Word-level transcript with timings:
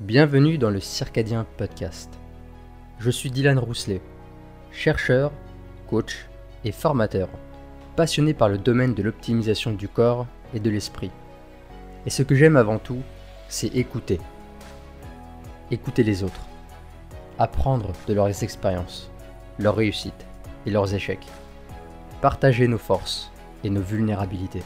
Bienvenue 0.00 0.58
dans 0.58 0.70
le 0.70 0.78
Circadien 0.78 1.44
Podcast. 1.56 2.08
Je 3.00 3.10
suis 3.10 3.32
Dylan 3.32 3.58
Rousselet, 3.58 4.00
chercheur, 4.70 5.32
coach 5.90 6.28
et 6.64 6.70
formateur, 6.70 7.28
passionné 7.96 8.32
par 8.32 8.48
le 8.48 8.58
domaine 8.58 8.94
de 8.94 9.02
l'optimisation 9.02 9.72
du 9.72 9.88
corps 9.88 10.28
et 10.54 10.60
de 10.60 10.70
l'esprit. 10.70 11.10
Et 12.06 12.10
ce 12.10 12.22
que 12.22 12.36
j'aime 12.36 12.56
avant 12.56 12.78
tout, 12.78 13.02
c'est 13.48 13.74
écouter. 13.74 14.20
Écouter 15.72 16.04
les 16.04 16.22
autres. 16.22 16.46
Apprendre 17.40 17.90
de 18.06 18.14
leurs 18.14 18.44
expériences, 18.44 19.10
leurs 19.58 19.74
réussites 19.74 20.26
et 20.64 20.70
leurs 20.70 20.94
échecs. 20.94 21.26
Partager 22.20 22.68
nos 22.68 22.78
forces 22.78 23.32
et 23.64 23.68
nos 23.68 23.82
vulnérabilités. 23.82 24.62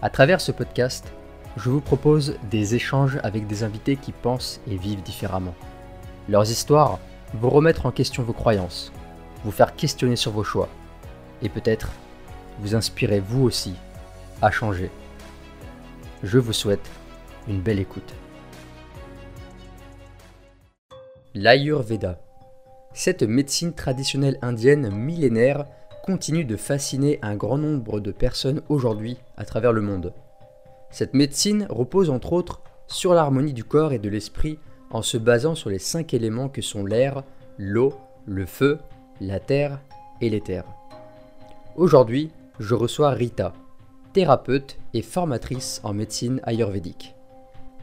À 0.00 0.10
travers 0.10 0.40
ce 0.40 0.52
podcast, 0.52 1.12
je 1.56 1.68
vous 1.68 1.80
propose 1.80 2.36
des 2.50 2.74
échanges 2.74 3.18
avec 3.22 3.46
des 3.46 3.64
invités 3.64 3.96
qui 3.96 4.12
pensent 4.12 4.60
et 4.68 4.76
vivent 4.76 5.02
différemment. 5.02 5.54
Leurs 6.28 6.50
histoires 6.50 6.98
vont 7.34 7.50
remettre 7.50 7.86
en 7.86 7.90
question 7.90 8.22
vos 8.22 8.32
croyances, 8.32 8.92
vous 9.44 9.50
faire 9.50 9.74
questionner 9.74 10.16
sur 10.16 10.32
vos 10.32 10.44
choix, 10.44 10.68
et 11.42 11.48
peut-être 11.48 11.90
vous 12.60 12.74
inspirer 12.74 13.20
vous 13.20 13.42
aussi 13.42 13.74
à 14.42 14.50
changer. 14.50 14.90
Je 16.22 16.38
vous 16.38 16.52
souhaite 16.52 16.88
une 17.48 17.60
belle 17.60 17.78
écoute. 17.78 18.14
L'Ayurveda. 21.34 22.20
Cette 22.92 23.22
médecine 23.22 23.72
traditionnelle 23.72 24.38
indienne 24.42 24.90
millénaire 24.90 25.64
continue 26.04 26.44
de 26.44 26.56
fasciner 26.56 27.18
un 27.22 27.36
grand 27.36 27.58
nombre 27.58 28.00
de 28.00 28.10
personnes 28.10 28.62
aujourd'hui 28.68 29.16
à 29.36 29.44
travers 29.44 29.72
le 29.72 29.80
monde. 29.80 30.12
Cette 30.90 31.14
médecine 31.14 31.66
repose 31.70 32.10
entre 32.10 32.32
autres 32.32 32.62
sur 32.86 33.14
l'harmonie 33.14 33.52
du 33.52 33.64
corps 33.64 33.92
et 33.92 33.98
de 33.98 34.08
l'esprit 34.08 34.58
en 34.90 35.02
se 35.02 35.16
basant 35.16 35.54
sur 35.54 35.70
les 35.70 35.78
cinq 35.78 36.14
éléments 36.14 36.48
que 36.48 36.62
sont 36.62 36.84
l'air, 36.84 37.22
l'eau, 37.58 37.94
le 38.26 38.44
feu, 38.44 38.78
la 39.20 39.38
terre 39.38 39.80
et 40.20 40.28
l'éther. 40.28 40.64
Aujourd'hui, 41.76 42.30
je 42.58 42.74
reçois 42.74 43.10
Rita, 43.10 43.52
thérapeute 44.12 44.78
et 44.92 45.02
formatrice 45.02 45.80
en 45.84 45.94
médecine 45.94 46.40
ayurvédique. 46.44 47.14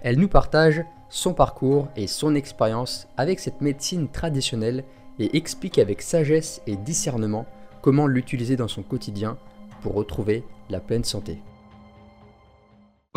Elle 0.02 0.20
nous 0.20 0.28
partage 0.28 0.84
son 1.10 1.34
parcours 1.34 1.88
et 1.95 2.08
son 2.08 2.36
expérience 2.36 3.08
avec 3.16 3.39
cette 3.39 3.62
médecine 3.62 4.10
traditionnelle 4.10 4.84
et 5.20 5.38
explique 5.38 5.80
avec 5.80 6.02
sagesse 6.02 6.62
et 6.67 6.76
discernement 6.76 7.45
comment 7.82 8.08
l'utiliser 8.08 8.58
dans 8.58 8.67
son 8.67 8.84
quotidien 8.84 9.38
pour 9.82 9.94
retrouver 9.94 10.44
la 10.70 10.82
pleine 10.82 11.06
santé. 11.06 11.42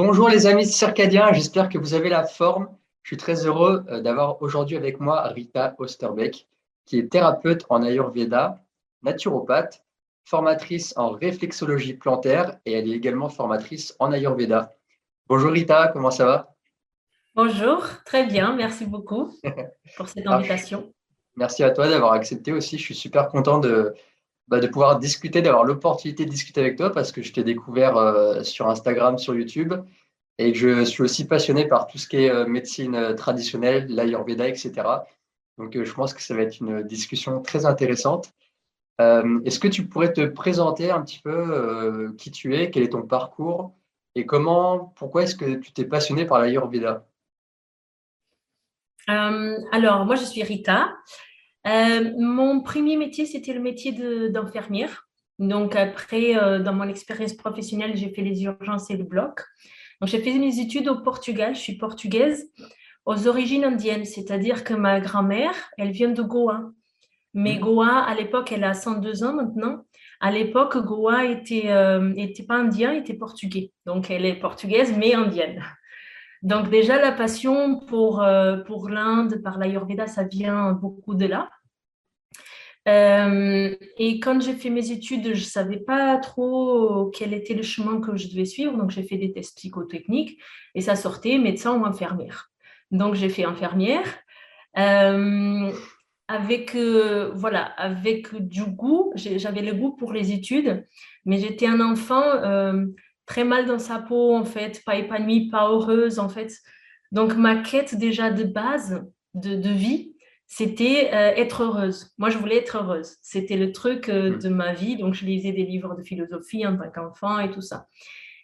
Bonjour 0.02 0.30
les 0.30 0.46
amis 0.46 0.64
circadiens, 0.64 1.30
j'espère 1.34 1.68
que 1.68 1.76
vous 1.76 1.92
avez 1.92 2.08
la 2.08 2.24
forme. 2.24 2.70
Je 3.02 3.08
suis 3.08 3.16
très 3.18 3.44
heureux 3.44 3.84
euh, 3.90 4.00
d'avoir 4.00 4.40
aujourd'hui 4.40 4.78
avec 4.78 4.98
moi 4.98 5.24
Rita 5.24 5.74
Osterbeck, 5.76 6.48
qui 6.86 6.98
est 6.98 7.12
thérapeute 7.12 7.66
en 7.68 7.82
Ayurveda, 7.82 8.64
naturopathe, 9.02 9.84
formatrice 10.24 10.94
en 10.96 11.10
réflexologie 11.10 11.92
plantaire 11.92 12.56
et 12.64 12.72
elle 12.72 12.88
est 12.88 12.96
également 12.96 13.28
formatrice 13.28 13.94
en 13.98 14.10
Ayurveda. 14.10 14.72
Bonjour 15.28 15.52
Rita, 15.52 15.88
comment 15.88 16.10
ça 16.10 16.24
va? 16.24 16.54
Bonjour, 17.34 17.86
très 18.06 18.24
bien, 18.24 18.56
merci 18.56 18.86
beaucoup 18.86 19.36
pour 19.98 20.08
cette 20.08 20.26
invitation. 20.26 20.90
Merci 21.36 21.62
à 21.62 21.72
toi 21.72 21.90
d'avoir 21.90 22.14
accepté 22.14 22.52
aussi, 22.52 22.78
je 22.78 22.84
suis 22.84 22.94
super 22.94 23.28
content 23.28 23.58
de, 23.58 23.94
bah, 24.50 24.58
de 24.58 24.66
pouvoir 24.66 24.98
discuter, 24.98 25.42
d'avoir 25.42 25.62
l'opportunité 25.62 26.24
de 26.24 26.30
discuter 26.30 26.60
avec 26.60 26.76
toi 26.76 26.90
parce 26.90 27.12
que 27.12 27.22
je 27.22 27.32
t'ai 27.32 27.44
découvert 27.44 27.96
euh, 27.96 28.42
sur 28.42 28.68
Instagram, 28.68 29.16
sur 29.16 29.32
YouTube 29.32 29.74
et 30.38 30.52
que 30.52 30.58
je 30.58 30.84
suis 30.84 31.04
aussi 31.04 31.28
passionné 31.28 31.68
par 31.68 31.86
tout 31.86 31.98
ce 31.98 32.08
qui 32.08 32.16
est 32.16 32.30
euh, 32.30 32.46
médecine 32.46 32.96
euh, 32.96 33.14
traditionnelle, 33.14 33.86
l'Ayurveda, 33.88 34.48
etc. 34.48 34.72
Donc, 35.56 35.80
je 35.80 35.92
pense 35.92 36.14
que 36.14 36.22
ça 36.22 36.34
va 36.34 36.42
être 36.42 36.58
une 36.58 36.82
discussion 36.82 37.40
très 37.42 37.64
intéressante. 37.66 38.32
Est-ce 38.98 39.58
que 39.58 39.68
tu 39.68 39.86
pourrais 39.86 40.12
te 40.12 40.26
présenter 40.26 40.90
un 40.90 41.00
petit 41.00 41.20
peu 41.20 42.14
qui 42.18 42.30
tu 42.30 42.54
es, 42.54 42.70
quel 42.70 42.82
est 42.82 42.90
ton 42.90 43.02
parcours 43.02 43.72
et 44.14 44.26
comment, 44.26 44.92
pourquoi 44.96 45.22
est-ce 45.22 45.34
que 45.34 45.54
tu 45.54 45.72
t'es 45.72 45.86
passionné 45.86 46.26
par 46.26 46.38
l'Ayurveda? 46.38 47.06
Alors, 49.06 50.04
moi, 50.04 50.16
je 50.16 50.24
suis 50.24 50.42
Rita. 50.42 50.94
Euh, 51.66 52.12
mon 52.18 52.60
premier 52.60 52.96
métier, 52.96 53.26
c'était 53.26 53.52
le 53.52 53.60
métier 53.60 53.92
d'infirmière. 54.30 55.08
Donc 55.38 55.76
après, 55.76 56.36
euh, 56.36 56.58
dans 56.58 56.74
mon 56.74 56.88
expérience 56.88 57.34
professionnelle, 57.34 57.96
j'ai 57.96 58.10
fait 58.10 58.22
les 58.22 58.42
urgences 58.42 58.90
et 58.90 58.96
le 58.96 59.04
bloc. 59.04 59.40
Donc 60.00 60.10
j'ai 60.10 60.20
fait 60.20 60.38
mes 60.38 60.58
études 60.60 60.88
au 60.88 61.00
Portugal. 61.00 61.54
Je 61.54 61.60
suis 61.60 61.76
portugaise 61.76 62.50
aux 63.06 63.26
origines 63.26 63.64
indiennes, 63.64 64.04
c'est-à-dire 64.04 64.64
que 64.64 64.74
ma 64.74 65.00
grand-mère, 65.00 65.54
elle 65.78 65.90
vient 65.90 66.10
de 66.10 66.22
Goa. 66.22 66.70
Mais 67.32 67.56
mmh. 67.56 67.60
Goa, 67.60 67.98
à 68.00 68.14
l'époque, 68.14 68.52
elle 68.52 68.64
a 68.64 68.74
102 68.74 69.24
ans 69.24 69.34
maintenant. 69.34 69.84
À 70.20 70.30
l'époque, 70.30 70.76
Goa 70.76 71.24
était, 71.24 71.70
euh, 71.70 72.12
était 72.16 72.42
pas 72.42 72.56
indien, 72.56 72.92
était 72.92 73.14
portugais. 73.14 73.72
Donc 73.86 74.10
elle 74.10 74.26
est 74.26 74.34
portugaise, 74.34 74.94
mais 74.96 75.14
indienne. 75.14 75.64
Donc 76.42 76.70
déjà, 76.70 77.00
la 77.00 77.12
passion 77.12 77.78
pour, 77.78 78.22
euh, 78.22 78.58
pour 78.58 78.88
l'Inde 78.88 79.42
par 79.42 79.58
l'Ayurveda, 79.58 80.06
ça 80.06 80.24
vient 80.24 80.72
beaucoup 80.72 81.14
de 81.14 81.26
là. 81.26 81.50
Euh, 82.88 83.76
et 83.98 84.20
quand 84.20 84.40
j'ai 84.40 84.54
fait 84.54 84.70
mes 84.70 84.90
études, 84.90 85.34
je 85.34 85.40
ne 85.40 85.50
savais 85.50 85.78
pas 85.78 86.16
trop 86.16 87.10
quel 87.14 87.34
était 87.34 87.52
le 87.52 87.62
chemin 87.62 88.00
que 88.00 88.16
je 88.16 88.28
devais 88.28 88.46
suivre. 88.46 88.76
Donc 88.76 88.90
j'ai 88.90 89.02
fait 89.02 89.18
des 89.18 89.32
tests 89.32 89.58
psychotechniques 89.58 90.40
et 90.74 90.80
ça 90.80 90.96
sortait 90.96 91.36
médecin 91.36 91.76
ou 91.78 91.84
infirmière. 91.84 92.50
Donc 92.90 93.14
j'ai 93.14 93.28
fait 93.28 93.44
infirmière. 93.44 94.06
Euh, 94.78 95.70
avec, 96.26 96.76
voilà, 96.76 97.64
avec 97.76 98.34
du 98.36 98.64
goût, 98.64 99.12
j'avais 99.16 99.62
le 99.62 99.74
goût 99.74 99.96
pour 99.96 100.12
les 100.12 100.32
études, 100.32 100.86
mais 101.24 101.38
j'étais 101.38 101.66
un 101.66 101.80
enfant 101.80 102.22
très 103.30 103.44
mal 103.44 103.64
dans 103.64 103.78
sa 103.78 104.00
peau, 104.00 104.34
en 104.34 104.44
fait, 104.44 104.82
pas 104.84 104.96
épanouie, 104.96 105.50
pas 105.50 105.68
heureuse, 105.68 106.18
en 106.18 106.28
fait. 106.28 106.52
Donc, 107.12 107.36
ma 107.36 107.62
quête 107.62 107.94
déjà 107.94 108.28
de 108.28 108.42
base 108.42 109.06
de, 109.34 109.70
vie, 109.70 110.16
c'était 110.48 111.10
euh, 111.14 111.36
être 111.36 111.62
heureuse. 111.62 112.10
Moi, 112.18 112.30
je 112.30 112.38
voulais 112.38 112.56
être 112.56 112.78
heureuse. 112.78 113.18
C'était 113.22 113.56
le 113.56 113.70
truc 113.70 114.08
euh, 114.08 114.32
mm. 114.32 114.38
de 114.40 114.48
ma 114.48 114.72
vie. 114.72 114.96
Donc, 114.96 115.14
je 115.14 115.24
lisais 115.24 115.52
des 115.52 115.64
livres 115.64 115.94
de 115.94 116.02
philosophie 116.02 116.66
en 116.66 116.76
tant 116.76 116.90
qu'enfant 116.90 117.38
et 117.38 117.52
tout 117.52 117.60
ça. 117.60 117.86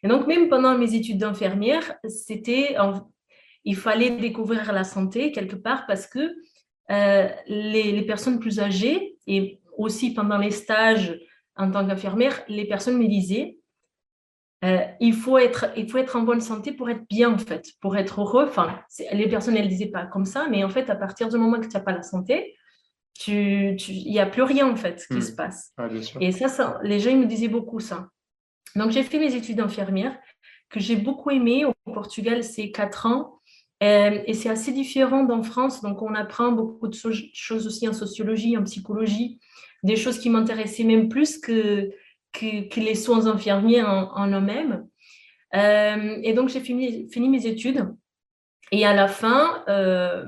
Et 0.05 0.09
donc, 0.09 0.29
même 0.29 0.49
pendant 0.49 0.79
mes 0.79 0.95
études 0.95 1.19
d'infirmière, 1.19 1.95
c'était, 2.09 2.77
il 3.65 3.75
fallait 3.75 4.13
découvrir 4.13 4.73
la 4.73 4.85
santé 4.85 5.33
quelque 5.33 5.57
part 5.57 5.85
parce 5.89 6.07
que 6.07 6.33
euh, 6.93 7.29
les, 7.49 7.91
les, 7.91 8.07
personnes 8.07 8.39
plus 8.39 8.61
âgées 8.61 9.17
et 9.27 9.59
aussi 9.77 10.15
pendant 10.15 10.39
les 10.39 10.53
stages 10.53 11.19
en 11.57 11.73
tant 11.73 11.85
qu'infirmière, 11.85 12.41
les 12.47 12.67
personnes 12.67 12.99
me 12.99 13.09
disaient 13.09 13.59
euh, 14.67 14.79
il, 15.01 15.15
faut 15.15 15.39
être, 15.39 15.67
il 15.77 15.89
faut 15.89 15.99
être 15.99 16.17
en 16.17 16.23
bonne 16.23 16.41
santé 16.41 16.73
pour 16.73 16.91
être 16.91 17.07
bien, 17.09 17.33
en 17.33 17.39
fait, 17.39 17.67
pour 17.81 17.97
être 17.97 18.21
heureux. 18.21 18.47
Enfin, 18.49 18.81
les 19.13 19.29
personnes, 19.29 19.57
elles 19.57 19.65
ne 19.65 19.71
disaient 19.71 19.87
pas 19.87 20.07
comme 20.07 20.25
ça, 20.25 20.47
mais 20.51 20.65
en 20.65 20.69
fait, 20.69 20.91
à 20.91 20.97
partir 20.97 21.29
du 21.29 21.37
moment 21.37 21.61
que 21.61 21.67
tu 21.67 21.77
n'as 21.77 21.83
pas 21.83 21.93
la 21.93 22.03
santé, 22.03 22.57
il 23.29 23.77
n'y 24.07 24.19
a 24.19 24.27
plus 24.27 24.43
rien, 24.43 24.69
en 24.69 24.77
fait, 24.77 25.07
qui 25.07 25.19
hmm. 25.19 25.23
se 25.23 25.33
passe. 25.33 25.73
Et 26.21 26.33
ça, 26.33 26.49
ça, 26.49 26.81
les 26.83 26.99
gens, 26.99 27.11
ils 27.11 27.21
me 27.21 27.27
disaient 27.27 27.49
beaucoup 27.49 27.81
ça. 27.81 28.09
Donc, 28.75 28.91
j'ai 28.91 29.05
fait 29.05 29.19
mes 29.19 29.35
études 29.35 29.57
d'infirmière, 29.57 30.19
que 30.69 30.81
j'ai 30.81 30.97
beaucoup 30.97 31.31
aimé. 31.31 31.65
Au 31.65 31.73
Portugal, 31.93 32.43
c'est 32.43 32.71
quatre 32.73 33.07
ans. 33.07 33.41
Euh, 33.83 34.23
et 34.27 34.35
c'est 34.35 34.49
assez 34.49 34.73
différent 34.73 35.23
d'en 35.23 35.43
France. 35.43 35.81
Donc, 35.81 36.03
on 36.03 36.15
apprend 36.15 36.51
beaucoup 36.51 36.89
de 36.89 36.95
choses 36.95 37.67
aussi 37.67 37.89
en 37.89 37.93
sociologie, 37.93 38.57
en 38.57 38.65
psychologie, 38.65 39.39
des 39.83 39.97
choses 39.97 40.19
qui 40.19 40.31
m'intéressaient 40.31 40.85
même 40.85 41.09
plus 41.09 41.39
que 41.39 41.91
que, 42.39 42.81
les 42.81 42.95
soins 42.95 43.27
infirmiers 43.27 43.83
en, 43.83 44.29
eux-mêmes. 44.29 44.87
Euh, 45.55 46.19
et 46.23 46.33
donc, 46.33 46.49
j'ai 46.49 46.61
fini, 46.61 47.09
fini, 47.11 47.29
mes 47.29 47.47
études. 47.47 47.95
Et 48.73 48.85
à 48.85 48.95
la 48.95 49.09
fin, 49.09 49.65
euh, 49.69 50.27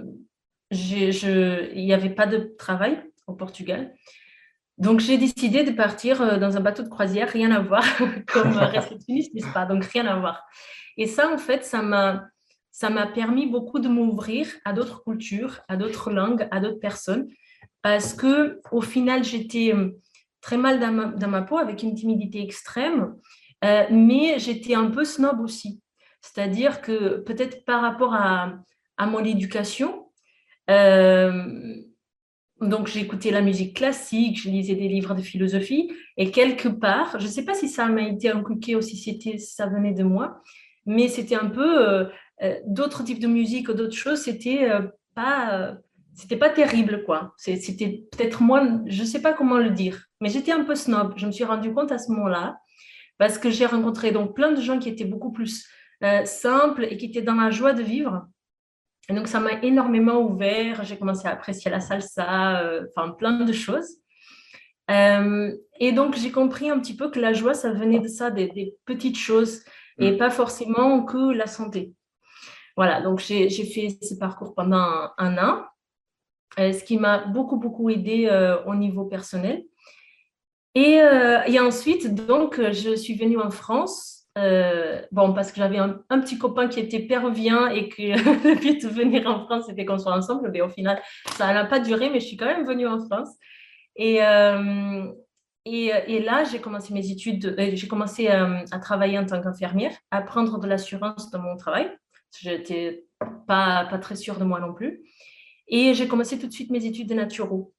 il 0.71 1.85
n'y 1.85 1.93
avait 1.93 2.15
pas 2.15 2.27
de 2.27 2.55
travail 2.59 3.03
au 3.27 3.35
Portugal. 3.35 3.95
Donc, 4.79 5.01
j'ai 5.01 5.19
décidé 5.19 5.65
de 5.65 5.73
partir 5.73 6.23
euh, 6.23 6.39
dans 6.39 6.57
un 6.57 6.61
bateau 6.61 6.85
de 6.85 6.89
croisière, 6.89 7.29
rien 7.29 7.51
à 7.51 7.61
voir, 7.61 7.85
comme 8.33 8.53
réceptionniste, 8.57 9.35
n'est-ce 9.35 9.53
pas? 9.53 9.67
Donc, 9.67 9.85
rien 9.85 10.07
à 10.07 10.19
voir. 10.19 10.45
Et 10.97 11.07
ça, 11.07 11.33
en 11.33 11.39
fait, 11.39 11.65
ça 11.65 11.83
m'a, 11.83 12.29
ça 12.71 12.91
m'a 12.91 13.07
permis 13.07 13.47
beaucoup 13.47 13.81
de 13.81 13.89
m'ouvrir 13.89 14.47
à 14.65 14.73
d'autres 14.73 15.03
cultures, 15.03 15.61
à 15.69 15.77
d'autres 15.77 16.11
langues, 16.11 16.47
à 16.51 16.61
d'autres 16.61 16.81
personnes, 16.81 17.29
parce 17.83 18.15
que 18.15 18.61
au 18.73 18.81
final, 18.81 19.25
j'étais 19.25 19.73
très 20.49 20.57
mal 20.57 20.81
dans 20.81 21.29
ma, 21.29 21.43
peau, 21.43 21.59
avec 21.59 21.83
une 21.83 21.95
timidité 21.95 22.43
extrême, 22.43 23.15
euh, 23.67 23.85
mais 23.91 24.39
j'étais 24.39 24.75
un 24.75 24.87
peu 24.87 25.05
snob 25.05 25.41
aussi. 25.41 25.83
C'est-à-dire 26.23 26.81
que 26.81 27.19
peut-être 27.19 27.67
par 27.67 27.83
rapport 27.83 28.15
à, 28.15 28.55
mon 28.99 29.23
éducation, 29.23 30.09
euh, 30.71 31.75
donc 32.63 32.87
j'écoutais 32.87 33.31
la 33.31 33.43
musique 33.43 33.77
classique, 33.77 34.41
je 34.41 34.49
lisais 34.49 34.75
des 34.75 34.89
livres 34.89 35.15
de 35.15 35.21
philosophie, 35.21 35.93
et 36.17 36.31
quelque 36.31 36.69
part, 36.69 37.21
je 37.21 37.27
ne 37.27 37.31
sais 37.31 37.45
pas 37.45 37.53
si 37.53 37.69
ça 37.69 37.85
m'a 37.87 38.09
été 38.09 38.31
inculqué 38.31 38.75
ou 38.75 38.81
si, 38.81 39.39
ça 39.39 39.67
venait 39.67 39.93
de 39.93 40.03
moi, 40.03 40.41
mais 40.87 41.09
c'était 41.09 41.37
un 41.37 41.51
peu, 41.51 42.09
euh, 42.43 42.55
d'autres 42.65 43.05
types 43.05 43.21
de 43.21 43.29
musique 43.29 43.69
ou 43.69 43.75
d'autres 43.75 43.99
choses, 43.99 44.23
c'était 44.23 44.67
pas 45.15 45.77
c'était 46.19 46.37
pas 46.37 46.51
terrible, 46.51 47.05
quoi. 47.05 47.33
C'était 47.37 48.05
peut-être 48.11 48.43
moi, 48.43 48.67
je 48.87 49.05
sais 49.05 49.23
pas 49.23 49.33
comment 49.33 49.59
le 49.59 49.71
dire, 49.71 50.07
mais 50.21 50.29
j'étais 50.29 50.51
un 50.51 50.65
peu 50.65 50.75
snob. 50.75 51.15
Je 51.17 51.27
me 51.27 51.31
suis 51.31 51.45
rendu 51.45 51.73
compte 51.73 51.93
à 51.93 51.99
ce 51.99 52.11
moment-là, 52.11 52.59
parce 53.19 53.39
que 53.39 53.51
j'ai 53.51 53.67
rencontré 53.67 54.11
donc 54.11 54.35
plein 54.35 54.51
de 54.51 54.61
gens 54.61 54.81
qui 54.81 54.89
étaient 54.89 55.05
beaucoup 55.05 55.31
plus 55.31 55.69
euh, 56.03 56.25
simples 56.25 56.89
et 56.91 56.97
qui 56.97 57.07
étaient 57.07 57.23
dans 57.23 57.35
la 57.37 57.51
joie 57.51 57.73
de 57.73 57.85
vivre. 57.85 58.27
Et 59.09 59.15
donc, 59.15 59.29
ça 59.29 59.39
m'a 59.39 59.63
énormément 59.63 60.21
ouvert. 60.21 60.85
J'ai 60.85 60.99
commencé 60.99 61.29
à 61.29 61.31
apprécier 61.31 61.71
la 61.71 61.79
salsa, 61.79 62.63
euh, 62.63 62.85
enfin, 62.97 63.11
plein 63.13 63.45
de 63.45 63.53
choses. 63.53 63.89
Euh, 64.91 65.55
et 65.79 65.93
donc, 65.93 66.17
j'ai 66.17 66.33
compris 66.33 66.69
un 66.69 66.81
petit 66.81 66.97
peu 66.97 67.13
que 67.13 67.21
la 67.21 67.33
joie, 67.33 67.55
ça 67.55 67.73
venait 67.73 68.01
de 68.01 68.09
ça, 68.09 68.33
des, 68.33 68.75
petites 68.87 69.19
choses, 69.19 69.63
et 70.01 70.13
mm. 70.13 70.19
pas 70.19 70.31
forcément 70.31 71.05
que 71.05 71.33
la 71.33 71.47
santé. 71.47 71.93
Voilà, 72.77 73.03
donc 73.03 73.21
j'ai 73.21 73.49
fait 73.49 73.99
ce 74.03 74.15
parcours 74.15 74.55
pendant 74.55 75.11
un 75.17 75.39
an. 75.39 75.65
Euh, 76.59 76.73
ce 76.73 76.83
qui 76.83 76.99
m'a 76.99 77.19
beaucoup, 77.19 77.57
beaucoup 77.57 77.89
aidé 77.91 78.27
euh, 78.31 78.63
au 78.65 78.75
niveau 78.75 79.05
personnel. 79.05 79.65
Et, 80.75 81.01
euh, 81.01 81.41
et, 81.47 81.61
ensuite, 81.61 82.15
donc, 82.15 82.61
je 82.61 82.95
suis 82.97 83.15
venue 83.15 83.39
en 83.39 83.51
France. 83.51 84.27
bon, 85.13 85.33
parce 85.35 85.51
que 85.51 85.59
j'avais 85.59 85.79
un, 85.79 86.21
petit 86.21 86.39
copain 86.39 86.69
qui 86.69 86.81
était 86.81 87.01
péruvien 87.01 87.69
et 87.69 87.89
que 87.89 88.03
le 88.49 88.55
but 88.61 88.83
de 88.83 88.89
venir 88.89 89.27
en 89.27 89.45
France, 89.45 89.65
c'était 89.67 89.85
qu'on 89.85 89.99
soit 89.99 90.15
ensemble. 90.15 90.51
Mais 90.53 90.61
au 90.61 90.69
final, 90.69 91.01
ça 91.37 91.53
n'a 91.53 91.65
pas 91.65 91.81
duré, 91.81 92.11
mais 92.11 92.21
je 92.21 92.27
suis 92.27 92.37
quand 92.37 92.47
même 92.47 92.67
venue 92.67 92.87
en 92.87 93.01
France. 93.07 93.31
Et, 93.97 94.21
et, 95.65 95.93
et, 96.07 96.21
là, 96.21 96.45
j'ai 96.45 96.61
commencé 96.61 96.95
mes 96.95 97.11
études, 97.11 97.57
j'ai 97.59 97.89
commencé 97.89 98.29
à, 98.29 98.79
travailler 98.81 99.19
en 99.19 99.27
tant 99.27 99.43
qu'infirmière, 99.43 99.93
à 100.13 100.23
prendre 100.23 100.59
de 100.59 100.69
l'assurance 100.69 101.31
dans 101.31 101.41
mon 101.41 101.57
travail. 101.57 101.91
Je 102.41 102.51
n'étais 102.51 103.07
pas, 103.47 103.87
pas 103.91 103.99
très 103.99 104.15
sûre 104.17 104.39
de 104.39 104.45
moi 104.45 104.61
non 104.61 104.73
plus. 104.73 105.03
Et 105.69 105.95
j'ai 105.95 106.09
commencé 106.09 106.39
tout 106.39 106.47
de 106.47 106.53
suite 106.53 106.71
mes 106.71 106.85
études 106.85 107.09
de 107.09 107.15
naturo. 107.15 107.73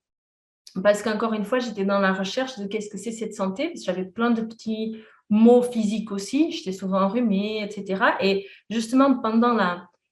Parce 0.84 1.02
qu'encore 1.02 1.34
une 1.34 1.46
fois, 1.46 1.60
j'étais 1.60 1.86
dans 1.86 2.00
la 2.00 2.14
recherche 2.14 2.60
de 2.60 2.68
qu'est-ce 2.68 2.90
que 2.90 2.98
c'est 2.98 3.12
cette 3.12 3.34
santé, 3.34 3.74
j'avais 3.84 4.06
plein 4.06 4.32
de 4.32 4.42
petits 4.42 5.02
mots 5.30 5.62
physiques 5.62 6.12
aussi, 6.12 6.52
j'étais 6.52 6.72
souvent 6.72 7.02
enrhumée, 7.02 7.64
etc. 7.64 8.04
Et 8.22 8.48
justement, 8.70 9.20
pendant 9.20 9.58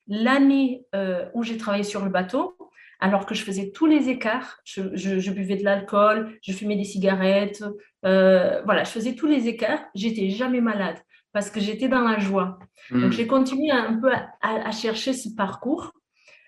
l'année 0.08 0.86
euh, 0.96 1.26
où 1.34 1.44
j'ai 1.44 1.58
travaillé 1.58 1.84
sur 1.84 2.04
le 2.04 2.10
bateau, 2.10 2.56
alors 3.00 3.28
que 3.28 3.36
je 3.36 3.44
faisais 3.44 3.72
tous 3.72 3.86
les 3.86 4.10
écarts, 4.10 4.60
je, 4.64 5.32
buvais 5.32 5.56
de 5.56 5.64
l'alcool, 5.64 6.36
je 6.42 6.52
fumais 6.52 6.76
des 6.76 6.84
cigarettes, 6.84 7.64
euh, 8.06 8.62
voilà, 8.64 8.84
je 8.84 8.90
faisais 8.90 9.14
tous 9.14 9.28
les 9.28 9.48
écarts, 9.48 9.84
j'étais 9.94 10.30
jamais 10.30 10.62
malade 10.62 10.98
parce 11.34 11.52
que 11.52 11.60
j'étais 11.60 11.88
dans 11.88 12.02
la 12.02 12.18
joie. 12.18 12.58
Donc 12.90 13.10
hmm. 13.10 13.12
j'ai 13.12 13.28
continué 13.28 13.70
un 13.70 14.00
peu 14.00 14.12
à 14.42 14.72
chercher 14.72 15.14
ce 15.14 15.30
parcours 15.36 15.92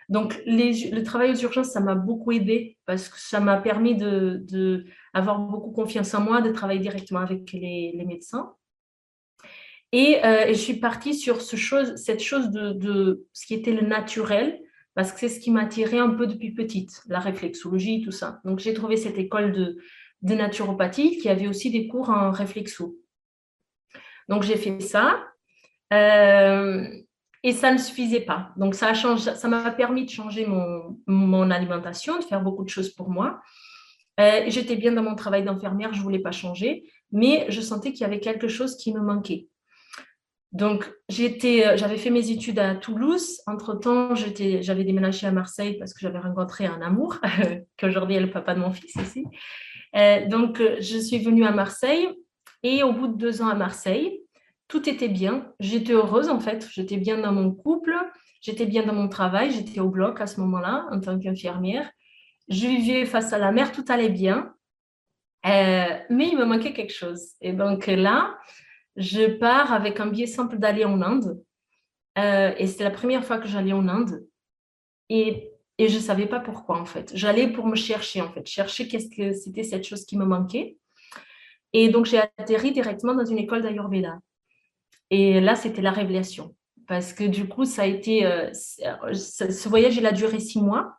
donc, 0.09 0.41
le 0.47 1.03
travail 1.03 1.31
aux 1.31 1.41
urgences, 1.41 1.69
ça 1.69 1.79
m'a 1.79 1.93
beaucoup 1.93 2.31
aidé 2.31 2.77
parce 2.87 3.09
que 3.09 3.19
ça 3.19 3.39
m'a 3.39 3.57
permis 3.57 3.95
de, 3.95 4.85
avoir 5.13 5.39
beaucoup 5.39 5.71
confiance 5.71 6.13
en 6.15 6.21
moi, 6.21 6.41
de 6.41 6.51
travailler 6.51 6.79
directement 6.79 7.19
avec 7.19 7.51
les, 7.51 7.93
médecins. 8.07 8.55
Euh, 9.93 10.45
et, 10.47 10.53
je 10.53 10.59
suis 10.59 10.79
partie 10.79 11.13
sur 11.13 11.41
cette 11.41 12.21
chose 12.21 12.49
de, 12.49 13.27
ce 13.33 13.45
qui 13.45 13.53
était 13.53 13.71
le 13.71 13.85
naturel, 13.85 14.59
parce 14.95 15.11
que 15.11 15.19
c'est 15.19 15.29
ce 15.29 15.39
qui 15.39 15.51
m'attirait 15.51 15.99
un 15.99 16.09
peu 16.09 16.25
depuis 16.25 16.55
petite, 16.55 17.03
la 17.07 17.19
réflexologie, 17.19 18.01
tout 18.01 18.11
ça. 18.11 18.41
Donc, 18.45 18.57
j'ai 18.57 18.73
trouvé 18.73 18.97
cette 18.97 19.19
école 19.19 19.51
de, 19.51 19.77
de 20.23 20.33
naturopathie 20.33 21.19
qui 21.19 21.29
avait 21.29 21.47
aussi 21.47 21.69
des 21.69 21.87
cours 21.87 22.09
en 22.09 22.31
réflexo. 22.31 22.97
Donc, 24.27 24.41
j'ai 24.41 24.57
fait 24.57 24.79
ça. 24.79 25.23
Euh, 25.93 26.83
et 27.43 27.53
ça 27.53 27.71
ne 27.71 27.77
suffisait 27.77 28.21
pas. 28.21 28.51
Donc, 28.57 28.75
ça 28.75 28.93
ça 28.93 29.47
m'a 29.47 29.71
permis 29.71 30.05
de 30.05 30.09
changer 30.09 30.45
mon, 30.45 31.51
alimentation, 31.51 32.17
de 32.19 32.23
faire 32.23 32.41
beaucoup 32.41 32.63
de 32.63 32.69
choses 32.69 32.89
pour 32.89 33.09
moi. 33.09 33.41
Euh, 34.19 34.43
j'étais 34.47 34.75
bien 34.75 34.91
dans 34.91 35.03
mon 35.03 35.15
travail 35.15 35.43
d'infirmière, 35.43 35.93
je 35.93 35.99
ne 35.99 36.03
voulais 36.03 36.19
pas 36.19 36.33
changer, 36.33 36.83
mais 37.11 37.45
je 37.49 37.61
sentais 37.61 37.93
qu'il 37.93 38.01
y 38.01 38.05
avait 38.05 38.19
quelque 38.19 38.49
chose 38.49 38.75
qui 38.75 38.93
me 38.93 38.99
manquait. 38.99 39.47
Donc, 40.51 40.91
euh, 41.19 41.77
j'avais 41.77 41.97
fait 41.97 42.09
mes 42.09 42.31
études 42.31 42.59
à 42.59 42.75
Toulouse. 42.75 43.39
Entre-temps, 43.45 44.15
j'avais 44.15 44.83
déménagé 44.83 45.27
à 45.27 45.31
Marseille 45.31 45.77
parce 45.77 45.93
que 45.93 45.99
j'avais 46.01 46.19
rencontré 46.19 46.65
un 46.65 46.81
amour, 46.81 47.17
qu'aujourd'hui 47.79 48.15
est 48.15 48.21
le 48.21 48.31
papa 48.31 48.55
de 48.55 48.59
mon 48.59 48.71
fils 48.71 48.95
ici. 48.95 49.25
Euh, 49.95 50.27
donc, 50.27 50.61
je 50.79 50.97
suis 50.97 51.19
venue 51.19 51.45
à 51.45 51.51
Marseille 51.51 52.09
et 52.63 52.83
au 52.83 52.91
bout 52.91 53.07
de 53.07 53.15
deux 53.15 53.41
ans 53.41 53.47
à 53.47 53.55
Marseille, 53.55 54.18
tout 54.69 54.87
était 54.87 55.09
bien. 55.09 55.51
J'étais 55.59 55.91
heureuse 55.91 56.29
en 56.29 56.39
fait. 56.39 56.69
J'étais 56.71 56.95
bien 56.95 57.17
dans 57.17 57.33
mon 57.33 57.51
couple, 57.51 57.93
j'étais 58.39 58.65
bien 58.65 58.85
dans 58.85 58.93
mon 58.93 59.09
travail, 59.09 59.51
j'étais 59.51 59.81
au 59.81 59.89
bloc 59.89 60.21
à 60.21 60.27
ce 60.27 60.39
moment-là 60.39 60.87
en 60.91 61.01
tant 61.01 61.19
qu'infirmière. 61.19 61.91
Je 62.47 62.67
vivais 62.67 63.05
face 63.05 63.33
à 63.33 63.37
la 63.37 63.51
mer, 63.51 63.73
tout 63.73 63.83
allait 63.89 64.09
bien. 64.09 64.53
Euh, 65.45 65.97
mais 66.09 66.29
il 66.29 66.37
me 66.37 66.45
manquait 66.45 66.73
quelque 66.73 66.93
chose. 66.93 67.31
Et 67.41 67.51
donc 67.51 67.87
là, 67.87 68.37
je 68.95 69.25
pars 69.37 69.73
avec 69.73 69.99
un 69.99 70.07
billet 70.07 70.27
simple 70.27 70.57
d'aller 70.57 70.85
en 70.85 71.01
Inde. 71.01 71.41
Euh, 72.17 72.53
et 72.57 72.67
c'était 72.67 72.83
la 72.83 72.91
première 72.91 73.25
fois 73.25 73.39
que 73.39 73.47
j'allais 73.47 73.73
en 73.73 73.87
Inde. 73.87 74.23
Et, 75.09 75.51
et 75.79 75.87
je 75.87 75.95
ne 75.95 76.01
savais 76.01 76.27
pas 76.27 76.39
pourquoi 76.39 76.79
en 76.79 76.85
fait. 76.85 77.11
J'allais 77.15 77.47
pour 77.51 77.65
me 77.65 77.75
chercher 77.75 78.21
en 78.21 78.31
fait, 78.31 78.45
chercher 78.45 78.87
qu'est-ce 78.87 79.09
que 79.09 79.33
c'était 79.33 79.63
cette 79.63 79.85
chose 79.85 80.05
qui 80.05 80.17
me 80.17 80.25
manquait. 80.25 80.77
Et 81.73 81.89
donc 81.89 82.05
j'ai 82.05 82.19
atterri 82.37 82.71
directement 82.71 83.15
dans 83.15 83.25
une 83.25 83.39
école 83.39 83.63
d'Ayurveda. 83.63 84.19
Et 85.11 85.39
là, 85.41 85.55
c'était 85.55 85.81
la 85.81 85.91
révélation. 85.91 86.55
Parce 86.87 87.13
que 87.13 87.23
du 87.23 87.47
coup, 87.47 87.65
ça 87.65 87.83
a 87.83 87.85
été. 87.85 88.25
Euh, 88.25 88.51
ce 88.53 89.69
voyage, 89.69 89.95
il 89.97 90.05
a 90.05 90.11
duré 90.11 90.39
six 90.39 90.61
mois. 90.61 90.95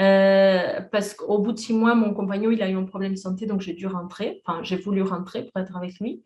Euh, 0.00 0.80
parce 0.90 1.12
qu'au 1.12 1.38
bout 1.38 1.52
de 1.52 1.58
six 1.58 1.74
mois, 1.74 1.94
mon 1.94 2.14
compagnon, 2.14 2.50
il 2.50 2.62
a 2.62 2.70
eu 2.70 2.76
un 2.76 2.84
problème 2.84 3.12
de 3.12 3.18
santé, 3.18 3.44
donc 3.44 3.60
j'ai 3.60 3.74
dû 3.74 3.86
rentrer. 3.86 4.42
Enfin, 4.44 4.62
j'ai 4.62 4.76
voulu 4.76 5.02
rentrer 5.02 5.44
pour 5.44 5.60
être 5.60 5.76
avec 5.76 6.00
lui. 6.00 6.22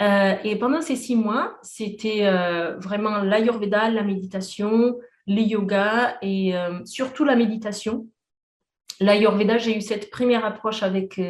Euh, 0.00 0.36
et 0.44 0.54
pendant 0.54 0.80
ces 0.80 0.94
six 0.94 1.16
mois, 1.16 1.58
c'était 1.62 2.30
vraiment 2.78 3.18
l'ayurveda, 3.18 3.90
la 3.90 4.04
méditation, 4.04 4.96
le 5.26 5.40
yoga 5.40 6.18
et 6.22 6.54
surtout 6.84 7.24
la 7.24 7.34
méditation. 7.34 8.06
L'ayurveda, 9.00 9.58
j'ai 9.58 9.76
eu 9.76 9.80
cette 9.80 10.08
première 10.10 10.44
approche 10.44 10.84
avec, 10.84 11.20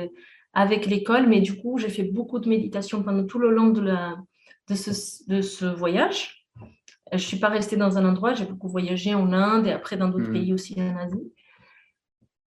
avec 0.52 0.84
l'école, 0.84 1.26
mais 1.28 1.40
du 1.40 1.56
coup, 1.56 1.78
j'ai 1.78 1.88
fait 1.88 2.02
beaucoup 2.02 2.40
de 2.40 2.48
méditation 2.48 3.02
pendant 3.02 3.24
tout 3.24 3.38
le 3.38 3.50
long 3.50 3.68
de 3.68 3.80
la, 3.80 4.16
de 4.68 4.74
ce, 5.40 5.64
voyage. 5.64 6.46
Je 7.10 7.16
ne 7.16 7.18
suis 7.18 7.38
pas 7.38 7.48
restée 7.48 7.76
dans 7.76 7.96
un 7.96 8.04
endroit, 8.06 8.34
j'ai 8.34 8.44
beaucoup 8.44 8.68
voyagé 8.68 9.14
en 9.14 9.32
Inde 9.32 9.66
et 9.66 9.72
après 9.72 9.96
dans 9.96 10.08
d'autres 10.08 10.28
hmm. 10.28 10.34
pays 10.34 10.52
aussi 10.52 10.80
en 10.80 10.96
Asie. 10.96 11.32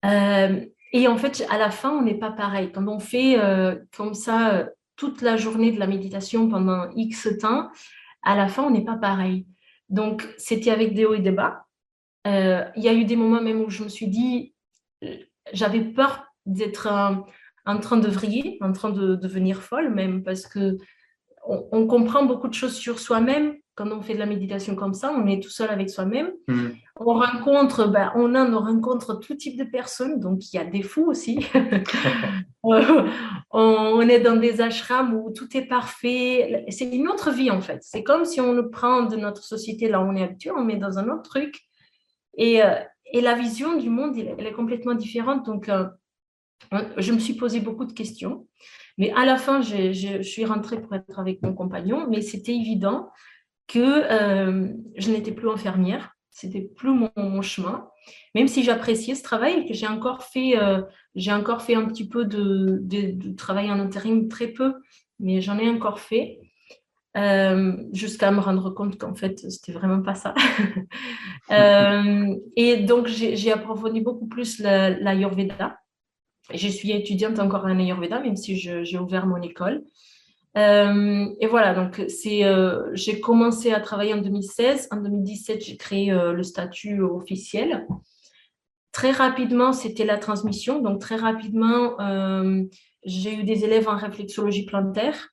Euh, 0.04 0.64
et 0.92 1.08
en 1.08 1.16
fait, 1.16 1.46
à 1.50 1.58
la 1.58 1.70
fin, 1.70 1.90
on 1.90 2.02
n'est 2.02 2.18
pas 2.18 2.30
pareil. 2.30 2.72
Quand 2.72 2.86
on 2.88 2.98
fait 2.98 3.38
euh, 3.38 3.76
comme 3.96 4.14
ça 4.14 4.54
euh, 4.54 4.66
toute 4.96 5.22
la 5.22 5.36
journée 5.36 5.72
de 5.72 5.78
la 5.78 5.86
méditation 5.86 6.48
pendant 6.48 6.90
X 6.94 7.28
temps, 7.40 7.70
à 8.22 8.36
la 8.36 8.48
fin, 8.48 8.64
on 8.64 8.70
n'est 8.70 8.84
pas 8.84 8.96
pareil. 8.96 9.46
Donc, 9.88 10.28
c'était 10.36 10.70
avec 10.70 10.94
des 10.94 11.06
hauts 11.06 11.14
et 11.14 11.20
des 11.20 11.32
bas. 11.32 11.64
Il 12.26 12.82
y 12.82 12.88
a 12.88 12.92
eu 12.92 13.04
des 13.04 13.16
moments 13.16 13.40
même 13.40 13.62
où 13.62 13.70
je 13.70 13.82
me 13.82 13.88
suis 13.88 14.08
dit, 14.08 14.54
j'avais 15.52 15.80
peur 15.80 16.26
d'être 16.44 16.86
en 17.64 17.78
train 17.78 17.96
de 17.96 18.08
vriller, 18.08 18.58
en 18.60 18.72
train 18.72 18.90
de 18.90 19.16
devenir 19.16 19.62
folle 19.62 19.92
même, 19.92 20.22
parce 20.22 20.46
que 20.46 20.76
on, 21.50 21.86
comprend 21.86 22.24
beaucoup 22.24 22.48
de 22.48 22.54
choses 22.54 22.74
sur 22.74 22.98
soi-même 22.98 23.54
quand 23.74 23.90
on 23.92 24.02
fait 24.02 24.14
de 24.14 24.18
la 24.18 24.26
méditation 24.26 24.74
comme 24.74 24.92
ça, 24.92 25.10
on 25.10 25.26
est 25.26 25.42
tout 25.42 25.48
seul 25.48 25.70
avec 25.70 25.88
soi-même. 25.88 26.32
Hmm. 26.48 26.68
On 26.96 27.14
rencontre, 27.14 27.86
ben, 27.86 28.12
on 28.14 28.34
a, 28.34 28.44
on 28.44 28.58
rencontre 28.58 29.14
tout 29.14 29.34
type 29.34 29.58
de 29.58 29.64
personnes, 29.64 30.20
donc 30.20 30.52
il 30.52 30.56
y 30.56 30.58
a 30.58 30.64
des 30.64 30.82
fous 30.82 31.06
aussi. 31.06 31.46
on, 32.62 34.00
est 34.02 34.20
dans 34.20 34.36
des 34.36 34.60
ashrams 34.60 35.14
où 35.14 35.32
tout 35.32 35.56
est 35.56 35.64
parfait. 35.64 36.66
C'est 36.68 36.90
une 36.90 37.08
autre 37.08 37.30
vie 37.30 37.50
en 37.50 37.62
fait. 37.62 37.78
C'est 37.82 38.02
comme 38.02 38.26
si 38.26 38.40
on 38.40 38.52
le 38.52 38.68
prend 38.68 39.04
de 39.04 39.16
notre 39.16 39.42
société 39.42 39.88
là 39.88 40.00
où 40.00 40.04
on 40.04 40.14
est 40.14 40.24
habitué, 40.24 40.50
on 40.50 40.62
met 40.62 40.76
dans 40.76 40.98
un 40.98 41.08
autre 41.08 41.22
truc. 41.22 41.60
Et, 42.36 42.62
euh, 42.62 42.74
la 43.14 43.34
vision 43.34 43.76
du 43.76 43.88
monde, 43.88 44.14
elle, 44.16 44.46
est 44.46 44.52
complètement 44.52 44.94
différente. 44.94 45.46
Donc, 45.46 45.68
euh, 45.68 45.88
je 46.98 47.12
me 47.12 47.18
suis 47.18 47.34
posé 47.34 47.60
beaucoup 47.60 47.86
de 47.86 47.92
questions. 47.92 48.46
Mais 49.00 49.10
à 49.12 49.24
la 49.24 49.38
fin, 49.38 49.62
je, 49.62 50.20
suis 50.20 50.44
rentrée 50.44 50.78
pour 50.78 50.94
être 50.94 51.18
avec 51.18 51.42
mon 51.42 51.54
compagnon, 51.54 52.06
mais 52.10 52.20
c'était 52.20 52.54
évident 52.54 53.08
que 53.66 53.78
euh, 53.80 54.68
je 54.94 55.10
n'étais 55.10 55.32
plus 55.32 55.48
infirmière, 55.48 56.14
c'était 56.30 56.60
plus 56.60 56.90
mon, 57.16 57.40
chemin. 57.40 57.88
Même 58.34 58.46
si 58.46 58.62
j'appréciais 58.62 59.14
ce 59.14 59.22
travail 59.22 59.66
j'ai 59.70 59.86
encore 59.86 60.24
fait, 60.24 60.58
euh, 60.58 60.82
j'ai 61.14 61.32
encore 61.32 61.62
fait 61.62 61.74
un 61.74 61.86
petit 61.86 62.06
peu 62.06 62.26
de, 62.26 63.34
travail 63.38 63.70
en 63.70 63.80
intérim, 63.80 64.28
très 64.28 64.48
peu, 64.48 64.74
mais 65.18 65.40
j'en 65.40 65.58
ai 65.58 65.70
encore 65.70 65.98
fait. 65.98 66.38
Euh, 67.16 67.76
jusqu'à 67.92 68.30
me 68.30 68.38
rendre 68.40 68.68
compte 68.68 68.98
qu'en 68.98 69.14
fait, 69.14 69.50
c'était 69.50 69.72
vraiment 69.72 70.02
pas 70.02 70.14
ça. 70.14 70.34
et 72.56 72.76
donc, 72.76 73.06
j'ai 73.06 73.50
approfondi 73.50 74.02
beaucoup 74.02 74.26
plus 74.26 74.58
l'Ayurveda. 74.58 75.56
La, 75.58 75.78
je 76.54 76.68
suis 76.68 76.92
étudiante 76.92 77.38
encore 77.38 77.64
en 77.64 77.78
Ayurveda, 77.78 78.20
même 78.20 78.36
si 78.36 78.56
j'ai 78.56 78.98
ouvert 78.98 79.26
mon 79.26 79.40
école. 79.42 79.82
et 80.56 81.46
voilà, 81.46 81.74
donc 81.74 82.02
c'est, 82.08 82.42
j'ai 82.92 83.20
commencé 83.20 83.72
à 83.72 83.80
travailler 83.80 84.14
en 84.14 84.18
2016. 84.18 84.88
En 84.90 84.96
2017, 84.96 85.64
j'ai 85.64 85.76
créé 85.76 86.10
le 86.10 86.42
statut 86.42 87.02
officiel. 87.02 87.86
Très 88.92 89.12
rapidement, 89.12 89.72
c'était 89.72 90.04
la 90.04 90.18
transmission. 90.18 90.80
Donc, 90.80 91.00
très 91.00 91.16
rapidement, 91.16 91.96
j'ai 93.04 93.34
eu 93.34 93.44
des 93.44 93.64
élèves 93.64 93.88
en 93.88 93.96
réflexologie 93.96 94.66
plantaire. 94.66 95.28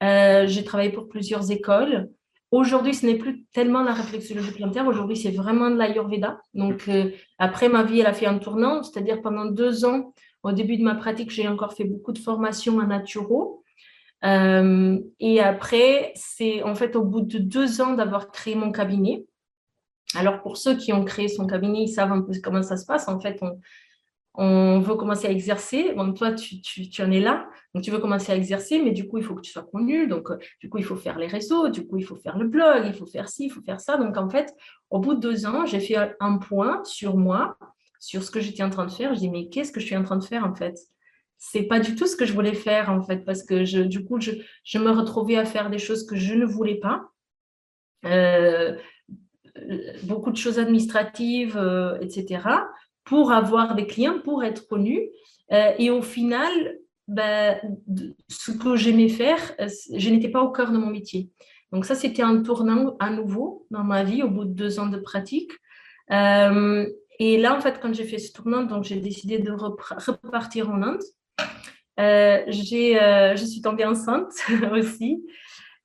j'ai 0.00 0.64
travaillé 0.64 0.90
pour 0.90 1.08
plusieurs 1.08 1.50
écoles. 1.50 2.10
Aujourd'hui, 2.50 2.92
ce 2.92 3.06
n'est 3.06 3.16
plus 3.16 3.46
tellement 3.54 3.82
la 3.82 3.94
réflexologie 3.94 4.52
plantaire. 4.52 4.86
Aujourd'hui, 4.86 5.16
c'est 5.16 5.30
vraiment 5.30 5.70
de 5.70 5.76
l'Ayurveda. 5.76 6.38
Donc, 6.52 6.88
après, 7.38 7.70
ma 7.70 7.82
vie, 7.82 8.00
elle 8.00 8.06
a 8.06 8.12
fait 8.12 8.26
un 8.26 8.38
tournant. 8.38 8.82
C'est-à-dire, 8.82 9.22
pendant 9.22 9.46
deux 9.46 9.86
ans, 9.86 10.12
au 10.42 10.52
début 10.52 10.76
de 10.76 10.82
ma 10.82 10.94
pratique, 10.94 11.30
j'ai 11.30 11.48
encore 11.48 11.74
fait 11.74 11.84
beaucoup 11.84 12.12
de 12.12 12.18
formations 12.18 12.78
en 12.78 12.86
naturo. 12.86 13.62
Euh, 14.24 15.00
et 15.20 15.40
après, 15.40 16.12
c'est 16.14 16.62
en 16.62 16.74
fait 16.74 16.96
au 16.96 17.02
bout 17.02 17.22
de 17.22 17.38
deux 17.38 17.80
ans 17.80 17.94
d'avoir 17.94 18.30
créé 18.30 18.54
mon 18.54 18.70
cabinet. 18.72 19.24
Alors, 20.14 20.42
pour 20.42 20.56
ceux 20.56 20.76
qui 20.76 20.92
ont 20.92 21.04
créé 21.04 21.28
son 21.28 21.46
cabinet, 21.46 21.84
ils 21.84 21.88
savent 21.88 22.12
un 22.12 22.22
peu 22.22 22.32
comment 22.42 22.62
ça 22.62 22.76
se 22.76 22.84
passe. 22.84 23.08
En 23.08 23.18
fait, 23.18 23.40
on, 24.34 24.80
veut 24.80 24.94
commencer 24.94 25.26
à 25.26 25.30
exercer. 25.30 25.92
Bon, 25.96 26.12
toi, 26.12 26.32
tu, 26.32 26.60
tu, 26.60 26.88
tu, 26.88 27.02
en 27.02 27.10
es 27.10 27.20
là, 27.20 27.46
donc 27.74 27.82
tu 27.82 27.90
veux 27.90 27.98
commencer 27.98 28.32
à 28.32 28.36
exercer, 28.36 28.82
mais 28.82 28.92
du 28.92 29.08
coup, 29.08 29.18
il 29.18 29.24
faut 29.24 29.34
que 29.34 29.40
tu 29.40 29.50
sois 29.50 29.62
connu. 29.62 30.06
Donc, 30.06 30.30
euh, 30.30 30.38
du 30.60 30.68
coup, 30.68 30.78
il 30.78 30.84
faut 30.84 30.96
faire 30.96 31.18
les 31.18 31.26
réseaux, 31.26 31.68
du 31.68 31.86
coup, 31.86 31.96
il 31.98 32.04
faut 32.04 32.16
faire 32.16 32.38
le 32.38 32.46
blog, 32.46 32.84
il 32.86 32.94
faut 32.94 33.06
faire 33.06 33.28
ci, 33.28 33.46
il 33.46 33.50
faut 33.50 33.62
faire 33.62 33.80
ça. 33.80 33.96
Donc, 33.96 34.16
en 34.16 34.28
fait, 34.28 34.54
au 34.90 34.98
bout 35.00 35.14
de 35.14 35.20
deux 35.20 35.46
ans, 35.46 35.66
j'ai 35.66 35.80
fait 35.80 35.96
un 36.20 36.38
point 36.38 36.82
sur 36.84 37.16
moi 37.16 37.56
sur 38.02 38.24
ce 38.24 38.32
que 38.32 38.40
j'étais 38.40 38.64
en 38.64 38.70
train 38.70 38.84
de 38.84 38.90
faire. 38.90 39.14
Je 39.14 39.20
dis, 39.20 39.30
mais 39.30 39.48
qu'est-ce 39.48 39.70
que 39.70 39.78
je 39.78 39.86
suis 39.86 39.96
en 39.96 40.02
train 40.02 40.16
de 40.16 40.24
faire 40.24 40.44
en 40.44 40.54
fait? 40.56 40.76
C'est 41.38 41.62
pas 41.62 41.78
du 41.78 41.94
tout 41.94 42.08
ce 42.08 42.16
que 42.16 42.26
je 42.26 42.32
voulais 42.32 42.54
faire 42.54 42.90
en 42.90 43.00
fait, 43.00 43.18
parce 43.18 43.44
que 43.44 43.84
du 43.84 44.04
coup, 44.04 44.20
je, 44.20 44.78
me 44.78 44.90
retrouvais 44.90 45.36
à 45.36 45.44
faire 45.44 45.70
des 45.70 45.78
choses 45.78 46.04
que 46.04 46.16
je 46.16 46.34
ne 46.34 46.44
voulais 46.44 46.80
pas. 46.80 47.04
Euh, 48.04 48.76
beaucoup 50.02 50.32
de 50.32 50.36
choses 50.36 50.58
administratives, 50.58 51.56
euh, 51.56 51.96
etc., 52.00 52.42
pour 53.04 53.30
avoir 53.30 53.76
des 53.76 53.86
clients, 53.86 54.18
pour 54.18 54.42
être 54.42 54.66
connu. 54.66 55.08
Euh, 55.52 55.72
et 55.78 55.90
au 55.90 56.02
final, 56.02 56.78
ben, 57.06 57.56
ce 58.28 58.50
que 58.50 58.74
j'aimais 58.74 59.08
faire, 59.08 59.38
je 59.58 60.10
n'étais 60.10 60.28
pas 60.28 60.42
au 60.42 60.50
cœur 60.50 60.72
de 60.72 60.78
mon 60.78 60.90
métier. 60.90 61.30
Donc 61.70 61.84
ça, 61.84 61.94
c'était 61.94 62.22
un 62.22 62.42
tournant 62.42 62.96
à 62.98 63.10
nouveau 63.10 63.66
dans 63.70 63.84
ma 63.84 64.02
vie 64.02 64.24
au 64.24 64.28
bout 64.28 64.44
de 64.44 64.54
deux 64.54 64.80
ans 64.80 64.88
de 64.88 64.98
pratique. 64.98 65.52
Et 67.24 67.38
là, 67.38 67.56
en 67.56 67.60
fait, 67.60 67.78
quand 67.80 67.94
j'ai 67.94 68.02
fait 68.02 68.18
ce 68.18 68.32
tournant, 68.32 68.64
donc 68.64 68.82
j'ai 68.82 68.96
décidé 68.96 69.38
de 69.38 69.52
repartir 69.52 70.68
en 70.70 70.82
Inde. 70.82 71.02
Euh, 72.00 72.42
j'ai, 72.48 73.00
euh, 73.00 73.36
je 73.36 73.44
suis 73.44 73.60
tombée 73.60 73.84
enceinte 73.84 74.32
aussi. 74.72 75.24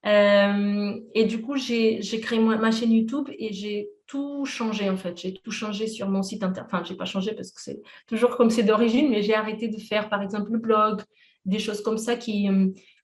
Euh, 0.08 1.00
et 1.14 1.26
du 1.26 1.44
coup, 1.44 1.56
j'ai, 1.56 2.02
j'ai 2.02 2.20
créé 2.22 2.40
ma 2.40 2.72
chaîne 2.72 2.92
YouTube 2.92 3.30
et 3.38 3.54
j'ai 3.54 3.88
tout 4.08 4.46
changé 4.46 4.90
en 4.90 4.98
fait. 4.98 5.16
J'ai 5.16 5.36
tout 5.36 5.52
changé 5.52 5.86
sur 5.86 6.10
mon 6.10 6.24
site 6.24 6.42
internet. 6.42 6.72
Enfin, 6.74 6.84
j'ai 6.84 6.96
pas 6.96 7.06
changé 7.06 7.34
parce 7.34 7.52
que 7.52 7.62
c'est 7.62 7.84
toujours 8.08 8.36
comme 8.36 8.50
c'est 8.50 8.64
d'origine, 8.64 9.12
mais 9.12 9.22
j'ai 9.22 9.36
arrêté 9.36 9.68
de 9.68 9.78
faire 9.78 10.10
par 10.10 10.24
exemple 10.24 10.52
le 10.52 10.58
blog, 10.58 11.04
des 11.46 11.60
choses 11.60 11.84
comme 11.84 12.00
ça 12.00 12.16
qui, 12.16 12.50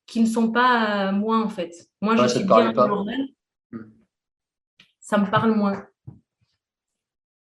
qui 0.07 0.21
ne 0.21 0.25
sont 0.25 0.51
pas 0.51 1.11
moi 1.11 1.37
en 1.37 1.49
fait. 1.49 1.71
Moi, 2.01 2.15
je 2.15 2.25
suis 2.29 2.45
bien 2.45 2.73
Morel. 2.73 3.27
Hmm. 3.71 3.91
Ça 4.99 5.19
me 5.19 5.29
parle 5.29 5.51
moins. 5.51 5.85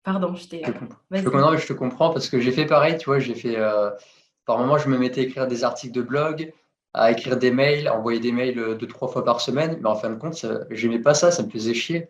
Pardon, 0.05 0.35
je 0.35 0.49
t'ai. 0.49 0.63
Je, 0.65 1.21
je, 1.21 1.67
te 1.67 1.73
comprends 1.73 2.11
parce 2.11 2.29
que 2.29 2.41
j'ai 2.41 2.53
fait 2.53 2.67
pareil, 2.67 2.97
tu 2.99 3.07
vois, 3.07 3.19
j'ai 3.19 3.35
fait. 3.35 3.57
Euh, 3.57 3.91
par 4.45 4.59
moment, 4.59 4.79
je 4.79 4.89
me 4.89 4.97
mettais 4.97 5.21
à 5.21 5.25
écrire 5.25 5.47
des 5.47 5.65
articles 5.65 5.93
de 5.93 6.03
blog, 6.03 6.53
à 6.95 7.11
écrire 7.11 7.37
des 7.37 7.51
mails, 7.51 7.89
à 7.89 7.97
envoyer 7.97 8.21
des 8.21 8.33
mails 8.33 8.59
euh, 8.59 8.75
deux, 8.75 8.87
trois 8.87 9.09
fois 9.09 9.25
par 9.25 9.41
semaine, 9.41 9.79
mais 9.81 9.89
en 9.89 9.97
fin 9.97 10.11
de 10.11 10.15
compte, 10.15 10.47
j'aimais 10.71 11.01
pas 11.01 11.15
ça, 11.15 11.31
ça 11.31 11.43
me 11.43 11.51
faisait 11.51 11.75
chier. 11.75 12.09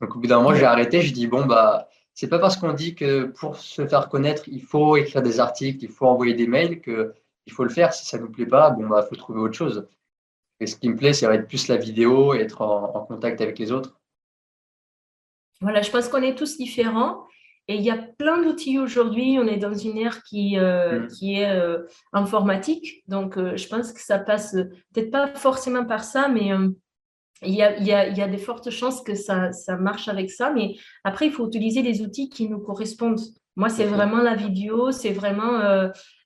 Donc 0.00 0.16
au 0.16 0.18
bout 0.18 0.26
d'un 0.26 0.38
moment, 0.38 0.54
j'ai 0.54 0.64
arrêté, 0.64 1.00
je 1.02 1.12
dis 1.14 1.26
bon, 1.26 1.46
bah, 1.46 1.88
c'est 2.12 2.28
pas 2.28 2.38
parce 2.38 2.56
qu'on 2.56 2.72
dit 2.72 2.94
que 2.94 3.24
pour 3.24 3.56
se 3.56 3.86
faire 3.86 4.08
connaître, 4.08 4.42
il 4.48 4.62
faut 4.62 4.96
écrire 4.96 5.22
des 5.22 5.40
articles, 5.40 5.82
il 5.84 5.90
faut 5.90 6.06
envoyer 6.06 6.34
des 6.34 6.46
mails, 6.46 6.80
que 6.80 7.14
il 7.46 7.52
faut 7.52 7.64
le 7.64 7.70
faire. 7.70 7.94
Si 7.94 8.06
ça 8.06 8.18
ne 8.18 8.24
nous 8.24 8.30
plaît 8.30 8.46
pas, 8.46 8.70
bon, 8.70 8.86
bah, 8.88 9.02
faut 9.08 9.16
trouver 9.16 9.40
autre 9.40 9.54
chose. 9.54 9.88
Et 10.60 10.66
ce 10.66 10.76
qui 10.76 10.88
me 10.88 10.96
plaît, 10.96 11.12
c'est 11.12 11.26
être 11.26 11.48
plus 11.48 11.68
la 11.68 11.76
vidéo 11.76 12.34
et 12.34 12.40
être 12.40 12.62
en 12.62 13.04
contact 13.06 13.40
avec 13.40 13.58
les 13.58 13.72
autres. 13.72 13.98
Voilà, 15.62 15.80
je 15.80 15.90
pense 15.90 16.08
qu'on 16.08 16.22
est 16.22 16.34
tous 16.34 16.58
différents. 16.58 17.24
Et 17.68 17.76
il 17.76 17.82
y 17.82 17.90
a 17.90 17.96
plein 17.96 18.42
d'outils 18.42 18.78
aujourd'hui. 18.78 19.38
On 19.38 19.46
est 19.46 19.56
dans 19.56 19.74
une 19.74 19.96
ère 19.96 20.22
qui, 20.24 20.58
euh, 20.58 21.00
mm. 21.00 21.06
qui 21.08 21.34
est 21.36 21.50
euh, 21.50 21.78
informatique. 22.12 23.04
Donc, 23.06 23.38
euh, 23.38 23.56
je 23.56 23.68
pense 23.68 23.92
que 23.92 24.00
ça 24.00 24.18
passe 24.18 24.56
peut-être 24.92 25.12
pas 25.12 25.28
forcément 25.28 25.84
par 25.84 26.02
ça, 26.02 26.28
mais 26.28 26.50
il 27.42 27.54
y, 27.54 27.62
a, 27.62 27.76
il, 27.78 27.86
y 27.86 27.92
a, 27.92 28.08
il 28.08 28.16
y, 28.16 28.22
a, 28.22 28.28
des 28.28 28.38
fortes 28.38 28.70
chances 28.70 29.02
que 29.02 29.14
ça, 29.14 29.52
ça, 29.52 29.76
marche 29.76 30.08
avec 30.08 30.30
ça. 30.30 30.50
Mais 30.50 30.74
après, 31.04 31.26
il 31.26 31.32
faut 31.32 31.46
utiliser 31.46 31.82
les 31.82 32.02
outils 32.02 32.28
qui 32.28 32.48
nous 32.48 32.58
correspondent. 32.58 33.20
Moi, 33.54 33.68
c'est 33.68 33.84
vraiment 33.84 34.18
la 34.18 34.34
vidéo, 34.34 34.90
c'est 34.90 35.12
vraiment 35.12 35.60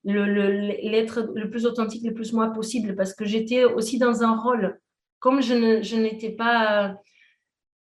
l'être 0.04 1.20
le, 1.20 1.40
le, 1.40 1.50
plus 1.50 1.66
authentique, 1.66 2.04
le 2.04 2.14
plus 2.14 2.32
moi 2.32 2.52
possible, 2.52 2.94
parce 2.94 3.14
que 3.14 3.24
j'étais 3.24 3.64
aussi 3.64 3.98
dans 3.98 4.22
un 4.22 4.36
rôle. 4.36 4.78
Comme 5.18 5.42
je 5.42 5.96
n'étais 5.96 6.30
pas 6.30 6.96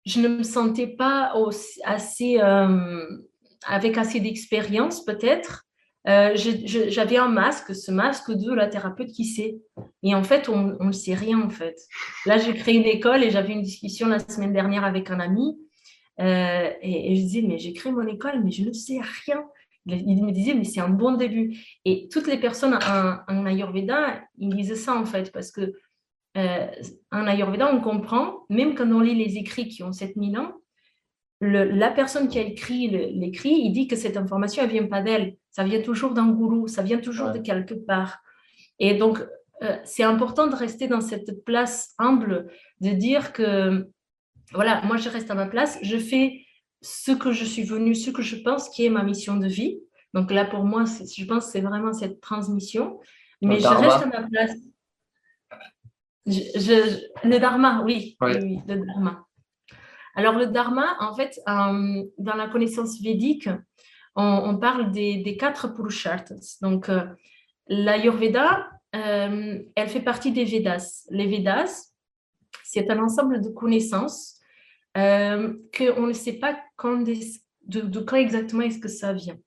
je 0.07 0.21
ne 0.21 0.28
me 0.28 0.42
sentais 0.42 0.87
pas 0.87 1.33
assez, 1.85 2.40
euh, 2.40 3.07
avec 3.66 3.99
assez 3.99 4.21
d'expérience 4.21 5.04
peut-être. 5.04 5.66
Euh, 6.09 6.33
j'avais 6.35 7.19
un 7.19 7.28
masque, 7.28 7.75
ce 7.75 7.90
masque 7.90 8.33
de 8.33 8.52
la 8.52 8.69
thérapeute 8.69 9.12
qui 9.12 9.26
sait. 9.26 9.59
Et 10.02 10.14
en 10.14 10.25
fait, 10.25 10.49
on 10.49 10.76
ne 10.83 10.92
sait 10.92 11.14
rien 11.14 11.40
en 11.40 11.50
fait. 11.50 11.76
Là, 12.25 12.38
j'ai 12.38 12.54
créé 12.54 12.76
une 12.76 12.87
école 12.87 13.23
et 13.23 13.30
j'avais 13.30 13.52
une 13.52 13.62
discussion 13.62 14.09
la 14.09 14.19
semaine 14.19 14.52
dernière 14.52 14.85
avec 14.85 15.11
un 15.11 15.21
ami. 15.21 15.59
Euh, 16.21 16.71
et, 16.83 17.16
je 17.16 17.21
disais, 17.21 17.42
mais 17.42 17.59
j'ai 17.59 17.73
créé 17.73 17.92
mon 17.92 18.07
école, 18.07 18.42
mais 18.42 18.50
je 18.50 18.64
ne 18.64 18.73
sais 18.73 19.00
rien. 19.26 19.45
Il 19.87 20.25
me 20.25 20.33
disait, 20.33 20.54
mais 20.54 20.64
c'est 20.64 20.80
un 20.80 20.90
bon 20.90 21.12
début. 21.12 21.57
Et 21.85 22.09
toutes 22.11 22.26
les 22.26 22.38
personnes 22.38 22.78
en, 23.28 23.47
Ayurveda, 23.47 24.23
ils 24.38 24.54
disent 24.54 24.83
ça 24.83 24.95
en 24.95 25.04
fait, 25.04 25.33
parce 25.33 25.50
que 25.50 25.73
euh, 26.37 26.66
en 27.10 27.26
Ayurveda, 27.26 27.72
on 27.72 27.80
comprend, 27.80 28.44
même 28.49 28.75
quand 28.75 28.90
on 28.90 29.00
lit 29.00 29.14
les 29.14 29.37
écrits 29.37 29.68
qui 29.68 29.82
ont 29.82 29.92
7000 29.92 30.38
ans, 30.38 30.52
la 31.40 31.90
personne 31.90 32.28
qui 32.28 32.38
a 32.38 32.42
écrit 32.42 32.88
l'écrit, 32.88 33.50
il 33.50 33.72
dit 33.72 33.88
que 33.88 33.96
cette 33.96 34.18
information, 34.18 34.62
elle 34.62 34.70
vient 34.70 34.87
pas 34.87 35.00
d'elle. 35.00 35.37
Ça 35.50 35.64
vient 35.64 35.80
toujours 35.80 36.12
d'un 36.12 36.28
gourou, 36.28 36.68
ça 36.68 36.82
vient 36.82 36.99
toujours 36.99 37.30
de 37.30 37.38
quelque 37.38 37.72
part. 37.72 38.18
Et 38.78 38.94
donc, 38.94 39.25
euh, 39.62 39.76
c'est 39.84 40.02
important 40.02 40.49
de 40.49 40.54
rester 40.54 40.87
dans 40.87 41.00
cette 41.00 41.44
place 41.44 41.94
humble, 41.99 42.50
de 42.80 42.90
dire 42.90 43.32
que, 43.32 43.88
voilà, 44.52 44.82
moi, 44.82 44.99
je 44.99 45.08
reste 45.08 45.30
à 45.30 45.34
ma 45.34 45.46
place, 45.46 45.78
je 45.82 45.96
fais 45.96 46.42
ce 46.82 47.12
que 47.12 47.32
je 47.32 47.44
suis 47.44 47.62
venue, 47.62 47.94
ce 47.94 48.10
que 48.10 48.22
je 48.22 48.37
pense 48.37 48.68
qui 48.68 48.84
est 48.84 48.90
ma 48.90 49.02
mission 49.02 49.37
de 49.37 49.46
vie. 49.46 49.78
Donc 50.12 50.30
là, 50.30 50.44
pour 50.44 50.64
moi, 50.64 50.84
je 50.84 51.25
pense 51.25 51.46
que 51.46 51.52
c'est 51.52 51.60
vraiment 51.60 51.94
cette 51.94 52.20
transmission. 52.20 53.00
Mais 53.42 53.60
je 53.60 53.66
reste 53.66 54.02
à 54.02 54.06
ma 54.06 54.28
place 54.28 54.52
le 56.27 57.39
dharma, 57.39 57.83
oui, 57.85 58.17
oui, 58.21 58.61
le 58.67 58.87
dharma. 58.87 59.27
Alors 60.15 60.35
le 60.35 60.47
dharma, 60.47 60.97
en 61.00 61.15
fait, 61.15 61.41
euh, 61.49 62.05
dans 62.19 62.35
la 62.35 62.49
connaissance 62.49 63.00
védique, 63.00 63.49
on, 64.17 64.59
parle 64.59 64.91
des, 64.91 65.37
quatre 65.39 65.69
purusharthas. 65.69 66.59
Donc 66.61 66.89
euh, 66.89 67.07
l'Ayurveda, 67.69 68.69
euh, 68.95 69.62
elle 69.75 69.89
fait 69.89 70.03
partie 70.03 70.33
des 70.33 70.45
Vedas. 70.45 71.07
Les 71.11 71.27
Vedas, 71.27 71.93
c'est 72.65 72.91
un 72.91 73.03
ensemble 73.03 73.41
de 73.41 73.49
connaissances 73.49 74.39
qu'on 74.95 76.07
ne 76.07 76.12
sait 76.12 76.39
pas 76.39 76.61
quand 76.77 76.99
de, 76.99 77.81
de, 77.81 78.00
quand 78.00 78.17
exactement 78.17 78.62
est-ce 78.62 78.81
que 78.81 78.89
ça 78.89 79.12
vient. 79.12 79.39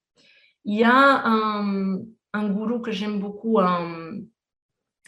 Il 0.65 0.79
y 0.79 0.83
a 0.83 1.21
un, 1.25 1.99
un 2.31 2.49
gourou 2.49 2.79
que 2.79 2.91
j'aime 2.91 3.19
beaucoup, 3.19 3.59
un, 3.59 4.13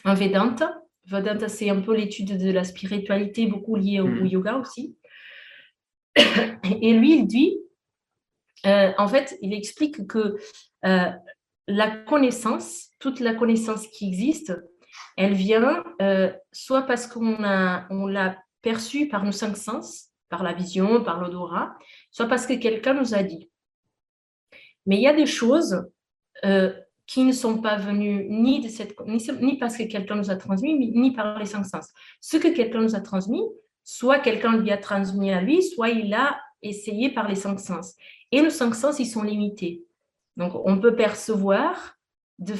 un 0.04 0.14
Vedanta, 0.14 0.82
Vedanta, 1.06 1.48
c'est 1.48 1.70
un 1.70 1.80
peu 1.80 1.94
l'étude 1.94 2.36
de 2.36 2.50
la 2.50 2.64
spiritualité, 2.64 3.46
beaucoup 3.46 3.76
liée 3.76 4.00
au, 4.00 4.08
hmm. 4.08 4.26
yoga 4.26 4.56
aussi. 4.56 4.96
Et 6.16 6.94
lui, 6.94 7.16
il 7.18 7.26
dit, 7.26 7.58
euh, 8.66 8.92
en 8.98 9.08
fait, 9.08 9.38
il 9.42 9.54
explique 9.54 10.06
que 10.06 10.36
euh, 10.84 11.10
la 11.68 11.90
connaissance, 11.90 12.88
toute 12.98 13.20
la 13.20 13.34
connaissance 13.34 13.86
qui 13.88 14.08
existe, 14.08 14.52
elle 15.16 15.34
vient 15.34 15.84
euh, 16.00 16.32
soit 16.52 16.82
parce 16.82 17.06
qu'on 17.06 17.36
on 17.90 18.06
l'a 18.06 18.36
perçue 18.62 19.08
par 19.08 19.24
nos 19.24 19.32
cinq 19.32 19.56
sens, 19.56 20.08
par 20.28 20.42
la 20.42 20.52
vision, 20.52 21.04
par 21.04 21.20
l'odorat, 21.20 21.76
soit 22.10 22.26
parce 22.26 22.46
que 22.46 22.54
quelqu'un 22.54 22.94
nous 22.94 23.14
a 23.14 23.22
dit. 23.22 23.50
Mais 24.86 24.96
il 24.96 25.02
y 25.02 25.08
a 25.08 25.14
des 25.14 25.26
choses 25.26 25.84
qui 27.06 27.24
ne 27.24 27.32
sont 27.32 27.58
pas 27.58 27.76
venus 27.76 28.26
ni, 28.28 28.60
de 28.60 28.68
cette, 28.68 28.96
ni, 29.06 29.58
parce 29.58 29.76
que 29.76 29.84
quelqu'un 29.84 30.16
nous 30.16 30.30
a 30.30 30.36
transmis, 30.36 30.74
ni 30.74 31.12
par 31.12 31.38
les 31.38 31.46
cinq 31.46 31.64
sens. 31.64 31.88
Ce 32.20 32.36
que 32.36 32.48
quelqu'un 32.48 32.82
nous 32.82 32.96
a 32.96 33.00
transmis, 33.00 33.42
soit 33.84 34.18
quelqu'un 34.18 34.56
lui 34.56 34.70
a 34.72 34.76
transmis 34.76 35.30
à 35.30 35.40
lui, 35.40 35.62
soit 35.62 35.90
il 35.90 36.12
a 36.14 36.40
essayé 36.62 37.10
par 37.10 37.28
les 37.28 37.36
cinq 37.36 37.60
sens. 37.60 37.94
Et 38.32 38.42
les 38.42 38.50
cinq 38.50 38.74
sens, 38.74 38.98
ils 38.98 39.06
sont 39.06 39.22
limités. 39.22 39.84
Donc, 40.36 40.52
on 40.64 40.78
peut 40.80 40.96
percevoir 40.96 41.96
de, 42.40 42.54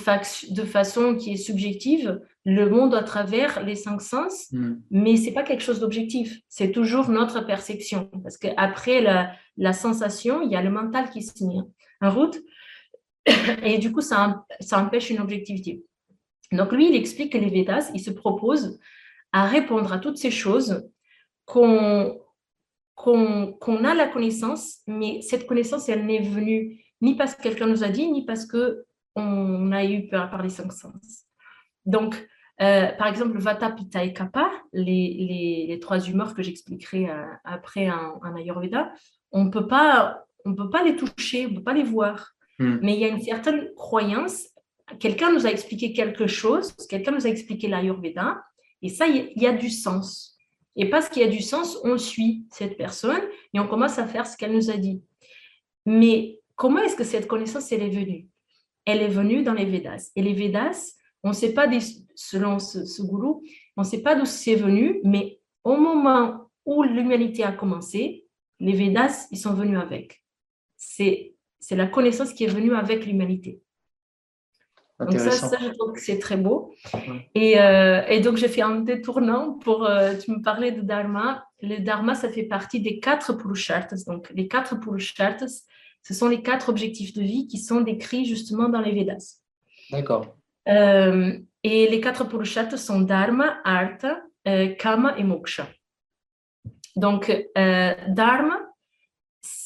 de 0.54 0.62
façon 0.62 1.16
qui 1.16 1.32
est 1.32 1.36
subjective 1.36 2.20
le 2.44 2.70
monde 2.70 2.94
à 2.94 3.02
travers 3.02 3.64
les 3.64 3.74
cinq 3.74 4.00
sens, 4.00 4.46
Hmm. 4.52 4.76
mais 4.90 5.16
c'est 5.16 5.32
pas 5.32 5.42
quelque 5.42 5.62
chose 5.62 5.80
d'objectif. 5.80 6.38
C'est 6.48 6.70
toujours 6.70 7.08
notre 7.08 7.44
perception. 7.44 8.08
Parce 8.22 8.38
qu'après 8.38 9.00
la, 9.00 9.32
la 9.56 9.72
sensation, 9.72 10.40
il 10.42 10.52
y 10.52 10.56
a 10.56 10.62
le 10.62 10.70
mental 10.70 11.10
qui 11.10 11.22
se 11.22 11.44
met 11.44 11.62
en 12.00 12.10
route. 12.10 12.38
Et 13.62 13.78
du 13.78 13.92
coup, 13.92 14.00
ça, 14.00 14.44
empêche 14.72 15.10
une 15.10 15.20
objectivité. 15.20 15.84
Donc 16.52 16.72
lui, 16.72 16.88
il 16.88 16.96
explique 16.96 17.32
que 17.32 17.38
les 17.38 17.50
Védas, 17.50 17.90
il 17.94 18.00
se 18.00 18.10
propose 18.10 18.78
à 19.32 19.46
répondre 19.46 19.92
à 19.92 19.98
toutes 19.98 20.16
ces 20.16 20.30
choses 20.30 20.88
qu'on 21.44 22.20
a 22.96 23.94
la 23.94 24.08
connaissance, 24.08 24.78
mais 24.86 25.20
cette 25.22 25.46
connaissance, 25.46 25.88
elle 25.88 26.06
n'est 26.06 26.22
venue 26.22 26.84
ni 27.00 27.16
parce 27.16 27.34
que 27.34 27.42
quelqu'un 27.42 27.66
nous 27.66 27.84
a 27.84 27.88
dit, 27.88 28.10
ni 28.10 28.24
parce 28.24 28.46
que 28.46 28.84
on 29.16 29.72
a 29.72 29.84
eu 29.84 30.08
peur 30.08 30.30
par 30.30 30.42
les 30.42 30.50
cinq 30.50 30.72
sens. 30.72 31.24
Donc, 31.84 32.28
euh, 32.60 32.92
par 32.92 33.08
exemple, 33.08 33.38
Vata, 33.38 33.70
Pitta 33.70 34.04
et 34.04 34.12
Kapha, 34.12 34.50
les, 34.72 35.78
trois 35.80 36.00
humeurs 36.00 36.34
que 36.34 36.42
j'expliquerai 36.42 37.10
euh, 37.10 37.24
après 37.44 37.90
en, 37.90 38.20
en 38.22 38.36
Ayurveda, 38.36 38.92
on 39.32 39.44
ne 39.44 39.50
peut 39.50 39.66
pas 39.66 40.24
les 40.84 40.96
toucher, 40.96 41.46
on 41.46 41.50
ne 41.50 41.56
peut 41.56 41.64
pas 41.64 41.74
les 41.74 41.82
voir. 41.82 42.35
Hmm. 42.58 42.78
Mais 42.82 42.94
il 42.94 43.00
y 43.00 43.04
a 43.04 43.08
une 43.08 43.20
certaine 43.20 43.70
croyance. 43.74 44.48
Quelqu'un 45.00 45.32
nous 45.32 45.46
a 45.46 45.50
expliqué 45.50 45.92
quelque 45.92 46.26
chose, 46.26 46.72
quelqu'un 46.88 47.12
nous 47.12 47.26
a 47.26 47.30
expliqué 47.30 47.68
l'Ayurveda, 47.68 48.42
et 48.82 48.88
ça, 48.88 49.06
il 49.06 49.32
y 49.34 49.46
a 49.46 49.52
du 49.52 49.70
sens. 49.70 50.36
Et 50.76 50.90
parce 50.90 51.08
qu'il 51.08 51.22
y 51.22 51.24
a 51.24 51.30
du 51.30 51.40
sens, 51.40 51.78
on 51.84 51.96
suit 51.96 52.46
cette 52.50 52.76
personne 52.76 53.22
et 53.54 53.58
on 53.58 53.66
commence 53.66 53.98
à 53.98 54.06
faire 54.06 54.26
ce 54.26 54.36
qu'elle 54.36 54.52
nous 54.52 54.70
a 54.70 54.76
dit. 54.76 55.02
Mais 55.86 56.40
comment 56.54 56.80
est-ce 56.80 56.96
que 56.96 57.04
cette 57.04 57.26
connaissance, 57.26 57.72
elle 57.72 57.82
est 57.82 57.90
venue? 57.90 58.28
Elle 58.84 59.02
est 59.02 59.08
venue 59.08 59.42
dans 59.42 59.54
les 59.54 59.64
Védas. 59.64 60.10
Et 60.14 60.22
les 60.22 60.34
Védas, 60.34 60.92
on 61.22 61.30
ne 61.30 61.34
sait 61.34 61.54
pas, 61.54 61.66
selon 62.14 62.58
ce, 62.58 62.84
ce 62.84 63.02
gourou, 63.02 63.42
on 63.76 63.82
ne 63.82 63.86
sait 63.86 64.02
pas 64.02 64.14
d'où 64.14 64.26
c'est 64.26 64.54
venu, 64.54 65.00
mais 65.02 65.40
au 65.64 65.76
moment 65.76 66.50
où 66.66 66.82
l'humanité 66.82 67.42
a 67.42 67.52
commencé, 67.52 68.26
les 68.60 68.72
Védas, 68.72 69.28
ils 69.30 69.38
sont 69.38 69.54
venus 69.54 69.78
avec. 69.78 70.22
C'est 70.76 71.35
la 71.74 71.86
connaissance 71.86 72.32
qui 72.32 72.44
est 72.44 72.48
venue 72.48 72.74
avec 72.76 73.06
l'humanité. 73.06 73.60
Donc 74.98 75.18
ça, 75.18 75.58
je 75.60 75.68
trouve 75.76 75.92
que 75.92 76.00
c'est 76.00 76.18
très 76.18 76.38
beau. 76.38 76.74
Ouais. 76.94 77.28
Et, 77.34 77.60
euh, 77.60 78.02
et 78.08 78.20
donc, 78.20 78.36
j'ai 78.38 78.48
fait 78.48 78.62
un 78.62 78.80
détournant 78.80 79.52
pour, 79.52 79.84
euh, 79.84 80.14
tu 80.16 80.30
me 80.30 80.40
parlais 80.40 80.72
de 80.72 80.80
Dharma. 80.80 81.44
Le 81.60 81.78
Dharma, 81.78 82.14
ça 82.14 82.30
fait 82.30 82.44
partie 82.44 82.80
des 82.80 82.98
quatre 82.98 83.34
Purusharthas. 83.34 84.04
Donc, 84.06 84.30
les 84.34 84.48
quatre 84.48 84.80
Purusharthas, 84.80 85.64
ce 86.02 86.14
sont 86.14 86.28
les 86.28 86.40
quatre 86.40 86.70
objectifs 86.70 87.12
de 87.12 87.20
vie 87.20 87.46
qui 87.46 87.58
sont 87.58 87.82
décrits 87.82 88.24
justement 88.24 88.70
dans 88.70 88.80
les 88.80 88.92
Védas. 88.92 89.42
D'accord. 89.90 90.34
Euh, 90.68 91.38
et 91.62 91.88
les 91.88 92.00
quatre 92.00 92.26
Purusharthas 92.26 92.78
sont 92.78 93.00
Dharma, 93.00 93.58
Artha, 93.64 94.22
euh, 94.48 94.74
Kama 94.76 95.18
et 95.18 95.24
Moksha. 95.24 95.68
Donc, 96.94 97.30
Dharma, 97.54 98.65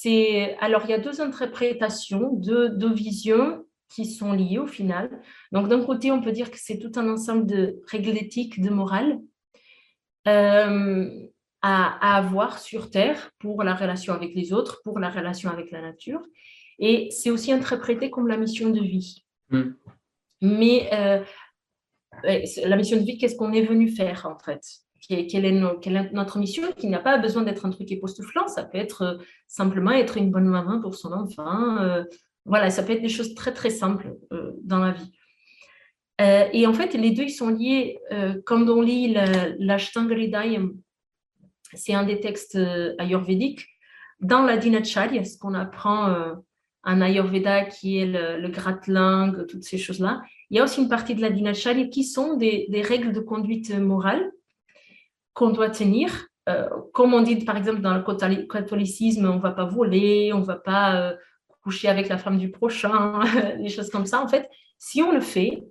c'est... 0.00 0.57
Alors, 0.66 0.83
il 0.87 0.90
y 0.90 0.95
a 0.95 0.99
deux 1.09 1.21
interprétations, 1.21 2.25
deux, 2.49 2.66
deux 2.83 2.95
visions 3.07 3.49
qui 3.92 4.04
sont 4.19 4.33
liées 4.33 4.62
au 4.66 4.66
final. 4.78 5.04
Donc, 5.52 5.69
d'un 5.69 5.85
côté, 5.85 6.07
on 6.11 6.23
peut 6.23 6.33
dire 6.33 6.50
que 6.50 6.61
c'est 6.64 6.78
tout 6.78 6.95
un 7.00 7.09
ensemble 7.16 7.45
de 7.54 7.61
règles 7.92 8.16
éthiques, 8.25 8.61
de 8.66 8.71
morale 8.71 9.19
euh, 10.26 11.09
à, 11.61 11.76
à 12.07 12.16
avoir 12.23 12.59
sur 12.59 12.90
Terre 12.90 13.21
pour 13.38 13.62
la 13.62 13.75
relation 13.75 14.12
avec 14.14 14.30
les 14.35 14.52
autres, 14.52 14.80
pour 14.85 14.99
la 14.99 15.11
relation 15.11 15.50
avec 15.50 15.71
la 15.71 15.83
nature. 15.83 16.23
Et 16.78 17.11
c'est 17.11 17.30
aussi 17.30 17.52
interprété 17.52 18.11
comme 18.11 18.28
la 18.28 18.38
mission 18.38 18.71
de 18.71 18.80
vie. 18.80 19.25
Hmm. 19.50 19.73
Mais 20.40 20.88
euh, 20.92 21.23
la 22.73 22.76
mission 22.76 22.97
de 22.97 23.04
vie, 23.09 23.19
qu'est-ce 23.19 23.37
qu'on 23.37 23.52
est 23.52 23.66
venu 23.73 23.88
faire 24.00 24.26
en 24.26 24.38
fait? 24.38 24.62
Quelle 25.09 25.45
est, 25.45 26.12
notre 26.12 26.38
mission 26.38 26.62
Qui 26.76 26.87
n'a 26.88 26.99
pas 26.99 27.19
besoin 27.19 27.42
d'être 27.42 27.66
un 27.66 27.71
truc 27.71 27.90
époustouflant, 27.90 28.47
ça 28.49 28.64
peut 28.64 28.78
être 28.78 29.02
euh, 29.02 29.14
simplement 29.47 29.90
être 29.92 30.16
une 30.19 30.30
bonne 30.30 30.47
maman 30.47 30.80
pour 30.80 30.95
son 30.95 31.12
enfant. 31.12 31.78
euh, 31.78 32.04
voilà, 32.45 32.71
ça 32.71 32.83
peut 32.83 32.92
être 32.92 33.02
des 33.02 33.09
choses 33.09 33.35
très 33.35 33.52
très 33.52 33.71
simples 33.71 34.14
euh, 34.32 34.52
dans 34.63 34.78
la 34.78 34.93
vie. 34.93 35.13
Et 36.52 36.67
en 36.67 36.75
fait, 36.75 36.93
les 36.93 37.13
deux, 37.13 37.23
ils 37.25 37.30
sont 37.30 37.49
liés. 37.49 37.99
quand 38.45 38.69
on 38.69 38.82
lit 38.82 39.10
la- 39.10 39.49
l'Ashtanga 39.58 40.15
Hridayam, 40.15 40.75
c'est 41.73 41.95
un 41.95 42.04
des 42.04 42.21
textes 42.21 42.58
ayurvédiques. 42.99 43.67
Dans 44.21 44.43
la 44.43 44.58
Dinacharya, 44.58 45.25
ce 45.25 45.39
qu'on 45.39 45.54
apprend 45.54 46.15
en 46.82 47.00
Ayurveda, 47.00 47.65
qui 47.65 47.97
est 47.97 48.04
le, 48.06 48.39
le 48.39 48.49
gratte-langue, 48.49 49.47
toutes 49.47 49.63
ces 49.65 49.78
choses-là, 49.78 50.21
il 50.50 50.58
y 50.58 50.60
a 50.60 50.65
aussi 50.65 50.82
une 50.82 50.91
partie 50.91 51.15
de 51.15 51.23
la 51.23 51.30
Dinacharya 51.30 51.86
qui 51.89 52.04
sont 52.04 52.36
des 52.36 52.82
règles 52.86 53.13
de 53.13 53.21
conduite 53.21 53.75
morale 53.78 54.30
qu'on 55.41 55.50
doit 55.50 55.71
tenir. 55.71 56.26
Euh, 56.50 56.69
comme 56.93 57.15
on 57.15 57.23
dit, 57.23 57.37
par 57.37 57.57
exemple, 57.57 57.81
dans 57.81 57.95
le 57.95 58.03
catholi- 58.03 58.47
catholicisme, 58.47 59.26
on 59.26 59.37
ne 59.37 59.41
va 59.41 59.53
pas 59.53 59.65
voler, 59.65 60.33
on 60.35 60.41
ne 60.41 60.45
va 60.45 60.57
pas 60.57 60.97
euh, 60.97 61.17
coucher 61.63 61.89
avec 61.89 62.09
la 62.09 62.19
femme 62.19 62.37
du 62.37 62.50
prochain, 62.50 63.21
des 63.59 63.71
choses 63.71 63.89
comme 63.89 64.05
ça. 64.05 64.23
En 64.23 64.29
fait, 64.29 64.50
si 64.79 65.03
on 65.03 65.13
le 65.13 65.23
fait, 65.23 65.63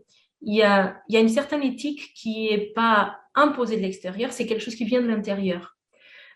il 0.42 0.56
y 0.56 0.64
a, 0.64 0.98
il 1.08 1.14
y 1.14 1.18
a 1.18 1.22
une 1.22 1.30
certaine 1.30 1.62
éthique 1.62 2.14
qui 2.16 2.50
n'est 2.50 2.72
pas 2.74 3.20
imposée 3.36 3.78
de 3.78 3.84
l'extérieur, 3.84 4.32
c'est 4.34 4.48
quelque 4.48 4.64
chose 4.64 4.76
qui 4.76 4.86
vient 4.86 5.02
de 5.02 5.08
l'intérieur. 5.08 5.78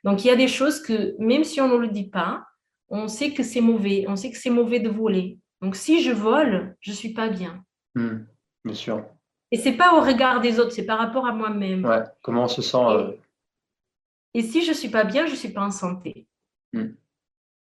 Donc, 0.04 0.24
il 0.24 0.28
y 0.28 0.32
a 0.32 0.36
des 0.36 0.48
choses 0.48 0.80
que, 0.80 1.16
même 1.18 1.44
si 1.44 1.60
on 1.60 1.70
ne 1.70 1.78
le 1.78 1.88
dit 1.88 2.10
pas, 2.10 2.46
on 2.90 3.08
sait 3.08 3.32
que 3.32 3.42
c'est 3.42 3.62
mauvais, 3.62 4.06
on 4.08 4.16
sait 4.16 4.30
que 4.30 4.38
c'est 4.38 4.52
mauvais 4.52 4.80
de 4.80 4.90
voler. 4.90 5.40
Donc, 5.62 5.76
si 5.76 6.04
je 6.04 6.12
vole, 6.12 6.76
je 6.82 6.92
ne 6.92 6.96
suis 6.96 7.14
pas 7.14 7.30
bien. 7.30 7.64
Hmm. 7.96 8.26
Bien 8.64 8.76
sûr. 8.76 9.06
Et 9.52 9.58
c'est 9.58 9.74
pas 9.74 9.96
au 9.96 10.02
regard 10.02 10.40
des 10.42 10.60
autres, 10.60 10.72
c'est 10.72 10.86
par 10.86 11.00
rapport 11.00 11.26
à 11.26 11.32
moi-même. 11.32 11.84
Ouais. 11.84 12.04
Comment 12.22 12.44
on 12.44 12.48
se 12.48 12.62
sent 12.62 12.78
euh, 12.78 13.12
Et 14.34 14.42
si 14.42 14.64
je 14.64 14.70
ne 14.70 14.76
suis 14.76 14.90
pas 14.90 15.04
bien, 15.04 15.26
je 15.26 15.32
ne 15.32 15.38
suis 15.38 15.50
pas 15.50 15.66
en 15.66 15.72
santé. 15.72 16.28
Hmm. 16.74 16.94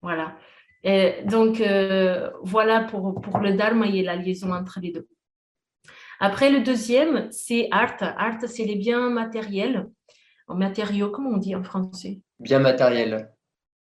Voilà. 0.02 0.36
Et 0.84 1.22
donc, 1.24 1.60
euh, 1.60 2.30
voilà 2.42 2.82
pour, 2.84 3.20
pour 3.20 3.38
le 3.38 3.54
dharma 3.54 3.86
et 3.86 4.02
la 4.02 4.16
liaison 4.16 4.52
entre 4.52 4.78
les 4.80 4.92
deux. 4.92 5.08
Après, 6.20 6.50
le 6.50 6.60
deuxième, 6.60 7.30
c'est 7.30 7.68
art. 7.70 7.96
Art, 8.00 8.38
c'est 8.46 8.64
les 8.64 8.76
biens 8.76 9.10
matériels. 9.10 9.88
En 10.48 10.54
matériaux, 10.54 11.10
comment 11.10 11.30
on 11.30 11.36
dit 11.36 11.54
en 11.54 11.62
français? 11.62 12.20
Bien 12.40 12.58
matériel 12.58 13.32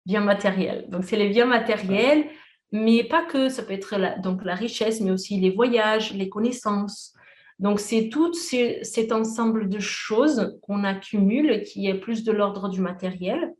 Biens 0.06 0.20
matériels. 0.20 0.86
Donc, 0.88 1.04
c'est 1.04 1.16
les 1.16 1.28
biens 1.28 1.46
matériels, 1.46 2.26
mais 2.72 3.04
pas 3.04 3.24
que. 3.24 3.48
Ça 3.48 3.62
peut 3.62 3.72
être 3.72 3.96
la, 3.96 4.18
donc 4.18 4.44
la 4.44 4.54
richesse, 4.54 5.00
mais 5.00 5.10
aussi 5.10 5.38
les 5.40 5.50
voyages, 5.50 6.12
les 6.14 6.28
connaissances. 6.28 7.14
Donc, 7.62 7.80
c'est 7.80 8.08
tout 8.10 8.32
cet 8.34 9.12
ensemble 9.12 9.68
de 9.68 9.78
choses 9.78 10.58
qu'on 10.62 10.84
accumule 10.84 11.62
qui 11.62 11.86
est 11.86 11.94
plus 11.94 12.24
de 12.24 12.32
l'ordre 12.32 12.68
du 12.68 12.80
matériel. 12.80 13.54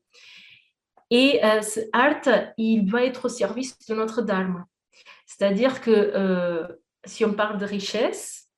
Et 1.11 1.43
euh, 1.45 1.63
ce 1.63 1.81
art, 1.93 2.23
il 2.59 2.85
doit 2.85 3.05
être 3.05 3.27
au 3.27 3.29
service 3.29 3.79
de 3.87 3.95
notre 3.95 4.21
dharma. 4.23 4.67
C'est-à-dire 5.27 5.81
que 5.81 5.91
euh, 5.91 6.67
si 7.05 7.25
on 7.25 7.33
parle 7.33 7.59
de 7.59 7.65
richesse, 7.65 8.49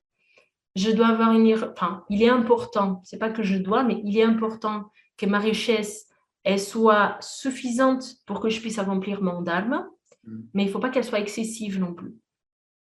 je 0.75 0.91
dois 0.91 1.09
avoir 1.09 1.33
une... 1.33 1.55
Enfin, 1.55 2.05
il 2.09 2.23
est 2.23 2.29
important, 2.29 3.01
c'est 3.05 3.19
pas 3.19 3.31
que 3.31 3.43
je 3.43 3.57
dois, 3.57 3.85
mais 3.85 4.01
il 4.05 4.19
est 4.19 4.25
important 4.25 4.91
que 5.17 5.27
ma 5.27 5.39
richesse, 5.39 6.09
elle 6.43 6.61
soit 6.61 7.17
suffisante 7.21 8.17
pour 8.27 8.41
que 8.41 8.49
je 8.49 8.61
puisse 8.61 8.79
accomplir 8.79 9.23
mon 9.23 9.41
dharma, 9.41 9.89
Mm. 10.27 10.43
mais 10.55 10.63
il 10.65 10.67
ne 10.67 10.73
faut 10.73 10.79
pas 10.79 10.91
qu'elle 10.91 11.05
soit 11.05 11.21
excessive 11.21 11.79
non 11.79 11.95
plus 11.95 12.15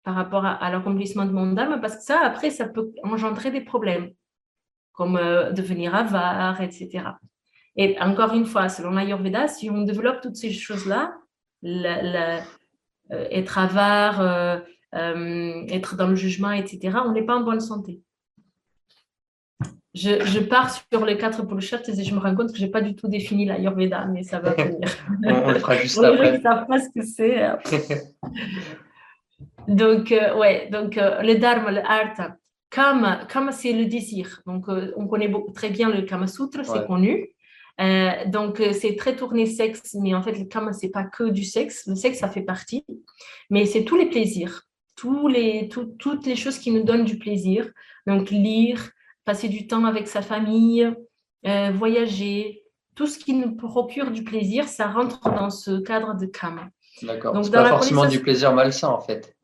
par 0.06 0.15
rapport 0.15 0.46
à, 0.46 0.54
à 0.54 0.72
l'accomplissement 0.72 1.26
de 1.26 1.32
mon 1.32 1.52
dharma, 1.52 1.80
parce 1.80 1.98
que 1.98 2.04
ça, 2.04 2.20
après, 2.24 2.52
ça 2.52 2.68
peut 2.70 2.91
engendrer 3.04 3.52
des 3.52 3.62
problèmes, 3.62 4.12
comme 4.94 5.18
euh, 5.18 5.52
devenir 5.52 5.94
avare, 5.96 6.62
etc. 6.62 6.89
Et 7.76 8.00
encore 8.00 8.34
une 8.34 8.46
fois, 8.46 8.70
selon 8.70 8.91
l'Ayurveda, 8.91 9.48
si 9.48 9.70
on 9.70 9.82
développe 9.82 10.22
toutes 10.22 10.36
ces 10.38 10.52
choses-là, 10.52 11.13
la- 11.63 12.02
la- 12.04 12.44
euh, 13.12 13.28
être 13.32 13.58
avare, 13.58 14.22
euh, 14.22 14.60
être 15.70 15.96
dans 15.98 16.08
le 16.08 16.15
jugement, 16.15 16.52
etc., 16.52 16.98
on 17.06 17.12
n'est 17.12 17.26
pas 17.26 17.36
en 17.36 17.41
bonne 17.41 17.60
santé. 17.60 18.02
Je, 19.94 20.24
je 20.26 20.39
pars 20.39 20.70
sur 20.91 21.06
les 21.06 21.18
quatre 21.18 21.46
Purusharthas 21.48 21.94
et 21.98 22.04
je 22.04 22.13
me 22.13 22.20
rends 22.20 22.36
compte 22.36 22.52
que 22.52 22.58
je 22.58 22.65
n'ai 22.65 22.72
pas 22.72 22.82
du 22.82 22.96
tout 22.96 23.08
défini 23.08 23.46
l'Ayurveda, 23.46 24.06
mais 24.06 24.24
ça 24.24 24.39
va 24.39 24.52
venir. 24.58 24.88
on, 25.24 25.34
on 25.34 25.52
le 25.52 25.60
fera 25.60 25.76
juste 25.78 25.96
Pour 25.96 26.04
les 26.06 26.18
gens 26.18 26.24
qui 26.24 26.28
après 26.28 26.38
ne 26.38 26.41
savent 26.44 26.68
pas 26.68 26.80
ce 26.80 26.89
que 26.94 27.02
c'est. 27.06 27.41
Donc, 29.67 30.12
euh, 30.12 30.36
ouais, 30.38 30.69
donc 30.71 30.97
euh, 30.97 31.21
le 31.21 31.36
dharma, 31.36 31.71
le 31.71 31.82
artha. 31.86 32.36
Kama, 32.69 33.25
kama 33.25 33.51
c'est 33.51 33.71
le 33.73 33.86
désir. 33.86 34.41
Donc, 34.45 34.67
euh, 34.69 34.91
on 34.97 35.08
connaît 35.08 35.28
beaucoup- 35.30 35.51
très 35.54 35.69
bien 35.69 35.89
le 35.89 36.01
Kama 36.01 36.28
Sutra, 36.28 36.63
c'est 36.63 36.86
connu. 36.88 37.30
Donc, 38.28 38.62
c'est 38.73 38.95
très 38.95 39.15
tourné 39.15 39.45
sexe, 39.45 39.95
mais 40.01 40.13
en 40.13 40.21
fait, 40.21 40.34
le 40.38 40.45
Kama, 40.45 40.73
c'est 40.73 40.89
pas 40.89 41.04
que 41.04 41.25
du 41.30 41.43
sexe. 41.43 41.86
Le 41.88 41.95
sexe, 41.95 42.19
ça 42.19 42.28
fait 42.30 42.41
partie, 42.41 42.86
mais 43.49 43.65
c'est 43.65 43.84
tous 43.86 43.95
les 43.97 44.08
plaisirs, 44.08 44.63
tous 44.95 45.28
les, 45.28 45.67
tout- 45.69 45.93
toutes 45.99 46.25
les 46.25 46.36
choses 46.36 46.58
qui 46.58 46.71
nous 46.71 46.84
donnent 46.84 47.06
du 47.06 47.17
plaisir. 47.17 47.69
Donc, 48.08 48.30
lire, 48.30 48.89
passer 49.25 49.47
du 49.49 49.67
temps 49.67 49.86
avec 49.86 50.08
sa 50.08 50.21
famille, 50.21 50.89
voyager, 51.73 52.63
tout 52.95 53.08
ce 53.08 53.19
qui 53.19 53.34
nous 53.34 53.56
procure 53.56 54.12
du 54.12 54.23
plaisir, 54.23 54.67
ça 54.67 54.88
rentre 54.88 55.19
dans 55.30 55.49
ce 55.49 55.80
cadre 55.82 56.15
de 56.15 56.25
Kama. 56.25 56.69
d'accord 57.04 57.34
Donc, 57.34 57.45
c'est 57.45 57.51
dans 57.51 57.58
pas 57.60 57.63
la 57.63 57.69
forcément 57.69 58.01
connaissance- 58.01 58.17
du 58.17 58.23
plaisir 58.23 58.54
malsain 58.54 58.88
en 58.89 59.01
fait 59.01 59.35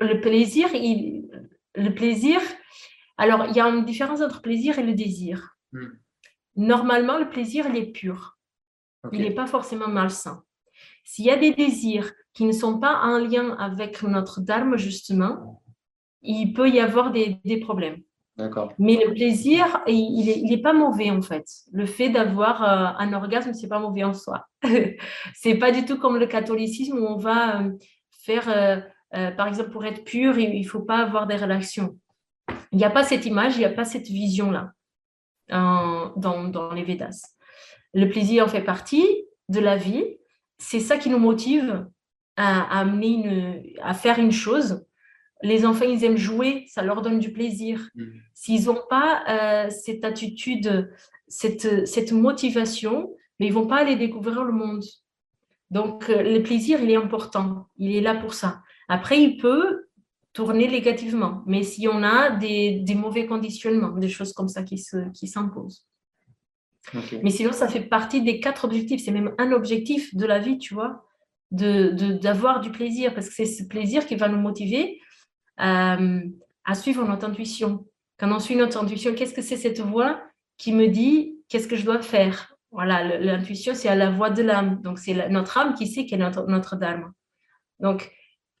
le 0.00 0.20
plaisir, 0.20 0.68
il, 0.74 1.28
le 1.74 1.94
plaisir, 1.94 2.40
Alors, 3.16 3.46
il 3.46 3.54
y 3.54 3.60
a 3.60 3.68
une 3.68 3.84
différence 3.84 4.22
entre 4.22 4.40
plaisir 4.40 4.78
et 4.78 4.82
le 4.82 4.94
désir. 4.94 5.56
Hmm. 5.72 5.88
Normalement, 6.56 7.18
le 7.18 7.28
plaisir, 7.28 7.66
il 7.68 7.76
est 7.76 7.92
pur. 7.92 8.38
Il 9.12 9.22
n'est 9.22 9.34
pas 9.34 9.46
forcément 9.46 9.88
malsain. 9.88 10.42
S'il 11.04 11.24
y 11.24 11.30
a 11.30 11.36
des 11.36 11.52
désirs 11.52 12.12
qui 12.34 12.44
ne 12.44 12.52
sont 12.52 12.78
pas 12.78 13.00
en 13.02 13.18
lien 13.18 13.56
avec 13.58 14.02
notre 14.02 14.40
dharma, 14.40 14.76
justement, 14.76 15.62
il 16.22 16.52
peut 16.52 16.68
y 16.68 16.80
avoir 16.80 17.10
des, 17.10 17.40
des 17.44 17.58
problèmes. 17.58 18.02
D'accord. 18.36 18.72
Mais 18.78 18.96
le 19.04 19.12
plaisir, 19.12 19.82
il 19.86 20.24
n'est 20.24 20.38
il 20.38 20.52
est 20.52 20.62
pas 20.62 20.72
mauvais 20.72 21.10
en 21.10 21.20
fait. 21.20 21.46
Le 21.72 21.84
fait 21.84 22.08
d'avoir 22.08 22.62
euh, 22.62 22.92
un 22.98 23.12
orgasme, 23.12 23.52
c'est 23.52 23.68
pas 23.68 23.78
mauvais 23.78 24.04
en 24.04 24.14
soi. 24.14 24.46
c'est 25.34 25.56
pas 25.56 25.72
du 25.72 25.84
tout 25.84 25.98
comme 25.98 26.16
le 26.16 26.26
catholicisme 26.26 26.98
où 26.98 27.06
on 27.06 27.16
va 27.16 27.60
euh, 27.60 27.72
faire, 28.10 28.48
euh, 28.48 28.80
euh, 29.14 29.30
par 29.30 29.48
exemple, 29.48 29.70
pour 29.70 29.84
être 29.84 30.04
pur, 30.04 30.38
il 30.38 30.54
il 30.54 30.64
faut 30.64 30.82
pas 30.82 30.98
avoir 30.98 31.26
des 31.26 31.36
relations. 31.36 31.98
Il 32.72 32.78
n'y 32.78 32.84
a 32.84 32.90
pas 32.90 33.04
cette 33.04 33.26
image, 33.26 33.56
il 33.56 33.60
n'y 33.60 33.64
a 33.64 33.70
pas 33.70 33.84
cette 33.84 34.08
vision-là 34.08 34.72
dans, 35.48 36.48
dans 36.48 36.72
les 36.72 36.84
Védas. 36.84 37.34
Le 37.92 38.08
plaisir 38.08 38.44
en 38.44 38.48
fait 38.48 38.62
partie 38.62 39.04
de 39.48 39.58
la 39.60 39.76
vie. 39.76 40.04
C'est 40.58 40.78
ça 40.78 40.96
qui 40.96 41.10
nous 41.10 41.18
motive 41.18 41.86
à, 42.36 42.62
à 42.62 42.80
amener 42.80 43.08
une, 43.08 43.62
à 43.82 43.94
faire 43.94 44.18
une 44.18 44.30
chose. 44.30 44.84
Les 45.42 45.64
enfants, 45.64 45.86
ils 45.86 46.04
aiment 46.04 46.16
jouer, 46.16 46.66
ça 46.68 46.82
leur 46.82 47.02
donne 47.02 47.18
du 47.18 47.32
plaisir. 47.32 47.88
Hmm. 47.94 48.10
S'ils 48.34 48.66
n'ont 48.66 48.82
pas 48.88 49.24
euh, 49.28 49.70
cette 49.70 50.04
attitude, 50.04 50.92
cette, 51.26 51.86
cette 51.86 52.12
motivation, 52.12 53.10
mais 53.38 53.46
ils 53.46 53.52
vont 53.52 53.66
pas 53.66 53.78
aller 53.78 53.96
découvrir 53.96 54.44
le 54.44 54.52
monde. 54.52 54.84
Donc, 55.70 56.10
euh, 56.10 56.22
le 56.22 56.42
plaisir, 56.42 56.80
il 56.82 56.90
est 56.90 56.96
important. 56.96 57.68
Il 57.78 57.96
est 57.96 58.02
là 58.02 58.14
pour 58.14 58.34
ça. 58.34 58.62
Après, 58.96 59.18
il 59.22 59.36
peut 59.38 59.86
tourner 60.32 60.66
négativement, 60.68 61.42
mais 61.46 61.62
si 61.62 61.86
on 61.88 62.02
a 62.02 62.30
des, 62.30 62.80
des 62.88 62.94
mauvais 62.94 63.24
conditionnements, 63.26 63.90
des 64.06 64.08
choses 64.08 64.32
comme 64.32 64.48
ça 64.48 64.62
qui 64.68 64.78
se- 64.78 65.10
qui 65.12 65.26
s'imposent. 65.28 65.86
Mais 67.22 67.30
sinon, 67.30 67.52
ça 67.52 67.68
fait 67.68 67.82
partie 67.98 68.20
des 68.22 68.40
quatre 68.40 68.64
objectifs. 68.64 69.02
C'est 69.04 69.12
même 69.12 69.32
un 69.38 69.52
objectif 69.52 70.14
de 70.14 70.26
la 70.26 70.38
vie, 70.38 70.58
tu 70.58 70.74
vois, 70.74 71.04
de, 71.50 71.90
de- 71.90 72.14
d'avoir 72.24 72.60
du 72.60 72.70
plaisir, 72.70 73.14
parce 73.14 73.28
que 73.28 73.34
c'est 73.34 73.46
ce 73.46 73.64
plaisir 73.64 74.06
qui 74.06 74.16
va 74.16 74.28
nous 74.28 74.38
motiver 74.48 75.00
euh, 75.60 76.20
à 76.64 76.74
suivre 76.74 77.04
notre 77.06 77.26
intuition. 77.26 77.86
Quand 78.18 78.30
on 78.32 78.38
suit 78.40 78.56
notre 78.56 78.78
intuition, 78.82 79.14
qu'est-ce 79.14 79.34
que 79.34 79.42
c'est 79.42 79.56
cette 79.66 79.80
voix 79.80 80.20
qui 80.58 80.72
me 80.72 80.86
dit 80.88 81.38
qu'est-ce 81.48 81.68
que 81.68 81.76
je 81.76 81.84
dois 81.84 82.00
faire? 82.02 82.54
Voilà, 82.72 83.18
l'intuition, 83.18 83.72
c'est 83.74 83.88
à 83.88 83.94
la 83.96 84.10
voix 84.10 84.30
de 84.30 84.42
l'âme. 84.42 84.80
Donc, 84.82 84.98
c'est 84.98 85.28
notre 85.28 85.58
âme 85.58 85.74
qui 85.74 85.86
sait 85.86 86.06
quel 86.06 86.20
est 86.20 86.24
notre, 86.24 86.46
notre 86.46 86.76
dharma. 86.76 87.08
Donc, 87.80 88.10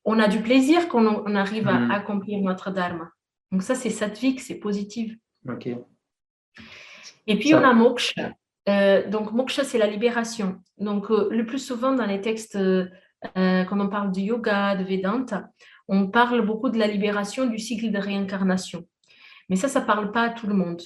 on 0.04 0.18
a 0.18 0.28
du 0.28 0.40
plaisir 0.40 0.88
quand 0.88 1.04
on, 1.04 1.34
arrive 1.34 1.68
à 1.68 1.78
Mhm. 1.78 1.90
accomplir 1.90 2.40
notre 2.40 2.70
dharma. 2.70 3.10
Donc, 3.52 3.62
ça, 3.62 3.74
c'est 3.74 3.90
sattvique, 3.90 4.40
c'est 4.40 4.56
positif. 4.56 5.14
Ok. 5.48 5.66
Et 7.26 7.38
puis, 7.38 7.50
Ça- 7.50 7.60
on 7.60 7.64
a 7.64 7.72
moksha. 7.72 8.32
Euh, 8.68 9.08
donc, 9.08 9.32
moksha, 9.32 9.64
c'est 9.64 9.78
la 9.78 9.86
libération. 9.86 10.60
Donc, 10.78 11.10
euh, 11.10 11.28
le 11.30 11.44
plus 11.46 11.58
souvent 11.58 11.92
dans 11.92 12.06
les 12.06 12.20
textes, 12.20 12.56
euh, 12.56 12.86
quand 13.34 13.78
on 13.80 13.88
parle 13.88 14.12
de 14.12 14.20
yoga, 14.20 14.76
de 14.76 14.84
Vedanta, 14.84 15.48
on 15.88 16.08
parle 16.08 16.42
beaucoup 16.46 16.70
de 16.70 16.78
la 16.78 16.86
libération 16.86 17.46
du 17.46 17.58
cycle 17.58 17.90
de 17.90 17.98
réincarnation. 17.98 18.86
Mais 19.48 19.56
ça, 19.56 19.68
ça 19.68 19.80
ne 19.80 19.86
parle 19.86 20.12
pas 20.12 20.22
à 20.22 20.30
tout 20.30 20.46
le 20.46 20.54
monde. 20.54 20.80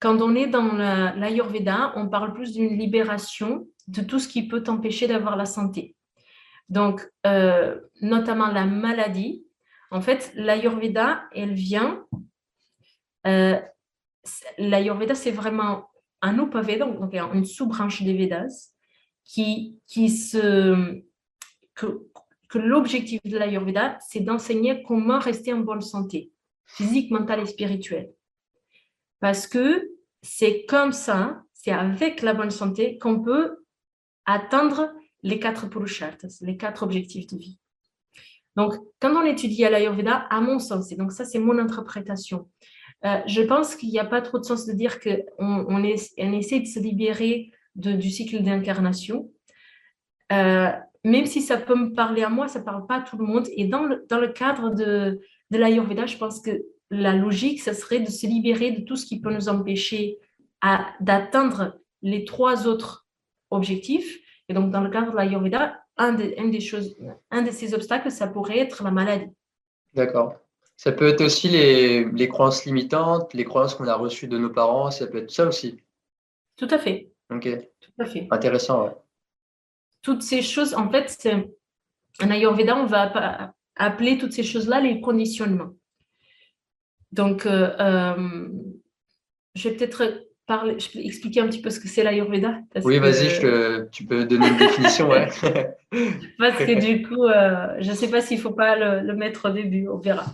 Quand 0.00 0.20
on 0.22 0.34
est 0.36 0.46
dans 0.46 0.72
la- 0.74 1.14
l'Ayurveda, 1.16 1.92
on 1.96 2.08
parle 2.08 2.32
plus 2.32 2.52
d'une 2.52 2.78
libération 2.78 3.66
de 3.88 4.00
tout 4.02 4.20
ce 4.20 4.28
qui 4.28 4.46
peut 4.46 4.62
t'empêcher 4.62 5.08
d'avoir 5.08 5.36
la 5.36 5.44
santé. 5.46 5.96
Donc, 6.68 7.08
euh, 7.26 7.80
notamment 8.00 8.48
la 8.48 8.66
maladie. 8.66 9.44
En 9.90 10.00
fait, 10.00 10.32
l'Ayurveda, 10.34 11.24
elle 11.32 11.54
vient 11.54 12.04
euh, 13.26 13.60
l'Ayurveda, 14.58 15.14
c'est 15.14 15.30
vraiment 15.30 15.88
un 16.20 16.38
Upaveda, 16.38 16.86
donc 16.86 17.14
une 17.34 17.44
sous-branche 17.44 18.02
des 18.02 18.14
Védas, 18.14 18.72
qui, 19.24 19.78
qui 19.86 20.10
se, 20.10 21.02
que, 21.74 21.86
que 22.48 22.58
l'objectif 22.58 23.20
de 23.24 23.38
l'Ayurveda, 23.38 23.98
c'est 24.00 24.20
d'enseigner 24.20 24.82
comment 24.82 25.18
rester 25.18 25.52
en 25.52 25.60
bonne 25.60 25.82
santé, 25.82 26.32
physique, 26.66 27.10
mentale 27.10 27.40
et 27.40 27.46
spirituelle. 27.46 28.12
Parce 29.20 29.46
que 29.46 29.90
c'est 30.22 30.64
comme 30.66 30.92
ça, 30.92 31.42
c'est 31.52 31.72
avec 31.72 32.22
la 32.22 32.34
bonne 32.34 32.50
santé 32.50 32.98
qu'on 32.98 33.20
peut 33.20 33.64
atteindre 34.24 34.92
les 35.22 35.38
quatre 35.38 35.68
purusharthas, 35.68 36.38
les 36.42 36.56
quatre 36.56 36.82
objectifs 36.82 37.26
de 37.26 37.36
vie. 37.36 37.58
Donc, 38.56 38.74
quand 39.00 39.14
on 39.14 39.24
étudie 39.24 39.64
à 39.64 39.70
l'Ayurveda, 39.70 40.26
à 40.30 40.40
mon 40.40 40.58
sens, 40.58 40.90
et 40.90 40.96
donc 40.96 41.12
ça, 41.12 41.24
c'est 41.24 41.38
mon 41.38 41.58
interprétation, 41.58 42.48
euh, 43.04 43.20
je 43.26 43.42
pense 43.42 43.76
qu'il 43.76 43.90
n'y 43.90 44.00
a 44.00 44.04
pas 44.04 44.20
trop 44.20 44.38
de 44.38 44.44
sens 44.44 44.66
de 44.66 44.72
dire 44.72 44.98
qu'on 45.00 45.16
on, 45.68 45.84
essaie 45.84 46.60
de 46.60 46.66
se 46.66 46.80
libérer 46.80 47.52
du 47.76 48.10
cycle 48.10 48.42
d'incarnation. 48.42 49.30
Euh, 50.32 50.72
même 51.04 51.26
si 51.26 51.40
ça 51.40 51.56
peut 51.56 51.76
me 51.76 51.92
parler 51.94 52.22
à 52.22 52.28
moi, 52.28 52.48
ça 52.48 52.58
ne 52.58 52.64
parle 52.64 52.86
pas 52.86 52.96
à 52.96 53.02
tout 53.02 53.16
le 53.16 53.24
monde. 53.24 53.46
Et 53.56 53.66
dans 53.66 53.84
le, 53.84 54.32
cadre 54.32 54.70
de, 54.70 55.20
de 55.50 55.58
l'Ayurveda, 55.58 56.06
je 56.06 56.16
pense 56.16 56.40
que 56.40 56.64
la 56.90 57.14
logique, 57.14 57.60
ça 57.60 57.74
serait 57.74 58.00
de 58.00 58.10
se 58.10 58.26
libérer 58.26 58.72
de 58.72 58.80
tout 58.80 58.96
ce 58.96 59.06
qui 59.06 59.20
peut 59.20 59.32
nous 59.32 59.48
empêcher 59.48 60.18
d'atteindre 61.00 61.78
les 62.02 62.24
trois 62.24 62.66
autres 62.66 63.06
objectifs. 63.50 64.18
Et 64.48 64.54
donc, 64.54 64.70
dans 64.70 64.80
le 64.80 64.90
cadre 64.90 65.12
de 65.12 65.16
l'Ayurveda, 65.16 65.78
un, 65.96 66.12
de- 66.12 66.34
un 66.38 66.48
des 66.48 66.60
choses, 66.60 66.96
un 67.30 67.42
de 67.42 67.50
ces 67.50 67.74
obstacles, 67.74 68.10
ça 68.10 68.26
pourrait 68.28 68.58
être 68.58 68.82
la 68.82 68.90
maladie. 68.90 69.30
D'accord. 69.94 70.34
Ça 70.76 70.92
peut 70.92 71.08
être 71.08 71.20
aussi 71.22 71.48
les, 71.48 72.04
les 72.04 72.28
croyances 72.28 72.64
limitantes, 72.64 73.34
les 73.34 73.44
croyances 73.44 73.74
qu'on 73.74 73.88
a 73.88 73.94
reçues 73.96 74.28
de 74.28 74.38
nos 74.38 74.50
parents, 74.50 74.90
ça 74.90 75.06
peut 75.06 75.18
être 75.18 75.30
ça 75.30 75.46
aussi. 75.46 75.80
Tout 76.56 76.68
à 76.70 76.78
fait, 76.78 77.10
Ok, 77.30 77.48
tout 77.80 77.90
à 77.98 78.06
fait. 78.06 78.26
intéressant, 78.30 78.84
ouais. 78.84 78.92
toutes 80.02 80.22
ces 80.22 80.40
choses, 80.42 80.74
en 80.74 80.88
fait, 80.90 81.28
en 82.22 82.30
Ayurveda, 82.30 82.76
on 82.76 82.86
va 82.86 83.52
appeler 83.76 84.18
toutes 84.18 84.32
ces 84.32 84.42
choses-là 84.44 84.80
les 84.80 85.00
conditionnements. 85.00 85.74
Donc, 87.12 87.44
euh, 87.46 87.74
euh, 87.80 88.48
je 89.54 89.68
vais 89.68 89.76
peut-être 89.76 90.27
parler, 90.48 90.76
je 90.80 90.90
peux 90.90 90.98
expliquer 90.98 91.40
un 91.40 91.46
petit 91.46 91.62
peu 91.62 91.70
ce 91.70 91.78
que 91.78 91.86
c'est 91.86 92.02
l'Ayurveda? 92.02 92.58
Oui, 92.82 92.98
vas-y, 92.98 93.28
tu 93.92 94.04
peux 94.06 94.24
donner 94.24 94.48
une 94.48 94.56
définition, 94.66 95.08
ouais. 95.08 95.28
Parce 96.38 96.56
que 96.58 96.80
du 96.80 97.06
coup, 97.06 97.24
euh, 97.24 97.76
je 97.78 97.90
ne 97.90 97.94
sais 97.94 98.08
pas 98.10 98.20
s'il 98.20 98.38
ne 98.38 98.42
faut 98.42 98.52
pas 98.52 98.74
le, 98.76 99.06
le 99.06 99.14
mettre 99.14 99.50
au 99.50 99.52
début, 99.52 99.88
on 99.88 99.98
verra. 99.98 100.24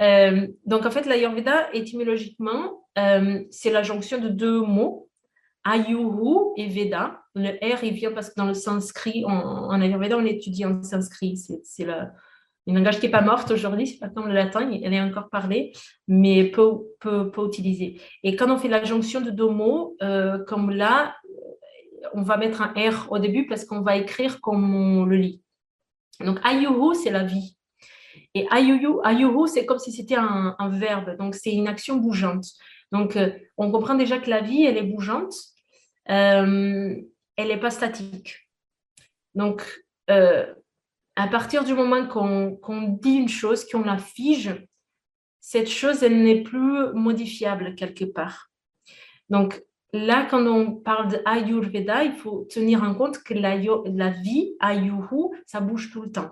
Euh, 0.00 0.46
donc, 0.64 0.84
en 0.86 0.90
fait, 0.90 1.06
l'Ayurveda, 1.06 1.68
étymologiquement, 1.72 2.86
euh, 2.98 3.44
c'est 3.50 3.70
la 3.70 3.82
jonction 3.84 4.18
de 4.18 4.28
deux 4.28 4.60
mots, 4.60 5.08
Ayuru 5.64 6.52
et 6.56 6.68
Veda. 6.68 7.20
Le 7.34 7.50
R, 7.50 7.84
il 7.84 7.92
vient 7.94 8.12
parce 8.12 8.30
que 8.30 8.34
dans 8.36 8.46
le 8.46 8.54
sanskrit, 8.54 9.24
en, 9.26 9.30
en 9.32 9.80
Ayurveda, 9.80 10.16
on 10.16 10.24
étudie 10.24 10.64
en 10.64 10.82
sanskrit. 10.82 11.36
C'est, 11.36 11.60
c'est 11.64 11.84
la- 11.84 12.12
une 12.66 12.74
langage 12.74 12.98
qui 12.98 13.06
n'est 13.06 13.12
pas 13.12 13.22
morte 13.22 13.50
aujourd'hui, 13.50 13.86
c'est 13.86 13.98
pas 13.98 14.08
comme 14.08 14.26
le 14.26 14.34
latin, 14.34 14.70
elle 14.70 14.92
est 14.92 15.00
encore 15.00 15.28
parlée, 15.30 15.72
mais 16.08 16.44
peu, 16.44 16.78
peu, 16.98 17.30
peu 17.30 17.46
utilisée. 17.46 18.00
Et 18.24 18.34
quand 18.34 18.50
on 18.50 18.58
fait 18.58 18.68
la 18.68 18.82
jonction 18.82 19.20
de 19.20 19.30
deux 19.30 19.48
mots, 19.48 19.96
euh, 20.02 20.44
comme 20.44 20.70
là, 20.70 21.16
on 22.12 22.22
va 22.22 22.36
mettre 22.36 22.62
un 22.62 22.72
R 22.76 23.10
au 23.10 23.18
début 23.18 23.46
parce 23.46 23.64
qu'on 23.64 23.82
va 23.82 23.96
écrire 23.96 24.40
comme 24.40 24.74
on 24.74 25.04
le 25.04 25.16
lit. 25.16 25.42
Donc, 26.20 26.38
ayuhu, 26.44 26.94
c'est 26.94 27.10
la 27.10 27.22
vie. 27.22 27.56
Et 28.34 28.46
ayuhu, 28.50 28.96
ayuhu 29.04 29.46
c'est 29.46 29.64
comme 29.64 29.78
si 29.78 29.92
c'était 29.92 30.16
un, 30.16 30.56
verbe. 30.70 31.16
Donc, 31.18 31.34
c'est 31.36 31.52
une 31.52 31.68
action 31.68 31.96
bougeante. 31.96 32.46
Donc, 32.90 33.16
euh, 33.16 33.30
on 33.56 33.70
comprend 33.70 33.94
déjà 33.94 34.18
que 34.18 34.30
la 34.30 34.40
vie, 34.40 34.64
elle 34.64 34.76
est 34.76 34.82
bougeante. 34.82 35.34
Euh, 36.10 36.96
elle 37.36 37.48
n'est 37.48 37.60
pas 37.60 37.70
statique. 37.70 38.48
Donc, 39.34 39.62
à 41.16 41.26
partir 41.28 41.64
du 41.64 41.72
moment 41.72 42.06
qu'on 42.06 42.82
dit 43.00 43.14
une 43.14 43.28
chose, 43.28 43.64
qu'on 43.64 43.82
la 43.82 43.98
fige, 43.98 44.54
cette 45.40 45.70
chose, 45.70 46.02
elle 46.02 46.22
n'est 46.22 46.42
plus 46.42 46.92
modifiable 46.92 47.74
quelque 47.74 48.04
part. 48.04 48.50
Donc, 49.30 49.62
là, 49.92 50.26
quand 50.28 50.46
on 50.46 50.72
parle 50.72 51.08
de 51.08 51.18
Ayurveda, 51.24 52.04
il 52.04 52.12
faut 52.12 52.46
tenir 52.50 52.82
en 52.82 52.94
compte 52.94 53.22
que 53.22 53.32
la, 53.32 53.56
vie, 54.10 54.54
Ayuhu, 54.60 55.30
ça 55.46 55.60
bouge 55.60 55.90
tout 55.92 56.02
le 56.02 56.12
temps. 56.12 56.30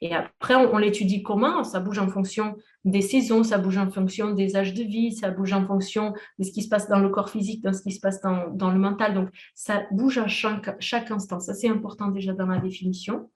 Et 0.00 0.14
après, 0.14 0.54
on, 0.54 0.76
l'étudie 0.78 1.22
comment? 1.22 1.64
Ça 1.64 1.80
bouge 1.80 1.98
en 1.98 2.08
fonction 2.08 2.56
des 2.84 3.00
saisons, 3.00 3.44
ça 3.44 3.58
bouge 3.58 3.78
en 3.78 3.90
fonction 3.90 4.32
des 4.32 4.56
âges 4.56 4.74
de 4.74 4.82
vie, 4.82 5.12
ça 5.12 5.30
bouge 5.30 5.52
en 5.52 5.66
fonction 5.66 6.14
de 6.38 6.44
ce 6.44 6.50
qui 6.50 6.62
se 6.62 6.68
passe 6.68 6.88
dans 6.88 6.98
le 6.98 7.08
corps 7.08 7.30
physique, 7.30 7.62
de 7.62 7.72
ce 7.72 7.82
qui 7.82 7.92
se 7.92 8.00
passe 8.00 8.20
dans, 8.20 8.48
dans 8.48 8.70
le 8.70 8.78
mental. 8.78 9.14
Donc, 9.14 9.28
ça 9.54 9.84
bouge 9.90 10.18
à 10.18 10.28
chaque, 10.28 10.80
chaque 10.80 11.10
instant. 11.10 11.40
Ça, 11.40 11.54
c'est 11.54 11.68
important 11.68 12.08
déjà 12.08 12.32
dans 12.32 12.46
la 12.46 12.58
définition. 12.58 13.30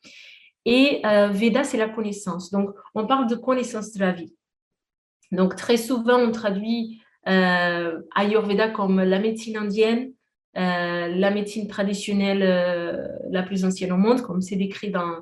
Et 0.64 1.00
euh, 1.04 1.28
Veda, 1.28 1.64
c'est 1.64 1.78
la 1.78 1.88
connaissance. 1.88 2.50
Donc, 2.50 2.70
on 2.94 3.06
parle 3.06 3.28
de 3.28 3.34
connaissance 3.34 3.92
de 3.92 4.00
la 4.00 4.12
vie. 4.12 4.34
Donc, 5.32 5.56
très 5.56 5.76
souvent, 5.76 6.18
on 6.18 6.32
traduit 6.32 7.00
euh, 7.28 8.00
Ayurveda 8.14 8.68
comme 8.68 9.00
la 9.00 9.18
médecine 9.18 9.56
indienne, 9.56 10.12
euh, 10.56 11.08
la 11.08 11.30
médecine 11.30 11.68
traditionnelle 11.68 12.40
la 13.30 13.42
plus 13.42 13.64
ancienne 13.64 13.92
au 13.92 13.96
monde, 13.96 14.22
comme 14.22 14.40
c'est 14.40 14.56
décrit 14.56 14.90
dans, 14.90 15.18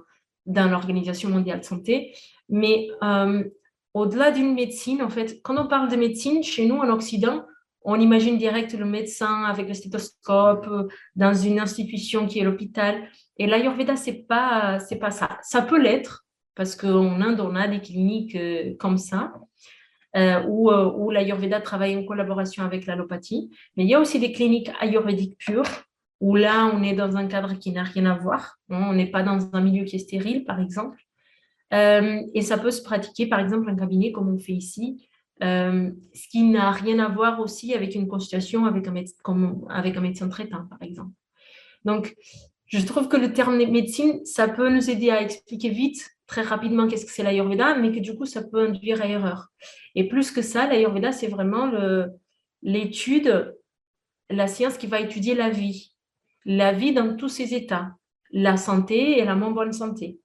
dans 0.47 0.71
l'Organisation 0.71 1.29
mondiale 1.29 1.61
de 1.61 1.65
santé. 1.65 2.15
Mais 2.49 2.89
au-delà 3.95 4.31
d'une 4.31 4.55
médecine, 4.55 5.03
en 5.03 5.11
fait, 5.11 5.41
quand 5.43 5.57
on 5.59 5.69
parle 5.69 5.91
de 5.91 5.97
médecine, 5.97 6.43
chez 6.43 6.67
nous 6.67 6.77
en 6.77 6.89
Occident, 6.89 7.45
on 7.83 8.01
imagine 8.01 8.39
direct 8.39 8.75
le 8.75 8.85
médecin 8.85 9.45
avec 9.45 9.69
le 9.69 9.75
stéthoscope 9.75 10.67
euh, 10.69 10.89
dans 11.17 11.35
une 11.35 11.61
institution 11.61 12.27
qui 12.27 12.41
est 12.41 12.45
l'hôpital. 12.45 13.09
Et 13.37 13.47
l'Ayurveda, 13.47 13.97
c'est 13.97 14.27
pas, 14.29 14.79
c'est 14.81 14.97
pas 14.99 15.11
ça. 15.11 15.39
Ça 15.43 15.63
peut 15.63 15.81
l'être, 15.81 16.27
parce 16.55 16.75
qu'en 16.75 17.21
Inde, 17.21 17.41
on 17.41 17.55
a 17.55 17.69
des 17.69 17.81
cliniques 17.81 18.35
euh, 18.35 18.75
comme 18.79 18.99
ça, 18.99 19.33
euh, 20.17 20.43
où, 20.49 20.71
où 20.71 21.11
l'Ayurveda 21.11 21.61
travaille 21.61 21.97
en 21.97 22.05
collaboration 22.05 22.65
avec 22.65 22.87
l'allopathie. 22.87 23.51
Mais 23.77 23.85
il 23.85 23.91
y 23.91 23.95
a 23.95 24.01
aussi 24.01 24.19
des 24.19 24.33
cliniques 24.33 24.71
ayurvédiques 24.81 25.39
pures, 25.39 25.69
où 26.21 26.35
là, 26.35 26.71
on 26.75 26.83
est 26.83 26.95
dans 26.95 27.17
un 27.17 27.29
cadre 27.29 27.55
qui 27.59 27.71
n'a 27.71 27.85
rien 27.85 28.07
à 28.07 28.19
voir. 28.19 28.57
On 28.69 28.93
n'est 28.93 29.11
pas 29.11 29.23
dans 29.23 29.55
un 29.55 29.61
milieu 29.61 29.85
qui 29.85 29.97
est 29.97 30.01
stérile, 30.01 30.45
par 30.45 30.61
exemple. 30.61 30.99
et 31.71 32.43
ça 32.43 32.59
peut 32.59 32.73
se 32.73 32.83
pratiquer, 32.83 33.29
par 33.29 33.39
exemple, 33.39 33.71
un 33.71 33.77
cabinet 33.77 34.11
comme 34.11 34.29
on 34.35 34.39
fait 34.39 34.53
ici, 34.53 35.09
euh, 35.43 35.91
ce 36.15 36.29
qui 36.29 36.43
n'a 36.43 36.71
rien 36.71 36.99
à 36.99 37.09
voir 37.09 37.41
aussi 37.41 37.75
avec 37.75 37.95
une 37.95 38.09
consultation 38.09 38.67
avec 38.67 38.89
un, 38.89 38.95
comme, 39.23 39.67
avec 39.71 39.97
un 39.97 40.01
médecin 40.01 40.29
traitant, 40.29 40.67
par 40.69 40.83
exemple. 40.83 41.13
Donc, 41.85 42.17
je 42.67 42.85
trouve 42.85 43.09
que 43.09 43.17
le 43.17 43.33
terme 43.33 43.57
médecine, 43.57 44.25
ça 44.25 44.49
peut 44.49 44.69
nous 44.69 44.91
aider 44.91 45.11
à 45.11 45.23
expliquer 45.23 45.71
vite, 45.71 46.07
très 46.27 46.43
rapidement, 46.43 46.87
qu'est-ce 46.87 47.07
que 47.07 47.13
c'est 47.13 47.23
l'Ayurveda, 47.23 47.77
mais 47.77 47.93
que 47.93 48.01
du 48.01 48.15
coup, 48.15 48.27
ça 48.27 48.43
peut 48.43 48.67
induire 48.69 49.01
à 49.01 49.07
erreur. 49.07 49.49
Et 49.95 50.09
plus 50.09 50.31
que 50.31 50.43
ça, 50.43 50.67
l'Ayurveda, 50.67 51.13
c'est 51.13 51.29
vraiment 51.29 51.71
l'étude, 52.63 53.57
la 54.29 54.49
science 54.49 54.77
qui 54.77 54.87
va 54.87 55.01
étudier 55.01 55.35
la 55.35 55.49
vie, 55.49 55.95
la 56.45 56.73
vie 56.73 56.93
dans 56.93 57.17
tous 57.17 57.31
ses 57.31 57.55
états, 57.55 57.93
la 58.31 58.57
santé 58.59 59.19
et 59.19 59.25
la 59.25 59.35
moins 59.35 59.53
bonne 59.53 59.73
santé. 59.73 60.19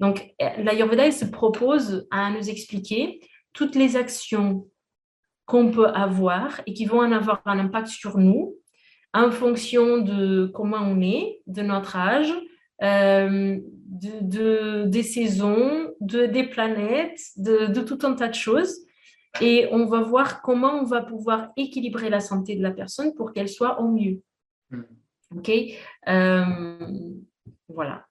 Donc, 0.00 0.34
l'Ayurveda, 0.58 1.06
il 1.06 1.12
se 1.12 1.24
propose 1.24 2.08
à 2.10 2.30
nous 2.30 2.48
expliquer 2.48 3.20
toutes 3.54 3.74
les 3.74 3.96
actions 3.96 4.68
qu'on 5.46 5.70
peut 5.70 5.88
avoir 5.88 6.60
et 6.66 6.74
qui 6.74 6.84
vont 6.84 7.00
en 7.00 7.12
avoir 7.12 7.40
un 7.46 7.58
impact 7.58 7.88
sur 7.88 8.18
nous 8.18 8.56
en 9.14 9.30
fonction 9.30 9.98
de 9.98 10.46
comment 10.46 10.80
on 10.80 11.00
est, 11.00 11.40
de 11.46 11.62
notre 11.62 11.96
âge, 11.96 12.32
euh, 12.82 13.58
de, 13.86 14.84
des 14.86 15.02
saisons, 15.02 15.94
de, 16.00 16.26
des 16.26 16.44
planètes, 16.44 17.20
de, 17.36 17.80
tout 17.80 17.98
un 18.02 18.14
tas 18.14 18.28
de 18.28 18.34
choses. 18.34 18.76
Et 19.40 19.68
on 19.70 19.86
va 19.86 20.00
voir 20.00 20.42
comment 20.42 20.74
on 20.80 20.84
va 20.84 21.02
pouvoir 21.02 21.50
équilibrer 21.56 22.10
la 22.10 22.20
santé 22.20 22.56
de 22.56 22.62
la 22.62 22.72
personne 22.72 23.14
pour 23.14 23.32
qu'elle 23.32 23.48
soit 23.48 23.80
au 23.80 23.88
mieux. 23.88 24.20
Hmm. 24.70 24.82
OK? 25.36 25.50
Euh, 26.08 26.78
Voilà. 27.68 28.06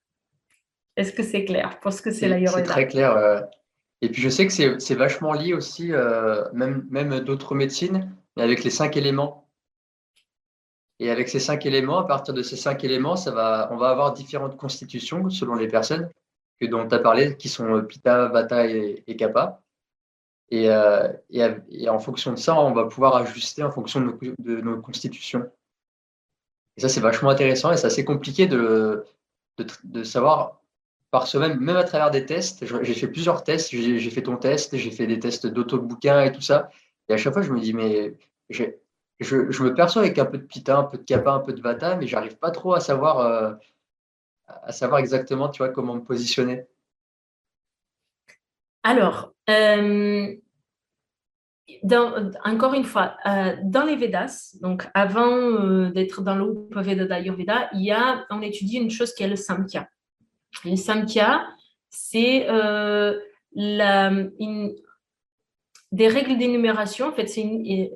Est-ce 0.95 1.11
que 1.11 1.23
c'est 1.23 1.45
clair? 1.45 1.79
Parce 1.81 2.01
que 2.01 2.11
c'est 2.11 2.27
la 2.27 2.45
C'est 2.45 2.63
très 2.63 2.87
clair. 2.87 3.45
Euh, 4.03 4.05
et 4.05 4.09
puis 4.09 4.21
je 4.21 4.29
sais 4.29 4.47
que 4.47 4.79
c'est 4.79 4.95
vachement 4.95 5.33
lié 5.33 5.53
aussi, 5.53 5.91
euh, 5.91 6.43
même, 6.53 6.85
même 6.89 7.19
d'autres 7.21 7.55
médecines, 7.55 8.15
mais 8.35 8.43
avec 8.43 8.63
les 8.63 8.69
cinq 8.69 8.97
éléments. 8.97 9.47
Et 10.99 11.09
avec 11.09 11.27
ces 11.27 11.39
cinq 11.39 11.65
éléments, 11.65 11.99
à 11.99 12.05
partir 12.05 12.33
de 12.33 12.43
ces 12.43 12.55
cinq 12.55 12.83
éléments, 12.83 13.15
ça 13.15 13.31
va, 13.31 13.67
on 13.71 13.77
va 13.77 13.89
avoir 13.89 14.13
différentes 14.13 14.57
constitutions 14.57 15.29
selon 15.29 15.55
les 15.55 15.67
personnes 15.67 16.09
que 16.61 16.67
dont 16.67 16.87
tu 16.87 16.95
as 16.95 16.99
parlé, 16.99 17.35
qui 17.35 17.49
sont 17.49 17.83
Pitta, 17.83 18.27
Vata 18.27 18.67
et, 18.67 19.15
Kappa. 19.17 19.59
Et, 20.49 20.69
euh, 20.69 21.11
et, 21.31 21.89
en 21.89 21.99
fonction 21.99 22.31
de 22.31 22.37
ça, 22.37 22.59
on 22.59 22.73
va 22.73 22.85
pouvoir 22.85 23.15
ajuster 23.15 23.63
en 23.63 23.71
fonction 23.71 24.01
de 24.01 24.61
nos, 24.61 24.79
constitutions. 24.79 25.49
Et 26.77 26.81
ça, 26.81 26.89
c'est 26.89 27.01
vachement 27.01 27.31
intéressant 27.31 27.71
et 27.71 27.77
c'est 27.77 27.87
assez 27.87 28.05
compliqué 28.05 28.45
de, 28.47 29.03
de 29.57 30.03
savoir 30.03 30.62
par 31.13 31.27
semaine, 31.27 31.59
même 31.59 31.77
à 31.77 31.83
travers 31.83 32.09
des 32.09 32.25
tests. 32.25 32.65
J'ai 32.81 32.95
fait 32.95 33.07
plusieurs 33.07 33.43
tests. 33.43 33.69
J'ai 33.69 34.09
fait 34.09 34.23
ton 34.23 34.35
test, 34.35 34.75
j'ai 34.75 34.89
fait 34.89 35.05
des 35.05 35.19
tests 35.19 35.45
d'auto-bouquins 35.45 36.23
et 36.23 36.31
tout 36.31 36.41
ça. 36.41 36.71
Et 37.07 37.13
à 37.13 37.17
chaque 37.17 37.33
fois, 37.33 37.43
je 37.43 37.51
me 37.51 37.59
dis, 37.59 37.71
mais 37.71 38.17
je, 38.49 38.63
je, 39.19 39.63
me 39.63 39.75
perçois 39.75 40.01
avec 40.01 40.17
un 40.17 40.25
peu 40.25 40.39
de 40.39 40.43
pita, 40.43 40.75
un 40.75 40.85
peu 40.85 40.97
de 40.97 41.03
kappa, 41.03 41.33
un 41.33 41.39
peu 41.41 41.53
de 41.53 41.61
vata, 41.61 41.97
mais 41.97 42.07
j'arrive 42.07 42.37
pas 42.37 42.49
trop 42.49 42.73
à 42.73 42.79
savoir, 42.79 43.19
euh, 43.19 43.53
à 44.47 44.71
savoir 44.71 44.99
exactement, 44.99 45.49
tu 45.49 45.59
vois, 45.59 45.69
comment 45.69 45.93
me 45.93 46.03
positionner. 46.03 46.65
Alors, 48.81 49.35
euh, 49.51 50.33
encore 52.43 52.73
une 52.73 52.85
fois, 52.85 53.17
euh, 53.27 53.55
dans 53.61 53.85
les 53.85 53.97
Vedas, 53.97 54.57
donc 54.61 54.87
avant 54.95 55.91
d'être 55.91 56.23
dans 56.23 56.35
le 56.35 56.81
Veda 56.81 57.05
d'Ayurveda, 57.05 57.69
il 57.73 57.83
y 57.83 57.91
a, 57.91 58.25
on 58.31 58.41
étudie 58.41 58.77
une 58.77 58.89
chose 58.89 59.13
qui 59.13 59.21
est 59.21 59.27
le 59.27 59.35
Samkhya. 59.35 59.87
Le 60.65 60.75
Samkhya, 60.75 61.47
c'est 61.89 62.47
euh, 62.49 63.19
des 65.91 66.07
règles 66.07 66.37
d'énumération. 66.37 67.07
En 67.07 67.13
fait, 67.13 67.27
c'est 67.27 67.41
une, 67.41 67.89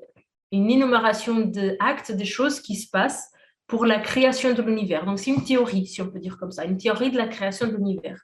énumération 0.51 1.39
d'actes, 1.39 2.11
de 2.11 2.23
choses 2.23 2.61
qui 2.61 2.75
se 2.75 2.89
passent 2.89 3.31
pour 3.67 3.85
la 3.85 3.99
création 3.99 4.53
de 4.53 4.61
l'univers. 4.61 5.05
Donc, 5.05 5.19
c'est 5.19 5.31
une 5.31 5.43
théorie, 5.43 5.87
si 5.87 6.01
on 6.01 6.09
peut 6.09 6.19
dire 6.19 6.37
comme 6.37 6.51
ça, 6.51 6.63
une 6.63 6.77
théorie 6.77 7.11
de 7.11 7.17
la 7.17 7.27
création 7.27 7.67
de 7.67 7.75
l'univers. 7.75 8.21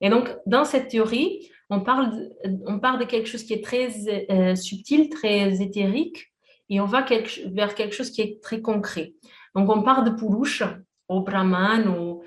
Et 0.00 0.08
donc, 0.08 0.28
dans 0.46 0.64
cette 0.64 0.88
théorie, 0.88 1.50
on 1.70 1.80
parle 1.80 2.16
de, 2.16 2.36
on 2.66 2.78
parle 2.78 3.00
de 3.00 3.04
quelque 3.04 3.28
chose 3.28 3.42
qui 3.42 3.54
est 3.54 3.64
très 3.64 3.88
euh, 4.30 4.54
subtil, 4.54 5.08
très 5.08 5.60
éthérique, 5.60 6.32
et 6.70 6.80
on 6.80 6.86
va 6.86 7.04
vers 7.46 7.74
quelque 7.74 7.94
chose 7.94 8.10
qui 8.10 8.20
est 8.20 8.42
très 8.42 8.60
concret. 8.60 9.14
Donc, 9.54 9.68
on 9.68 9.82
part 9.82 10.04
de 10.04 10.10
Purusha, 10.10 10.78
au 11.08 11.22
Brahman, 11.22 11.88
au, 11.88 12.17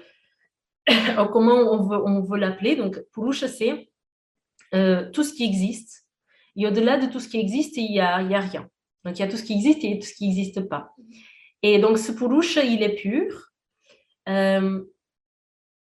comment 1.31 1.55
on 1.55 2.21
veut, 2.21 2.37
l'appeler. 2.37 2.75
Donc, 2.75 2.99
Purusha, 3.13 3.47
c'est 3.47 3.89
euh, 4.73 5.09
tout 5.11 5.23
ce 5.23 5.33
qui 5.33 5.43
existe. 5.43 6.05
Et 6.55 6.67
au-delà 6.67 6.97
de 6.97 7.11
tout 7.11 7.19
ce 7.19 7.29
qui 7.29 7.39
existe, 7.39 7.77
il 7.77 7.91
n'y 7.91 7.99
a, 7.99 8.21
y 8.21 8.35
a 8.35 8.39
rien. 8.39 8.67
Donc, 9.05 9.17
il 9.17 9.21
y 9.21 9.23
a 9.23 9.27
tout 9.27 9.37
ce 9.37 9.43
qui 9.43 9.53
existe 9.53 9.83
et 9.83 9.99
tout 9.99 10.07
ce 10.07 10.13
qui 10.13 10.27
n'existe 10.27 10.61
pas. 10.61 10.93
Et 11.63 11.79
donc, 11.79 11.97
ce 11.97 12.11
Purusha, 12.11 12.63
il 12.63 12.83
est 12.83 12.95
pur. 12.95 13.51
Euh, 14.27 14.83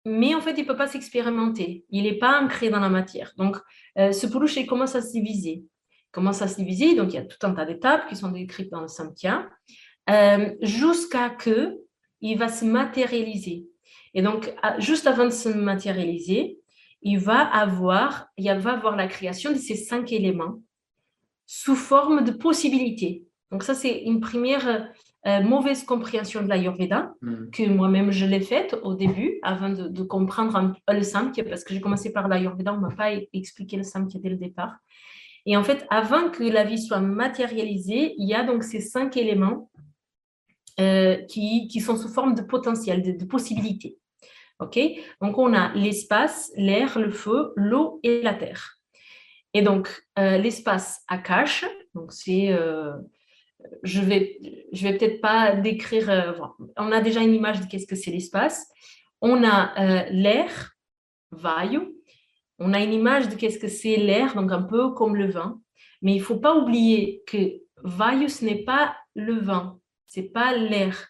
mais 0.05 0.35
en 0.35 0.41
fait, 0.41 0.51
il 0.51 0.61
ne 0.61 0.67
peut 0.67 0.75
pas 0.75 0.87
s'expérimenter. 0.87 1.85
Il 1.89 2.03
n'est 2.03 2.17
pas 2.17 2.41
ancré 2.41 2.69
dans 2.69 2.79
la 2.79 2.89
matière. 2.89 3.33
Donc, 3.37 3.57
euh, 3.97 4.11
ce 4.11 4.27
Purusha, 4.27 4.61
il 4.61 4.67
commence 4.67 4.95
à 4.95 5.01
se 5.01 5.11
diviser. 5.11 5.63
Il 5.63 6.11
commence 6.11 6.41
à 6.41 6.47
se 6.47 6.57
diviser. 6.57 6.95
Donc, 6.95 7.13
il 7.13 7.15
y 7.15 7.19
a 7.19 7.25
tout 7.25 7.37
un 7.43 7.53
tas 7.53 7.65
d'étapes 7.65 8.07
qui 8.09 8.15
sont 8.15 8.31
décrites 8.31 8.71
dans 8.71 8.81
le 8.81 8.87
Samkhya. 8.87 9.49
jusqu'à 10.61 11.29
que 11.29 11.79
il 12.21 12.37
va 12.37 12.47
se 12.47 12.65
matérialiser. 12.65 13.67
Et 14.13 14.21
donc, 14.21 14.53
juste 14.79 15.07
avant 15.07 15.25
de 15.25 15.31
se 15.31 15.49
matérialiser, 15.49 16.59
il 17.01 17.19
va 17.19 17.41
avoir, 17.41 18.27
il 18.37 18.51
va 18.53 18.73
avoir 18.73 18.95
la 18.95 19.07
création 19.07 19.51
de 19.51 19.57
ces 19.57 19.75
cinq 19.75 20.11
éléments 20.11 20.61
sous 21.45 21.75
forme 21.75 22.23
de 22.23 22.31
possibilités. 22.31 23.25
Donc 23.51 23.63
ça, 23.63 23.75
c'est 23.75 24.03
une 24.03 24.19
première 24.19 24.89
euh, 25.25 25.41
mauvaise 25.41 25.83
compréhension 25.83 26.41
de 26.41 26.47
l'Ayurveda, 26.47 27.13
mm. 27.21 27.49
que 27.51 27.69
moi-même 27.69 28.11
je 28.11 28.25
l'ai 28.25 28.41
faite 28.41 28.75
au 28.83 28.93
début, 28.93 29.39
avant 29.41 29.69
de, 29.69 30.03
comprendre 30.03 30.73
le 30.87 31.01
Samkhya, 31.01 31.43
parce 31.43 31.63
que 31.63 31.73
j'ai 31.73 31.81
commencé 31.81 32.11
par 32.11 32.27
l'Ayurveda, 32.27 32.73
on 32.73 32.77
ne 32.77 32.81
m'a 32.81 32.95
pas 32.95 33.11
expliqué 33.33 33.77
le 33.77 33.83
Samkhya 33.83 34.19
dès 34.19 34.29
le 34.29 34.37
départ. 34.37 34.75
Et 35.45 35.57
en 35.57 35.63
fait, 35.63 35.85
avant 35.89 36.29
que 36.29 36.43
la 36.43 36.63
vie 36.63 36.81
soit 36.81 37.01
matérialisée, 37.01 38.15
il 38.17 38.27
y 38.27 38.33
a 38.33 38.43
donc 38.43 38.63
ces 38.63 38.79
cinq 38.79 39.17
éléments 39.17 39.69
euh, 40.79 41.17
qui, 41.25 41.67
qui, 41.67 41.81
sont 41.81 41.97
sous 41.97 42.09
forme 42.09 42.33
de 42.33 42.41
potentiel, 42.41 43.01
de, 43.01 43.11
de 43.11 43.25
possibilités. 43.25 43.97
OK? 44.63 44.79
Donc, 45.21 45.37
on 45.37 45.53
a 45.53 45.73
l'espace, 45.73 46.51
l'air, 46.55 46.97
le 46.99 47.11
feu, 47.11 47.53
l'eau 47.55 47.99
et 48.03 48.21
la 48.21 48.33
terre. 48.33 48.79
Et 49.53 49.61
donc, 49.61 50.03
euh, 50.17 50.37
l'espace 50.37 51.03
Akash, 51.07 51.65
donc 51.93 52.11
c'est, 52.11 52.51
euh, 52.51 52.93
je 53.83 54.01
vais, 54.01 54.39
je 54.71 54.87
vais 54.87 54.97
peut-être 54.97 55.21
pas 55.21 55.55
décrire, 55.55 56.09
euh, 56.09 56.33
on 56.77 56.91
a 56.91 57.01
déjà 57.01 57.21
une 57.21 57.35
image 57.35 57.61
de 57.61 57.67
qu'est-ce 57.67 57.85
que 57.85 57.95
c'est 57.95 58.11
l'espace. 58.11 58.67
On 59.21 59.43
a 59.43 60.09
l'air, 60.09 60.75
Vayu, 61.31 61.93
on 62.59 62.73
a 62.73 62.81
une 62.81 62.93
image 62.93 63.29
de 63.29 63.35
qu'est-ce 63.35 63.59
que 63.59 63.69
c'est 63.69 63.95
l'air, 63.95 64.35
donc 64.35 64.51
un 64.51 64.63
peu 64.63 64.91
comme 64.91 65.15
le 65.15 65.29
vin. 65.29 65.61
Mais 66.01 66.13
il 66.15 66.21
faut 66.21 66.39
pas 66.39 66.55
oublier 66.55 67.23
que 67.25 67.61
Vayu, 67.83 68.27
ce 68.27 68.43
n'est 68.43 68.63
pas 68.63 68.97
le 69.15 69.35
vin, 69.35 69.79
c'est 70.07 70.33
pas 70.33 70.55
l'air. 70.57 71.07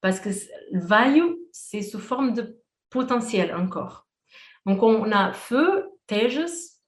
Parce 0.00 0.20
que 0.20 0.30
Vayu, 0.72 1.36
c'est 1.50 1.82
sous 1.82 1.98
forme 1.98 2.34
de 2.34 2.56
potentiel 2.90 3.54
encore. 3.54 4.06
Donc, 4.64 4.82
on 4.82 5.10
a 5.12 5.32
feu, 5.32 5.88
Tejas 6.06 6.80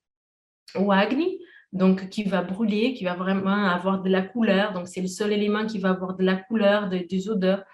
ou 0.76 0.92
Agni, 0.92 1.38
donc 1.72 2.08
qui 2.08 2.24
va 2.24 2.42
brûler, 2.42 2.94
qui 2.94 3.04
va 3.04 3.14
vraiment 3.14 3.66
avoir 3.66 4.02
de 4.02 4.08
la 4.08 4.22
couleur. 4.22 4.72
Donc, 4.72 4.88
c'est 4.88 5.00
le 5.00 5.08
seul 5.08 5.32
élément 5.32 5.66
qui 5.66 5.78
va 5.78 5.90
avoir 5.90 6.16
de 6.16 6.24
la 6.24 6.37
couleur, 6.37 6.88
des 6.88 7.28
odeurs. 7.28 7.64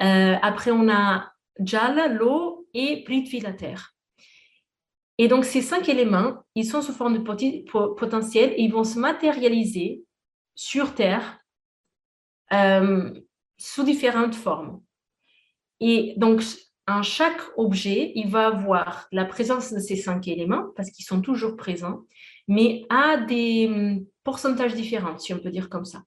Euh, 0.00 0.36
après, 0.42 0.70
on 0.70 0.88
a 0.88 1.32
Jala, 1.58 2.08
l'eau, 2.08 2.68
et 2.74 3.02
Prithvi, 3.04 3.40
la 3.40 3.52
terre. 3.52 3.94
Et 5.18 5.28
donc, 5.28 5.44
ces 5.44 5.60
cinq 5.60 5.88
éléments, 5.88 6.44
ils 6.54 6.64
sont 6.64 6.80
sous 6.80 6.92
forme 6.92 7.18
de 7.18 7.92
potentiel 7.94 8.52
et 8.56 8.62
ils 8.62 8.72
vont 8.72 8.84
se 8.84 8.98
matérialiser 8.98 10.04
sur 10.54 10.94
Terre 10.94 11.40
euh, 12.52 13.12
sous 13.58 13.82
différentes 13.82 14.34
formes. 14.34 14.82
Et 15.80 16.14
donc, 16.16 16.42
en 16.90 17.02
chaque 17.02 17.40
objet, 17.56 18.12
il 18.14 18.28
va 18.28 18.48
avoir 18.48 19.08
la 19.12 19.24
présence 19.24 19.72
de 19.72 19.78
ces 19.78 19.96
cinq 19.96 20.28
éléments, 20.28 20.66
parce 20.76 20.90
qu'ils 20.90 21.04
sont 21.04 21.20
toujours 21.20 21.56
présents, 21.56 22.00
mais 22.48 22.86
à 22.88 23.18
des 23.18 23.68
hum, 23.68 24.06
pourcentages 24.24 24.74
différents, 24.74 25.18
si 25.18 25.34
on 25.34 25.38
peut 25.38 25.50
dire 25.50 25.68
comme 25.68 25.84
ça. 25.84 26.02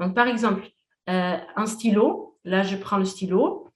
Donc, 0.00 0.14
par 0.14 0.28
exemple, 0.28 0.68
euh, 1.10 1.36
un 1.56 1.66
stylo, 1.66 2.38
là, 2.44 2.62
je 2.62 2.76
prends 2.76 2.98
le 2.98 3.04
stylo, 3.04 3.68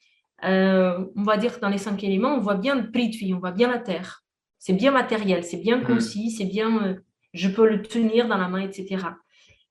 euh, 0.44 1.04
on 1.16 1.22
va 1.22 1.36
dire 1.36 1.56
que 1.56 1.60
dans 1.60 1.68
les 1.68 1.78
cinq 1.78 2.04
éléments, 2.04 2.34
on 2.34 2.40
voit 2.40 2.54
bien 2.54 2.74
le 2.74 2.90
prithvi, 2.90 3.34
on 3.34 3.38
voit 3.38 3.52
bien 3.52 3.70
la 3.70 3.78
terre. 3.78 4.22
C'est 4.58 4.72
bien 4.72 4.90
matériel, 4.90 5.44
c'est 5.44 5.58
bien 5.58 5.78
mmh. 5.78 5.84
concis, 5.84 6.30
c'est 6.30 6.44
bien, 6.44 6.84
euh, 6.84 6.94
je 7.32 7.48
peux 7.48 7.68
le 7.68 7.82
tenir 7.82 8.28
dans 8.28 8.38
la 8.38 8.48
main, 8.48 8.60
etc. 8.60 9.04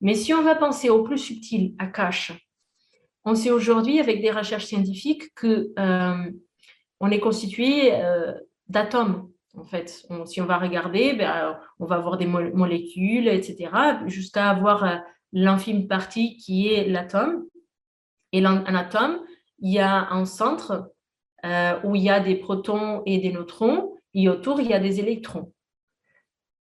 Mais 0.02 0.14
si 0.14 0.34
on 0.34 0.44
va 0.44 0.56
penser 0.56 0.90
au 0.90 1.04
plus 1.04 1.18
subtil, 1.18 1.74
à 1.80 1.88
cache, 1.88 2.34
on 3.24 3.34
sait 3.34 3.52
aujourd'hui 3.52 4.00
avec 4.00 4.22
des 4.22 4.30
recherches 4.30 4.66
scientifiques 4.66 5.34
que 5.34 5.74
on 7.00 7.12
est 7.12 7.20
constitué 7.20 7.92
d'atomes. 8.68 9.30
En 9.58 9.64
fait, 9.64 10.06
si 10.26 10.42
on 10.42 10.46
va 10.46 10.58
regarder, 10.58 11.14
ben, 11.14 11.58
on 11.80 11.86
va 11.86 11.96
avoir 11.96 12.18
des 12.18 12.26
molécules, 12.26 13.28
etc., 13.28 13.70
jusqu'à 14.06 14.50
avoir 14.50 15.02
l'infime 15.32 15.88
partie 15.88 16.38
qui 16.38 16.74
est 16.74 16.88
l'atome. 16.88 17.46
Et 18.32 18.44
un 18.44 18.76
atome, 18.76 19.20
il 19.60 19.74
y 19.74 19.80
a 19.80 20.10
un 20.12 20.26
centre 20.26 20.92
euh, 21.46 21.80
où 21.84 21.96
il 21.96 22.04
y 22.04 22.10
a 22.10 22.20
des 22.20 22.36
protons 22.36 23.04
et 23.06 23.20
des 23.20 23.32
neutrons, 23.32 23.96
et 24.14 24.30
autour, 24.30 24.62
il 24.62 24.68
y 24.68 24.74
a 24.74 24.80
des 24.80 25.00
électrons. 25.00 25.54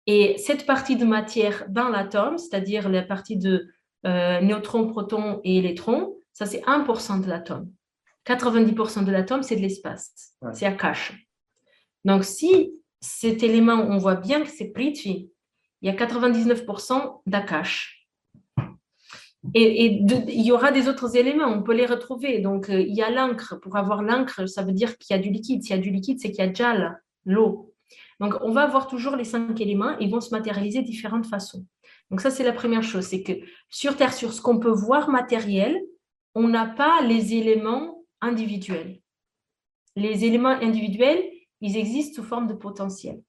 Et 0.06 0.36
cette 0.38 0.66
partie 0.66 0.96
de 0.96 1.04
matière 1.04 1.64
dans 1.68 1.88
l'atome, 1.88 2.38
c'est-à-dire 2.38 2.88
la 2.88 3.02
partie 3.02 3.36
de 3.36 3.68
euh, 4.06 4.40
neutrons, 4.40 4.88
protons 4.88 5.40
et 5.44 5.58
électrons, 5.58 6.14
ça 6.32 6.46
c'est 6.46 6.62
1% 6.62 7.22
de 7.22 7.28
l'atome. 7.28 7.70
90% 8.26 9.04
de 9.04 9.12
l'atome, 9.12 9.42
c'est 9.42 9.56
de 9.56 9.60
l'espace, 9.60 10.34
c'est 10.52 10.66
Akash. 10.66 11.26
Donc 12.04 12.24
si 12.24 12.72
cet 13.00 13.42
élément, 13.42 13.74
on 13.74 13.98
voit 13.98 14.14
bien 14.14 14.42
que 14.42 14.48
c'est 14.48 14.72
Prithvi, 14.72 15.30
il 15.82 15.86
y 15.86 15.90
a 15.90 15.94
99% 15.94 17.20
d'Akash. 17.26 18.08
Et, 19.52 19.96
il 19.96 20.42
y 20.42 20.52
aura 20.52 20.72
des 20.72 20.88
autres 20.88 21.16
éléments, 21.16 21.48
on 21.48 21.62
peut 21.62 21.74
les 21.74 21.84
retrouver. 21.84 22.38
Donc, 22.38 22.70
euh, 22.70 22.80
il 22.80 22.94
y 22.94 23.02
a 23.02 23.10
l'encre. 23.10 23.60
Pour 23.60 23.76
avoir 23.76 24.02
l'encre, 24.02 24.46
ça 24.46 24.62
veut 24.62 24.72
dire 24.72 24.96
qu'il 24.96 25.14
y 25.14 25.18
a 25.18 25.22
du 25.22 25.28
liquide. 25.28 25.62
S'il 25.62 25.76
y 25.76 25.78
a 25.78 25.82
du 25.82 25.90
liquide, 25.90 26.18
c'est 26.18 26.30
qu'il 26.30 26.42
y 26.42 26.46
a 26.46 26.48
déjà 26.48 26.96
l'eau. 27.26 27.74
Donc, 28.20 28.36
on 28.40 28.52
va 28.52 28.62
avoir 28.62 28.86
toujours 28.86 29.16
les 29.16 29.24
cinq 29.24 29.60
éléments. 29.60 29.98
Ils 29.98 30.10
vont 30.10 30.22
se 30.22 30.30
matérialiser 30.30 30.80
de 30.80 30.86
différentes 30.86 31.26
façons. 31.26 31.66
Donc, 32.10 32.22
ça, 32.22 32.30
c'est 32.30 32.44
la 32.44 32.54
première 32.54 32.82
chose. 32.82 33.04
C'est 33.04 33.22
que 33.22 33.32
sur 33.68 33.96
Terre, 33.96 34.14
sur 34.14 34.32
ce 34.32 34.40
qu'on 34.40 34.58
peut 34.58 34.72
voir 34.72 35.10
matériel, 35.10 35.78
on 36.34 36.48
n'a 36.48 36.64
pas 36.64 37.02
les 37.02 37.34
éléments 37.34 37.93
individuels. 38.24 39.00
Les 39.96 40.24
éléments 40.24 40.48
individuels, 40.48 41.22
ils 41.60 41.76
existent 41.76 42.16
sous 42.16 42.28
forme 42.28 42.48
de 42.48 42.54
potentiel. 42.54 43.22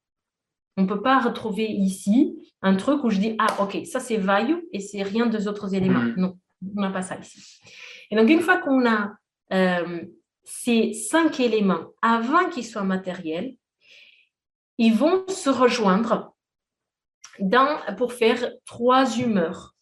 On 0.77 0.83
ne 0.83 0.87
peut 0.87 1.01
pas 1.01 1.19
retrouver 1.19 1.65
ici 1.65 2.35
un 2.61 2.75
truc 2.75 3.03
où 3.03 3.09
je 3.09 3.19
dis, 3.19 3.35
ah, 3.39 3.61
ok, 3.61 3.85
ça 3.85 3.99
c'est 3.99 4.17
value 4.17 4.59
et 4.73 4.79
c'est 4.79 5.03
rien 5.03 5.27
des 5.27 5.47
autres 5.47 5.73
éléments. 5.73 6.01
Mm. 6.01 6.15
Non, 6.17 6.39
on 6.75 6.81
n'a 6.81 6.89
pas 6.89 7.01
ça 7.01 7.17
ici. 7.19 7.61
Et 8.11 8.15
donc, 8.15 8.29
une 8.29 8.41
fois 8.41 8.57
qu'on 8.57 8.85
a 8.85 9.13
euh, 9.53 10.01
ces 10.43 10.93
cinq 10.93 11.39
éléments 11.39 11.91
avant 12.01 12.49
qu'ils 12.49 12.65
soient 12.65 12.83
matériels, 12.83 13.55
ils 14.77 14.93
vont 14.93 15.27
se 15.27 15.49
rejoindre 15.49 16.35
dans, 17.39 17.79
pour 17.97 18.13
faire 18.13 18.51
trois 18.65 19.17
humeurs. 19.17 19.74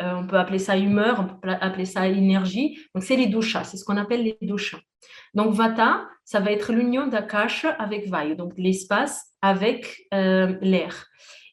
Euh, 0.00 0.14
on 0.14 0.26
peut 0.26 0.38
appeler 0.38 0.58
ça 0.58 0.76
humeur, 0.76 1.20
on 1.20 1.40
peut 1.40 1.50
appeler 1.60 1.84
ça 1.84 2.08
énergie. 2.08 2.78
Donc, 2.94 3.04
c'est 3.04 3.16
les 3.16 3.26
doshas, 3.26 3.64
c'est 3.64 3.76
ce 3.76 3.84
qu'on 3.84 3.96
appelle 3.96 4.22
les 4.22 4.38
doshas. 4.42 4.80
Donc, 5.34 5.54
vata, 5.54 6.06
ça 6.24 6.40
va 6.40 6.52
être 6.52 6.72
l'union 6.72 7.06
d'Akash 7.06 7.66
avec 7.78 8.08
Vayu, 8.08 8.36
donc 8.36 8.52
l'espace 8.56 9.32
avec 9.42 10.06
euh, 10.14 10.56
l'air. 10.60 11.06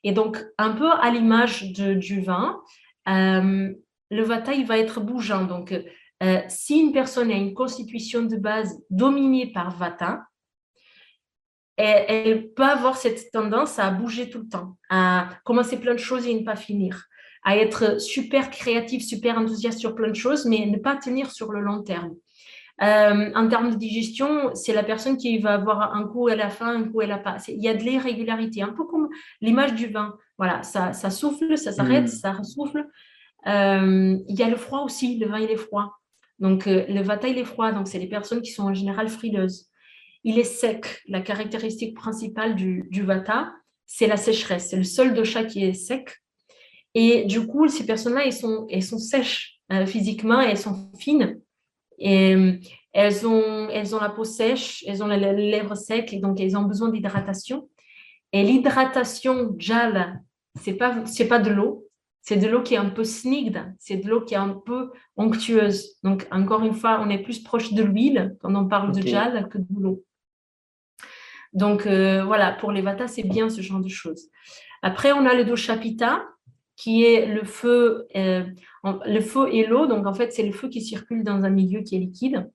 Et 0.04 0.12
donc, 0.12 0.44
un 0.58 0.72
peu 0.72 0.90
à 0.92 1.10
l'image 1.10 1.72
du 1.72 2.22
vin, 2.22 2.62
euh, 3.10 3.74
le 4.10 4.24
Vata, 4.24 4.54
il 4.54 4.66
va 4.66 4.78
être 4.78 5.02
bougeant. 5.02 5.46
Donc, 5.46 5.74
si 6.48 6.80
une 6.80 6.94
personne 6.94 7.30
a 7.30 7.36
une 7.36 7.54
constitution 7.54 8.24
de 8.24 8.38
base 8.38 8.82
dominée 8.90 9.52
par 9.52 9.76
Vata, 9.76 10.22
elle, 11.78 12.54
peut 12.54 12.64
avoir 12.64 12.98
cette 12.98 13.32
tendance 13.32 13.80
à 13.80 13.92
bouger 13.92 14.30
tout 14.30 14.40
le 14.40 14.48
temps, 14.48 14.78
à 14.90 15.30
commencer 15.44 15.80
plein 15.80 15.94
de 15.94 16.00
choses 16.00 16.26
et 16.26 16.34
ne 16.34 16.44
pas 16.44 16.56
finir, 16.56 17.08
à 17.48 17.56
être 17.56 18.02
super 18.02 18.50
créatif, 18.50 19.02
super 19.02 19.38
enthousiaste 19.38 19.80
sur 19.80 19.96
plein 19.96 20.10
de 20.10 20.16
choses, 20.16 20.46
mais 20.46 20.66
ne 20.66 20.78
pas 20.78 20.98
tenir 20.98 21.32
sur 21.32 21.54
le 21.54 21.62
long 21.62 21.82
terme. 21.82 22.14
Euh, 22.82 23.32
en 23.34 23.48
termes 23.48 23.70
de 23.70 23.78
digestion, 23.78 24.54
c'est 24.54 24.74
la 24.74 24.84
personne 24.84 25.16
qui 25.16 25.38
va 25.40 25.54
avoir 25.54 25.96
un 25.96 26.04
coup 26.04 26.28
à 26.28 26.36
la 26.36 26.50
fin, 26.50 26.76
un 26.76 26.84
coup 26.84 27.00
elle 27.00 27.08
n'a 27.08 27.18
pas. 27.18 27.38
Il 27.48 27.64
y 27.64 27.70
a 27.70 27.74
de 27.74 27.82
l'irrégularité, 27.84 28.62
un 28.64 28.74
peu 28.74 28.84
comme 28.84 29.08
l'image 29.40 29.76
du 29.76 29.88
vin. 29.88 30.18
Voilà, 30.38 30.62
ça, 30.64 30.92
ça 30.92 31.10
souffle, 31.10 31.58
ça 31.58 31.72
s'arrête, 31.72 32.04
mm. 32.04 32.08
ça 32.08 32.34
ressouffle. 32.34 32.86
Euh, 33.48 34.18
il 34.28 34.36
y 34.36 34.44
a 34.44 34.50
le 34.50 34.58
froid 34.58 34.82
aussi, 34.82 35.18
le 35.18 35.30
vin 35.30 35.40
il 35.40 35.50
est 35.50 35.56
froid. 35.56 35.94
Donc 36.40 36.68
euh, 36.68 36.86
le 36.90 37.02
vata 37.02 37.30
il 37.30 37.38
est 37.38 37.46
froid, 37.46 37.72
donc 37.72 37.88
c'est 37.88 37.98
les 37.98 38.10
personnes 38.10 38.42
qui 38.42 38.52
sont 38.52 38.64
en 38.64 38.74
général 38.74 39.08
frileuses. 39.08 39.70
Il 40.26 40.38
est 40.38 40.44
sec. 40.44 41.02
La 41.08 41.22
caractéristique 41.22 41.96
principale 41.96 42.56
du, 42.56 42.90
du 42.92 43.04
vata, 43.04 43.54
c'est 43.86 44.08
la 44.08 44.18
sécheresse. 44.18 44.72
C'est 44.72 44.76
le 44.76 44.84
seul 44.84 45.14
dosha 45.14 45.46
qui 45.46 45.64
est 45.64 45.72
sec. 45.72 46.22
Et 47.00 47.26
du 47.26 47.46
coup, 47.46 47.68
ces 47.68 47.86
personnes-là, 47.86 48.26
elles 48.26 48.34
sont, 48.34 48.66
elles 48.72 48.82
sont 48.82 48.98
sèches 48.98 49.60
physiquement, 49.86 50.42
elles 50.42 50.58
sont 50.58 50.90
fines. 50.98 51.40
Et 52.00 52.34
euh, 52.34 52.54
elles 52.92 53.28
ont, 53.28 53.70
elles 53.70 53.96
ont 53.96 54.00
la 54.00 54.10
peau 54.10 54.24
sèche, 54.24 54.84
elles 54.88 55.04
ont 55.04 55.08
les 55.08 55.20
lèvres 55.20 55.76
secs, 55.76 56.12
et 56.12 56.18
donc 56.18 56.40
elles 56.40 56.58
ont 56.58 56.64
besoin 56.64 56.90
d'hydratation. 56.90 57.70
Et 58.34 58.42
l'hydratation 58.42 59.54
jal, 59.60 60.24
c'est 60.60 60.74
pas 60.74 61.06
c'est 61.06 61.28
pas 61.28 61.38
de 61.38 61.52
l'eau, 61.52 61.88
c'est 62.22 62.38
de 62.38 62.48
l'eau 62.48 62.64
qui 62.64 62.74
est 62.74 62.78
un 62.78 62.90
peu 62.90 63.04
snigde, 63.04 63.76
c'est 63.78 63.98
de 63.98 64.10
l'eau 64.10 64.22
qui 64.22 64.34
est 64.34 64.38
un 64.38 64.60
peu 64.66 64.90
onctueuse. 65.18 66.00
Donc 66.02 66.26
encore 66.32 66.64
une 66.64 66.74
fois, 66.74 67.00
on 67.04 67.12
est 67.12 67.22
plus 67.22 67.44
proche 67.44 67.74
de 67.74 67.84
l'huile 67.84 68.36
quand 68.42 68.56
on 68.56 68.68
parle 68.68 68.92
de 68.92 69.06
jal 69.06 69.50
que 69.50 69.60
de 69.60 69.66
l'eau. 69.80 70.04
Donc 71.54 71.86
euh, 71.86 72.24
voilà, 72.26 72.54
pour 72.54 72.72
les 72.72 72.82
vatas, 72.82 73.10
c'est 73.10 73.28
bien 73.28 73.52
ce 73.52 73.62
genre 73.62 73.82
de 73.82 73.88
choses. 73.88 74.30
Après, 74.82 75.12
on 75.12 75.28
a 75.28 75.36
le 75.36 75.46
dosha 75.46 75.78
pitta, 75.78 76.26
qui 76.78 77.04
est 77.04 77.26
le 77.26 77.44
feu, 77.44 78.08
euh, 78.16 78.44
le 79.06 79.20
feu 79.20 79.50
et 79.52 79.66
l'eau. 79.66 79.88
Donc, 79.88 80.06
en 80.06 80.14
fait, 80.14 80.32
c'est 80.32 80.44
le 80.44 80.54
feu 80.54 80.70
qui 80.70 80.82
circule 80.82 81.24
dans 81.24 81.44
un 81.44 81.50
milieu 81.50 81.82
qui 81.82 81.96
est 81.96 82.00
liquide. 82.00 82.50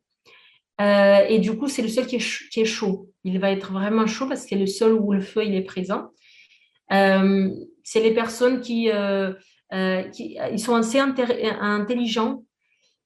Euh, 0.80 1.26
et 1.28 1.38
du 1.40 1.58
coup, 1.58 1.68
c'est 1.68 1.82
le 1.82 1.88
seul 1.88 2.06
qui 2.06 2.16
est, 2.16 2.64
chaud. 2.64 3.10
Il 3.24 3.38
va 3.40 3.50
être 3.50 3.72
vraiment 3.72 4.06
chaud 4.06 4.26
parce 4.26 4.44
que 4.44 4.50
c'est 4.50 4.56
le 4.56 4.66
seul 4.66 4.92
où 4.92 5.12
le 5.12 5.20
feu 5.20 5.44
il 5.44 5.54
est 5.54 5.62
présent. 5.62 6.10
Euh, 6.92 7.50
c'est 7.82 8.00
les 8.00 8.14
personnes 8.14 8.60
qui, 8.60 8.88
qui, 10.12 10.38
ils 10.52 10.60
sont 10.60 10.74
assez 10.76 10.98
intelligents. 10.98 12.44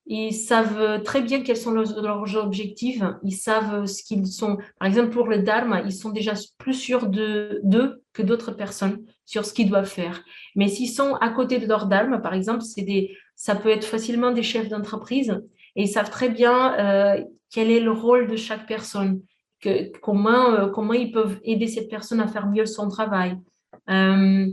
Ils 0.09 0.35
savent 0.35 1.03
très 1.03 1.23
bien 1.23 1.43
quels 1.43 1.57
sont 1.57 1.73
leurs, 1.73 2.37
objectifs. 2.37 3.03
Ils 3.25 3.33
savent 3.33 3.87
ce 3.87 4.03
qu'ils 4.03 4.27
sont. 4.27 4.59
Par 4.79 4.87
exemple, 4.87 5.11
pour 5.11 5.29
le 5.29 5.39
dharma, 5.39 5.81
ils 5.81 5.93
sont 5.93 6.11
déjà 6.11 6.35
plus 6.59 6.75
sûrs 6.75 7.07
d'eux 7.09 8.03
que 8.13 8.23
d'autres 8.23 8.53
personnes 8.53 9.05
sur 9.27 9.45
ce 9.45 9.53
qu'ils 9.53 9.69
doivent 9.69 9.89
faire. 9.89 10.23
Mais 10.55 10.69
s'ils 10.69 10.89
sont 10.89 11.15
à 11.17 11.29
côté 11.29 11.59
de 11.59 11.67
leur 11.67 11.87
dharma, 11.87 12.19
par 12.19 12.33
exemple, 12.33 12.63
c'est 12.63 12.83
des, 12.83 13.17
ça 13.35 13.55
peut 13.57 13.69
être 13.69 13.85
facilement 13.85 14.31
des 14.31 14.45
chefs 14.45 14.69
d'entreprise 14.69 15.43
et 15.75 15.83
ils 15.83 15.89
savent 15.89 16.11
très 16.11 16.31
bien 16.31 16.75
euh, 16.79 17.23
quel 17.51 17.71
est 17.71 17.81
le 17.81 17.93
rôle 17.93 18.29
de 18.29 18.37
chaque 18.37 18.67
personne, 18.67 19.21
que, 19.61 19.91
comment, 19.99 20.53
euh, 20.53 20.69
comment 20.69 20.95
ils 20.95 21.13
peuvent 21.13 21.39
aider 21.45 21.67
cette 21.67 21.91
personne 21.91 22.21
à 22.21 22.29
faire 22.29 22.47
mieux 22.47 22.67
son 22.67 22.89
travail. 22.89 23.37
Euh, 23.91 24.47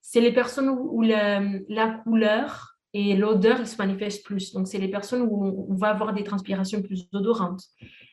c'est 0.00 0.20
les 0.20 0.32
personnes 0.32 0.68
où, 0.68 1.02
la, 1.02 1.42
la, 1.68 1.90
couleur 1.90 2.76
et 2.92 3.16
l'odeur, 3.16 3.66
se 3.66 3.76
manifestent 3.76 4.24
plus. 4.24 4.52
Donc, 4.52 4.68
c'est 4.68 4.78
les 4.78 4.90
personnes 4.90 5.22
où 5.22 5.66
on 5.68 5.74
va 5.74 5.88
avoir 5.88 6.12
des 6.12 6.24
transpirations 6.24 6.82
plus 6.82 7.08
odorantes. 7.12 7.62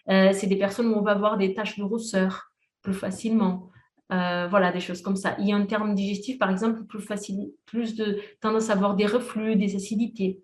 C'est 0.08 0.48
des 0.48 0.58
personnes 0.58 0.88
où 0.88 0.96
on 0.96 1.04
va 1.04 1.12
avoir 1.12 1.38
des 1.38 1.54
taches 1.54 1.78
de 1.78 1.84
rousseur 1.84 2.52
plus 2.82 2.94
facilement. 2.94 3.70
Euh, 4.12 4.48
voilà, 4.50 4.72
des 4.74 4.82
choses 4.82 5.02
comme 5.02 5.16
ça. 5.16 5.36
Il 5.40 5.48
y 5.48 5.54
a 5.54 5.56
un 5.56 5.66
terme 5.66 5.96
digestif, 5.96 6.38
par 6.38 6.50
exemple, 6.50 6.84
plus, 6.84 7.00
facile, 7.00 7.52
plus 7.66 7.96
de 7.96 8.20
tendance 8.42 8.70
à 8.70 8.74
avoir 8.74 8.96
des 8.96 9.06
reflux, 9.06 9.56
des 9.56 9.76
acidités, 9.76 10.42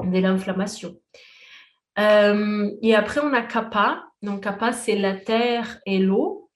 de 0.00 0.18
l'inflammation. 0.18 0.96
Euh, 1.98 2.70
et 2.82 2.94
après, 2.94 3.20
on 3.22 3.32
a 3.34 3.42
kappa. 3.42 4.04
Donc, 4.22 4.44
kappa, 4.44 4.72
c'est 4.72 4.96
la 4.96 5.14
terre 5.14 5.80
et 5.84 5.98
l'eau. 5.98 6.50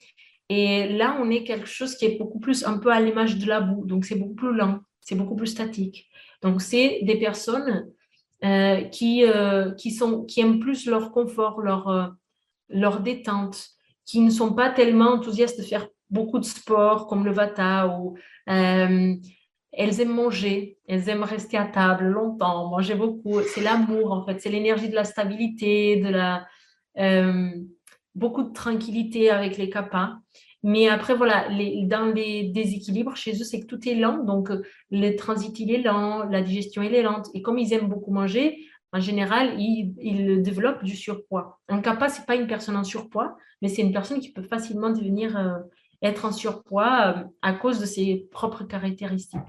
Et 0.49 0.89
là, 0.89 1.19
on 1.21 1.29
est 1.31 1.45
quelque 1.45 1.67
chose 1.67 1.95
qui 1.97 2.07
est 2.07 2.19
beaucoup 2.19 2.41
plus 2.41 2.65
un 2.65 2.79
peu 2.79 2.91
à 2.91 3.01
l'image 3.01 3.37
de 3.37 3.47
la 3.47 3.61
boue. 3.61 3.85
Donc, 3.85 4.07
c'est 4.07 4.17
beaucoup 4.17 4.35
plus 4.35 4.55
lent, 4.55 4.81
c'est 5.03 5.17
beaucoup 5.17 5.37
plus 5.37 5.49
statique. 5.49 6.09
Donc, 6.41 6.63
c'est 6.63 7.01
des 7.03 7.17
personnes 7.17 7.91
euh, 8.43 8.85
qui, 8.85 9.23
qui, 9.77 9.91
sont, 9.91 10.25
qui 10.25 10.41
aiment 10.41 10.61
plus 10.61 10.87
leur 10.87 11.13
confort, 11.13 11.61
leur, 11.61 12.15
leur 12.71 13.01
détente, 13.01 13.69
qui 14.07 14.21
ne 14.21 14.31
sont 14.31 14.55
pas 14.55 14.71
tellement 14.71 15.11
enthousiastes 15.11 15.59
de 15.59 15.65
faire 15.65 15.89
beaucoup 16.11 16.39
de 16.39 16.45
sport 16.45 17.07
comme 17.07 17.25
le 17.25 17.33
vata 17.33 17.89
ou 17.89 18.17
elles 18.47 20.01
aiment 20.01 20.15
manger, 20.15 20.79
elles 20.89 21.09
aiment 21.09 21.25
rester 21.25 21.57
à 21.57 21.67
table 21.67 22.07
longtemps, 22.07 22.69
manger 22.71 22.95
beaucoup. 22.95 23.41
C'est 23.43 23.61
l'amour 23.61 24.13
en 24.13 24.25
fait, 24.25 24.41
c'est 24.41 24.51
l'énergie 24.51 24.89
de 24.89 24.95
la 24.95 25.05
stabilité, 25.05 25.97
de 25.97 26.09
la, 26.09 26.47
de 26.97 27.67
beaucoup 28.15 28.43
de 28.43 28.53
tranquillité 28.53 29.31
avec 29.31 29.57
les 29.57 29.71
kappas. 29.71 30.19
Mais 30.65 30.89
après, 30.89 31.15
voilà, 31.15 31.49
dans 31.85 32.13
les 32.13 32.49
déséquilibres 32.49 33.17
chez 33.17 33.33
eux, 33.33 33.45
c'est 33.45 33.61
que 33.61 33.67
tout 33.67 33.89
est 33.89 33.95
lent. 33.95 34.25
Donc, 34.25 34.51
le 34.91 35.15
transit, 35.15 35.59
il 35.61 35.73
est 35.73 35.83
lent, 35.83 36.25
la 36.25 36.43
digestion, 36.43 36.83
elle 36.83 36.95
est 36.95 37.03
lente. 37.03 37.29
Et 37.35 37.43
comme 37.43 37.59
ils 37.59 37.73
aiment 37.73 37.89
beaucoup 37.89 38.11
manger, 38.11 38.59
en 38.93 39.01
général, 39.01 39.55
ils, 39.61 40.43
développent 40.43 40.83
du 40.83 40.97
surpoids. 40.97 41.61
Un 41.69 41.81
kappa, 41.81 42.09
ce 42.09 42.21
n'est 42.21 42.27
pas 42.27 42.35
une 42.35 42.49
personne 42.49 42.77
en 42.77 42.85
surpoids, 42.85 43.37
mais 43.63 43.69
c'est 43.69 43.83
une 43.83 43.93
personne 43.93 44.19
qui 44.19 44.33
peut 44.33 44.43
facilement 44.43 44.91
devenir 44.91 45.37
euh, 45.37 45.59
être 46.03 46.25
en 46.25 46.33
surpoids 46.33 47.17
euh, 47.17 47.25
à 47.43 47.53
cause 47.53 47.81
de 47.81 47.87
ses 47.87 48.29
propres 48.31 48.65
caractéristiques. 48.65 49.41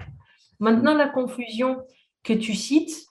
Maintenant, 0.58 0.94
la 0.94 1.08
confusion 1.08 1.78
que 2.22 2.32
tu 2.32 2.54
cites, 2.54 3.06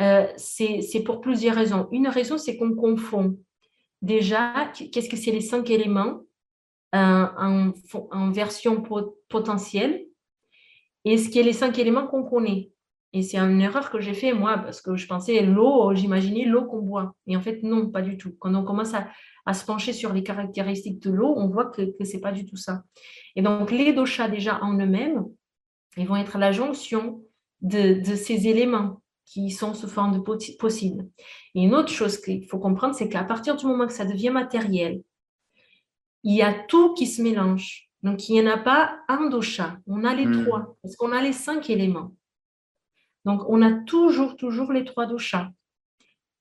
euh, 0.00 0.26
c'est 0.36 1.02
pour 1.04 1.20
plusieurs 1.20 1.54
raisons. 1.54 1.88
Une 1.92 2.08
raison, 2.08 2.36
c'est 2.36 2.56
qu'on 2.56 2.74
confond 2.74 3.38
déjà 4.02 4.70
qu'est-ce 4.92 5.08
que 5.08 5.16
c'est 5.16 5.30
les 5.30 5.40
cinq 5.40 5.70
éléments 5.70 6.20
en, 6.92 7.72
en, 8.10 8.30
version 8.30 8.82
potentielle 9.28 10.04
et 11.04 11.18
ce 11.18 11.28
qui 11.28 11.40
est 11.40 11.42
les 11.42 11.52
cinq 11.52 11.78
éléments 11.78 12.06
qu'on 12.06 12.22
connaît. 12.22 12.70
Et 13.16 13.22
c'est 13.22 13.38
une 13.38 13.60
erreur 13.60 13.90
que 13.90 14.00
j'ai 14.00 14.12
fait 14.12 14.32
moi 14.32 14.58
parce 14.58 14.82
que 14.82 14.96
je 14.96 15.06
pensais 15.06 15.40
l'eau, 15.40 15.94
j'imaginais 15.94 16.46
l'eau 16.46 16.64
qu'on 16.64 16.82
boit. 16.82 17.14
Et 17.28 17.36
en 17.36 17.40
fait, 17.40 17.62
non, 17.62 17.88
pas 17.88 18.02
du 18.02 18.16
tout. 18.16 18.34
Quand 18.40 18.52
on 18.56 18.64
commence 18.64 18.92
à, 18.92 19.54
se 19.54 19.64
pencher 19.64 19.92
sur 19.92 20.12
les 20.12 20.24
caractéristiques 20.24 21.00
de 21.00 21.12
l'eau, 21.12 21.32
on 21.36 21.46
voit 21.46 21.66
que, 21.66 21.82
ce 22.04 22.12
n'est 22.12 22.20
pas 22.20 22.32
du 22.32 22.44
tout 22.44 22.56
ça. 22.56 22.82
Et 23.36 23.42
donc, 23.42 23.70
les 23.70 23.92
doshas 23.92 24.28
déjà 24.28 24.58
en 24.62 24.76
eux-mêmes, 24.80 25.24
ils 25.96 26.08
vont 26.08 26.16
être 26.16 26.38
la 26.38 26.50
jonction 26.50 27.22
de, 27.60 28.00
de 28.00 28.16
ces 28.16 28.48
éléments 28.48 29.00
qui 29.24 29.50
sont 29.50 29.74
sous 29.74 29.88
forme 29.88 30.18
de 30.18 30.56
possible. 30.58 31.08
Et 31.54 31.62
une 31.62 31.74
autre 31.74 31.90
chose 31.90 32.20
qu'il 32.20 32.48
faut 32.48 32.58
comprendre, 32.58 32.96
c'est 32.96 33.08
qu'à 33.08 33.22
partir 33.22 33.54
du 33.54 33.64
moment 33.64 33.86
que 33.86 33.92
ça 33.92 34.04
devient 34.04 34.30
matériel, 34.30 35.02
il 36.24 36.34
y 36.34 36.42
a 36.42 36.52
tout 36.52 36.94
qui 36.94 37.06
se 37.06 37.22
mélange. 37.22 37.88
Donc, 38.02 38.28
il 38.28 38.32
n'y 38.32 38.40
en 38.40 38.50
a 38.50 38.58
pas 38.58 38.98
un 39.06 39.28
dosha, 39.28 39.78
on 39.86 40.02
a 40.02 40.14
les 40.14 40.26
hmm. 40.26 40.44
trois, 40.44 40.76
parce 40.82 40.96
qu'on 40.96 41.12
a 41.12 41.22
les 41.22 41.32
cinq 41.32 41.70
éléments. 41.70 42.12
Donc, 43.24 43.42
on 43.48 43.62
a 43.62 43.72
toujours, 43.72 44.36
toujours 44.36 44.72
les 44.72 44.84
trois 44.84 45.06
doshas 45.06 45.50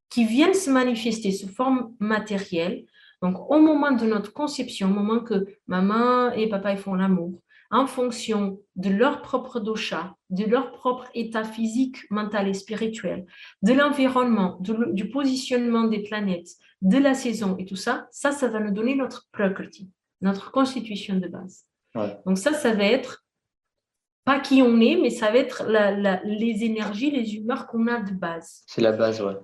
qui 0.09 0.25
viennent 0.25 0.53
se 0.53 0.69
manifester 0.69 1.31
sous 1.31 1.47
forme 1.47 1.93
matérielle. 1.99 2.85
Donc, 3.21 3.49
au 3.49 3.59
moment 3.59 3.91
de 3.91 4.05
notre 4.05 4.33
conception, 4.33 4.89
au 4.89 4.93
moment 4.93 5.21
que 5.21 5.45
maman 5.67 6.31
et 6.33 6.49
papa 6.49 6.75
font 6.75 6.93
l'amour, 6.93 7.39
en 7.71 7.87
fonction 7.87 8.59
de 8.75 8.91
leur 8.91 9.23
propre 9.23 9.59
dosha, 9.59 10.15
de 10.29 10.45
leur 10.45 10.71
propre 10.73 11.07
état 11.15 11.43
physique, 11.43 11.97
mental 12.11 12.47
et 12.47 12.53
spirituel, 12.53 13.25
de 13.63 13.73
l'environnement, 13.73 14.59
du 14.59 15.09
positionnement 15.09 15.85
des 15.85 16.03
planètes, 16.03 16.49
de 16.83 16.99
la 16.99 17.15
saison 17.15 17.57
et 17.57 17.65
tout 17.65 17.75
ça, 17.75 18.07
ça, 18.11 18.31
ça 18.31 18.47
va 18.47 18.59
nous 18.59 18.71
donner 18.71 18.93
notre 18.93 19.27
prakriti, 19.31 19.89
notre 20.21 20.51
constitution 20.51 21.17
de 21.17 21.27
base. 21.27 21.65
Donc 22.25 22.37
ça, 22.37 22.53
ça 22.53 22.73
va 22.73 22.83
être 22.83 23.22
pas 24.25 24.39
qui 24.39 24.61
on 24.61 24.79
est, 24.79 24.95
mais 24.95 25.09
ça 25.09 25.31
va 25.31 25.37
être 25.37 25.65
les 26.23 26.63
énergies, 26.63 27.11
les 27.11 27.35
humeurs 27.35 27.67
qu'on 27.67 27.87
a 27.87 27.99
de 27.99 28.13
base. 28.13 28.63
C'est 28.67 28.81
la 28.81 28.93
base, 28.93 29.21
ouais. 29.21 29.35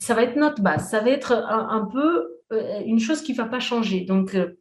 Ça 0.00 0.14
va 0.14 0.22
être 0.22 0.36
notre 0.36 0.62
base. 0.62 0.90
Ça 0.90 1.00
va 1.00 1.10
être 1.10 1.32
un, 1.32 1.88
peu 1.90 2.28
euh, 2.52 2.80
une 2.84 3.00
chose 3.00 3.22
qui 3.22 3.32
ne 3.32 3.38
va 3.38 3.46
pas 3.46 3.60
changer. 3.60 4.02
Donc, 4.02 4.34
euh, 4.34 4.58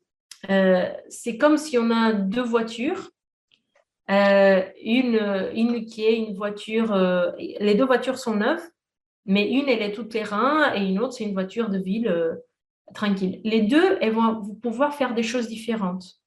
euh, 0.49 0.89
c'est 1.09 1.37
comme 1.37 1.57
si 1.57 1.77
on 1.77 1.91
a 1.91 2.13
deux 2.13 2.41
voitures. 2.43 3.11
Euh, 4.09 4.63
une, 4.81 5.19
une 5.53 5.85
qui 5.85 6.05
est 6.05 6.15
une 6.15 6.33
voiture, 6.33 6.95
les 7.37 7.75
deux 7.75 7.85
voitures 7.85 8.17
sont 8.17 8.35
neuves, 8.35 8.63
mais 9.25 9.51
une, 9.51 9.67
elle 9.67 9.81
est 9.81 9.91
tout 9.91 10.05
terrain 10.05 10.73
et 10.73 10.85
une 10.85 10.99
autre, 10.99 11.13
c'est 11.13 11.25
une 11.25 11.33
voiture 11.33 11.69
de 11.69 11.77
ville 11.77 12.39
tranquille. 12.95 13.41
Les 13.43 13.63
deux, 13.63 13.97
elles 13.99 14.13
vont 14.13 14.55
pouvoir 14.61 14.95
faire 14.95 15.13
des 15.13 15.23
choses 15.23 15.49
différentes. 15.49 16.21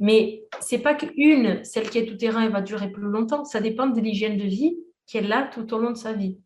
Mais 0.00 0.42
c'est 0.60 0.80
pas 0.80 0.94
qu'une, 0.94 1.62
celle 1.62 1.88
qui 1.88 1.98
est 1.98 2.06
tout 2.06 2.16
terrain, 2.16 2.48
va 2.48 2.62
durer 2.62 2.90
plus 2.90 3.02
longtemps. 3.02 3.44
Ça 3.44 3.60
dépend 3.60 3.86
de 3.86 4.00
l'hygiène 4.00 4.36
de 4.36 4.44
vie 4.44 4.76
qu'elle 5.06 5.32
a 5.32 5.42
tout 5.42 5.72
au 5.72 5.78
long 5.78 5.90
de 5.90 5.96
sa 5.96 6.12
vie. 6.12 6.38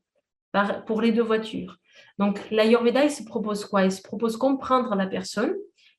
Pour 0.87 1.01
les 1.01 1.11
deux 1.11 1.23
voitures. 1.23 1.79
Donc, 2.19 2.39
l'Ayurveda, 2.51 3.05
il 3.05 3.11
se 3.11 3.25
propose 3.25 3.65
quoi? 3.65 3.85
Il 3.85 3.91
se 3.91 4.03
propose 4.03 4.37
comprendre 4.37 4.95
la 4.95 5.07
personne 5.07 5.53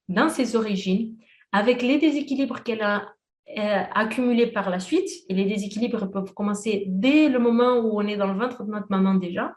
dans 0.08 0.30
ses 0.30 0.56
origines, 0.56 1.18
avec 1.51 1.82
les 1.82 1.97
déséquilibres 1.97 2.64
qu'elle 2.64 2.82
a 2.82 3.14
euh, 3.58 3.84
accumulés 3.93 4.47
par 4.47 4.70
la 4.70 4.80
suite, 4.80 5.10
et 5.28 5.34
les 5.34 5.45
déséquilibres 5.45 6.10
peuvent 6.10 6.34
commencer 6.34 6.86
dès 6.88 7.28
le 7.28 7.39
moment 7.39 7.80
où 7.80 7.99
on 7.99 8.08
est 8.08 8.18
dans 8.18 8.32
le 8.32 8.39
ventre 8.39 8.64
de 8.64 8.72
notre 8.72 8.88
maman 8.89 9.16
déjà, 9.16 9.53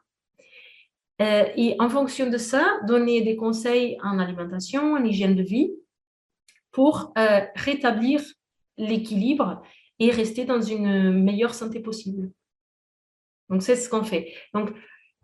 euh, 1.20 1.44
et 1.57 1.76
en 1.78 1.88
fonction 1.88 2.30
de 2.30 2.38
ça, 2.38 2.78
donner 2.86 3.22
des 3.22 3.36
conseils 3.36 3.99
en 4.03 4.18
alimentation, 4.18 4.94
en 4.94 5.05
hygiène 5.05 5.34
de 5.34 5.42
vie, 5.42 5.72
pour 6.70 7.12
euh, 7.18 7.40
rétablir 7.56 8.22
l'équilibre 8.76 9.62
et 9.98 10.10
rester 10.10 10.44
dans 10.44 10.60
une 10.60 11.12
meilleure 11.24 11.54
santé 11.54 11.80
possible. 11.80 12.30
Donc, 13.48 13.62
c'est 13.62 13.76
ce 13.76 13.88
qu'on 13.88 14.04
fait. 14.04 14.32
Donc, 14.54 14.70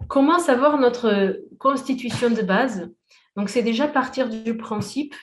comment 0.09 0.39
savoir 0.39 0.79
notre 0.79 1.41
constitution 1.59 2.31
de 2.31 2.43
base? 2.43 2.91
Donc, 3.37 3.49
c'est 3.49 3.63
déjà 3.63 3.87
partir 3.87 4.29
du 4.29 4.57
principe 4.57 5.15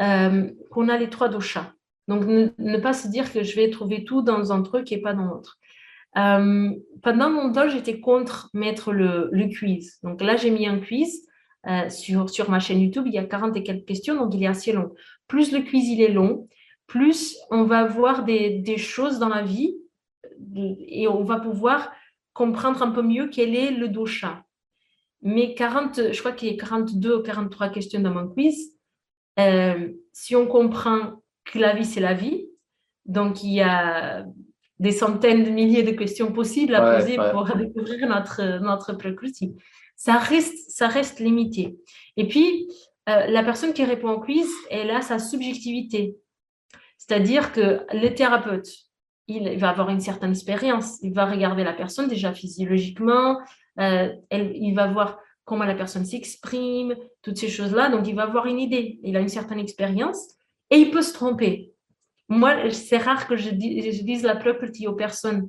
euh, 0.00 0.50
qu'on 0.70 0.88
a 0.88 0.98
les 0.98 1.10
trois 1.10 1.28
doshas. 1.28 1.72
Donc, 2.08 2.24
ne, 2.26 2.78
pas 2.78 2.92
se 2.92 3.08
dire 3.08 3.32
que 3.32 3.42
je 3.42 3.56
vais 3.56 3.70
trouver 3.70 4.04
tout 4.04 4.22
dans 4.22 4.52
un 4.52 4.62
truc 4.62 4.90
et 4.92 5.00
pas 5.00 5.14
dans 5.14 5.24
l'autre. 5.24 5.58
Euh, 6.18 6.70
pendant 7.02 7.30
mon 7.30 7.52
temps, 7.52 7.68
j'étais 7.68 8.00
contre 8.00 8.50
mettre 8.52 8.92
le, 8.92 9.30
quiz. 9.48 9.98
Donc 10.02 10.20
là, 10.20 10.36
j'ai 10.36 10.50
mis 10.50 10.66
un 10.66 10.78
quiz 10.78 11.26
euh, 11.66 11.88
sur, 11.88 12.28
sur 12.28 12.50
ma 12.50 12.58
chaîne 12.58 12.80
YouTube. 12.80 13.04
Il 13.06 13.14
y 13.14 13.18
a 13.18 13.24
40 13.24 13.56
et 13.56 13.62
quelques 13.62 13.86
questions, 13.86 14.16
donc 14.16 14.34
il 14.34 14.42
est 14.42 14.48
assez 14.48 14.72
long. 14.72 14.92
Plus 15.28 15.52
le 15.52 15.60
quiz, 15.60 15.88
il 15.88 16.00
est 16.00 16.12
long, 16.12 16.48
plus 16.86 17.36
on 17.50 17.64
va 17.64 17.84
voir 17.84 18.24
des, 18.24 18.58
des 18.58 18.78
choses 18.78 19.18
dans 19.18 19.28
la 19.28 19.42
vie 19.42 19.74
et 20.86 21.08
on 21.08 21.22
va 21.22 21.40
pouvoir 21.40 21.92
comprendre 22.32 22.82
un 22.82 22.90
peu 22.90 23.02
mieux 23.02 23.28
quel 23.28 23.54
est 23.54 23.70
le 23.70 23.88
dosha. 23.88 24.44
Mais 25.22 25.54
40, 25.54 26.12
je 26.12 26.18
crois 26.18 26.32
qu'il 26.32 26.52
y 26.52 26.54
a 26.54 26.60
42 26.60 27.18
ou 27.18 27.22
43 27.22 27.68
questions 27.68 28.00
dans 28.00 28.12
mon 28.12 28.28
quiz. 28.28 28.72
Euh, 29.38 29.90
si 30.12 30.34
on 30.34 30.46
comprend 30.46 31.22
que 31.44 31.58
la 31.58 31.74
vie, 31.74 31.84
c'est 31.84 32.00
la 32.00 32.14
vie, 32.14 32.46
donc 33.06 33.42
il 33.42 33.52
y 33.52 33.62
a 33.62 34.26
des 34.78 34.92
centaines 34.92 35.44
de 35.44 35.50
milliers 35.50 35.84
de 35.84 35.92
questions 35.92 36.32
possibles 36.32 36.74
à 36.74 36.98
poser 36.98 37.16
pour 37.16 37.44
découvrir 37.56 38.08
notre, 38.08 38.60
notre. 38.60 38.96
Ça 39.96 40.18
reste, 40.18 40.70
ça 40.70 40.88
reste 40.88 41.20
limité. 41.20 41.78
Et 42.16 42.26
puis, 42.26 42.68
euh, 43.08 43.26
la 43.26 43.42
personne 43.42 43.72
qui 43.72 43.84
répond 43.84 44.10
au 44.10 44.20
quiz, 44.20 44.48
elle 44.70 44.90
a 44.90 45.02
sa 45.02 45.18
subjectivité. 45.18 46.16
C'est-à-dire 46.98 47.52
que 47.52 47.84
le 47.92 48.08
thérapeute, 48.14 48.68
il 49.28 49.58
va 49.58 49.70
avoir 49.70 49.88
une 49.90 50.00
certaine 50.00 50.30
expérience. 50.30 50.98
Il 51.02 51.14
va 51.14 51.26
regarder 51.26 51.64
la 51.64 51.72
personne 51.72 52.08
déjà 52.08 52.32
physiologiquement, 52.32 53.38
euh, 53.80 54.12
il 54.30 54.74
va 54.74 54.86
voir 54.88 55.18
comment 55.44 55.64
la 55.64 55.74
personne 55.74 56.04
s'exprime, 56.04 56.94
toutes 57.22 57.38
ces 57.38 57.48
choses-là. 57.48 57.88
Donc, 57.88 58.06
il 58.06 58.14
va 58.14 58.24
avoir 58.24 58.46
une 58.46 58.60
idée. 58.60 59.00
Il 59.02 59.16
a 59.16 59.20
une 59.20 59.28
certaine 59.28 59.58
expérience 59.58 60.36
et 60.70 60.76
il 60.76 60.90
peut 60.90 61.02
se 61.02 61.12
tromper. 61.12 61.72
Moi, 62.28 62.70
c'est 62.70 62.98
rare 62.98 63.26
que 63.26 63.36
je, 63.36 63.50
dise 63.50 64.22
la 64.22 64.36
property 64.36 64.86
aux 64.86 64.94
personnes 64.94 65.48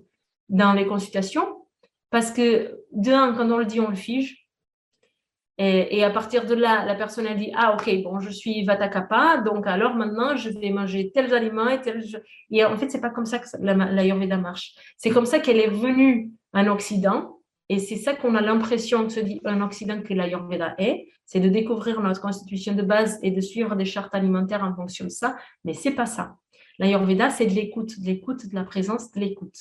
dans 0.49 0.73
les 0.73 0.85
consultations 0.85 1.65
parce 2.09 2.31
que, 2.31 2.79
d'un, 2.91 3.33
quand 3.33 3.49
on 3.49 3.57
le 3.57 3.65
dit, 3.65 3.79
on 3.79 3.89
le 3.89 3.95
fige. 3.95 4.42
Et, 5.59 6.03
à 6.03 6.09
partir 6.09 6.45
de 6.45 6.55
là, 6.55 6.83
la 6.83 6.95
personne 6.95 7.27
a 7.27 7.35
dit 7.35 7.51
Ah, 7.55 7.75
ok, 7.75 8.03
bon, 8.03 8.19
je 8.19 8.31
suis 8.31 8.63
Vata 8.65 8.87
Kappa, 8.87 9.37
donc 9.37 9.67
alors 9.67 9.93
maintenant, 9.93 10.35
je 10.35 10.49
vais 10.49 10.71
manger 10.71 11.11
tels 11.13 11.33
aliments 11.33 11.69
et 11.69 11.79
tels. 11.79 12.03
Et 12.49 12.65
en 12.65 12.75
fait, 12.75 12.89
c'est 12.89 13.01
pas 13.01 13.11
comme 13.11 13.25
ça 13.25 13.37
que 13.37 13.45
l'Ayurveda 13.59 14.37
marche. 14.37 14.73
C'est 14.97 15.11
comme 15.11 15.27
ça 15.27 15.39
qu'elle 15.39 15.59
est 15.59 15.69
venue 15.69 16.31
en 16.53 16.65
Occident 16.67 17.37
et 17.69 17.79
c'est 17.79 17.95
ça 17.95 18.15
qu'on 18.15 18.35
a 18.35 18.41
l'impression 18.41 19.07
que 19.07 19.47
un 19.47 19.61
Occident 19.61 20.01
que 20.01 20.13
l'Ayurveda 20.13 20.75
est, 20.77 21.07
c'est 21.25 21.39
de 21.39 21.49
découvrir 21.49 22.01
notre 22.01 22.21
constitution 22.21 22.73
de 22.73 22.81
base 22.81 23.19
et 23.23 23.31
de 23.31 23.41
suivre 23.41 23.75
des 23.75 23.85
chartes 23.85 24.13
alimentaires 24.13 24.63
en 24.63 24.75
fonction 24.75 25.05
de 25.05 25.09
ça, 25.09 25.37
mais 25.63 25.73
c'est 25.73 25.91
pas 25.91 26.05
ça. 26.05 26.37
L'Ayurveda, 26.79 27.29
c'est 27.29 27.45
de 27.45 27.53
l'écoute, 27.53 27.99
de 27.99 28.05
l'écoute, 28.05 28.47
de 28.49 28.55
la 28.55 28.63
présence, 28.63 29.11
de 29.11 29.19
l'écoute. 29.19 29.57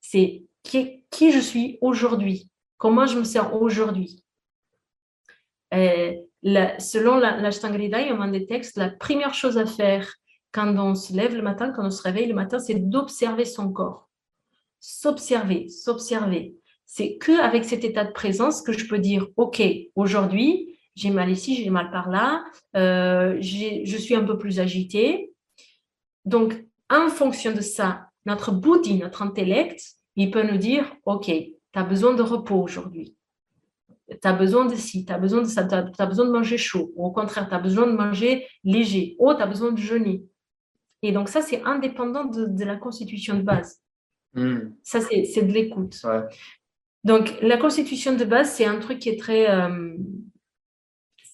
C'est 0.00 0.44
qui, 0.62 1.04
qui, 1.10 1.32
je 1.32 1.40
suis 1.40 1.78
aujourd'hui, 1.80 2.50
comment 2.78 3.06
je 3.06 3.18
me 3.18 3.24
sens 3.24 3.46
aujourd'hui. 3.52 4.24
Euh, 5.74 6.12
selon 6.78 7.16
l'Ashtangrida, 7.16 8.00
il 8.00 8.08
y 8.08 8.10
a 8.10 8.26
des 8.28 8.46
textes, 8.46 8.76
la 8.76 8.90
première 8.90 9.34
chose 9.34 9.58
à 9.58 9.66
faire 9.66 10.12
quand 10.52 10.76
on 10.76 10.94
se 10.94 11.12
lève 11.12 11.34
le 11.34 11.42
matin, 11.42 11.70
quand 11.70 11.86
on 11.86 11.90
se 11.90 12.02
réveille 12.02 12.26
le 12.26 12.34
matin, 12.34 12.58
c'est 12.58 12.74
d'observer 12.74 13.44
son 13.44 13.70
corps. 13.72 14.08
S'observer, 14.80 15.68
s'observer 15.68 16.56
c'est 16.92 17.18
qu'avec 17.18 17.64
cet 17.64 17.84
état 17.84 18.04
de 18.04 18.10
présence 18.10 18.62
que 18.62 18.72
je 18.72 18.88
peux 18.88 18.98
dire, 18.98 19.28
OK, 19.36 19.62
aujourd'hui, 19.94 20.76
j'ai 20.96 21.10
mal 21.10 21.30
ici, 21.30 21.54
j'ai 21.54 21.70
mal 21.70 21.88
par 21.92 22.10
là, 22.10 22.42
euh, 22.74 23.38
je 23.40 23.96
suis 23.96 24.16
un 24.16 24.24
peu 24.24 24.36
plus 24.36 24.58
agitée. 24.58 25.32
Donc, 26.24 26.64
en 26.90 27.06
fonction 27.06 27.52
de 27.52 27.60
ça, 27.60 28.08
notre 28.26 28.50
bouddhi, 28.50 28.94
notre 28.94 29.22
intellect, 29.22 29.80
il 30.16 30.32
peut 30.32 30.42
nous 30.42 30.58
dire, 30.58 30.92
OK, 31.04 31.26
tu 31.26 31.54
as 31.74 31.84
besoin 31.84 32.14
de 32.14 32.22
repos 32.22 32.60
aujourd'hui. 32.60 33.14
Tu 34.10 34.28
as 34.28 34.32
besoin 34.32 34.66
de 34.66 34.74
ci, 34.74 35.04
tu 35.04 35.12
as 35.12 35.18
besoin 35.18 35.42
de 35.42 35.46
ça, 35.46 35.64
tu 35.64 35.74
as, 35.74 36.06
besoin 36.06 36.26
de 36.26 36.30
manger 36.30 36.58
chaud. 36.58 36.92
Ou 36.96 37.06
au 37.06 37.10
contraire, 37.10 37.48
tu 37.48 37.54
as 37.54 37.58
besoin 37.58 37.86
de 37.86 37.92
manger 37.92 38.46
léger. 38.64 39.16
Ou 39.18 39.32
tu 39.34 39.42
as 39.42 39.46
besoin 39.46 39.72
de 39.72 39.78
jeûner. 39.78 40.24
Et 41.02 41.12
donc, 41.12 41.28
ça, 41.28 41.42
c'est 41.42 41.62
indépendant 41.62 42.24
de, 42.24 42.64
la 42.64 42.76
constitution 42.76 43.36
de 43.36 43.42
base. 43.42 43.80
Hmm. 44.34 44.72
Ça, 44.82 45.00
c'est 45.00 45.42
de 45.42 45.52
l'écoute. 45.52 45.96
Donc, 47.04 47.36
la 47.40 47.56
constitution 47.56 48.14
de 48.16 48.24
base, 48.24 48.52
c'est 48.52 48.66
un 48.66 48.78
truc 48.78 48.98
qui 48.98 49.08
est 49.08 49.18
très. 49.18 49.50
Euh, 49.50 49.96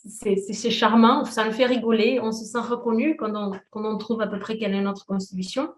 c'est 0.08 0.70
charmant, 0.70 1.24
ça 1.24 1.44
nous 1.44 1.50
fait 1.50 1.66
rigoler, 1.66 2.20
on 2.22 2.30
se 2.30 2.44
sent 2.44 2.60
reconnu 2.60 3.16
quand 3.16 3.34
on, 3.34 3.58
quand 3.70 3.84
on 3.84 3.98
trouve 3.98 4.20
à 4.20 4.28
peu 4.28 4.38
près 4.38 4.56
quelle 4.56 4.72
est 4.72 4.80
notre 4.80 5.04
constitution. 5.04 5.74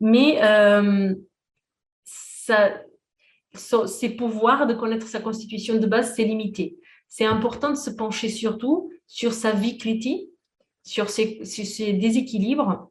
Mais 0.00 0.42
euh, 0.42 1.14
ça, 2.04 2.82
ses 3.54 4.10
pouvoirs 4.10 4.66
de 4.66 4.74
connaître 4.74 5.06
sa 5.06 5.20
constitution 5.20 5.78
de 5.78 5.86
base, 5.86 6.14
c'est 6.14 6.24
limité. 6.24 6.78
C'est 7.08 7.24
important 7.24 7.70
de 7.70 7.76
se 7.76 7.90
pencher 7.90 8.28
surtout 8.28 8.90
sur 9.06 9.32
sa 9.32 9.52
vie 9.52 9.78
critique, 9.78 10.28
sur 10.84 11.08
ses, 11.10 11.40
déséquilibres 11.94 12.90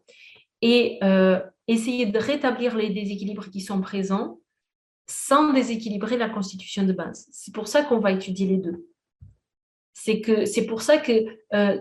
et 0.62 0.98
euh, 1.04 1.40
essayer 1.68 2.06
de 2.06 2.18
rétablir 2.18 2.76
les 2.76 2.90
déséquilibres 2.90 3.50
qui 3.50 3.62
sont 3.62 3.82
présents 3.82 4.40
sans 5.08 5.54
déséquilibrer 5.54 6.18
la 6.18 6.30
constitution 6.30 6.84
de 6.84 6.94
base. 6.94 7.28
C'est 7.32 7.54
pour 7.54 7.68
ça 7.68 7.84
qu'on 7.84 8.00
va 8.00 8.12
étudier 8.12 8.48
les 8.48 8.58
deux. 8.58 8.88
C'est 9.94 10.46
c'est 10.46 10.66
pour 10.66 10.82
ça 10.82 10.98
que 10.98 11.38
euh, 11.54 11.80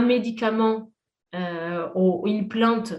médicament 0.00 0.92
euh, 1.34 1.88
ou 1.94 2.26
une 2.26 2.48
plante, 2.48 2.94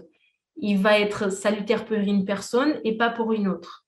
il 0.58 0.78
va 0.78 1.00
être 1.00 1.32
salutaire 1.32 1.86
pour 1.86 1.98
une 1.98 2.26
personne 2.26 2.80
et 2.84 2.98
pas 2.98 3.10
pour 3.10 3.34
une 3.34 3.48
autre 3.48 3.83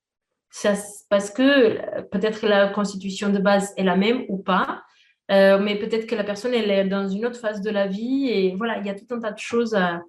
parce 1.09 1.31
que 1.31 2.01
peut-être 2.09 2.41
que 2.41 2.45
la 2.45 2.69
constitution 2.69 3.29
de 3.29 3.39
base 3.39 3.73
est 3.77 3.83
la 3.83 3.95
même 3.95 4.25
ou 4.29 4.37
pas, 4.37 4.83
euh, 5.31 5.59
mais 5.59 5.77
peut-être 5.77 6.05
que 6.05 6.15
la 6.15 6.23
personne 6.23 6.53
est 6.53 6.85
dans 6.85 7.07
une 7.07 7.25
autre 7.25 7.39
phase 7.39 7.61
de 7.61 7.69
la 7.69 7.87
vie 7.87 8.29
et 8.29 8.55
voilà, 8.55 8.77
il 8.79 8.85
y 8.85 8.89
a 8.89 8.95
tout 8.95 9.07
un 9.11 9.19
tas 9.19 9.31
de 9.31 9.39
choses 9.39 9.75
à, 9.75 10.01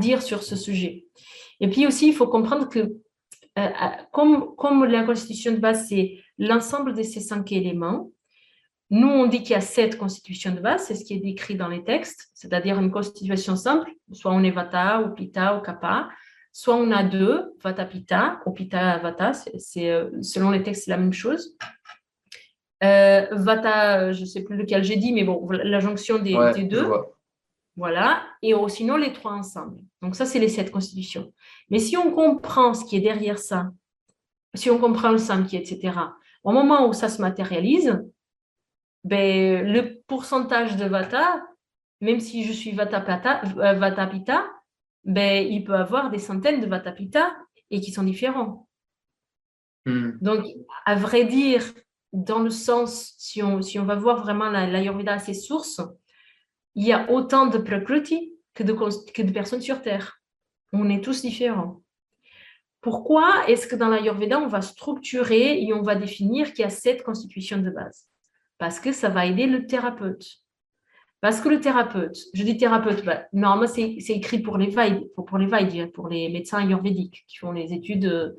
dire 0.00 0.22
sur 0.22 0.42
ce 0.42 0.56
sujet. 0.56 1.04
Et 1.60 1.68
puis 1.68 1.86
aussi, 1.86 2.08
il 2.08 2.14
faut 2.14 2.26
comprendre 2.26 2.70
que 2.70 2.94
euh, 3.58 3.68
comme, 4.12 4.56
comme 4.56 4.86
la 4.86 5.04
constitution 5.04 5.52
de 5.52 5.58
base, 5.58 5.88
c'est 5.88 6.18
l'ensemble 6.38 6.94
de 6.94 7.02
ces 7.02 7.20
cinq 7.20 7.52
éléments, 7.52 8.10
nous, 8.88 9.08
on 9.08 9.26
dit 9.26 9.42
qu'il 9.42 9.50
y 9.50 9.54
a 9.54 9.60
sept 9.60 9.98
constitutions 9.98 10.54
de 10.54 10.60
base, 10.60 10.84
c'est 10.86 10.94
ce 10.94 11.04
qui 11.04 11.14
est 11.14 11.20
décrit 11.20 11.54
dans 11.54 11.68
les 11.68 11.84
textes, 11.84 12.30
c'est-à-dire 12.32 12.78
une 12.78 12.90
constitution 12.90 13.56
simple, 13.56 13.90
soit 14.12 14.32
on 14.32 14.42
est 14.42 14.50
Vata 14.50 15.02
ou 15.02 15.14
Pitta 15.14 15.56
ou 15.56 15.60
Kappa, 15.60 16.08
Soit 16.56 16.76
on 16.76 16.92
a 16.92 17.02
deux, 17.02 17.52
Vata 17.64 17.84
Pitta, 17.84 18.40
ou 18.46 18.52
Pitta 18.52 18.98
Vata, 18.98 19.32
c'est 19.32 19.90
euh, 19.90 20.08
selon 20.22 20.52
les 20.52 20.62
textes, 20.62 20.84
c'est 20.84 20.92
la 20.92 20.98
même 20.98 21.12
chose. 21.12 21.56
Euh, 22.84 23.26
vata, 23.32 24.12
je 24.12 24.20
ne 24.20 24.24
sais 24.24 24.44
plus 24.44 24.56
lequel 24.56 24.84
j'ai 24.84 24.94
dit, 24.94 25.12
mais 25.12 25.24
bon, 25.24 25.44
la 25.50 25.80
jonction 25.80 26.20
des, 26.20 26.36
deux. 26.62 26.86
Voilà. 27.74 28.22
Et 28.40 28.54
sinon, 28.68 28.96
les 28.96 29.12
trois 29.12 29.32
ensemble. 29.32 29.80
Donc, 30.00 30.14
ça, 30.14 30.26
c'est 30.26 30.38
les 30.38 30.48
sept 30.48 30.70
constitutions. 30.70 31.32
Mais 31.70 31.80
si 31.80 31.96
on 31.96 32.12
comprend 32.12 32.72
ce 32.72 32.84
qui 32.84 32.98
est 32.98 33.00
derrière 33.00 33.38
ça, 33.38 33.72
si 34.54 34.70
on 34.70 34.78
comprend 34.78 35.10
le 35.10 35.18
samki, 35.18 35.56
etc., 35.56 35.98
au 36.44 36.52
moment 36.52 36.86
où 36.86 36.92
ça 36.92 37.08
se 37.08 37.20
matérialise, 37.20 38.00
ben, 39.02 39.66
le 39.66 40.00
pourcentage 40.06 40.76
de 40.76 40.84
Vata, 40.84 41.42
même 42.00 42.20
si 42.20 42.44
je 42.44 42.52
suis 42.52 42.70
Vata, 42.70 43.00
Pata, 43.00 43.42
euh, 43.58 43.72
vata 43.72 44.06
Pitta, 44.06 44.46
ben, 45.04 45.46
il 45.46 45.64
peut 45.64 45.74
avoir 45.74 46.10
des 46.10 46.18
centaines 46.18 46.60
de 46.60 46.66
Vatapita 46.66 47.36
et 47.70 47.80
qui 47.80 47.92
sont 47.92 48.04
différents. 48.04 48.68
Hmm. 49.86 50.12
Donc, 50.20 50.44
à 50.86 50.94
vrai 50.94 51.24
dire, 51.24 51.62
dans 52.12 52.38
le 52.38 52.50
sens, 52.50 53.14
si 53.18 53.42
on, 53.42 53.60
si 53.60 53.78
on 53.78 53.84
va 53.84 53.96
voir 53.96 54.22
vraiment 54.22 54.48
l'Ayurveda 54.48 55.12
la, 55.12 55.16
à 55.16 55.18
ses 55.18 55.34
sources, 55.34 55.80
il 56.74 56.86
y 56.86 56.92
a 56.92 57.10
autant 57.10 57.46
de 57.46 57.58
Prakruti 57.58 58.34
que 58.54 58.62
de, 58.62 58.72
que 58.72 59.22
de 59.22 59.32
personnes 59.32 59.60
sur 59.60 59.82
Terre. 59.82 60.20
On 60.72 60.88
est 60.88 61.02
tous 61.02 61.22
différents. 61.22 61.82
Pourquoi 62.80 63.48
est-ce 63.48 63.66
que 63.66 63.76
dans 63.76 63.88
l'Ayurveda, 63.88 64.38
on 64.38 64.46
va 64.46 64.60
structurer 64.60 65.62
et 65.62 65.72
on 65.72 65.82
va 65.82 65.94
définir 65.94 66.52
qu'il 66.52 66.60
y 66.60 66.64
a 66.64 66.70
sept 66.70 67.02
constitutions 67.02 67.58
de 67.58 67.70
base? 67.70 68.06
Parce 68.58 68.78
que 68.78 68.92
ça 68.92 69.08
va 69.08 69.26
aider 69.26 69.46
le 69.46 69.66
thérapeute. 69.66 70.43
Parce 71.24 71.40
que 71.40 71.48
le 71.48 71.58
thérapeute, 71.58 72.18
je 72.34 72.42
dis 72.42 72.58
thérapeute, 72.58 73.02
bah, 73.02 73.24
normalement 73.32 73.66
c'est 73.66 73.96
écrit 74.10 74.40
pour 74.40 74.58
les 74.58 74.66
vailles, 74.66 75.08
pour, 75.16 75.38
les 75.38 75.46
vailles, 75.46 75.86
pour 75.86 76.06
les 76.06 76.28
médecins 76.28 76.58
ayurvédiques 76.58 77.24
qui 77.26 77.38
font 77.38 77.50
les 77.50 77.72
études 77.72 78.04
euh, 78.04 78.34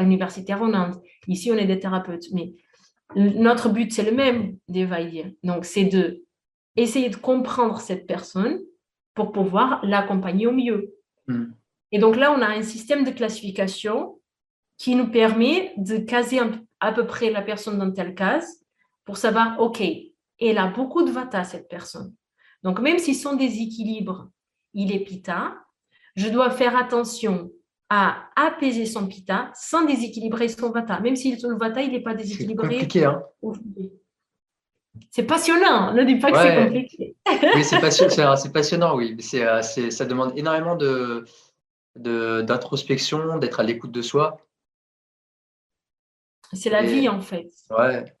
universitaires 0.00 0.62
en 0.62 0.72
Inde. 0.72 1.02
Ici, 1.26 1.50
on 1.50 1.56
est 1.56 1.66
des 1.66 1.80
thérapeutes, 1.80 2.26
mais 2.32 2.52
notre 3.16 3.70
but 3.70 3.92
c'est 3.92 4.08
le 4.08 4.12
même 4.16 4.56
des 4.68 4.84
vailles. 4.84 5.36
Donc 5.42 5.64
c'est 5.64 5.86
de 5.86 6.22
essayer 6.76 7.08
de 7.08 7.16
comprendre 7.16 7.80
cette 7.80 8.06
personne 8.06 8.60
pour 9.14 9.32
pouvoir 9.32 9.84
l'accompagner 9.84 10.46
au 10.46 10.52
mieux. 10.52 10.94
Hmm. 11.26 11.46
Et 11.90 11.98
donc 11.98 12.14
là, 12.14 12.30
on 12.30 12.40
a 12.40 12.46
un 12.46 12.62
système 12.62 13.02
de 13.02 13.10
classification 13.10 14.20
qui 14.78 14.94
nous 14.94 15.10
permet 15.10 15.72
de 15.76 15.96
caser 15.96 16.38
à 16.78 16.92
peu 16.92 17.04
près 17.04 17.30
la 17.30 17.42
personne 17.42 17.80
dans 17.80 17.90
telle 17.90 18.14
case 18.14 18.64
pour 19.04 19.16
savoir, 19.16 19.60
OK, 19.60 19.82
elle 20.40 20.58
a 20.58 20.68
beaucoup 20.68 21.02
de 21.02 21.10
vata, 21.10 21.44
cette 21.44 21.68
personne. 21.68 22.14
Donc, 22.62 22.80
même 22.80 22.98
si 22.98 23.14
son 23.14 23.36
déséquilibre, 23.36 24.30
il 24.74 24.92
est 24.92 25.00
pita, 25.00 25.54
je 26.16 26.28
dois 26.28 26.50
faire 26.50 26.76
attention 26.76 27.50
à 27.88 28.28
apaiser 28.34 28.86
son 28.86 29.06
pita 29.06 29.52
sans 29.54 29.84
déséquilibrer 29.84 30.48
son 30.48 30.70
vata. 30.70 30.98
Même 31.00 31.16
si 31.16 31.36
le 31.36 31.56
vata, 31.56 31.82
il 31.82 31.92
n'est 31.92 32.02
pas 32.02 32.14
déséquilibré. 32.14 32.68
C'est 32.68 32.74
compliqué, 32.74 33.04
hein 33.04 33.22
C'est 35.10 35.22
passionnant, 35.22 35.92
ne 35.92 36.02
dis 36.02 36.16
pas 36.16 36.32
que 36.32 36.38
c'est 36.38 36.64
compliqué. 36.64 37.16
oui, 37.54 37.64
c'est 37.64 37.80
passionnant, 37.80 38.36
c'est 38.36 38.52
passionnant, 38.52 38.96
oui. 38.96 39.16
Euh, 39.34 39.62
ça 39.62 40.04
demande 40.04 40.32
énormément 40.36 40.74
de, 40.74 41.24
d'introspection, 41.94 43.38
d'être 43.38 43.60
à 43.60 43.62
l'écoute 43.62 43.92
de 43.92 44.02
soi. 44.02 44.38
C'est 46.52 46.70
la 46.70 46.82
vie, 46.82 47.08
en 47.08 47.20
fait. 47.20 47.50
Ouais. 47.70 48.15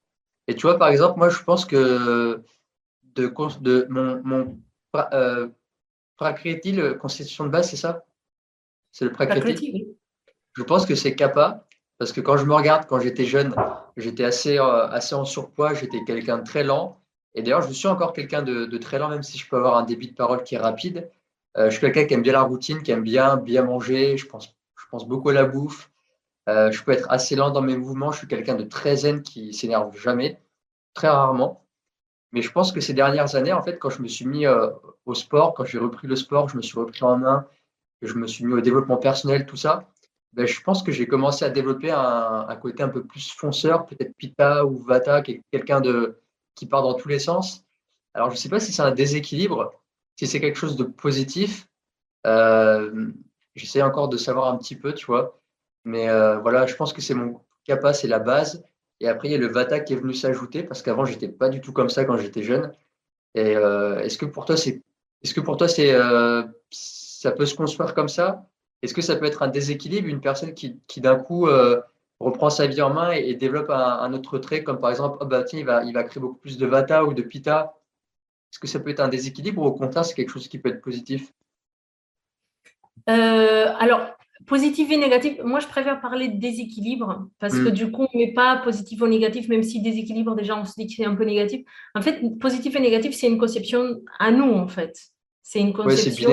Et 0.48 0.54
tu 0.54 0.62
vois, 0.62 0.78
par 0.78 0.88
exemple, 0.88 1.18
moi, 1.18 1.28
je 1.28 1.42
pense 1.42 1.64
que 1.64 2.42
de, 3.14 3.32
de 3.60 3.86
mon, 3.90 4.22
mon 4.24 4.58
euh, 5.12 5.48
Prakriti, 6.16 6.72
le 6.72 6.94
constitution 6.94 7.44
de 7.44 7.50
base, 7.50 7.70
c'est 7.70 7.76
ça? 7.76 8.04
C'est 8.92 9.04
le 9.04 9.12
Prakriti? 9.12 9.86
Je 10.54 10.62
pense 10.62 10.86
que 10.86 10.94
c'est 10.94 11.14
Kappa, 11.14 11.66
parce 11.98 12.12
que 12.12 12.20
quand 12.20 12.36
je 12.36 12.44
me 12.44 12.54
regarde, 12.54 12.86
quand 12.86 13.00
j'étais 13.00 13.24
jeune, 13.24 13.54
j'étais 13.96 14.24
assez, 14.24 14.58
euh, 14.58 14.88
assez 14.88 15.14
en 15.14 15.24
surpoids, 15.24 15.74
j'étais 15.74 16.02
quelqu'un 16.04 16.38
de 16.38 16.44
très 16.44 16.64
lent. 16.64 16.98
Et 17.34 17.42
d'ailleurs, 17.42 17.62
je 17.62 17.72
suis 17.72 17.88
encore 17.88 18.14
quelqu'un 18.14 18.42
de, 18.42 18.78
très 18.78 18.98
lent, 18.98 19.10
même 19.10 19.22
si 19.22 19.36
je 19.36 19.46
peux 19.48 19.56
avoir 19.56 19.76
un 19.76 19.82
débit 19.82 20.08
de 20.08 20.14
parole 20.14 20.42
qui 20.42 20.54
est 20.54 20.58
rapide. 20.58 21.10
Euh, 21.58 21.66
je 21.66 21.70
suis 21.72 21.80
quelqu'un 21.80 22.06
qui 22.06 22.14
aime 22.14 22.22
bien 22.22 22.32
la 22.32 22.42
routine, 22.42 22.82
qui 22.82 22.90
aime 22.90 23.02
bien 23.02 23.36
bien 23.36 23.62
manger. 23.62 24.16
Je 24.16 24.26
pense, 24.26 24.54
je 24.78 24.84
pense 24.90 25.06
beaucoup 25.06 25.28
à 25.28 25.34
la 25.34 25.44
bouffe. 25.44 25.90
Euh, 26.48 26.70
je 26.70 26.82
peux 26.84 26.92
être 26.92 27.10
assez 27.10 27.36
lent 27.36 27.50
dans 27.50 27.62
mes 27.62 27.76
mouvements. 27.76 28.12
Je 28.12 28.18
suis 28.18 28.28
quelqu'un 28.28 28.54
de 28.54 28.64
très 28.64 28.96
zen 28.96 29.22
qui 29.22 29.52
s'énerve 29.52 29.96
jamais, 29.98 30.40
très 30.94 31.08
rarement. 31.08 31.66
Mais 32.32 32.42
je 32.42 32.50
pense 32.50 32.72
que 32.72 32.80
ces 32.80 32.94
dernières 32.94 33.34
années, 33.36 33.52
en 33.52 33.62
fait, 33.62 33.78
quand 33.78 33.90
je 33.90 34.02
me 34.02 34.08
suis 34.08 34.26
mis 34.26 34.46
euh, 34.46 34.70
au 35.06 35.14
sport, 35.14 35.54
quand 35.54 35.64
j'ai 35.64 35.78
repris 35.78 36.06
le 36.06 36.16
sport, 36.16 36.48
je 36.48 36.56
me 36.56 36.62
suis 36.62 36.78
repris 36.78 37.02
en 37.04 37.16
main, 37.16 37.46
je 38.02 38.14
me 38.14 38.26
suis 38.26 38.44
mis 38.44 38.52
au 38.52 38.60
développement 38.60 38.98
personnel, 38.98 39.46
tout 39.46 39.56
ça, 39.56 39.88
ben, 40.32 40.46
je 40.46 40.60
pense 40.60 40.82
que 40.82 40.92
j'ai 40.92 41.06
commencé 41.06 41.44
à 41.44 41.50
développer 41.50 41.90
un, 41.90 42.56
côté 42.60 42.82
un 42.82 42.88
peu 42.90 43.04
plus 43.04 43.30
fonceur, 43.32 43.86
peut-être 43.86 44.14
Pita 44.16 44.66
ou 44.66 44.76
Vata, 44.76 45.22
quelqu'un 45.22 45.80
de 45.80 46.20
qui 46.54 46.66
part 46.66 46.82
dans 46.82 46.94
tous 46.94 47.08
les 47.08 47.18
sens. 47.18 47.64
Alors, 48.12 48.30
je 48.30 48.34
ne 48.34 48.38
sais 48.38 48.48
pas 48.48 48.60
si 48.60 48.72
c'est 48.72 48.82
un 48.82 48.90
déséquilibre, 48.90 49.72
si 50.16 50.26
c'est 50.26 50.40
quelque 50.40 50.58
chose 50.58 50.76
de 50.76 50.84
positif. 50.84 51.68
Euh, 52.26 53.12
J'essaie 53.56 53.80
encore 53.80 54.10
de 54.10 54.18
savoir 54.18 54.52
un 54.52 54.58
petit 54.58 54.76
peu, 54.76 54.92
tu 54.92 55.06
vois. 55.06 55.40
Mais 55.86 56.08
euh, 56.10 56.38
voilà, 56.40 56.66
je 56.66 56.74
pense 56.74 56.92
que 56.92 57.00
c'est 57.00 57.14
mon 57.14 57.40
capa, 57.64 57.94
c'est 57.94 58.08
la 58.08 58.18
base. 58.18 58.64
Et 58.98 59.08
après, 59.08 59.28
il 59.28 59.30
y 59.30 59.34
a 59.36 59.38
le 59.38 59.46
Vata 59.46 59.78
qui 59.78 59.92
est 59.92 59.96
venu 59.96 60.14
s'ajouter 60.14 60.64
parce 60.64 60.82
qu'avant, 60.82 61.04
j'étais 61.04 61.28
pas 61.28 61.48
du 61.48 61.60
tout 61.60 61.72
comme 61.72 61.88
ça 61.88 62.04
quand 62.04 62.16
j'étais 62.16 62.42
jeune. 62.42 62.72
Et 63.36 63.56
euh, 63.56 64.00
est-ce 64.00 64.18
que 64.18 64.26
pour 64.26 64.46
toi, 64.46 64.56
c'est, 64.56 64.82
est-ce 65.22 65.32
que 65.32 65.40
pour 65.40 65.56
toi, 65.56 65.68
c'est, 65.68 65.94
euh, 65.94 66.42
ça 66.70 67.30
peut 67.30 67.46
se 67.46 67.54
construire 67.54 67.94
comme 67.94 68.08
ça? 68.08 68.48
Est-ce 68.82 68.94
que 68.94 69.00
ça 69.00 69.14
peut 69.14 69.26
être 69.26 69.44
un 69.44 69.48
déséquilibre, 69.48 70.08
une 70.08 70.20
personne 70.20 70.54
qui, 70.54 70.80
qui 70.88 71.00
d'un 71.00 71.16
coup 71.16 71.48
reprend 72.18 72.50
sa 72.50 72.66
vie 72.66 72.82
en 72.82 72.92
main 72.92 73.12
et, 73.12 73.34
développe 73.34 73.70
un, 73.70 74.12
autre 74.12 74.38
trait, 74.38 74.64
comme 74.64 74.80
par 74.80 74.90
exemple, 74.90 75.18
oh 75.20 75.26
bah, 75.26 75.44
tiens, 75.44 75.60
il 75.60 75.66
va, 75.66 75.84
il 75.84 75.94
va 75.94 76.02
créer 76.02 76.20
beaucoup 76.20 76.38
plus 76.38 76.58
de 76.58 76.66
Vata 76.66 77.04
ou 77.04 77.14
de 77.14 77.22
Pitta? 77.22 77.74
Est-ce 78.52 78.58
que 78.58 78.66
ça 78.66 78.80
peut 78.80 78.90
être 78.90 79.00
un 79.00 79.08
déséquilibre 79.08 79.62
ou 79.62 79.66
au 79.66 79.72
contraire, 79.72 80.04
c'est 80.04 80.14
quelque 80.14 80.30
chose 80.30 80.48
qui 80.48 80.58
peut 80.58 80.70
être 80.70 80.82
positif? 80.82 81.32
Alors, 83.06 84.16
Positif 84.46 84.90
et 84.90 84.98
négatif, 84.98 85.38
moi 85.42 85.60
je 85.60 85.66
préfère 85.66 86.00
parler 86.00 86.28
de 86.28 86.38
déséquilibre 86.38 87.26
parce 87.38 87.54
que 87.54 87.70
mm. 87.70 87.72
du 87.72 87.90
coup 87.90 88.02
on 88.02 88.18
ne 88.18 88.26
met 88.26 88.32
pas 88.34 88.58
positif 88.58 89.00
ou 89.00 89.06
négatif, 89.06 89.48
même 89.48 89.62
si 89.62 89.80
déséquilibre 89.80 90.34
déjà 90.34 90.58
on 90.58 90.64
se 90.64 90.74
dit 90.76 90.86
que 90.86 90.92
c'est 90.94 91.06
un 91.06 91.14
peu 91.14 91.24
négatif. 91.24 91.64
En 91.94 92.02
fait, 92.02 92.20
positif 92.38 92.76
et 92.76 92.80
négatif, 92.80 93.14
c'est 93.14 93.28
une 93.28 93.38
conception 93.38 94.00
à 94.18 94.30
nous 94.30 94.52
en 94.52 94.68
fait. 94.68 94.94
C'est 95.42 95.60
une 95.60 95.72
conception. 95.72 96.30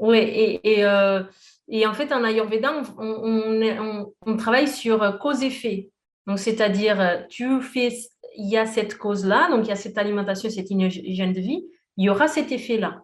Oui, 0.00 0.18
et, 0.18 0.84
euh, 0.84 1.22
et, 1.68 1.86
en 1.86 1.92
fait 1.92 2.12
en 2.12 2.24
Ayurveda, 2.24 2.82
on, 2.98 3.04
on, 3.04 4.12
on, 4.26 4.36
travaille 4.36 4.68
sur 4.68 5.18
cause-effet. 5.18 5.90
Donc, 6.26 6.38
c'est-à-dire, 6.38 7.26
tu 7.28 7.60
fais, 7.62 7.88
il 8.36 8.48
y 8.48 8.56
a 8.56 8.66
cette 8.66 8.96
cause-là, 8.96 9.48
donc 9.50 9.66
il 9.66 9.68
y 9.68 9.72
a 9.72 9.76
cette 9.76 9.98
alimentation, 9.98 10.50
cette 10.50 10.70
hygiène 10.70 11.32
de 11.32 11.40
vie, 11.40 11.64
il 11.96 12.04
y 12.04 12.10
aura 12.10 12.28
cet 12.28 12.52
effet-là. 12.52 13.02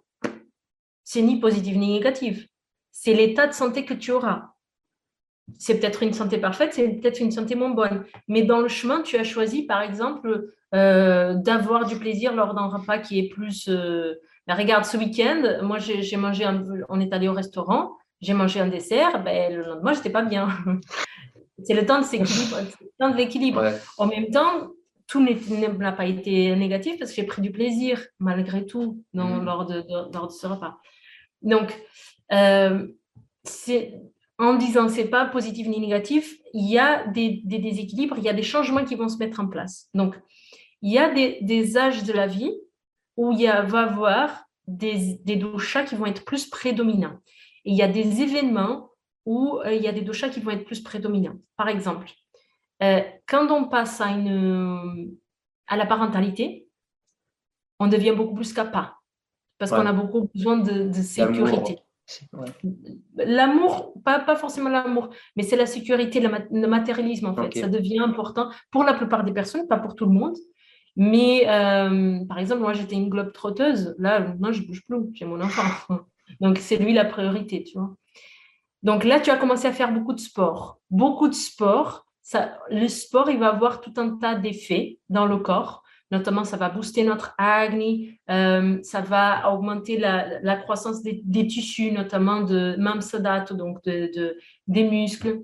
C'est 1.02 1.22
ni 1.22 1.40
positif 1.40 1.76
ni 1.76 1.92
négatif. 1.94 2.46
C'est 2.96 3.12
l'état 3.12 3.48
de 3.48 3.52
santé 3.52 3.84
que 3.84 3.92
tu 3.92 4.12
auras. 4.12 4.52
C'est 5.58 5.80
peut-être 5.80 6.04
une 6.04 6.12
santé 6.12 6.38
parfaite, 6.38 6.72
c'est 6.72 6.88
peut-être 6.88 7.20
une 7.20 7.32
santé 7.32 7.56
moins 7.56 7.70
bonne. 7.70 8.04
Mais 8.28 8.44
dans 8.44 8.60
le 8.60 8.68
chemin, 8.68 9.02
tu 9.02 9.16
as 9.16 9.24
choisi, 9.24 9.66
par 9.66 9.82
exemple, 9.82 10.52
euh, 10.74 11.34
d'avoir 11.34 11.86
du 11.86 11.98
plaisir 11.98 12.34
lors 12.34 12.54
d'un 12.54 12.68
repas 12.68 12.98
qui 12.98 13.18
est 13.18 13.28
plus. 13.28 13.68
Euh, 13.68 14.14
ben, 14.46 14.54
regarde, 14.54 14.84
ce 14.84 14.96
week-end, 14.96 15.58
moi, 15.62 15.78
j'ai 15.78 16.16
mangé, 16.16 16.48
on 16.88 17.00
est 17.00 17.12
allé 17.12 17.28
au 17.28 17.32
restaurant, 17.32 17.96
j'ai 18.20 18.32
mangé 18.32 18.60
un 18.60 18.68
dessert, 18.68 19.24
ben, 19.24 19.52
le 19.52 19.62
lendemain, 19.64 19.92
je 19.92 19.98
n'étais 19.98 20.10
pas 20.10 20.22
bien. 20.22 20.48
c'est 21.64 21.74
le 21.74 21.84
temps 21.84 21.98
de 21.98 22.04
s'équilibrer, 22.04 22.62
le 22.80 22.88
temps 23.00 23.10
de 23.10 23.16
l'équilibre. 23.16 23.72
En 23.98 24.06
même 24.06 24.30
temps, 24.30 24.70
tout 25.08 25.20
n'a 25.20 25.92
pas 25.92 26.06
été 26.06 26.54
négatif 26.54 26.96
parce 27.00 27.10
que 27.10 27.16
j'ai 27.16 27.26
pris 27.26 27.42
du 27.42 27.50
plaisir 27.50 28.06
malgré 28.20 28.64
tout 28.64 29.02
dans, 29.14 29.40
mmh. 29.40 29.44
lors, 29.44 29.66
de, 29.66 29.80
de, 29.80 30.30
ce 30.30 30.46
repas. 30.46 30.78
Donc, 31.42 31.76
euh, 32.32 32.86
en 34.38 34.54
disant 34.54 34.88
c'est 34.88 35.08
pas 35.08 35.26
positif 35.26 35.66
ni 35.68 35.80
négatif, 35.80 36.38
il 36.52 36.70
y 36.70 36.78
a 36.78 37.06
des, 37.08 37.42
déséquilibres, 37.44 38.18
il 38.18 38.24
y 38.24 38.28
a 38.28 38.32
des 38.32 38.42
changements 38.42 38.84
qui 38.84 38.94
vont 38.94 39.08
se 39.08 39.18
mettre 39.18 39.40
en 39.40 39.46
place. 39.46 39.88
Donc, 39.94 40.20
il 40.82 40.92
y 40.92 40.98
a 40.98 41.12
des, 41.12 41.76
âges 41.76 42.04
de 42.04 42.12
la 42.12 42.26
vie 42.26 42.52
où 43.16 43.32
il 43.32 43.40
y 43.40 43.46
a, 43.46 43.62
va 43.62 43.82
y 43.82 43.84
avoir 43.84 44.44
des, 44.66 45.20
des 45.24 45.36
doshas 45.36 45.84
qui 45.84 45.94
vont 45.94 46.06
être 46.06 46.24
plus 46.24 46.46
prédominants. 46.46 47.18
Et 47.64 47.72
il 47.72 47.76
y 47.76 47.82
a 47.82 47.88
des 47.88 48.22
événements 48.22 48.90
où 49.26 49.58
euh, 49.64 49.72
il 49.72 49.82
y 49.82 49.88
a 49.88 49.92
des 49.92 50.02
doshas 50.02 50.28
qui 50.28 50.40
vont 50.40 50.50
être 50.50 50.64
plus 50.64 50.82
prédominants. 50.82 51.36
Par 51.56 51.68
exemple, 51.68 52.10
euh, 52.82 53.00
quand 53.26 53.50
on 53.50 53.64
passe 53.68 54.00
à, 54.00 54.08
une, 54.08 55.16
à 55.66 55.76
la 55.76 55.86
parentalité, 55.86 56.68
on 57.78 57.86
devient 57.86 58.14
beaucoup 58.16 58.34
plus 58.34 58.52
capable 58.52 58.92
parce 59.58 59.70
qu'on 59.70 59.86
a 59.86 59.92
beaucoup 59.92 60.28
besoin 60.34 60.58
de, 60.58 60.92
sécurité. 60.92 61.78
L'amour, 63.16 63.94
pas, 64.04 64.20
pas 64.20 64.36
forcément 64.36 64.68
l'amour, 64.68 65.10
mais 65.36 65.42
c'est 65.42 65.56
la 65.56 65.66
sécurité, 65.66 66.20
le, 66.20 66.66
matérialisme 66.66 67.26
en 67.26 67.34
fait. 67.34 67.58
Ça 67.58 67.68
devient 67.68 68.00
important 68.00 68.50
pour 68.70 68.84
la 68.84 68.94
plupart 68.94 69.24
des 69.24 69.32
personnes, 69.32 69.66
pas 69.66 69.78
pour 69.78 69.94
tout 69.94 70.04
le 70.04 70.12
monde. 70.12 70.36
Mais 70.96 71.48
euh, 71.48 72.24
par 72.26 72.38
exemple, 72.38 72.62
moi 72.62 72.72
j'étais 72.72 72.94
une 72.94 73.08
globe 73.08 73.32
trotteuse, 73.32 73.94
là, 73.98 74.34
non, 74.38 74.52
je 74.52 74.64
bouge 74.66 74.82
plus, 74.86 74.98
j'ai 75.14 75.24
mon 75.24 75.40
enfant. 75.40 75.98
Donc 76.40 76.58
c'est 76.58 76.76
lui 76.76 76.92
la 76.92 77.04
priorité, 77.04 77.64
tu 77.64 77.78
vois. 77.78 77.96
Donc 78.84 79.04
là, 79.04 79.18
tu 79.18 79.30
as 79.30 79.36
commencé 79.36 79.66
à 79.66 79.72
faire 79.72 79.92
beaucoup 79.92 80.12
de 80.12 80.20
sport. 80.20 80.78
Beaucoup 80.90 81.28
de 81.28 81.34
sport. 81.34 82.06
Ça, 82.20 82.58
le 82.70 82.86
sport, 82.88 83.30
il 83.30 83.38
va 83.38 83.48
avoir 83.48 83.80
tout 83.80 83.94
un 83.96 84.16
tas 84.18 84.34
d'effets 84.34 84.98
dans 85.08 85.26
le 85.26 85.38
corps. 85.38 85.82
Notamment, 86.14 86.44
ça 86.44 86.56
va 86.56 86.68
booster 86.68 87.02
notre 87.02 87.34
acné, 87.38 88.20
euh, 88.30 88.78
ça 88.84 89.00
va 89.00 89.52
augmenter 89.52 89.98
la, 89.98 90.56
croissance 90.58 91.02
des, 91.02 91.46
tissus, 91.48 91.90
notamment 91.90 92.42
de 92.42 92.76
mamsadat, 92.78 93.46
donc 93.50 93.82
de, 93.82 94.36
des 94.68 94.84
muscles. 94.84 95.40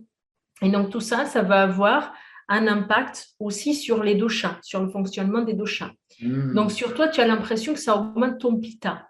Et 0.63 0.71
donc, 0.71 0.91
tout 0.91 1.01
ça, 1.01 1.25
ça 1.25 1.43
va 1.43 1.63
avoir 1.63 2.13
un 2.49 2.69
impact 2.69 3.31
aussi 3.41 3.75
sur 3.75 4.05
les 4.05 4.15
doshas, 4.15 4.59
sur 4.63 4.81
le 4.81 4.89
fonctionnement 4.91 5.43
des 5.43 5.55
doshas. 5.55 5.91
Hmm. 6.21 6.55
Donc, 6.55 6.71
sur 6.71 6.95
toi, 6.95 7.09
tu 7.09 7.21
as 7.21 7.27
l'impression 7.27 7.75
que 7.75 7.81
ça 7.81 7.97
augmente 7.97 8.39
ton 8.39 8.57
pita. 8.61 9.09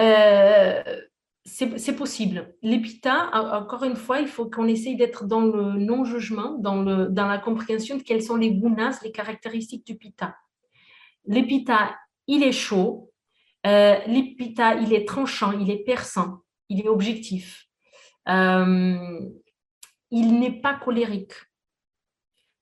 Euh, 0.00 0.82
c'est 1.44 1.96
possible. 1.96 2.54
L'épita, 2.62 3.30
encore 3.32 3.84
une 3.84 3.96
fois, 3.96 4.20
il 4.20 4.28
faut 4.28 4.48
qu'on 4.48 4.66
essaye 4.66 4.96
d'être 4.96 5.24
dans 5.24 5.40
le 5.40 5.72
non-jugement, 5.72 6.58
dans, 6.58 6.84
dans 6.84 7.26
la 7.26 7.38
compréhension 7.38 7.96
de 7.96 8.02
quelles 8.02 8.22
sont 8.22 8.36
les 8.36 8.52
gunas, 8.52 9.00
les 9.02 9.10
caractéristiques 9.10 9.86
du 9.86 9.96
pita. 9.96 10.36
L'épita, 11.24 11.96
il 12.26 12.42
est 12.42 12.52
chaud. 12.52 13.10
Euh, 13.66 13.98
l'épita, 14.06 14.74
il 14.76 14.92
est 14.92 15.06
tranchant, 15.06 15.52
il 15.52 15.70
est 15.70 15.84
perçant, 15.84 16.40
il 16.68 16.80
est 16.80 16.88
objectif. 16.88 17.66
Euh, 18.28 19.20
il 20.10 20.38
n'est 20.38 20.60
pas 20.60 20.74
colérique. 20.74 21.34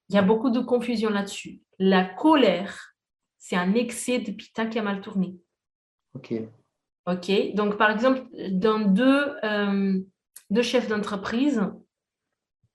Il 0.09 0.15
y 0.15 0.19
a 0.19 0.23
beaucoup 0.23 0.51
de 0.51 0.61
confusion 0.61 1.11
là-dessus. 1.11 1.63
La 1.79 2.05
colère, 2.05 2.95
c'est 3.39 3.57
un 3.57 3.75
excès 3.75 4.19
de 4.19 4.33
pita 4.33 4.67
qui 4.67 4.79
a 4.79 4.83
mal 4.83 5.01
tourné. 5.01 5.37
Ok. 6.15 6.35
OK 7.09 7.55
Donc, 7.55 7.79
par 7.79 7.91
exemple, 7.91 8.23
dans 8.51 8.81
deux, 8.81 9.35
euh, 9.43 9.99
deux 10.51 10.63
chefs 10.63 10.89
d'entreprise, 10.89 11.63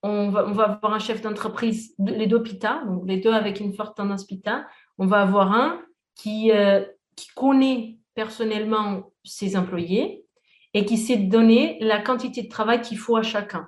on 0.01 0.29
va, 0.29 0.45
on 0.47 0.51
va, 0.51 0.63
avoir 0.63 0.93
un 0.93 0.99
chef 0.99 1.21
d'entreprise, 1.21 1.93
les 1.99 2.27
deux 2.27 2.41
PITA, 2.41 2.83
donc 2.85 3.03
les 3.07 3.17
deux 3.17 3.31
avec 3.31 3.59
une 3.59 3.73
forte 3.73 3.95
tendance 3.95 4.25
PITA. 4.25 4.65
On 4.97 5.05
va 5.05 5.21
avoir 5.21 5.53
un 5.53 5.81
qui, 6.15 6.51
euh, 6.51 6.83
qui 7.15 7.27
connaît 7.35 7.99
personnellement 8.15 9.11
ses 9.23 9.55
employés 9.55 10.25
et 10.73 10.85
qui 10.85 10.97
sait 10.97 11.17
donner 11.17 11.77
la 11.79 11.99
quantité 11.99 12.41
de 12.41 12.49
travail 12.49 12.81
qu'il 12.81 12.97
faut 12.97 13.15
à 13.15 13.23
chacun. 13.23 13.67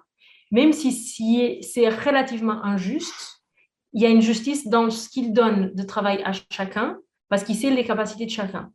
Même 0.51 0.73
si, 0.73 0.91
si 0.91 1.59
c'est 1.61 1.89
relativement 1.89 2.63
injuste, 2.63 3.43
il 3.93 4.01
y 4.01 4.05
a 4.05 4.09
une 4.09 4.21
justice 4.21 4.67
dans 4.67 4.89
ce 4.89 5.09
qu'il 5.09 5.31
donne 5.31 5.73
de 5.73 5.83
travail 5.83 6.21
à 6.23 6.31
chacun 6.51 6.97
parce 7.29 7.43
qu'il 7.43 7.55
sait 7.55 7.69
les 7.69 7.85
capacités 7.85 8.25
de 8.25 8.31
chacun. 8.31 8.71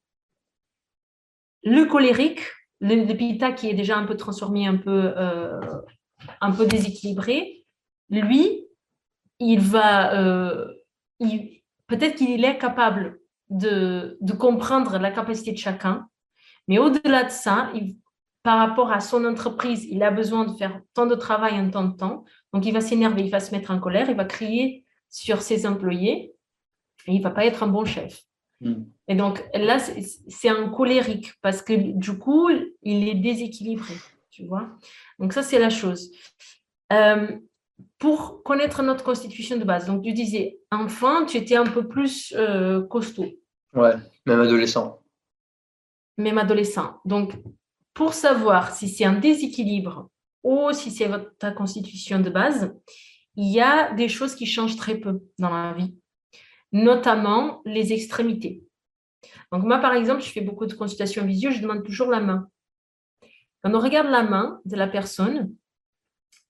Le 1.63 1.85
colérique, 1.85 2.41
le, 2.81 3.13
pita 3.15 3.53
qui 3.53 3.69
est 3.69 3.75
déjà 3.75 3.97
un 3.97 4.07
peu 4.07 4.17
transformé, 4.17 4.67
un 4.67 4.77
peu, 4.77 5.13
euh, 5.17 5.61
déséquilibré, 6.69 7.65
lui, 8.09 8.67
il 9.39 9.61
va, 9.61 10.19
euh, 10.21 10.67
peut-être 11.87 12.17
qu'il 12.17 12.45
est 12.45 12.59
capable 12.59 13.21
de, 13.51 14.19
comprendre 14.39 14.99
la 14.99 15.11
capacité 15.11 15.53
de 15.53 15.59
chacun, 15.59 16.09
mais 16.69 16.79
au-delà 16.79 17.25
de 17.25 17.31
ça, 17.31 17.73
par 18.43 18.59
rapport 18.59 18.91
à 18.91 19.01
son 19.01 19.25
entreprise, 19.25 19.85
il 19.91 20.03
a 20.03 20.11
besoin 20.11 20.45
de 20.47 20.57
faire 20.57 20.81
tant 20.95 21.07
de 21.07 21.15
travail 21.15 21.55
en 21.55 21.71
tant 21.71 21.85
de 21.85 21.97
temps, 21.97 22.25
donc 22.53 22.65
il 22.65 22.73
va 22.73 22.81
s'énerver, 22.81 23.23
il 23.23 23.31
va 23.31 23.41
se 23.41 23.55
mettre 23.55 23.71
en 23.71 23.79
colère, 23.79 24.09
il 24.09 24.17
va 24.17 24.25
crier 24.25 24.87
sur 25.11 25.43
ses 25.43 25.67
employés, 25.67 26.35
et 27.07 27.13
il 27.13 27.19
ne 27.19 27.23
va 27.23 27.31
pas 27.31 27.45
être 27.45 27.63
un 27.63 27.69
bon 27.69 27.85
chef. 27.85 28.23
Hmm. 28.61 28.85
Et 29.09 29.15
donc 29.15 29.43
là, 29.55 29.79
c'est 29.79 30.49
un 30.49 30.69
colérique 30.69 31.33
parce 31.41 31.63
que 31.63 31.73
du 31.73 32.19
coup, 32.19 32.51
il 32.83 33.09
est 33.09 33.15
déséquilibré, 33.15 33.95
tu 34.31 34.47
vois. 34.47 34.69
Donc 35.19 35.33
ça, 35.33 35.43
c'est 35.43 35.59
la 35.59 35.71
chose. 35.71 36.11
Euh, 36.93 37.29
pour 37.99 38.43
connaître 38.43 38.83
notre 38.83 39.05
constitution 39.05 39.57
de 39.57 39.65
base, 39.65 39.87
donc 39.87 40.03
tu 40.03 40.13
disais, 40.13 40.59
enfant, 40.71 41.25
tu 41.25 41.39
étais 41.39 41.57
un 41.57 41.65
peu 41.65 41.89
plus 41.89 42.35
euh, 42.37 42.83
costaud. 42.83 43.29
Ouais, 43.75 43.95
même 44.27 44.41
adolescent. 44.41 45.01
Même 46.19 46.39
adolescent. 46.39 47.01
Donc, 47.05 47.33
pour 47.95 48.13
savoir 48.13 48.75
si 48.75 48.89
c'est 48.89 49.05
un 49.05 49.19
déséquilibre 49.19 50.11
ou 50.43 50.73
si 50.73 50.91
c'est 50.91 51.11
ta 51.39 51.53
constitution 51.53 52.21
de 52.21 52.31
base, 52.31 52.75
il 53.37 53.53
y 53.53 53.61
a 53.61 53.93
des 53.95 54.09
choses 54.09 54.35
qui 54.35 54.47
changent 54.47 54.77
très 54.77 54.97
peu 54.97 55.23
dans 55.39 55.51
la 55.51 55.73
vie 55.73 55.95
notamment 56.73 57.63
les 57.65 57.93
extrémités. 57.93 58.63
Donc 59.53 59.65
moi, 59.65 59.79
par 59.79 59.95
exemple, 59.95 60.23
je 60.23 60.31
fais 60.31 60.41
beaucoup 60.41 60.67
de 60.67 60.75
consultations 60.75 61.25
visio, 61.25 61.51
je 61.51 61.61
demande 61.61 61.85
toujours 61.85 62.11
la 62.11 62.21
main. 62.21 62.49
Quand 63.63 63.75
on 63.75 63.81
regarde 63.81 64.09
la 64.09 64.23
main 64.23 64.61
de 64.65 64.77
la 64.77 64.87
personne, 64.87 65.55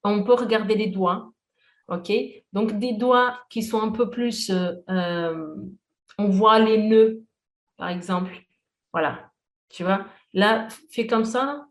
on 0.05 0.23
peut 0.23 0.35
regarder 0.35 0.75
les 0.75 0.89
doigts. 0.89 1.33
OK? 1.89 2.13
Donc 2.53 2.79
des 2.79 2.93
doigts 2.93 3.41
qui 3.51 3.63
sont 3.63 3.83
un 3.83 3.91
peu 3.91 4.11
plus... 4.11 4.51
Euh, 4.51 4.75
euh, 4.89 5.57
on 6.19 6.29
voit 6.29 6.59
les 6.59 6.79
nœuds, 6.79 7.23
par 7.77 7.89
exemple. 7.89 8.33
Voilà. 8.93 9.33
Tu 9.69 9.83
vois? 9.83 10.07
Là, 10.33 10.69
fais 10.91 11.07
comme 11.07 11.25
ça. 11.25 11.67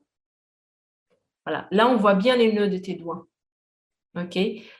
Voilà. 1.45 1.67
Là, 1.71 1.87
on 1.87 1.95
voit 1.95 2.15
bien 2.15 2.35
les 2.35 2.51
nœuds 2.51 2.69
de 2.69 2.77
tes 2.77 2.95
doigts. 2.95 3.27
OK? 4.15 4.37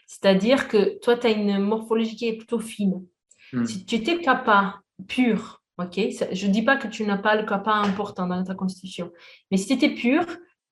C'est-à-dire 0.07 0.67
que 0.67 0.99
toi, 0.99 1.17
tu 1.17 1.28
as 1.28 1.32
une 1.32 1.59
morphologie 1.59 2.15
qui 2.15 2.28
est 2.28 2.38
plutôt 2.38 2.59
fine. 2.59 3.05
Hmm. 3.54 3.66
Si 3.66 3.86
tu 3.86 3.95
étais 3.95 4.20
kappa 4.20 4.82
pur, 5.08 5.62
ok, 5.78 6.00
je 6.32 6.47
ne 6.47 6.52
dis 6.52 6.62
pas 6.62 6.78
que 6.78 6.88
tu 6.88 7.04
n'as 7.06 7.18
pas 7.18 7.36
le 7.36 7.45
kappa 7.45 7.74
important 7.74 8.28
dans 8.28 8.43
ta 8.43 8.56
constitution, 8.56 9.12
mais 9.52 9.58
si 9.58 9.68
tu 9.68 9.74
étais 9.74 9.95
pur, 9.95 10.26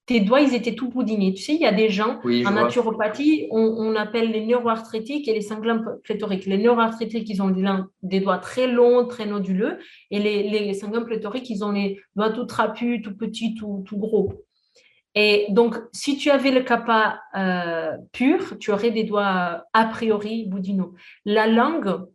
tes 0.08 0.22
doigts, 0.22 0.40
ils 0.40 0.56
étaient 0.56 0.74
tout 0.74 0.88
boudinés. 0.88 1.34
Tu 1.34 1.44
sais, 1.44 1.54
il 1.54 1.60
y 1.60 1.66
a 1.66 1.74
des 1.74 1.90
gens, 1.90 2.22
en 2.24 2.52
naturopathie, 2.52 3.48
on, 3.52 3.94
appelle 3.98 4.32
les 4.32 4.46
neuroarthritiques 4.46 5.28
et 5.28 5.34
les 5.34 5.42
sanglants 5.42 5.84
pléthoriques. 6.02 6.46
Les 6.46 6.58
neuroarthritiques, 6.58 7.30
ils 7.30 7.42
ont 7.42 7.54
des 8.04 8.22
doigts 8.22 8.38
très 8.38 8.68
longs, 8.68 9.06
très 9.06 9.26
noduleux, 9.26 9.80
et 10.10 10.20
les, 10.20 10.50
les 10.50 10.74
sanglants 10.74 11.04
pléthoriques, 11.04 11.50
ils 11.50 11.66
ont 11.66 11.72
les 11.72 12.00
doigts 12.16 12.30
tout 12.30 12.46
trapus, 12.46 13.02
tout 13.02 13.18
petits, 13.18 13.54
tout, 13.56 13.84
tout 13.86 13.98
gros. 13.98 14.32
Et 15.20 15.48
donc, 15.50 15.76
si 15.94 16.16
tu 16.16 16.30
avais 16.30 16.52
le 16.52 16.62
kappa 16.62 17.20
euh, 17.36 17.98
pur, 18.14 18.58
tu 18.60 18.72
aurais 18.72 18.92
des 18.92 19.04
doigts 19.04 19.64
a 19.74 19.86
priori 19.86 20.46
boudinaux. 20.46 20.94
La 21.26 21.48
langue, 21.48 22.06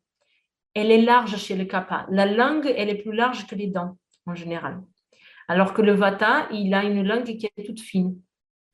elle 0.74 0.90
est 0.90 1.02
large 1.02 1.36
chez 1.36 1.56
le 1.56 1.64
kappa. 1.64 2.06
La 2.10 2.26
langue, 2.26 2.72
elle 2.76 2.88
est 2.88 3.02
plus 3.02 3.12
large 3.12 3.46
que 3.46 3.54
les 3.54 3.66
dents, 3.66 3.98
en 4.26 4.34
général. 4.34 4.82
Alors 5.48 5.74
que 5.74 5.82
le 5.82 5.92
vata, 5.92 6.48
il 6.50 6.72
a 6.74 6.84
une 6.84 7.06
langue 7.06 7.24
qui 7.24 7.46
est 7.46 7.66
toute 7.66 7.80
fine. 7.80 8.20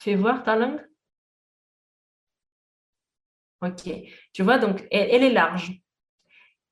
Fais 0.00 0.14
voir 0.14 0.42
ta 0.42 0.56
langue? 0.56 0.80
Ok. 3.60 3.90
Tu 4.32 4.42
vois, 4.42 4.58
donc, 4.58 4.86
elle, 4.90 5.24
est 5.24 5.32
large. 5.32 5.72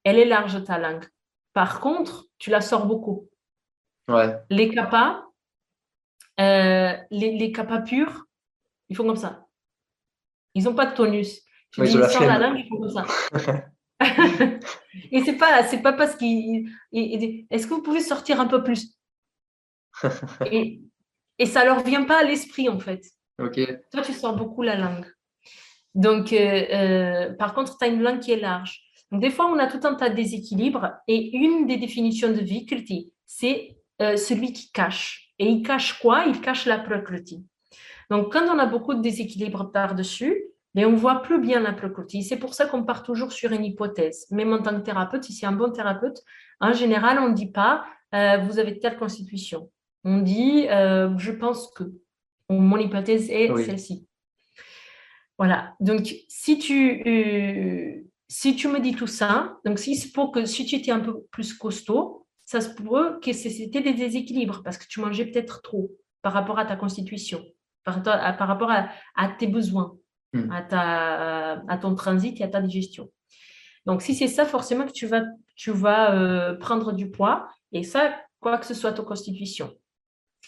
Elle 0.05 0.19
est 0.19 0.25
large, 0.25 0.63
ta 0.65 0.79
langue. 0.79 1.05
Par 1.53 1.81
contre, 1.81 2.27
tu 2.39 2.51
la 2.51 2.61
sors 2.61 2.87
beaucoup. 2.87 3.29
Ouais. 4.09 4.37
Les 4.51 4.69
capas, 4.69 5.25
euh, 6.39 6.97
les, 7.11 7.37
les 7.37 7.51
capas 7.51 7.81
purs, 7.81 8.27
ils 8.89 8.97
font 8.97 9.07
comme 9.07 9.17
ça. 9.17 9.47
Ils 10.55 10.65
n'ont 10.65 10.75
pas 10.75 10.87
de 10.87 10.95
tonus. 10.95 11.43
Tu 11.73 11.85
ils 11.85 11.99
la, 11.99 12.39
langue, 12.39 12.59
ils 12.59 12.69
font 12.69 12.79
comme 12.79 12.91
ça. 12.91 13.05
et 15.11 15.23
c'est 15.25 15.37
pas, 15.37 15.65
c'est 15.65 15.83
pas 15.83 15.93
parce 15.93 16.17
qu'il. 16.17 16.69
Est-ce 16.93 17.67
que 17.67 17.75
vous 17.75 17.83
pouvez 17.83 18.01
sortir 18.01 18.41
un 18.41 18.47
peu 18.47 18.63
plus? 18.63 18.95
Et, 20.53 20.83
et 21.39 21.47
ça 21.47 21.65
leur 21.65 21.83
vient 21.83 22.05
pas 22.05 22.21
à 22.21 22.25
l'esprit 22.25 22.69
en 22.69 22.79
fait. 22.79 23.03
Ok. 23.39 23.61
Toi, 23.93 24.03
tu 24.03 24.13
sors 24.13 24.37
beaucoup 24.37 24.63
la 24.63 24.77
langue. 24.77 25.07
Donc, 25.95 26.33
euh, 26.33 26.37
euh, 26.37 27.35
par 27.35 27.55
contre, 27.55 27.79
tu 27.79 27.85
as 27.85 27.89
une 27.89 28.03
langue 28.03 28.21
qui 28.21 28.33
est 28.33 28.41
large. 28.41 28.83
Donc, 29.11 29.23
des 29.23 29.31
fois, 29.31 29.47
on 29.47 29.59
a 29.59 29.67
tout 29.67 29.87
un 29.87 29.95
tas 29.95 30.11
de 30.11 30.15
déséquilibres 30.15 30.93
et 31.09 31.35
une 31.37 31.67
des 31.67 31.77
définitions 31.79 32.33
de 32.33 32.41
Vikriti, 32.41 33.13
c'est 33.25 33.77
euh, 34.03 34.17
celui 34.17 34.53
qui 34.53 34.71
cache. 34.73 35.33
Et 35.39 35.47
il 35.47 35.63
cache 35.63 35.99
quoi? 36.01 36.25
Il 36.27 36.41
cache 36.41 36.67
la 36.67 36.79
prakriti. 36.79 37.45
Donc, 38.11 38.33
quand 38.33 38.47
on 38.49 38.59
a 38.59 38.67
beaucoup 38.67 38.95
de 38.95 39.01
déséquilibres 39.01 39.71
par-dessus, 39.73 40.45
mais 40.77 40.85
on 40.85 40.95
voit 40.95 41.23
plus 41.23 41.41
bien 41.41 41.59
la. 41.59 41.75
C'est 42.23 42.37
pour 42.37 42.55
ça 42.55 42.67
qu'on 42.67 42.85
part 42.85 43.03
toujours 43.03 43.33
sur 43.33 43.51
une 43.51 43.65
hypothèse. 43.65 44.27
Même 44.31 44.53
en 44.53 44.63
tant 44.63 44.77
que 44.77 44.85
thérapeute, 44.85 45.25
si 45.25 45.33
c'est 45.33 45.47
un 45.47 45.53
bon 45.53 45.73
thérapeute, 45.73 46.23
en 46.61 46.73
général, 46.73 47.19
on 47.19 47.31
ne 47.31 47.35
dit 47.35 47.51
pas 47.51 47.85
vous 48.13 48.59
avez 48.61 48.79
telle 48.79 48.97
constitution. 48.97 49.71
On 50.05 50.19
dit 50.19 50.67
je 50.69 51.33
pense 51.33 51.73
que. 51.73 51.85
Mon 52.49 52.79
hypothèse 52.79 53.29
est 53.29 53.53
celle-ci. 53.65 54.07
Voilà. 55.39 55.75
Donc, 55.81 56.15
si 56.29 56.59
tu, 56.59 57.03
euh, 57.07 58.03
si 58.29 58.57
tu 58.57 58.69
me 58.69 58.81
dis 58.81 58.95
tout 58.95 59.07
ça, 59.07 59.59
donc 59.65 59.79
si 59.79 60.11
pour 60.13 60.33
que 60.33 60.45
si 60.45 60.65
tu 60.65 60.77
étais 60.77 60.91
un 60.91 61.01
peu 61.01 61.23
plus 61.31 61.55
costaud, 61.55 62.27
ça 62.45 62.61
se 62.61 62.71
pourrait 62.71 63.19
que 63.23 63.33
c'était 63.33 63.83
des 63.83 63.93
déséquilibres 63.93 64.63
parce 64.63 64.79
que 64.79 64.87
tu 64.89 65.01
mangeais 65.01 65.27
peut-être 65.27 65.63
trop 65.63 65.91
par 66.23 66.33
rapport 66.33 66.59
à 66.59 66.65
ta 66.65 66.77
constitution, 66.77 67.45
par, 67.85 68.03
par 68.03 68.49
rapport 68.49 68.71
à, 68.71 69.29
tes 69.39 69.49
besoins, 69.49 69.97
hmm. 70.37 70.51
à, 70.51 71.79
ton 71.81 71.95
transit 71.95 72.41
et 72.41 72.45
à 72.45 72.49
ta 72.49 72.61
digestion. 72.61 73.11
Donc, 73.87 74.03
si 74.03 74.15
c'est 74.15 74.29
ça, 74.29 74.45
forcément 74.45 74.87
que 74.87 74.93
tu 74.93 75.07
vas, 75.07 76.15
euh, 76.15 76.55
prendre 76.55 76.93
du 76.93 77.11
poids 77.11 77.49
et 77.73 77.83
ça, 77.83 78.17
quoi 78.41 78.59
que 78.59 78.67
ce 78.67 78.75
soit 78.75 78.93
ta 78.93 79.03
constitution. 79.03 79.73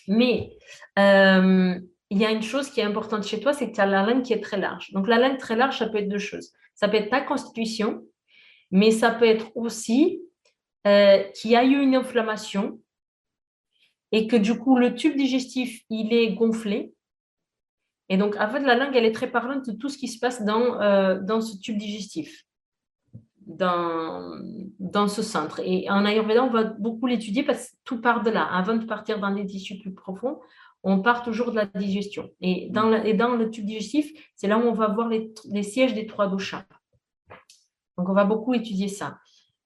Mais 0.07 0.57
euh, 0.99 1.79
il 2.11 2.19
y 2.19 2.25
a 2.25 2.31
une 2.31 2.43
chose 2.43 2.71
qui 2.71 2.81
est 2.81 2.85
importante 2.85 3.25
chez 3.25 3.41
toi, 3.41 3.53
c'est 3.53 3.71
que 3.71 3.75
tu 3.75 3.81
as 3.81 3.87
la 3.87 4.03
langue 4.03 4.23
qui 4.23 4.33
est 4.33 4.41
très 4.41 4.59
large. 4.59 4.93
Donc, 4.93 5.09
la 5.09 5.19
langue 5.19 5.39
très 5.39 5.57
large, 5.57 5.79
ça 5.79 5.89
peut 5.89 5.99
être 5.99 6.09
deux 6.09 6.19
choses. 6.19 6.53
Ça 6.75 6.89
peut 6.89 6.97
être 6.97 7.11
ta 7.11 7.21
constitution, 7.21 8.05
mais 8.71 8.91
ça 8.91 9.11
peut 9.11 9.27
être 9.27 9.51
aussi 9.57 10.21
euh, 10.87 11.23
qu'il 11.35 11.51
y 11.51 11.57
a 11.57 11.65
eu 11.65 11.81
une 11.81 11.95
inflammation 11.95 12.81
et 14.13 14.27
que 14.27 14.37
du 14.37 14.59
coup, 14.59 14.77
le 14.77 14.95
tube 14.95 15.17
digestif, 15.17 15.83
il 15.91 16.13
est 16.13 16.35
gonflé. 16.35 16.93
Et 18.09 18.17
donc, 18.17 18.37
en 18.39 18.49
fait, 18.49 18.61
la 18.61 18.75
langue, 18.75 18.95
elle 18.97 19.05
est 19.05 19.13
très 19.13 19.31
parlante 19.31 19.67
de 19.67 19.73
tout 19.73 19.89
ce 19.89 19.99
qui 19.99 20.09
se 20.09 20.19
passe 20.19 20.45
dans, 20.45 20.81
euh, 20.81 21.21
dans 21.21 21.41
ce 21.41 21.59
tube 21.59 21.77
digestif, 21.77 22.45
dans, 23.47 24.39
dans 24.79 25.09
ce 25.09 25.23
centre. 25.23 25.61
Et 25.65 25.91
en 25.91 26.05
Ayurveda, 26.05 26.45
on 26.45 26.51
va 26.51 26.65
beaucoup 26.65 27.07
l'étudier 27.07 27.43
parce 27.43 27.71
que 27.71 27.77
tout 27.85 28.01
part 28.01 28.23
de 28.23 28.31
là. 28.31 28.45
Avant 28.45 28.77
de 28.77 28.85
partir 28.85 29.21
dans 29.21 29.31
les 29.31 29.45
tissus 29.45 29.79
plus 29.79 29.93
profonds, 29.93 30.39
on 30.83 31.01
part 31.01 31.23
toujours 31.23 31.51
de 31.51 31.57
la 31.57 31.67
digestion. 31.67 32.31
Et 32.41 32.69
dans, 32.71 32.89
le, 32.89 33.13
dans 33.15 33.35
le 33.35 33.51
tube 33.51 33.67
digestif, 33.67 34.11
c'est 34.37 34.49
là 34.49 34.59
où 34.59 34.63
on 34.63 34.73
va 34.73 34.89
voir 34.89 35.09
les, 35.09 35.63
sièges 35.63 35.95
des 35.95 36.07
trois 36.07 36.29
doshas. 36.29 36.65
Donc, 37.97 38.09
on 38.09 38.15
va 38.15 38.25
beaucoup 38.25 38.55
étudier 38.55 38.89
ça. 38.89 39.19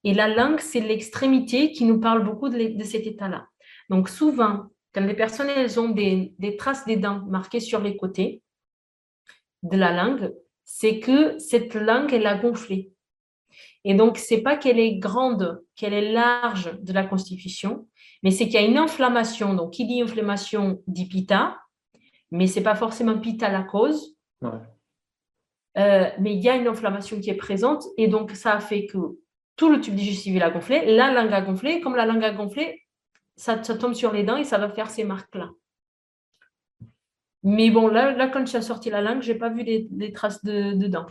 Et 0.04 0.14
la 0.14 0.26
langue, 0.26 0.58
c'est 0.58 0.80
l'extrémité 0.80 1.70
qui 1.70 1.84
nous 1.84 2.00
parle 2.00 2.24
beaucoup 2.24 2.48
de, 2.48 2.82
cet 2.82 3.06
état-là. 3.06 3.46
Donc, 3.88 4.08
souvent, 4.08 4.64
quand 4.92 5.04
les 5.04 5.14
personnes 5.14 5.48
elles 5.48 5.80
ont 5.80 5.88
des, 5.88 6.34
traces 6.58 6.84
des 6.84 6.96
dents 6.96 7.20
marquées 7.26 7.60
sur 7.60 7.80
les 7.80 7.96
côtés 7.96 8.42
de 9.62 9.76
la 9.76 9.92
langue, 9.92 10.34
c'est 10.64 11.00
que 11.00 11.38
cette 11.38 11.74
langue, 11.74 12.12
elle 12.12 12.26
a 12.26 12.36
gonflé. 12.36 12.92
Et 13.84 13.94
donc, 13.94 14.18
c'est 14.18 14.42
pas 14.42 14.56
qu'elle 14.56 14.78
est 14.78 14.96
grande, 14.96 15.62
qu'elle 15.76 15.92
est 15.92 16.12
large 16.12 16.78
de 16.80 16.92
la 16.92 17.04
constitution, 17.04 17.88
mais 18.22 18.30
c'est 18.30 18.44
qu'il 18.44 18.54
y 18.54 18.58
a 18.58 18.66
une 18.66 18.78
inflammation. 18.78 19.54
Donc, 19.54 19.72
qui 19.72 19.86
dit 19.86 20.00
inflammation 20.02 20.82
dit 20.86 21.08
pita, 21.08 21.58
mais 22.30 22.46
ce 22.46 22.58
n'est 22.58 22.64
pas 22.64 22.74
forcément 22.74 23.18
pita 23.18 23.50
la 23.50 23.62
cause. 23.62 24.16
Euh, 25.78 26.10
mais 26.18 26.34
il 26.34 26.40
y 26.40 26.48
a 26.48 26.56
une 26.56 26.66
inflammation 26.66 27.18
qui 27.20 27.30
est 27.30 27.36
présente 27.36 27.84
et 27.96 28.06
donc 28.06 28.32
ça 28.32 28.52
a 28.52 28.60
fait 28.60 28.84
que 28.84 28.98
tout 29.56 29.72
le 29.72 29.80
tube 29.80 29.94
digestif 29.94 30.40
a 30.42 30.50
gonflé, 30.50 30.84
la 30.84 31.12
langue 31.12 31.32
a 31.32 31.40
gonflé. 31.40 31.80
Comme 31.80 31.96
la 31.96 32.06
langue 32.06 32.24
a 32.24 32.32
gonflé, 32.32 32.81
ça, 33.42 33.56
tombe 33.56 33.94
sur 33.94 34.12
les 34.12 34.22
dents 34.22 34.36
et 34.36 34.44
ça 34.44 34.58
va 34.58 34.68
faire 34.68 34.88
ces 34.88 35.02
marques-là. 35.02 35.50
Mais 37.42 37.70
bon, 37.70 37.88
là, 37.88 38.12
là, 38.12 38.28
quand 38.28 38.44
tu 38.44 38.54
as 38.54 38.62
sorti 38.62 38.88
la 38.88 39.02
langue, 39.02 39.20
je 39.20 39.32
n'ai 39.32 39.38
pas 39.38 39.48
vu 39.48 39.64
des, 39.64 40.12
traces 40.12 40.44
de, 40.44 40.86
dents. 40.86 41.06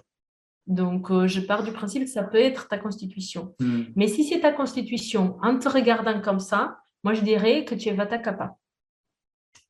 Donc, 0.66 1.12
euh, 1.12 1.28
je 1.28 1.42
pars 1.42 1.64
du 1.64 1.74
principe 1.74 2.06
que 2.06 2.10
ça 2.10 2.24
peut 2.24 2.40
être 2.40 2.70
ta 2.70 2.78
constitution. 2.78 3.54
Hmm. 3.60 3.84
Mais 3.98 4.08
si 4.08 4.24
c'est 4.24 4.40
ta 4.40 4.54
constitution, 4.54 5.38
en 5.42 5.60
te 5.60 5.68
regardant 5.68 6.22
comme 6.22 6.40
ça, 6.40 6.78
moi, 7.04 7.14
je 7.14 7.22
dirais 7.22 7.66
que 7.66 7.76
tu 7.76 7.90
es 7.90 7.94
Vata 7.94 8.18
Kappa. 8.18 8.56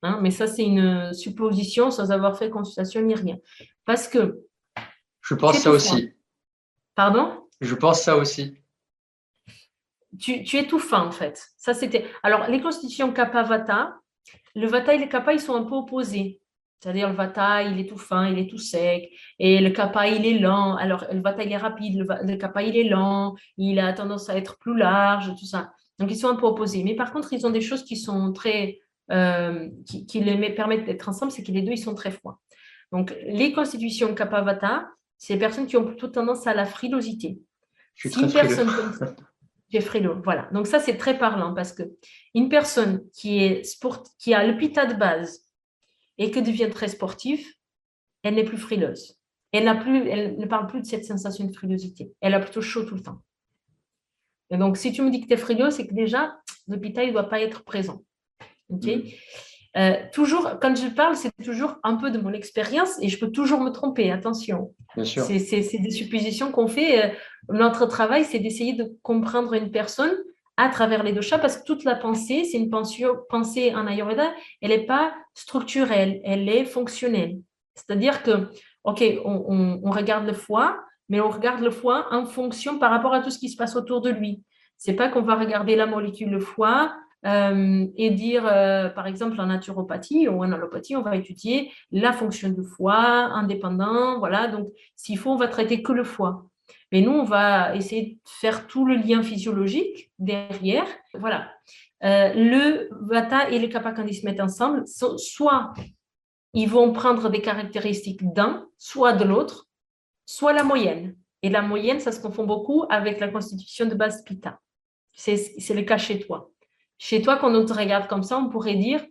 Hein, 0.03 0.20
mais 0.22 0.30
ça, 0.30 0.45
c'est 0.45 0.64
une 0.64 1.14
supposition 1.14 1.89
sans 1.89 2.12
avoir 2.12 2.38
fait 2.38 2.51
consultation 2.51 3.01
ni 3.01 3.16
rien. 3.16 3.38
Parce 3.86 4.07
que. 4.07 4.39
Je 5.22 5.34
pense 5.34 5.57
ça 5.57 5.72
aussi. 5.72 6.12
Pardon? 6.93 7.47
Je 7.59 7.74
pense 7.74 8.01
ça 8.01 8.18
aussi. 8.18 8.61
Tu, 10.20 10.43
tu 10.43 10.57
es 10.57 10.68
tout 10.68 10.80
fin, 10.80 11.05
en 11.05 11.12
fait. 11.12 11.41
Ça, 11.57 11.74
c'était. 11.74 12.05
Alors, 12.24 12.47
les 12.47 12.62
constitutions 12.62 13.14
Kappa-Vata, 13.14 13.95
le 14.55 14.68
Vata 14.68 14.93
et 14.93 14.97
le 14.97 15.07
Kappa, 15.07 15.34
ils 15.34 15.39
sont 15.39 15.55
un 15.55 15.64
peu 15.64 15.76
opposés. 15.76 16.41
C'est-à-dire, 16.80 17.09
le 17.09 17.16
Vata, 17.16 17.64
il 17.64 17.80
est 17.80 17.88
tout 17.88 17.97
fin, 17.97 18.28
il 18.28 18.39
est 18.39 18.49
tout 18.49 18.57
sec. 18.57 19.09
Et 19.39 19.59
le 19.59 19.70
Kappa, 19.70 20.07
il 20.07 20.26
est 20.26 20.39
lent. 20.39 20.76
Alors, 20.76 21.05
le 21.12 21.22
Vata, 21.22 21.43
il 21.43 21.51
est 21.51 21.57
rapide. 21.57 21.99
Le, 21.99 22.07
le 22.28 22.36
Kappa, 22.38 22.64
il 22.64 22.76
est 22.76 22.89
lent. 22.89 23.36
Il 23.57 23.80
a 23.80 23.93
tendance 23.93 24.30
à 24.30 24.38
être 24.38 24.57
plus 24.57 24.76
large, 24.76 25.34
tout 25.39 25.45
ça. 25.45 25.72
Donc, 25.99 26.09
ils 26.12 26.18
sont 26.18 26.30
un 26.30 26.36
peu 26.36 26.47
opposés. 26.47 26.84
Mais 26.84 26.95
par 26.95 27.14
contre, 27.14 27.32
ils 27.34 27.45
ont 27.45 27.51
des 27.51 27.62
choses 27.62 27.84
qui 27.84 27.95
sont 27.95 28.34
très. 28.34 28.80
Euh, 29.12 29.70
qui, 29.86 30.20
les 30.22 30.49
permettent 30.51 30.86
d'être 30.86 31.09
ensemble, 31.09 31.32
c'est 31.32 31.43
que 31.43 31.51
les 31.51 31.62
deux, 31.62 31.74
ils 31.74 31.78
sont 31.78 31.95
très 31.95 32.12
froids. 32.12 32.39
Donc, 32.91 33.14
les 33.26 33.51
constitutions 33.51 34.14
Kapavata, 34.16 34.88
c'est 35.18 35.34
les 35.34 35.39
personnes 35.39 35.68
qui 35.68 35.78
ont 35.78 35.86
plutôt 35.86 36.07
tendance 36.07 36.47
à 36.47 36.53
la 36.53 36.66
frilosité. 36.66 37.39
Je 37.95 38.09
suis 38.09 38.22
si 38.22 38.28
très 38.28 38.47
personne 38.47 38.70
frileux, 39.80 40.20
voilà. 40.24 40.50
Donc, 40.52 40.68
ça, 40.68 40.80
c'est 40.80 40.98
très 40.98 41.18
parlant 41.18 41.54
parce 41.54 41.72
que 41.72 41.84
une 42.36 42.50
personne 42.50 43.08
qui, 43.14 43.42
est 43.42 43.64
sport, 43.64 44.04
qui 44.20 44.34
a 44.34 44.46
le 44.46 44.58
pita 44.58 44.86
de 44.86 44.96
base 44.96 45.46
et 46.18 46.32
que 46.32 46.40
devient 46.40 46.70
très 46.70 46.90
sportive, 46.90 47.46
elle 48.24 48.36
n'est 48.36 48.44
plus 48.44 48.58
frileuse. 48.58 49.18
Elle, 49.54 49.80
plus, 49.80 50.10
elle 50.10 50.38
ne 50.38 50.46
parle 50.46 50.68
plus 50.68 50.82
de 50.82 50.86
cette 50.86 51.06
sensation 51.06 51.46
de 51.46 51.54
frilosité. 51.54 52.12
Elle 52.22 52.34
a 52.34 52.40
plutôt 52.40 52.62
chaud 52.62 52.84
tout 52.84 52.96
le 52.96 53.04
temps. 53.04 53.22
Et 54.50 54.58
donc, 54.58 54.78
si 54.78 54.92
tu 54.92 55.02
me 55.02 55.10
dis 55.10 55.22
que 55.22 55.28
tu 55.28 55.34
es 55.34 55.38
frileux, 55.38 55.72
c'est 55.72 55.88
que 55.88 55.94
déjà, 55.94 56.38
l'hôpital 56.68 57.08
ne 57.08 57.12
doit 57.12 57.30
pas 57.30 57.42
être 57.42 57.64
présent. 57.64 58.04
OK? 58.70 58.86
Mm. 58.86 59.02
Euh, 59.78 59.96
toujours, 60.12 60.60
quand 60.62 60.76
je 60.76 60.88
parle, 60.88 61.16
c'est 61.16 61.32
toujours 61.44 61.76
un 61.84 61.96
peu 61.96 62.12
de 62.12 62.20
mon 62.20 62.34
expérience 62.34 63.02
et 63.02 63.08
je 63.08 63.18
peux 63.18 63.32
toujours 63.32 63.62
me 63.62 63.70
tromper, 63.70 64.12
attention. 64.12 64.74
Bien 64.96 65.06
sûr. 65.06 65.24
C'est 65.24 65.80
des 65.80 65.92
suppositions 65.92 66.52
qu'on 66.52 66.68
fait. 66.68 67.06
Euh, 67.06 67.10
notre 67.50 67.86
travail, 67.86 68.26
c'est 68.26 68.40
d'essayer 68.40 68.74
de 68.74 68.92
comprendre 69.02 69.54
une 69.54 69.72
personne 69.72 70.16
à 70.58 70.70
travers 70.70 71.04
les 71.04 71.14
deux 71.14 71.22
chats 71.22 71.40
parce 71.40 71.58
que 71.58 71.64
toute 71.64 71.86
la 71.86 71.96
pensée, 71.96 72.44
c'est 72.44 72.58
une 72.58 72.70
pensée 72.70 73.74
en 73.74 73.88
Ayurveda, 73.88 74.34
elle 74.62 74.70
n'est 74.70 74.86
pas 74.86 75.14
structurelle, 75.34 76.20
elle 76.26 76.50
est 76.50 76.66
fonctionnelle. 76.66 77.38
C'est-à-dire 77.76 78.22
que, 78.24 78.50
OK, 78.84 79.02
on 79.24 79.90
regarde 79.90 80.28
le 80.28 80.34
foie, 80.34 80.78
mais 81.08 81.22
on 81.22 81.30
regarde 81.30 81.62
le 81.62 81.72
foie 81.72 82.08
en 82.12 82.26
fonction 82.26 82.78
par 82.78 82.92
rapport 82.92 83.14
à 83.14 83.22
tout 83.22 83.30
ce 83.30 83.40
qui 83.40 83.50
se 83.50 83.58
passe 83.58 83.76
autour 83.76 84.02
de 84.02 84.10
lui. 84.10 84.44
C'est 84.78 84.94
pas 84.94 85.10
qu'on 85.10 85.22
va 85.22 85.36
regarder 85.36 85.76
la 85.76 85.86
molécule 85.86 86.30
le 86.30 86.40
foie 86.40 86.94
euh, 87.26 87.88
et 87.96 88.10
dire, 88.12 88.48
euh, 88.48 88.90
par 88.90 89.08
exemple, 89.08 89.40
en 89.40 89.48
naturopathie 89.48 90.28
ou 90.28 90.44
en 90.44 90.52
allopathie, 90.52 90.96
on 90.96 91.02
va 91.02 91.16
étudier 91.16 91.72
la 91.92 92.14
fonction 92.14 92.50
du 92.50 92.64
foie 92.64 92.96
indépendant. 92.98 94.20
Voilà, 94.20 94.48
donc 94.48 94.70
s'il 94.96 95.18
faut, 95.18 95.32
on 95.32 95.38
va 95.38 95.48
traiter 95.48 95.84
que 95.84 95.92
le 95.92 96.04
foie. 96.04 96.46
Mais 96.92 97.02
nous, 97.02 97.12
on 97.12 97.24
va 97.24 97.76
essayer 97.76 98.02
de 98.02 98.18
faire 98.26 98.68
tout 98.68 98.86
le 98.86 98.96
lien 98.96 99.24
physiologique 99.24 100.12
derrière. 100.20 100.88
Voilà. 101.14 101.50
Euh, 102.04 102.34
le 102.34 102.90
Vata 103.02 103.50
et 103.50 103.60
le 103.60 103.68
Kapha, 103.68 103.92
quand 103.92 104.06
ils 104.06 104.16
se 104.16 104.26
mettent 104.26 104.42
ensemble, 104.42 104.84
soit 104.88 105.74
ils 106.54 106.70
vont 106.70 106.92
prendre 106.92 107.30
des 107.30 107.42
caractéristiques 107.42 108.34
d'un, 108.34 108.68
soit 108.78 109.14
de 109.14 109.24
l'autre, 109.24 109.68
soit 110.26 110.54
la 110.54 110.64
moyenne. 110.64 111.16
Et 111.44 111.50
la 111.50 111.62
moyenne, 111.62 112.00
ça 112.00 112.12
se 112.12 112.20
confond 112.20 112.46
beaucoup 112.46 112.86
avec 112.90 113.20
la 113.20 113.30
constitution 113.30 113.86
de 113.86 113.96
base 113.96 114.24
Pita. 114.24 114.60
C'est 115.14 115.74
le 115.74 115.82
cas 115.84 115.98
chez 115.98 116.20
toi. 116.20 116.51
Chez 117.04 117.24
toi, 117.24 117.38
quand 117.38 117.52
on 117.56 117.66
te 117.66 117.74
regarde 117.74 118.08
comme 118.08 118.22
ça, 118.22 118.38
on 118.38 118.47
pourrait 118.47 118.76
dire, 118.76 119.04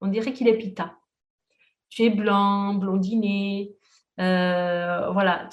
on 0.00 0.08
dirait 0.08 0.32
qu'il 0.32 0.48
est 0.48 0.58
Pita. 0.58 0.96
Tu 1.88 2.02
es 2.02 2.10
blanc, 2.10 2.74
blondiné, 2.74 3.70
voilà, 4.18 5.48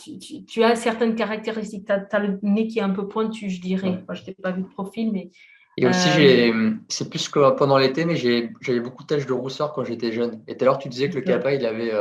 tu, 0.48 0.64
as 0.64 0.76
certaines 0.76 1.14
caractéristiques. 1.14 1.86
Tu 1.86 1.92
as, 1.92 2.20
le 2.20 2.40
nez 2.42 2.66
qui 2.66 2.80
est 2.80 2.82
un 2.82 2.90
peu 2.90 3.08
pointu, 3.08 3.52
je 3.52 3.62
dirais. 3.62 4.04
je 4.10 4.26
n'ai 4.26 4.34
pas 4.34 4.50
vu 4.50 4.64
de 4.64 4.68
profil, 4.68 5.12
mais. 5.12 5.30
Et 5.78 5.86
aussi, 5.86 6.10
j'ai, 6.16 6.52
c'est 6.88 7.12
plus 7.12 7.30
que 7.30 7.52
pendant 7.52 7.78
l'été, 7.78 8.06
mais 8.06 8.16
j'avais 8.16 8.80
beaucoup 8.80 9.04
de 9.04 9.08
taches 9.10 9.28
de 9.28 9.34
rousseur 9.34 9.72
quand 9.72 9.84
j'étais 9.84 10.12
jeune. 10.12 10.42
Et 10.48 10.58
tout 10.58 10.64
à 10.64 10.66
l'heure, 10.66 10.80
tu 10.80 10.90
disais 10.90 11.12
que 11.12 11.16
le 11.16 11.22
capa, 11.22 11.54
il 11.54 11.64
avait. 11.64 11.92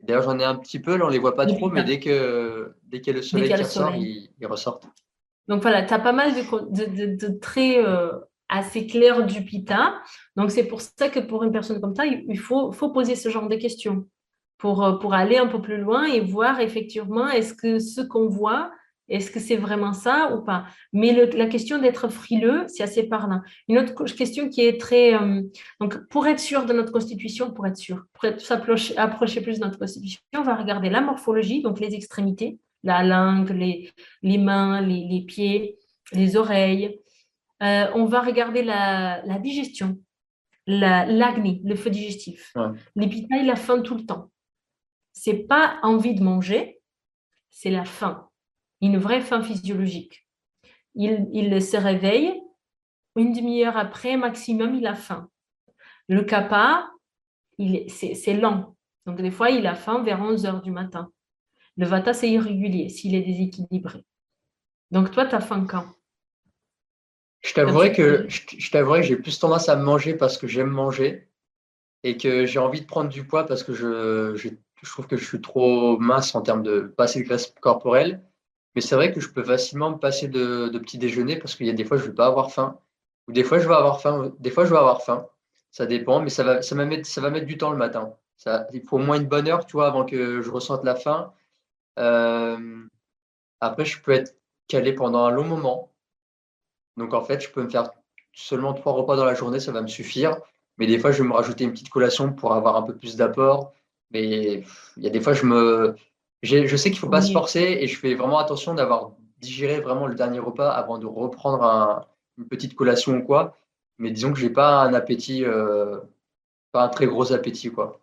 D'ailleurs, 0.00 0.24
j'en 0.24 0.40
ai 0.40 0.44
un 0.44 0.56
petit 0.56 0.80
peu, 0.80 0.96
là, 0.96 1.04
on 1.04 1.08
ne 1.08 1.12
les 1.12 1.20
voit 1.20 1.36
pas 1.36 1.46
trop, 1.46 1.70
mais 1.70 1.84
dès 1.84 2.00
que 2.00 2.74
dès 2.88 3.00
qu'il 3.00 3.12
y 3.12 3.14
a 3.14 3.18
le 3.18 3.22
soleil 3.22 3.48
qui 3.48 3.62
ressort, 3.62 3.94
ils, 3.94 4.28
ressortent. 4.42 4.88
Donc 5.46 5.62
voilà, 5.62 5.84
tu 5.84 5.94
as 5.94 6.00
pas 6.00 6.12
mal 6.12 6.32
de, 6.34 7.38
traits 7.38 7.76
euh, 7.76 8.18
assez 8.48 8.86
clairs 8.86 9.26
du 9.26 9.42
pita. 9.44 10.00
Donc 10.36 10.50
c'est 10.50 10.64
pour 10.64 10.80
ça 10.80 11.08
que 11.08 11.20
pour 11.20 11.44
une 11.44 11.52
personne 11.52 11.80
comme 11.80 11.94
ça, 11.94 12.04
il 12.06 12.38
faut, 12.38 12.72
faut 12.72 12.90
poser 12.90 13.16
ce 13.16 13.28
genre 13.28 13.48
de 13.48 13.56
questions 13.56 14.06
pour, 14.58 14.84
euh, 14.84 14.92
pour 14.92 15.14
aller 15.14 15.36
un 15.36 15.46
peu 15.46 15.60
plus 15.60 15.78
loin 15.78 16.04
et 16.04 16.20
voir 16.20 16.60
effectivement 16.60 17.28
est-ce 17.28 17.54
que 17.54 17.78
ce 17.78 18.00
qu'on 18.00 18.28
voit, 18.28 18.70
est-ce 19.08 19.30
que 19.30 19.40
c'est 19.40 19.56
vraiment 19.56 19.92
ça 19.92 20.34
ou 20.34 20.42
pas 20.42 20.64
Mais 20.92 21.12
la 21.32 21.46
question 21.46 21.78
d'être 21.78 22.08
frileux, 22.08 22.64
c'est 22.68 22.82
assez 22.82 23.02
parlant. 23.02 23.42
Une 23.68 23.78
autre 23.78 24.04
question 24.14 24.48
qui 24.48 24.62
est 24.62 24.80
très... 24.80 25.14
Euh, 25.14 25.42
donc, 25.80 26.08
pour 26.08 26.26
être 26.26 26.40
sûr 26.40 26.64
de 26.64 26.72
notre 26.72 26.92
constitution, 26.92 27.52
pour 27.52 27.66
être 27.66 27.76
sûr, 27.76 28.04
pour 28.14 28.40
s'approcher 28.40 29.40
plus 29.42 29.58
de 29.58 29.64
notre 29.64 29.78
constitution, 29.78 30.22
on 30.34 30.42
va 30.42 30.54
regarder 30.54 30.88
la 30.88 31.02
morphologie, 31.02 31.60
donc 31.60 31.80
les 31.80 31.94
extrémités, 31.94 32.58
la 32.82 33.02
langue, 33.02 33.50
les, 33.50 33.90
les 34.22 34.38
mains, 34.38 34.80
les, 34.80 35.24
pieds, 35.26 35.76
les 36.12 36.36
oreilles. 36.36 37.00
Euh, 37.64 37.90
on 37.94 38.04
va 38.04 38.20
regarder 38.20 38.62
la, 38.62 39.22
digestion, 39.38 39.98
l'agni, 40.66 41.62
le 41.64 41.74
feu 41.74 41.90
digestif. 41.90 42.52
Ouais. 42.54 42.68
L'épita, 42.94 43.36
il 43.36 43.50
a 43.50 43.56
faim 43.56 43.80
tout 43.80 43.96
le 43.96 44.04
temps. 44.04 44.30
C'est 45.12 45.46
pas 45.46 45.78
envie 45.82 46.14
de 46.14 46.22
manger, 46.22 46.80
c'est 47.50 47.70
la 47.70 47.84
faim 47.84 48.28
une 48.84 48.98
vraie 48.98 49.22
faim 49.22 49.42
physiologique. 49.42 50.28
Il, 50.94 51.62
se 51.62 51.76
réveille, 51.76 52.40
une 53.16 53.32
demi-heure 53.32 53.76
après, 53.76 54.16
maximum, 54.16 54.74
il 54.74 54.86
a 54.86 54.94
faim. 54.94 55.28
Le 56.08 56.22
kappa, 56.22 56.90
c'est 57.88 58.34
lent. 58.34 58.76
Donc, 59.06 59.20
des 59.20 59.30
fois, 59.30 59.50
il 59.50 59.66
a 59.66 59.74
faim 59.74 60.02
vers 60.02 60.20
11 60.20 60.46
heures 60.46 60.62
du 60.62 60.70
matin. 60.70 61.10
Le 61.76 61.86
vata, 61.86 62.12
c'est 62.12 62.30
irrégulier 62.30 62.88
s'il 62.90 63.14
est 63.14 63.22
déséquilibré. 63.22 64.04
Donc, 64.90 65.10
toi, 65.10 65.26
tu 65.26 65.34
as 65.34 65.40
faim 65.40 65.66
quand? 65.66 65.86
Je 67.44 67.52
t'avouerais 67.52 67.92
que, 67.92 68.26
je, 68.28 68.40
que 68.46 69.02
j'ai 69.02 69.16
plus 69.16 69.38
tendance 69.38 69.68
à 69.68 69.76
manger 69.76 70.14
parce 70.14 70.38
que 70.38 70.46
j'aime 70.46 70.70
manger 70.70 71.28
et 72.02 72.16
que 72.16 72.46
j'ai 72.46 72.58
envie 72.58 72.80
de 72.80 72.86
prendre 72.86 73.10
du 73.10 73.26
poids 73.26 73.44
parce 73.44 73.62
que 73.62 73.74
je, 73.74 74.34
je, 74.34 74.48
trouve 74.90 75.06
que 75.06 75.18
je 75.18 75.24
suis 75.24 75.42
trop 75.42 75.98
mince 75.98 76.34
en 76.34 76.40
termes 76.40 76.62
de 76.62 76.80
passer 76.80 77.20
de 77.20 77.26
graisse 77.26 77.54
corporelle. 77.60 78.22
Mais 78.74 78.80
c'est 78.80 78.94
vrai 78.94 79.12
que 79.12 79.20
je 79.20 79.28
peux 79.28 79.44
facilement 79.44 79.90
me 79.90 79.98
passer 79.98 80.26
de, 80.26 80.70
petit 80.78 80.96
déjeuner 80.96 81.36
parce 81.36 81.54
qu'il 81.54 81.66
y 81.66 81.70
a 81.70 81.74
des 81.74 81.84
fois, 81.84 81.98
je 81.98 82.04
ne 82.04 82.08
vais 82.08 82.14
pas 82.14 82.26
avoir 82.26 82.50
faim. 82.50 82.78
Ou 83.28 83.32
des 83.32 83.44
fois, 83.44 83.58
je 83.58 83.68
vais 83.68 83.74
avoir 83.74 84.00
faim. 84.00 84.32
Des 84.38 84.50
fois, 84.50 84.64
je 84.64 84.70
vais 84.70 84.78
avoir 84.78 85.02
faim. 85.02 85.26
Ça 85.70 85.84
dépend, 85.84 86.20
mais 86.20 86.30
ça 86.30 86.44
va, 86.44 86.62
ça 86.62 86.74
va, 86.74 86.86
mettre, 86.86 87.06
ça 87.06 87.20
va 87.20 87.28
mettre 87.28 87.46
du 87.46 87.58
temps 87.58 87.70
le 87.70 87.78
matin. 87.78 88.14
Ça, 88.36 88.66
il 88.72 88.82
faut 88.82 88.96
au 88.96 89.00
moins 89.00 89.20
une 89.20 89.26
bonne 89.28 89.48
heure, 89.48 89.66
tu 89.66 89.72
vois, 89.72 89.86
avant 89.86 90.04
que 90.04 90.40
je 90.40 90.50
ressente 90.50 90.82
la 90.84 90.94
faim. 90.94 91.32
Euh, 91.98 92.86
après, 93.60 93.84
je 93.84 94.00
peux 94.00 94.12
être 94.12 94.34
calé 94.66 94.94
pendant 94.94 95.24
un 95.26 95.30
long 95.30 95.44
moment. 95.44 95.93
Donc, 96.96 97.14
en 97.14 97.22
fait, 97.22 97.40
je 97.40 97.50
peux 97.50 97.62
me 97.62 97.68
faire 97.68 97.90
seulement 98.32 98.74
trois 98.74 98.92
repas 98.92 99.16
dans 99.16 99.24
la 99.24 99.34
journée, 99.34 99.60
ça 99.60 99.72
va 99.72 99.82
me 99.82 99.88
suffire. 99.88 100.36
Mais 100.78 100.86
des 100.86 100.98
fois, 100.98 101.12
je 101.12 101.22
vais 101.22 101.28
me 101.28 101.34
rajouter 101.34 101.64
une 101.64 101.72
petite 101.72 101.90
collation 101.90 102.32
pour 102.32 102.52
avoir 102.52 102.76
un 102.76 102.82
peu 102.82 102.94
plus 102.96 103.16
d'apport. 103.16 103.72
Mais 104.10 104.64
il 104.96 105.02
y 105.02 105.06
a 105.06 105.10
des 105.10 105.20
fois, 105.20 105.32
je 105.32 105.44
me, 105.46 105.94
je 106.42 106.76
sais 106.76 106.90
qu'il 106.90 106.98
ne 106.98 107.00
faut 107.00 107.08
pas 107.08 107.22
se 107.22 107.32
forcer 107.32 107.78
et 107.80 107.86
je 107.86 107.98
fais 107.98 108.14
vraiment 108.14 108.38
attention 108.38 108.74
d'avoir 108.74 109.12
digéré 109.38 109.80
vraiment 109.80 110.06
le 110.06 110.14
dernier 110.14 110.38
repas 110.38 110.70
avant 110.70 110.98
de 110.98 111.06
reprendre 111.06 112.06
une 112.38 112.46
petite 112.48 112.74
collation 112.74 113.14
ou 113.18 113.22
quoi. 113.22 113.56
Mais 113.98 114.10
disons 114.10 114.32
que 114.32 114.38
je 114.38 114.46
n'ai 114.46 114.52
pas 114.52 114.82
un 114.82 114.94
appétit, 114.94 115.44
euh, 115.44 116.00
pas 116.72 116.84
un 116.84 116.88
très 116.88 117.06
gros 117.06 117.32
appétit. 117.32 117.70
quoi. 117.70 118.00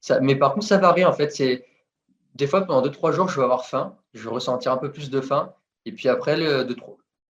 Ça, 0.00 0.20
mais 0.20 0.36
par 0.36 0.54
contre, 0.54 0.66
ça 0.66 0.78
varie 0.78 1.04
en 1.04 1.12
fait. 1.12 1.30
C'est 1.30 1.66
Des 2.34 2.46
fois, 2.46 2.62
pendant 2.62 2.86
2-3 2.86 3.12
jours, 3.12 3.28
je 3.28 3.36
vais 3.38 3.44
avoir 3.44 3.66
faim. 3.66 3.96
Je 4.14 4.22
vais 4.24 4.30
ressentir 4.30 4.72
un 4.72 4.78
peu 4.78 4.90
plus 4.90 5.10
de 5.10 5.20
faim. 5.20 5.52
Et 5.84 5.92
puis 5.92 6.08
après, 6.08 6.36
le, 6.36 6.64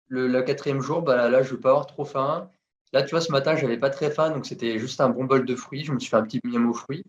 le, 0.08 0.42
quatrième 0.42 0.82
jour, 0.82 1.02
bah, 1.02 1.30
là, 1.30 1.42
je 1.42 1.52
ne 1.52 1.56
vais 1.56 1.62
pas 1.62 1.70
avoir 1.70 1.88
trop 1.88 2.06
faim. 2.06 2.50
Là, 2.94 3.04
tu 3.04 3.12
vois, 3.12 3.22
ce 3.22 3.32
matin, 3.32 3.56
je 3.56 3.64
n'avais 3.64 3.78
pas 3.78 3.90
très 3.90 4.12
faim, 4.12 4.30
donc 4.30 4.46
c'était 4.46 4.80
juste 4.80 5.02
un 5.02 5.10
bon 5.10 5.26
bol 5.26 5.46
de 5.46 5.56
fruits. 5.56 5.84
Je 5.84 5.92
me 5.92 6.00
suis 6.00 6.10
fait 6.10 6.18
un 6.18 6.24
petit 6.24 6.40
miam 6.44 6.70
aux 6.70 6.74
fruits. 6.74 7.04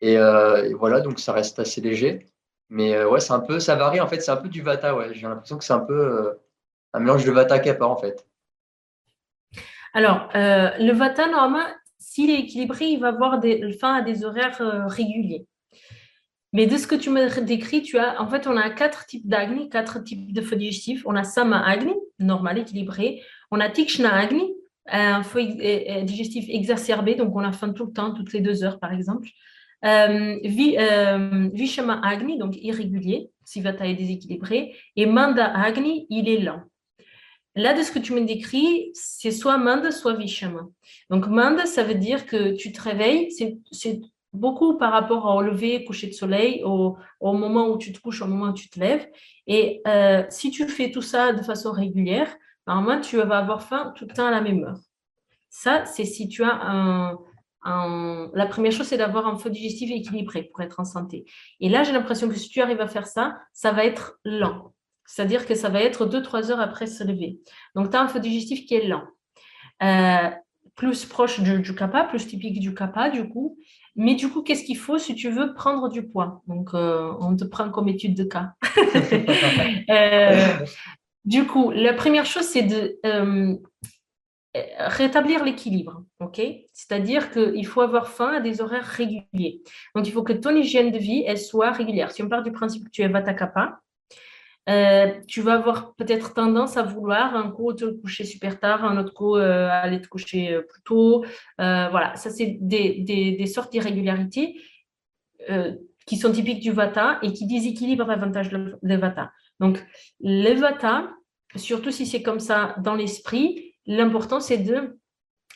Et, 0.00 0.18
euh, 0.18 0.74
voilà, 0.76 1.00
donc 1.00 1.20
ça 1.20 1.32
reste 1.32 1.58
assez 1.58 1.80
léger. 1.80 2.26
Mais 2.70 2.94
euh, 2.94 3.08
ouais, 3.08 3.20
c'est 3.20 3.32
un 3.32 3.40
peu, 3.40 3.60
ça 3.60 3.76
varie 3.76 4.00
en 4.00 4.08
fait, 4.08 4.20
c'est 4.20 4.30
un 4.30 4.36
peu 4.36 4.48
du 4.48 4.62
Vata, 4.62 4.96
ouais. 4.96 5.14
J'ai 5.14 5.28
l'impression 5.28 5.58
que 5.58 5.64
c'est 5.64 5.72
un 5.72 5.80
peu 5.80 5.94
euh, 5.94 6.32
un 6.92 7.00
mélange 7.00 7.24
de 7.24 7.30
Vata 7.30 7.58
Kappa 7.58 7.84
en 7.84 7.96
fait. 7.96 8.26
Alors, 9.94 10.30
le 10.34 10.92
Vata, 10.92 11.28
normalement, 11.28 11.66
s'il 11.98 12.30
est 12.30 12.40
équilibré, 12.40 12.86
il 12.86 13.00
va 13.00 13.08
avoir 13.08 13.38
des, 13.38 13.72
fin 13.74 13.96
à 13.96 14.02
des 14.02 14.24
horaires 14.24 14.58
réguliers. 14.88 15.46
Mais 16.52 16.66
de 16.66 16.76
ce 16.76 16.86
que 16.86 16.94
tu 16.94 17.08
m'as 17.10 17.40
décrit, 17.40 17.82
tu 17.82 17.98
as, 17.98 18.20
en 18.20 18.28
fait, 18.28 18.46
on 18.46 18.56
a 18.56 18.68
quatre 18.68 19.06
types 19.06 19.26
d'Agni, 19.26 19.70
quatre 19.70 20.02
types 20.04 20.32
de 20.32 20.40
feux 20.42 20.56
digestifs. 20.56 21.02
On 21.06 21.16
a 21.16 21.24
Sama 21.24 21.64
Agni, 21.64 21.94
normal, 22.18 22.58
équilibré. 22.58 23.22
On 23.50 23.58
a 23.58 23.70
Tikshna 23.70 24.12
Agni, 24.12 24.52
un 24.86 25.22
feu 25.22 25.42
digestif 26.02 26.46
exacerbé, 26.48 27.14
donc 27.14 27.34
on 27.34 27.40
a 27.40 27.52
faim 27.52 27.72
tout 27.72 27.86
le 27.86 27.92
temps, 27.92 28.12
toutes 28.12 28.32
les 28.32 28.40
deux 28.40 28.64
heures, 28.64 28.78
par 28.78 28.92
exemple. 28.92 29.28
Euh, 29.84 30.36
euh, 30.44 31.50
Vishama 31.52 32.00
Agni, 32.04 32.38
donc 32.38 32.56
irrégulier, 32.56 33.30
Sivata 33.44 33.86
est 33.86 33.94
déséquilibré, 33.94 34.76
et 34.94 35.06
Manda 35.06 35.46
Agni, 35.46 36.06
il 36.10 36.28
est 36.28 36.38
lent. 36.38 36.62
Là, 37.54 37.74
de 37.74 37.82
ce 37.82 37.92
que 37.92 37.98
tu 37.98 38.12
me 38.12 38.24
décris, 38.24 38.90
c'est 38.94 39.30
soit 39.30 39.58
Manda, 39.58 39.90
soit 39.90 40.14
Vishama. 40.14 40.68
Donc, 41.10 41.26
Manda, 41.26 41.66
ça 41.66 41.82
veut 41.82 41.96
dire 41.96 42.26
que 42.26 42.54
tu 42.54 42.72
te 42.72 42.80
réveilles, 42.80 43.30
c'est 43.30 44.00
beaucoup 44.32 44.78
par 44.78 44.92
rapport 44.92 45.26
au 45.26 45.42
lever, 45.42 45.84
coucher 45.84 46.06
de 46.06 46.12
soleil, 46.12 46.62
au, 46.64 46.96
moment 47.20 47.68
où 47.68 47.78
tu 47.78 47.92
te 47.92 48.00
couches, 48.00 48.22
au 48.22 48.26
moment 48.26 48.52
où 48.52 48.54
tu 48.54 48.68
te 48.68 48.80
lèves. 48.80 49.06
Et 49.46 49.82
euh, 49.86 50.24
si 50.30 50.50
tu 50.50 50.66
fais 50.68 50.90
tout 50.90 51.02
ça 51.02 51.32
de 51.32 51.42
façon 51.42 51.72
régulière, 51.72 52.34
normalement, 52.66 53.00
tu 53.00 53.16
vas 53.16 53.38
avoir 53.38 53.62
faim 53.62 53.92
tout 53.96 54.06
le 54.08 54.14
temps 54.14 54.26
à 54.26 54.30
la 54.30 54.40
même 54.40 54.64
heure. 54.64 54.78
Ça, 55.50 55.84
c'est 55.84 56.04
si 56.04 56.28
tu 56.28 56.44
as 56.44 56.58
un, 56.62 57.18
la 58.34 58.46
première 58.46 58.72
chose, 58.72 58.86
c'est 58.86 58.96
d'avoir 58.96 59.26
un 59.26 59.36
feu 59.36 59.50
digestif 59.50 59.90
équilibré 59.90 60.44
pour 60.44 60.62
être 60.62 60.80
en 60.80 60.84
santé. 60.84 61.24
Et 61.60 61.68
là, 61.68 61.82
j'ai 61.82 61.92
l'impression 61.92 62.28
que 62.28 62.34
si 62.34 62.48
tu 62.48 62.60
arrives 62.60 62.80
à 62.80 62.88
faire 62.88 63.06
ça, 63.06 63.38
ça 63.52 63.72
va 63.72 63.84
être 63.84 64.18
lent. 64.24 64.72
C'est-à-dire 65.04 65.46
que 65.46 65.54
ça 65.54 65.68
va 65.68 65.82
être 65.82 66.06
2-3 66.06 66.50
heures 66.50 66.60
après 66.60 66.86
se 66.86 67.04
lever. 67.04 67.40
Donc, 67.74 67.90
tu 67.90 67.96
as 67.96 68.00
un 68.00 68.08
feu 68.08 68.20
digestif 68.20 68.66
qui 68.66 68.74
est 68.74 68.86
lent. 68.86 69.04
Euh, 69.82 70.30
plus 70.74 71.04
proche 71.04 71.40
du, 71.40 71.60
du, 71.60 71.74
kappa, 71.74 72.04
plus 72.04 72.26
typique 72.26 72.58
du 72.60 72.74
kappa, 72.74 73.10
du 73.10 73.28
coup. 73.28 73.58
Mais 73.94 74.14
du 74.14 74.28
coup, 74.28 74.42
qu'est-ce 74.42 74.64
qu'il 74.64 74.78
faut 74.78 74.98
si 74.98 75.14
tu 75.14 75.30
veux 75.30 75.52
prendre 75.54 75.88
du 75.88 76.02
poids? 76.02 76.42
Donc, 76.46 76.70
euh, 76.74 77.12
on 77.20 77.36
te 77.36 77.44
prend 77.44 77.70
comme 77.70 77.88
étude 77.88 78.14
de 78.16 78.24
cas. 78.24 78.54
Euh, 79.90 80.58
du 81.24 81.46
coup, 81.46 81.70
la 81.70 81.92
première 81.92 82.24
chose, 82.24 82.44
c'est 82.44 82.62
de 82.62 82.98
rétablir 84.78 85.44
l'équilibre, 85.44 86.04
ok? 86.20 86.40
C'est-à-dire 86.72 87.30
qu'il 87.30 87.66
faut 87.66 87.80
avoir 87.80 88.08
faim 88.08 88.32
à 88.34 88.40
des 88.40 88.60
horaires 88.60 88.84
réguliers. 88.84 89.62
Donc, 89.94 90.06
il 90.06 90.12
faut 90.12 90.22
que 90.22 90.32
ton 90.32 90.54
hygiène 90.54 90.90
de 90.90 90.98
vie, 90.98 91.24
elle 91.26 91.38
soit 91.38 91.72
régulière. 91.72 92.10
Si 92.10 92.22
on 92.22 92.28
part 92.28 92.42
du 92.42 92.52
principe 92.52 92.84
que 92.84 92.90
tu 92.90 93.02
es 93.02 93.08
Vata 93.08 93.34
Kappa, 93.34 93.80
euh, 94.68 95.12
tu 95.26 95.40
vas 95.42 95.54
avoir 95.54 95.94
peut-être 95.94 96.34
tendance 96.34 96.76
à 96.76 96.82
vouloir 96.82 97.34
un 97.34 97.50
coup 97.50 97.72
te 97.72 97.84
coucher 97.84 98.24
super 98.24 98.60
tard, 98.60 98.84
un 98.84 98.96
autre 98.96 99.12
coup 99.12 99.36
euh, 99.36 99.68
aller 99.68 100.00
te 100.00 100.06
coucher 100.06 100.54
euh, 100.54 100.62
plus 100.62 100.82
tôt. 100.82 101.24
voilà, 101.58 102.14
ça 102.16 102.30
c'est 102.30 102.58
des, 102.60 103.46
sortes 103.46 103.72
d'irrégularités 103.72 104.60
qui 106.06 106.16
sont 106.16 106.32
typiques 106.32 106.60
du 106.60 106.70
Vata 106.70 107.18
et 107.22 107.32
qui 107.32 107.46
déséquilibrent 107.46 108.06
davantage 108.06 108.52
le, 108.52 108.96
Vata. 108.96 109.32
Donc, 109.58 109.84
le 110.20 110.54
Vata, 110.54 111.10
surtout 111.56 111.90
si 111.90 112.06
c'est 112.06 112.22
comme 112.22 112.40
ça 112.40 112.76
dans 112.78 112.94
l'esprit, 112.94 113.74
l'important, 113.86 114.38
c'est 114.38 114.58
de 114.58 114.98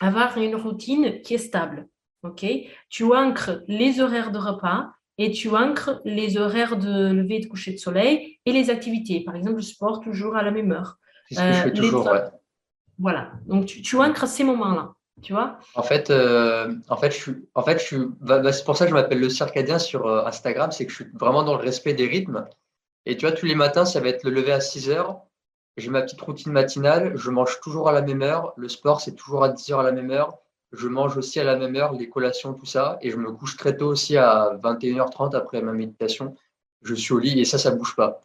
avoir 0.00 0.36
une 0.38 0.56
routine 0.56 1.22
qui 1.22 1.34
est 1.34 1.38
stable. 1.38 1.88
ok? 2.22 2.44
Tu 2.90 3.04
ancres 3.04 3.62
les 3.68 4.00
horaires 4.00 4.32
de 4.32 4.38
repas 4.38 4.90
et 5.18 5.30
tu 5.30 5.48
ancres 5.50 6.00
les 6.04 6.36
horaires 6.36 6.76
de 6.76 7.12
lever 7.12 7.36
et 7.36 7.40
de 7.40 7.46
coucher 7.46 7.72
de 7.72 7.78
soleil 7.78 8.38
et 8.44 8.52
les 8.52 8.70
activités. 8.70 9.20
Par 9.20 9.34
exemple, 9.34 9.56
le 9.56 9.62
sport 9.62 10.00
toujours 10.00 10.36
à 10.36 10.42
la 10.42 10.50
même 10.50 10.72
heure. 10.72 10.98
C'est 11.30 11.36
ce 11.36 11.40
que 11.40 11.52
je 11.52 11.62
fais 11.62 11.68
euh, 11.68 11.72
toujours, 11.72 12.10
Voilà. 12.98 13.32
Donc, 13.46 13.66
tu, 13.66 13.82
tu 13.82 13.96
ancres 13.96 14.26
ces 14.26 14.44
moments-là. 14.44 14.92
Tu 15.22 15.32
vois? 15.32 15.58
En 15.74 15.82
fait, 15.82 16.10
euh, 16.10 16.74
en 16.88 16.96
fait, 16.98 17.10
je 17.10 17.16
suis, 17.16 17.48
en 17.54 17.62
fait, 17.62 17.78
je 17.78 17.84
suis, 17.84 17.98
bah, 18.20 18.38
bah, 18.38 18.52
c'est 18.52 18.64
pour 18.64 18.76
ça 18.76 18.84
que 18.84 18.90
je 18.90 18.94
m'appelle 18.94 19.20
le 19.20 19.30
circadien 19.30 19.78
sur 19.78 20.06
euh, 20.06 20.26
Instagram, 20.26 20.70
c'est 20.70 20.84
que 20.84 20.90
je 20.90 20.96
suis 20.96 21.10
vraiment 21.14 21.42
dans 21.42 21.56
le 21.56 21.62
respect 21.62 21.94
des 21.94 22.06
rythmes. 22.06 22.46
Et 23.06 23.16
tu 23.16 23.24
vois, 23.26 23.34
tous 23.34 23.46
les 23.46 23.54
matins, 23.54 23.86
ça 23.86 24.00
va 24.00 24.08
être 24.08 24.24
le 24.24 24.30
lever 24.30 24.52
à 24.52 24.60
6 24.60 24.90
heures, 24.90 25.22
j'ai 25.76 25.90
ma 25.90 26.02
petite 26.02 26.20
routine 26.20 26.52
matinale, 26.52 27.16
je 27.16 27.30
mange 27.30 27.60
toujours 27.60 27.88
à 27.88 27.92
la 27.92 28.02
même 28.02 28.22
heure, 28.22 28.52
le 28.56 28.68
sport 28.68 29.00
c'est 29.00 29.14
toujours 29.14 29.44
à 29.44 29.50
10 29.50 29.72
heures 29.72 29.80
à 29.80 29.84
la 29.84 29.92
même 29.92 30.10
heure, 30.10 30.38
je 30.76 30.88
mange 30.88 31.16
aussi 31.16 31.40
à 31.40 31.44
la 31.44 31.56
même 31.56 31.76
heure 31.76 31.92
les 31.92 32.08
collations, 32.08 32.54
tout 32.54 32.66
ça, 32.66 32.98
et 33.00 33.10
je 33.10 33.16
me 33.16 33.32
couche 33.32 33.56
très 33.56 33.76
tôt 33.76 33.88
aussi 33.88 34.16
à 34.16 34.58
21h30 34.62 35.34
après 35.34 35.62
ma 35.62 35.72
méditation. 35.72 36.34
Je 36.82 36.94
suis 36.94 37.12
au 37.12 37.18
lit 37.18 37.40
et 37.40 37.44
ça, 37.44 37.58
ça 37.58 37.70
bouge 37.70 37.96
pas. 37.96 38.20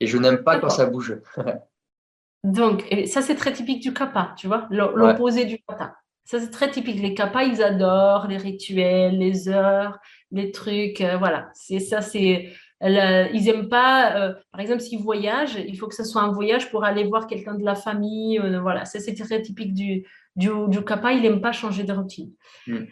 Et 0.00 0.06
je 0.06 0.18
n'aime 0.18 0.42
pas 0.42 0.58
quand 0.58 0.70
ça 0.70 0.86
bouge. 0.86 1.18
Donc, 2.44 2.84
ça, 3.06 3.22
c'est 3.22 3.36
très 3.36 3.52
typique 3.52 3.82
du 3.82 3.94
kappa, 3.94 4.34
tu 4.36 4.46
vois, 4.46 4.66
l'opposé 4.70 5.46
du 5.46 5.58
kata. 5.66 5.96
Ça, 6.24 6.40
c'est 6.40 6.50
très 6.50 6.70
typique. 6.70 7.00
Les 7.00 7.14
kappas, 7.14 7.44
ils 7.44 7.62
adorent 7.62 8.26
les 8.28 8.38
rituels, 8.38 9.18
les 9.18 9.48
heures, 9.48 9.98
les 10.30 10.50
trucs. 10.52 11.00
Euh, 11.00 11.16
voilà, 11.18 11.48
c'est 11.54 11.80
ça, 11.80 12.00
c'est. 12.00 12.50
ils 12.82 13.44
n'aiment 13.44 13.68
pas, 13.68 14.16
euh, 14.16 14.34
par 14.52 14.60
exemple, 14.60 14.80
s'ils 14.80 15.02
voyagent, 15.02 15.56
il 15.56 15.76
faut 15.78 15.86
que 15.86 15.94
ce 15.94 16.04
soit 16.04 16.22
un 16.22 16.32
voyage 16.32 16.70
pour 16.70 16.84
aller 16.84 17.04
voir 17.04 17.26
quelqu'un 17.26 17.54
de 17.54 17.64
la 17.64 17.74
famille. 17.74 18.38
Euh, 18.38 18.60
voilà, 18.60 18.84
ça, 18.84 19.00
c'est 19.00 19.14
très 19.14 19.42
typique 19.42 19.74
du, 19.74 20.06
du, 20.36 20.48
du 20.68 20.84
kappa. 20.84 21.12
Il 21.12 21.22
n'aime 21.22 21.40
pas 21.40 21.52
changer 21.52 21.84
de 21.84 21.92
routine. 21.92 22.32
Mm. 22.66 22.84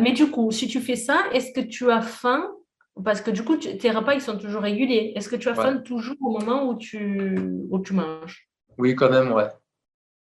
mais 0.00 0.12
du 0.12 0.30
coup, 0.30 0.50
si 0.50 0.68
tu 0.68 0.80
fais 0.80 0.96
ça, 0.96 1.24
est-ce 1.32 1.52
que 1.52 1.66
tu 1.66 1.90
as 1.90 2.02
faim? 2.02 2.50
Parce 3.04 3.20
que 3.20 3.30
du 3.30 3.44
coup, 3.44 3.56
tes 3.56 3.90
repas, 3.90 4.14
ils 4.14 4.20
sont 4.20 4.38
toujours 4.38 4.62
réguliers. 4.62 5.12
Est-ce 5.14 5.28
que 5.28 5.36
tu 5.36 5.48
as 5.48 5.54
faim 5.54 5.76
toujours 5.78 6.16
au 6.20 6.38
moment 6.38 6.68
où 6.68 6.76
tu, 6.76 7.38
où 7.70 7.78
tu 7.80 7.92
manges? 7.92 8.48
Oui, 8.76 8.94
quand 8.94 9.10
même, 9.10 9.32
ouais. 9.32 9.48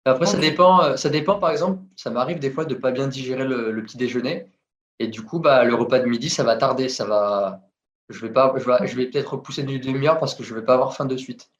Après, 0.05 0.25
ça 0.25 0.37
dépend, 0.37 0.81
euh, 0.83 0.95
ça 0.95 1.09
dépend, 1.09 1.37
par 1.37 1.51
exemple, 1.51 1.79
ça 1.95 2.09
m'arrive 2.09 2.39
des 2.39 2.49
fois 2.49 2.65
de 2.65 2.73
ne 2.73 2.79
pas 2.79 2.91
bien 2.91 3.07
digérer 3.07 3.45
le, 3.45 3.83
petit 3.83 3.97
déjeuner. 3.97 4.47
Et 4.99 5.07
du 5.07 5.21
coup, 5.21 5.39
bah, 5.39 5.63
le 5.63 5.75
repas 5.75 5.99
de 5.99 6.05
midi, 6.05 6.29
ça 6.29 6.43
va 6.43 6.55
tarder. 6.55 6.89
Ça 6.89 7.05
va, 7.05 7.61
je 8.09 8.19
vais, 8.25 8.31
pas, 8.31 8.53
je 8.57 8.95
vais, 8.95 9.05
peut-être 9.07 9.33
repousser 9.33 9.63
d'une 9.63 9.79
demi-heure 9.79 10.17
parce 10.17 10.33
que 10.33 10.43
je 10.43 10.53
ne 10.53 10.59
vais 10.59 10.65
pas 10.65 10.73
avoir 10.73 10.95
faim 10.95 11.05
de 11.05 11.17
suite. 11.17 11.51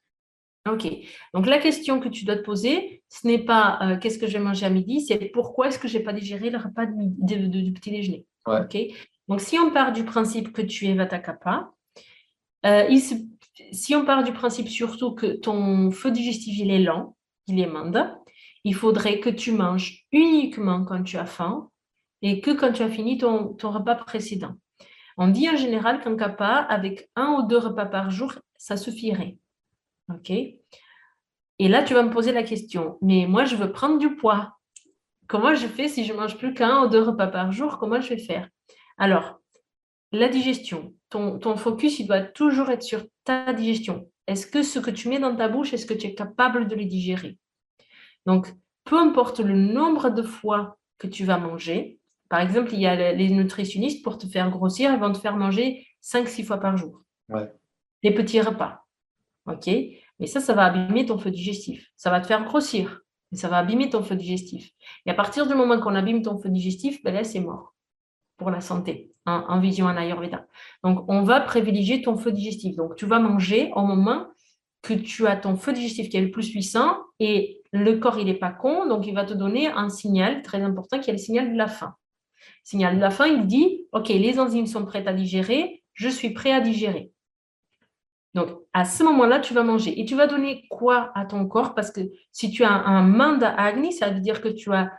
Ok. 0.70 0.88
Donc, 1.34 1.48
la 1.48 1.58
question 1.58 2.00
que 2.00 2.08
tu 2.08 2.24
dois 2.24 2.36
te 2.36 2.44
poser, 2.44 3.02
ce 3.10 3.28
n'est 3.28 3.40
pas 3.44 3.80
euh, 3.82 3.98
qu'est-ce 3.98 4.20
que 4.20 4.28
je 4.28 4.34
vais 4.34 4.44
manger 4.44 4.66
à 4.66 4.70
midi, 4.70 5.02
c'est 5.02 5.18
pourquoi 5.34 5.68
est-ce 5.68 5.80
que 5.80 5.88
je 5.88 5.98
n'ai 5.98 6.04
pas 6.04 6.14
digéré 6.14 6.50
le 6.50 6.58
repas 6.58 6.86
de 6.86 7.48
du 7.48 7.74
petit 7.74 7.92
déjeuner. 7.92 8.26
Ok. 8.46 8.78
Donc, 9.28 9.42
si 9.42 9.58
on 9.58 9.72
part 9.72 9.92
du 9.92 10.04
principe 10.04 10.52
que 10.52 10.62
tu 10.62 10.88
es 10.88 10.94
Vata 10.94 11.20
Kappa, 11.20 11.72
euh, 12.66 12.96
si 13.72 13.96
on 13.96 14.06
part 14.06 14.24
du 14.24 14.34
principe 14.34 14.68
surtout 14.68 15.14
que 15.14 15.28
ton 15.28 15.92
feu 15.92 16.12
digestif 16.12 16.58
il 16.60 16.72
est 16.72 16.80
lent, 16.80 17.16
il 17.48 17.60
est 17.60 17.68
manda, 17.68 18.20
il 18.64 18.76
faudrait 18.76 19.20
que 19.20 19.30
tu 19.30 19.52
manges 19.52 20.06
uniquement 20.12 20.86
quand 20.86 21.04
tu 21.04 21.18
as 21.18 21.26
faim 21.26 21.70
et 22.22 22.42
que 22.42 22.52
quand 22.52 22.72
tu 22.72 22.84
as 22.84 22.90
fini 22.90 23.18
ton, 23.18 23.56
repas 23.60 23.96
précédent. 23.96 24.54
On 25.18 25.28
dit 25.28 25.50
en 25.50 25.58
général 25.58 26.02
qu'un 26.02 26.16
kappa, 26.16 26.56
avec 26.70 27.10
un 27.16 27.34
ou 27.34 27.48
deux 27.48 27.58
repas 27.58 27.86
par 27.86 28.12
jour, 28.12 28.34
ça 28.58 28.78
suffirait. 28.78 29.38
OK 30.10 30.30
Et 30.30 30.58
là, 31.60 31.84
tu 31.84 31.94
vas 31.94 32.04
me 32.04 32.12
poser 32.12 32.32
la 32.32 32.44
question, 32.44 32.98
mais 33.02 33.26
moi, 33.28 33.46
je 33.46 33.56
veux 33.56 33.72
prendre 33.72 33.98
du 33.98 34.16
poids. 34.16 34.58
Comment 35.28 35.56
je 35.56 35.68
fais 35.68 35.88
si 35.88 36.06
je 36.06 36.14
mange 36.14 36.38
plus 36.38 36.54
qu'un 36.54 36.84
ou 36.84 36.90
deux 36.90 37.02
repas 37.02 37.28
par 37.28 37.52
jour? 37.52 37.78
Comment 37.78 38.02
je 38.02 38.10
vais 38.10 38.20
faire? 38.20 38.50
Alors, 38.98 39.40
la 40.12 40.28
digestion, 40.28 40.94
ton, 41.10 41.40
ton, 41.40 41.56
focus, 41.56 42.00
il 42.00 42.08
doit 42.08 42.22
toujours 42.22 42.70
être 42.70 42.84
sur 42.84 43.06
ta 43.24 43.54
digestion. 43.54 44.10
Est-ce 44.28 44.46
que 44.46 44.64
ce 44.64 44.80
que 44.80 44.92
tu 44.92 45.08
mets 45.08 45.20
dans 45.20 45.36
ta 45.36 45.48
bouche, 45.48 45.74
est-ce 45.74 45.86
que 45.86 45.94
tu 45.94 46.08
es 46.08 46.16
capable 46.16 46.68
de 46.68 46.76
les 46.76 46.86
digérer? 46.86 47.38
Donc, 48.26 48.48
peu 48.84 48.98
importe 48.98 49.40
le 49.40 49.56
nombre 49.56 50.10
de 50.10 50.22
fois 50.22 50.78
que 50.98 51.08
tu 51.08 51.24
vas 51.24 51.38
manger, 51.38 52.00
par 52.30 52.40
exemple, 52.40 52.74
il 52.74 52.80
y 52.80 52.88
a 52.88 53.12
les 53.12 53.30
nutritionnistes, 53.30 54.04
pour 54.04 54.18
te 54.18 54.26
faire 54.26 54.50
grossir, 54.50 54.94
ils 54.94 55.00
vont 55.00 55.12
te 55.12 55.18
faire 55.18 55.36
manger 55.36 55.86
5-6 56.02 56.46
fois 56.46 56.60
par 56.60 56.78
jour. 56.78 57.04
Ouais. 57.28 57.52
Les 58.04 58.14
petits 58.14 58.40
repas. 58.40 58.81
OK 59.48 59.68
Mais 60.20 60.28
ça, 60.28 60.40
ça 60.40 60.54
va 60.54 60.66
abîmer 60.66 61.06
ton 61.06 61.18
feu 61.18 61.32
digestif. 61.32 61.88
Ça 61.96 62.10
va 62.10 62.22
te 62.22 62.28
faire 62.28 62.44
grossir. 62.44 63.02
Mais 63.32 63.38
ça 63.38 63.48
va 63.48 63.58
abîmer 63.58 63.90
ton 63.90 64.04
feu 64.04 64.16
digestif. 64.16 64.72
Et 65.06 65.12
à 65.12 65.14
partir 65.14 65.48
du 65.48 65.56
moment 65.56 65.80
qu'on 65.80 65.96
abîme 65.96 66.22
ton 66.22 66.38
feu 66.38 66.50
digestif, 66.50 67.02
ben 67.04 67.14
là, 67.14 67.24
c'est 67.24 67.40
mort 67.40 67.74
pour 68.38 68.52
la 68.52 68.62
santé 68.62 69.12
en, 69.26 69.60
vision 69.60 69.86
en. 69.86 69.96
Donc, 70.84 71.06
on 71.08 71.24
va 71.24 71.42
privilégier 71.42 72.02
ton 72.02 72.18
feu 72.18 72.32
digestif. 72.32 72.76
Donc, 72.76 72.96
tu 72.96 73.06
vas 73.06 73.20
manger 73.20 73.72
au 73.76 73.84
moment 73.84 74.28
que 74.82 74.94
tu 74.94 75.28
as 75.28 75.38
ton 75.38 75.56
feu 75.56 75.74
digestif 75.74 76.10
qui 76.10 76.18
est 76.18 76.22
le 76.22 76.32
plus 76.32 76.50
puissant 76.50 76.98
et 77.20 77.62
le 77.72 77.98
corps, 77.98 78.18
il 78.18 78.26
n'est 78.26 78.34
pas 78.34 78.52
con, 78.52 78.88
donc 78.88 79.06
il 79.08 79.14
va 79.14 79.24
te 79.24 79.34
donner 79.34 79.68
un 79.68 79.90
signal 79.90 80.42
très 80.42 80.62
important 80.62 81.00
qui 81.00 81.10
est 81.10 81.14
le 81.14 81.20
signal 81.20 81.54
de 81.54 81.58
la 81.58 81.68
faim. 81.68 81.96
Signal 82.64 82.96
de 82.96 83.02
la 83.02 83.12
faim, 83.12 83.28
il 83.28 83.46
dit, 83.46 83.86
OK, 83.92 84.10
les 84.10 84.40
enzymes 84.40 84.68
sont 84.68 84.86
prêtes 84.86 85.08
à 85.08 85.14
digérer, 85.14 85.84
je 85.94 86.10
suis 86.10 86.32
prêt 86.32 86.52
à 86.52 86.62
digérer. 86.62 87.12
Donc, 88.34 88.50
à 88.74 88.86
ce 88.86 89.04
moment-là, 89.04 89.40
tu 89.40 89.54
vas 89.54 89.64
manger. 89.64 90.00
Et 90.00 90.06
tu 90.06 90.16
vas 90.16 90.28
donner 90.28 90.66
quoi 90.70 91.12
à 91.16 91.26
ton 91.26 91.46
corps? 91.48 91.76
Parce 91.76 91.92
que 91.92 92.02
si 92.32 92.50
tu 92.50 92.64
as 92.64 92.72
un 92.72 93.04
manda 93.04 93.50
agni, 93.50 93.92
ça 93.92 94.10
veut 94.10 94.22
dire 94.22 94.42
que 94.42 94.48
tu 94.48 94.72
as 94.74 94.92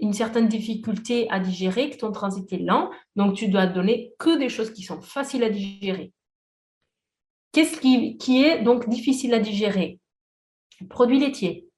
une 0.00 0.12
certaine 0.12 0.48
difficulté 0.48 1.28
à 1.30 1.40
digérer, 1.40 1.90
que 1.90 1.96
ton 1.96 2.12
transit 2.12 2.50
est 2.52 2.58
lent, 2.58 2.90
donc 3.16 3.34
tu 3.34 3.48
dois 3.48 3.66
donner 3.66 4.12
que 4.18 4.38
des 4.38 4.48
choses 4.48 4.72
qui 4.72 4.82
sont 4.82 5.00
faciles 5.00 5.42
à 5.42 5.50
digérer. 5.50 6.12
Qu'est-ce 7.52 7.78
qui, 7.78 8.44
est 8.44 8.62
donc 8.62 8.88
difficile 8.88 9.34
à 9.34 9.38
digérer? 9.38 10.00
Produits 10.88 11.20
laitiers. 11.20 11.68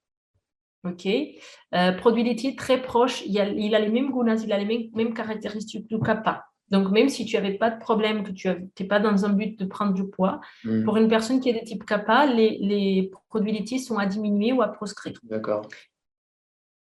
OK 0.85 1.07
euh, 1.07 1.93
Produits 1.93 2.23
laitiers 2.23 2.57
très 2.57 2.81
proches, 2.81 3.23
il, 3.27 3.39
a, 3.39 3.45
les 3.45 3.89
mêmes 3.89 4.11
gunas, 4.11 4.43
il 4.45 4.53
a 4.53 4.59
les 4.59 4.91
mêmes, 4.95 5.15
caractéristiques 5.15 5.87
du 5.89 5.99
kappa. 5.99 6.45
Donc, 6.71 6.91
même 6.91 7.09
si 7.09 7.25
tu 7.25 7.37
n'avais 7.37 7.55
pas 7.55 7.71
de 7.71 7.79
problème, 7.79 8.25
que 8.25 8.33
tu 8.33 8.49
n'es 8.49 8.87
pas 8.87 8.99
dans 8.99 9.25
un 9.25 9.29
but 9.29 9.59
de 9.59 9.65
prendre 9.65 9.93
du 9.93 10.09
poids, 10.09 10.41
hmm. 10.65 10.85
pour 10.85 10.97
une 10.97 11.09
personne 11.09 11.41
qui 11.41 11.51
est 11.51 11.61
de 11.61 11.65
type 11.65 11.85
kappa, 11.85 12.27
les, 12.27 12.59
les, 12.61 13.11
produits 13.29 13.53
laitiers 13.53 13.79
sont 13.79 13.99
à 13.99 14.07
diminuer 14.07 14.53
ou 14.53 14.63
à 14.63 14.69
proscrire. 14.69 15.19
D'accord 15.23 15.69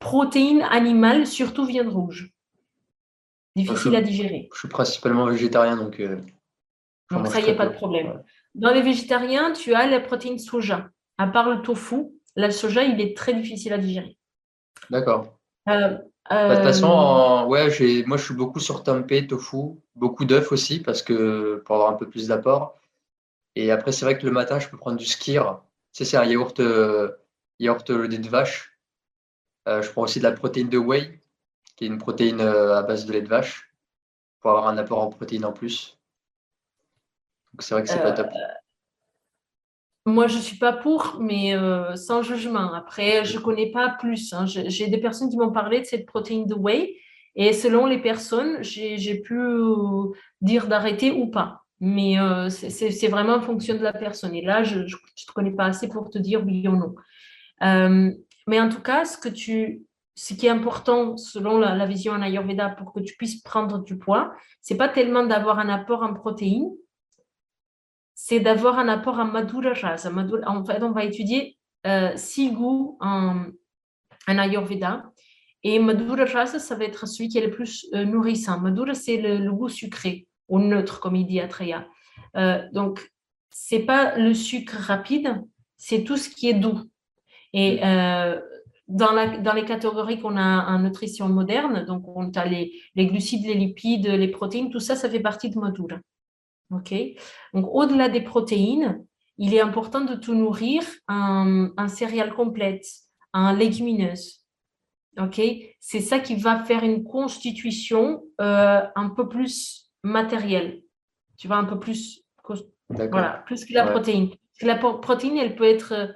protéines 0.04 0.62
animales, 0.62 1.26
surtout 1.26 1.64
viande 1.64 1.88
rouge. 1.88 2.30
Difficile 3.56 3.96
à 3.96 4.02
digérer. 4.02 4.48
Je 4.52 4.58
suis 4.58 4.68
principalement 4.68 5.26
végétarien, 5.26 5.76
donc. 5.76 5.98
Euh, 6.00 6.20
donc 7.10 7.26
ça, 7.28 7.40
il 7.40 7.44
n'y 7.44 7.50
a 7.50 7.54
pas 7.54 7.66
de 7.66 7.74
problème. 7.74 8.22
Dans 8.54 8.72
les 8.72 8.82
végétariens, 8.82 9.52
tu 9.52 9.74
as 9.74 9.86
la 9.86 10.00
protéine 10.00 10.38
soja. 10.38 10.88
À 11.18 11.26
part 11.28 11.48
le 11.48 11.62
tofu, 11.62 11.96
le 12.36 12.50
soja, 12.50 12.82
il 12.82 13.00
est 13.00 13.16
très 13.16 13.34
difficile 13.34 13.72
à 13.72 13.78
digérer. 13.78 14.18
D'accord. 14.90 15.38
Euh, 15.68 15.96
bah, 16.30 16.48
de 16.48 16.54
toute 16.56 16.64
façon, 16.64 17.46
ouais, 17.48 17.68
moi, 18.06 18.16
je 18.16 18.24
suis 18.24 18.34
beaucoup 18.34 18.60
sur 18.60 18.82
tempeh, 18.82 19.26
tofu, 19.26 19.78
beaucoup 19.94 20.24
d'œufs 20.24 20.52
aussi, 20.52 20.80
parce 20.80 21.02
que 21.02 21.62
pour 21.64 21.76
avoir 21.76 21.90
un 21.90 21.94
peu 21.94 22.08
plus 22.08 22.28
d'apport. 22.28 22.78
Et 23.56 23.70
après, 23.70 23.92
c'est 23.92 24.04
vrai 24.04 24.18
que 24.18 24.26
le 24.26 24.32
matin, 24.32 24.58
je 24.58 24.68
peux 24.68 24.76
prendre 24.76 24.96
du 24.96 25.04
skir. 25.04 25.60
Tu 25.92 26.04
c'est 26.04 26.16
un 26.16 26.24
yaourt, 26.24 26.58
euh, 26.60 27.12
yaourt 27.58 27.88
au 27.90 28.02
lait 28.02 28.18
de 28.18 28.28
vache. 28.28 28.78
Euh, 29.68 29.82
je 29.82 29.90
prends 29.90 30.02
aussi 30.02 30.18
de 30.18 30.24
la 30.24 30.32
protéine 30.32 30.68
de 30.68 30.78
whey, 30.78 31.20
qui 31.76 31.84
est 31.84 31.88
une 31.88 31.98
protéine 31.98 32.40
euh, 32.40 32.76
à 32.76 32.82
base 32.82 33.06
de 33.06 33.12
lait 33.12 33.22
de 33.22 33.28
vache, 33.28 33.72
pour 34.40 34.50
avoir 34.50 34.68
un 34.68 34.78
apport 34.78 35.00
en 35.00 35.08
protéines 35.08 35.44
en 35.44 35.52
plus. 35.52 35.98
Donc 37.52 37.62
c'est 37.62 37.74
vrai 37.74 37.84
que 37.84 37.88
c'est 37.88 38.02
pas 38.02 38.12
top. 38.12 38.28
Euh, 40.06 40.10
moi, 40.10 40.26
je 40.26 40.36
ne 40.36 40.42
suis 40.42 40.58
pas 40.58 40.72
pour, 40.72 41.18
mais 41.20 41.54
sans 41.96 42.22
jugement. 42.22 42.72
Après, 42.74 43.24
je 43.24 43.38
ne 43.38 43.42
connais 43.42 43.70
pas 43.70 43.90
plus. 43.98 44.32
Hein. 44.32 44.46
J'ai 44.46 44.88
des 44.88 44.98
personnes 44.98 45.30
qui 45.30 45.36
m'ont 45.36 45.52
parlé 45.52 45.80
de 45.80 45.86
cette 45.86 46.06
protéine 46.06 46.46
de 46.46 46.54
whey. 46.54 46.96
Et 47.36 47.52
selon 47.52 47.86
les 47.86 47.98
personnes, 47.98 48.62
j'ai 48.62 49.20
pu 49.20 49.38
dire 50.40 50.68
d'arrêter 50.68 51.10
ou 51.10 51.28
pas. 51.28 51.62
Mais 51.80 52.16
c'est 52.50 53.08
vraiment 53.08 53.34
en 53.34 53.40
fonction 53.40 53.74
de 53.74 53.82
la 53.82 53.92
personne. 53.92 54.34
Et 54.34 54.42
là, 54.42 54.62
je 54.62 54.80
ne 54.80 54.86
te 54.86 55.32
connais 55.34 55.50
pas 55.50 55.66
assez 55.66 55.88
pour 55.88 56.10
te 56.10 56.18
dire 56.18 56.44
oui 56.44 56.68
ou 56.68 56.76
non. 56.76 56.94
Mais 58.46 58.60
en 58.60 58.68
tout 58.68 58.80
cas, 58.80 59.04
ce, 59.04 59.16
que 59.16 59.28
tu, 59.28 59.82
ce 60.14 60.34
qui 60.34 60.46
est 60.46 60.50
important 60.50 61.16
selon 61.16 61.58
la, 61.58 61.86
vision 61.86 62.12
en 62.12 62.22
Ayurveda 62.22 62.70
pour 62.70 62.92
que 62.92 63.00
tu 63.00 63.16
puisses 63.16 63.40
prendre 63.40 63.82
du 63.82 63.98
poids, 63.98 64.32
c'est 64.60 64.76
pas 64.76 64.88
tellement 64.88 65.24
d'avoir 65.24 65.58
un 65.58 65.68
apport 65.68 66.02
en 66.02 66.14
protéines, 66.14 66.70
c'est 68.26 68.40
d'avoir 68.40 68.78
un 68.78 68.88
apport 68.88 69.18
en 69.18 69.26
Madhura 69.26 69.74
Rasa. 69.74 70.10
En 70.10 70.64
fait, 70.64 70.82
on 70.82 70.92
va 70.92 71.04
étudier 71.04 71.58
euh, 71.86 72.12
six 72.16 72.50
goûts 72.52 72.96
en, 73.02 73.48
Ayurveda. 74.26 75.12
Et 75.62 75.78
Madhura 75.78 76.24
Rasa, 76.24 76.58
ça 76.58 76.74
va 76.74 76.84
être 76.84 77.06
celui 77.06 77.28
qui 77.28 77.36
est 77.36 77.44
le 77.44 77.50
plus 77.50 77.86
euh, 77.92 78.06
nourrissant. 78.06 78.58
Madhura, 78.60 78.94
c'est 78.94 79.18
le, 79.18 79.52
goût 79.52 79.68
sucré, 79.68 80.26
ou 80.48 80.58
neutre, 80.58 81.00
comme 81.00 81.16
il 81.16 81.26
dit 81.26 81.38
Atreya. 81.38 81.86
Euh, 82.38 82.62
donc, 82.72 83.12
c'est 83.50 83.80
pas 83.80 84.16
le 84.16 84.32
sucre 84.32 84.78
rapide, 84.78 85.44
c'est 85.76 86.02
tout 86.02 86.16
ce 86.16 86.30
qui 86.30 86.48
est 86.48 86.54
doux. 86.54 86.80
Et 87.52 87.84
euh, 87.84 88.40
dans, 88.88 89.12
la, 89.12 89.36
dans, 89.36 89.52
les 89.52 89.66
catégories 89.66 90.18
qu'on 90.18 90.38
a 90.38 90.64
en 90.74 90.78
nutrition 90.78 91.28
moderne, 91.28 91.84
donc 91.84 92.08
on 92.08 92.30
a 92.30 92.46
les, 92.46 92.72
les, 92.94 93.06
glucides, 93.06 93.44
les 93.44 93.52
lipides, 93.52 94.06
les 94.06 94.28
protéines, 94.28 94.70
tout 94.70 94.80
ça, 94.80 94.96
ça 94.96 95.10
fait 95.10 95.20
partie 95.20 95.50
de 95.50 95.58
Madura. 95.58 95.98
OK 96.70 96.94
Donc, 97.52 97.66
au-delà 97.72 98.08
des 98.08 98.20
protéines, 98.20 99.04
il 99.38 99.54
est 99.54 99.60
important 99.60 100.02
de 100.02 100.14
tout 100.14 100.34
nourrir 100.34 100.82
en, 101.08 101.68
en 101.76 101.88
céréales 101.88 102.34
complètes, 102.34 102.86
en 103.32 103.52
légumineuses. 103.52 104.44
OK 105.18 105.40
C'est 105.80 106.00
ça 106.00 106.18
qui 106.18 106.36
va 106.36 106.64
faire 106.64 106.82
une 106.82 107.04
constitution 107.04 108.24
euh, 108.40 108.82
un 108.94 109.10
peu 109.10 109.28
plus 109.28 109.90
matérielle. 110.02 110.82
Tu 111.36 111.46
vois, 111.46 111.56
un 111.56 111.64
peu 111.64 111.78
plus. 111.78 112.22
Voilà, 112.88 113.42
plus 113.46 113.64
que 113.64 113.72
la 113.72 113.86
protéine. 113.86 114.28
Parce 114.28 114.60
que 114.60 114.66
la 114.66 114.76
protéine, 114.76 115.38
elle 115.38 115.56
peut 115.56 115.64
être 115.64 116.14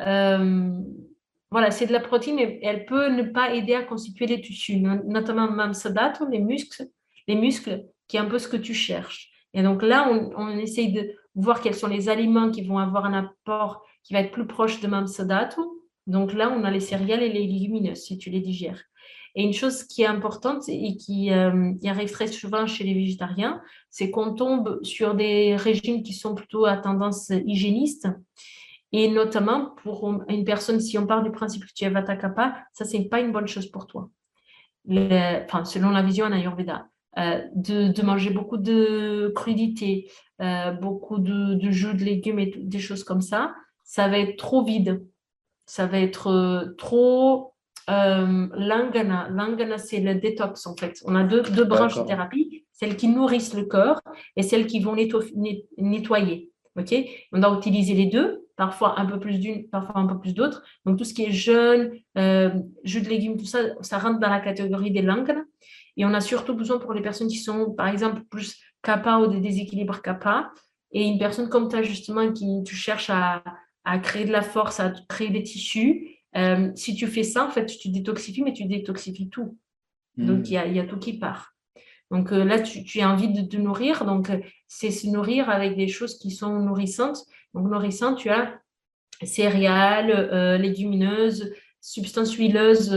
euh, 0.00 0.80
voilà, 1.50 1.70
c'est 1.70 1.86
de 1.86 1.92
la 1.92 2.00
protéine, 2.00 2.36
mais 2.36 2.58
elle 2.62 2.86
peut 2.86 3.08
ne 3.08 3.24
pas 3.24 3.54
aider 3.54 3.74
à 3.74 3.82
constituer 3.82 4.26
les 4.26 4.40
tissus, 4.40 4.78
notamment 4.78 5.50
mamsadato, 5.50 6.26
les 6.28 6.38
muscles, 6.38 6.86
les 7.28 7.34
muscles, 7.34 7.84
qui 8.08 8.16
est 8.16 8.20
un 8.20 8.24
peu 8.24 8.38
ce 8.38 8.48
que 8.48 8.56
tu 8.56 8.72
cherches. 8.72 9.30
Et 9.54 9.62
donc 9.62 9.82
là, 9.82 10.08
on, 10.10 10.32
on 10.36 10.48
essaye 10.56 10.92
de 10.92 11.12
voir 11.34 11.60
quels 11.60 11.74
sont 11.74 11.88
les 11.88 12.08
aliments 12.08 12.50
qui 12.50 12.62
vont 12.62 12.78
avoir 12.78 13.04
un 13.04 13.14
apport 13.14 13.84
qui 14.04 14.12
va 14.14 14.20
être 14.20 14.32
plus 14.32 14.46
proche 14.46 14.80
de 14.80 14.88
mamsadato. 14.88 15.82
Donc 16.06 16.32
là, 16.32 16.50
on 16.50 16.64
a 16.64 16.70
les 16.70 16.80
céréales 16.80 17.22
et 17.22 17.32
les 17.32 17.46
légumineuses, 17.46 18.02
si 18.02 18.18
tu 18.18 18.30
les 18.30 18.40
digères. 18.40 18.82
Et 19.34 19.44
une 19.44 19.52
chose 19.52 19.84
qui 19.84 20.02
est 20.02 20.06
importante 20.06 20.64
et 20.68 20.96
qui, 20.96 21.32
euh, 21.32 21.72
arrive 21.86 22.10
très 22.10 22.26
souvent 22.26 22.66
chez 22.66 22.84
les 22.84 22.92
végétariens, 22.92 23.62
c'est 23.88 24.10
qu'on 24.10 24.34
tombe 24.34 24.82
sur 24.82 25.14
des 25.14 25.56
régimes 25.56 26.02
qui 26.02 26.12
sont 26.12 26.34
plutôt 26.34 26.66
à 26.66 26.76
tendance 26.76 27.30
hygiéniste. 27.46 28.08
Et 28.92 29.08
notamment 29.08 29.70
pour 29.82 30.22
une 30.28 30.44
personne, 30.44 30.80
si 30.80 30.98
on 30.98 31.06
part 31.06 31.22
du 31.22 31.30
principe 31.30 31.64
que 31.64 31.72
tu 31.74 31.84
es 31.84 31.88
Vata 31.90 32.16
Kappa, 32.16 32.58
ça, 32.74 32.84
c'est 32.84 33.04
pas 33.04 33.20
une 33.20 33.32
bonne 33.32 33.48
chose 33.48 33.70
pour 33.70 33.86
toi. 33.86 34.10
enfin, 34.86 35.64
selon 35.64 35.90
la 35.90 36.02
vision 36.02 36.26
en 36.26 36.32
Ayurveda. 36.32 36.88
Euh, 37.18 37.42
de, 37.54 38.02
manger 38.02 38.30
beaucoup 38.30 38.56
de 38.56 39.30
crudités, 39.34 40.10
euh, 40.40 40.70
beaucoup 40.70 41.18
de, 41.18 41.54
de, 41.54 41.70
jus 41.70 41.92
de 41.92 42.04
légumes 42.04 42.38
et 42.38 42.46
des 42.56 42.78
choses 42.78 43.04
comme 43.04 43.20
ça, 43.20 43.54
ça 43.84 44.08
va 44.08 44.18
être 44.18 44.38
trop 44.38 44.64
vide. 44.64 45.04
Ça 45.66 45.86
va 45.86 45.98
être 45.98 46.74
trop 46.78 47.52
euh, 47.90 48.48
Langana, 48.54 49.28
Langana 49.30 49.78
c'est 49.78 50.00
le 50.00 50.14
détox 50.14 50.66
en 50.66 50.76
fait. 50.76 51.00
On 51.04 51.14
a 51.14 51.24
deux, 51.24 51.42
deux 51.42 51.64
branches 51.64 51.96
de 51.96 52.02
thérapie, 52.02 52.64
celles 52.72 52.96
qui 52.96 53.08
nourrissent 53.08 53.54
le 53.54 53.64
corps 53.64 54.00
et 54.36 54.42
celles 54.42 54.66
qui 54.66 54.80
vont 54.80 54.94
nettoyer. 55.78 56.50
ok? 56.78 56.94
On 57.32 57.40
doit 57.40 57.56
utiliser 57.56 57.94
les 57.94 58.06
deux, 58.06 58.46
parfois 58.56 59.00
un 59.00 59.06
peu 59.06 59.18
plus 59.18 59.38
d'une, 59.38 59.68
parfois 59.68 59.98
un 59.98 60.06
peu 60.06 60.18
plus 60.20 60.34
d'autres. 60.34 60.62
Donc 60.86 60.98
tout 60.98 61.04
ce 61.04 61.12
qui 61.12 61.24
est 61.24 61.32
jeûne, 61.32 61.92
euh, 62.16 62.50
jus 62.84 63.02
de 63.02 63.08
légumes, 63.08 63.36
tout 63.36 63.46
ça, 63.46 63.58
ça 63.80 63.98
rentre 63.98 64.20
dans 64.20 64.30
la 64.30 64.40
catégorie 64.40 64.92
des 64.92 65.02
Langana. 65.02 65.42
Et 65.96 66.04
on 66.04 66.14
a 66.14 66.20
surtout 66.20 66.54
besoin 66.54 66.78
pour 66.78 66.94
les 66.94 67.02
personnes 67.02 67.28
qui 67.28 67.38
sont, 67.38 67.72
par 67.72 67.88
exemple, 67.88 68.22
plus 68.30 68.58
kappa 68.82 69.18
ou 69.18 69.26
des 69.26 69.40
déséquilibres 69.40 70.02
kappa. 70.02 70.50
Et 70.90 71.02
une 71.04 71.18
personne 71.18 71.48
comme 71.48 71.68
toi, 71.68 71.82
justement, 71.82 72.32
qui 72.32 72.62
tu 72.64 72.74
cherches 72.74 73.10
à, 73.10 73.42
à 73.84 73.98
créer 73.98 74.24
de 74.24 74.32
la 74.32 74.42
force, 74.42 74.80
à 74.80 74.92
créer 75.08 75.30
des 75.30 75.42
tissus, 75.42 76.22
euh, 76.36 76.70
si 76.74 76.94
tu 76.94 77.06
fais 77.06 77.22
ça, 77.22 77.46
en 77.46 77.50
fait, 77.50 77.66
tu 77.66 77.88
détoxifies, 77.90 78.42
mais 78.42 78.52
tu 78.52 78.64
détoxifies 78.64 79.28
tout. 79.28 79.58
Donc, 80.16 80.40
hmm. 80.40 80.44
il 80.46 80.74
y, 80.74 80.80
a, 80.80 80.84
tout 80.84 80.98
qui 80.98 81.18
part. 81.18 81.54
Donc 82.10 82.32
euh, 82.32 82.44
là, 82.44 82.60
tu, 82.60 83.00
as 83.00 83.10
envie 83.10 83.32
de 83.32 83.42
te 83.42 83.56
nourrir. 83.56 84.04
Donc, 84.04 84.30
euh, 84.30 84.38
c'est 84.68 84.90
se 84.90 85.06
nourrir 85.06 85.48
avec 85.48 85.76
des 85.76 85.88
choses 85.88 86.18
qui 86.18 86.30
sont 86.30 86.58
nourrissantes. 86.60 87.18
Donc, 87.54 87.70
nourrissant, 87.70 88.14
tu 88.14 88.30
as 88.30 88.58
céréales, 89.22 90.58
légumineuses, 90.60 91.52
substances 91.80 92.34
huileuses, 92.34 92.90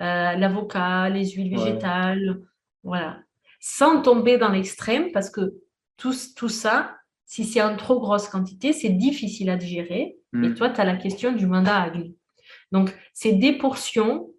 l'avocat, 0.00 1.08
les 1.08 1.28
huiles 1.30 1.56
végétales. 1.56 2.40
Voilà. 2.82 3.18
Sans 3.60 4.02
tomber 4.02 4.38
dans 4.38 4.50
l'extrême, 4.50 5.10
parce 5.12 5.30
que 5.30 5.54
tout, 5.96 6.14
tout 6.36 6.48
ça, 6.48 6.96
si 7.26 7.44
c'est 7.44 7.60
en 7.60 7.76
trop 7.76 8.00
grosse 8.00 8.28
quantité, 8.28 8.72
c'est 8.72 8.88
difficile 8.88 9.50
à 9.50 9.56
digérer. 9.56 10.16
Et 10.32 10.36
hmm. 10.36 10.54
toi, 10.54 10.70
tu 10.70 10.80
as 10.80 10.84
la 10.84 10.96
question 10.96 11.32
du 11.32 11.46
mandat 11.46 11.82
agni. 11.82 12.16
Donc, 12.72 12.94
c'est 13.12 13.32
des 13.32 13.52
portions. 13.52 14.30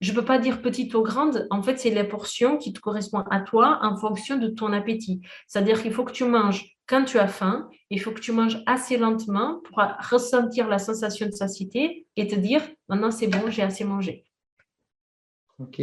Je 0.00 0.10
ne 0.10 0.16
peux 0.16 0.24
pas 0.24 0.38
dire 0.38 0.62
petites 0.62 0.94
ou 0.94 1.02
grandes. 1.02 1.46
En 1.50 1.62
fait, 1.62 1.78
c'est 1.78 1.90
les 1.90 2.04
portions 2.04 2.58
qui 2.58 2.72
te 2.72 2.80
correspondent 2.80 3.26
à 3.30 3.40
toi 3.40 3.78
en 3.82 3.96
fonction 3.96 4.36
de 4.36 4.48
ton 4.48 4.72
appétit. 4.72 5.20
C'est-à-dire 5.46 5.80
qu'il 5.82 5.92
faut 5.92 6.04
que 6.04 6.12
tu 6.12 6.24
manges 6.24 6.76
quand 6.86 7.04
tu 7.04 7.18
as 7.18 7.28
faim. 7.28 7.68
Il 7.90 8.00
faut 8.00 8.10
que 8.10 8.20
tu 8.20 8.32
manges 8.32 8.62
assez 8.66 8.96
lentement 8.96 9.60
pour 9.64 9.82
ressentir 10.10 10.68
la 10.68 10.78
sensation 10.78 11.26
de 11.26 11.32
satiété 11.32 12.06
et 12.16 12.26
te 12.26 12.34
dire 12.34 12.62
maintenant 12.88 13.10
c'est 13.10 13.28
bon, 13.28 13.50
j'ai 13.50 13.62
assez 13.62 13.84
mangé. 13.84 14.24
Ok. 15.62 15.80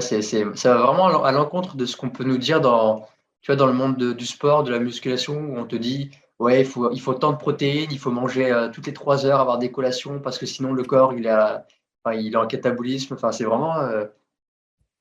ça 0.00 0.74
va 0.74 0.86
vraiment 0.86 1.24
à 1.24 1.32
l'encontre 1.32 1.76
de 1.76 1.86
ce 1.86 1.96
qu'on 1.96 2.10
peut 2.10 2.24
nous 2.24 2.38
dire 2.38 2.60
dans, 2.60 3.08
tu 3.40 3.50
vois, 3.50 3.56
dans 3.56 3.66
le 3.66 3.72
monde 3.72 4.14
du 4.14 4.26
sport, 4.26 4.62
de 4.62 4.70
la 4.70 4.78
musculation, 4.78 5.34
où 5.34 5.58
on 5.58 5.66
te 5.66 5.76
dit 5.76 6.10
ouais, 6.38 6.60
il 6.60 6.66
faut, 6.66 6.90
il 6.90 7.00
faut 7.00 7.14
tant 7.14 7.32
de 7.32 7.38
protéines, 7.38 7.90
il 7.92 7.98
faut 7.98 8.10
manger 8.10 8.52
euh, 8.52 8.68
toutes 8.68 8.86
les 8.86 8.92
trois 8.92 9.24
heures, 9.26 9.40
avoir 9.40 9.58
des 9.58 9.70
collations, 9.70 10.20
parce 10.20 10.38
que 10.38 10.46
sinon 10.46 10.72
le 10.72 10.82
corps, 10.82 11.14
il, 11.14 11.28
a, 11.28 11.66
il 12.12 12.32
est 12.32 12.36
en 12.36 12.46
catabolisme. 12.46 13.14
Enfin, 13.14 13.32
c'est 13.32 13.44
vraiment. 13.44 13.78
Euh, 13.80 14.06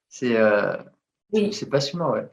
c'est 0.08 0.38
euh, 0.38 0.78
c'est 1.52 1.70
passionnant, 1.70 2.12
ouais. 2.12 2.28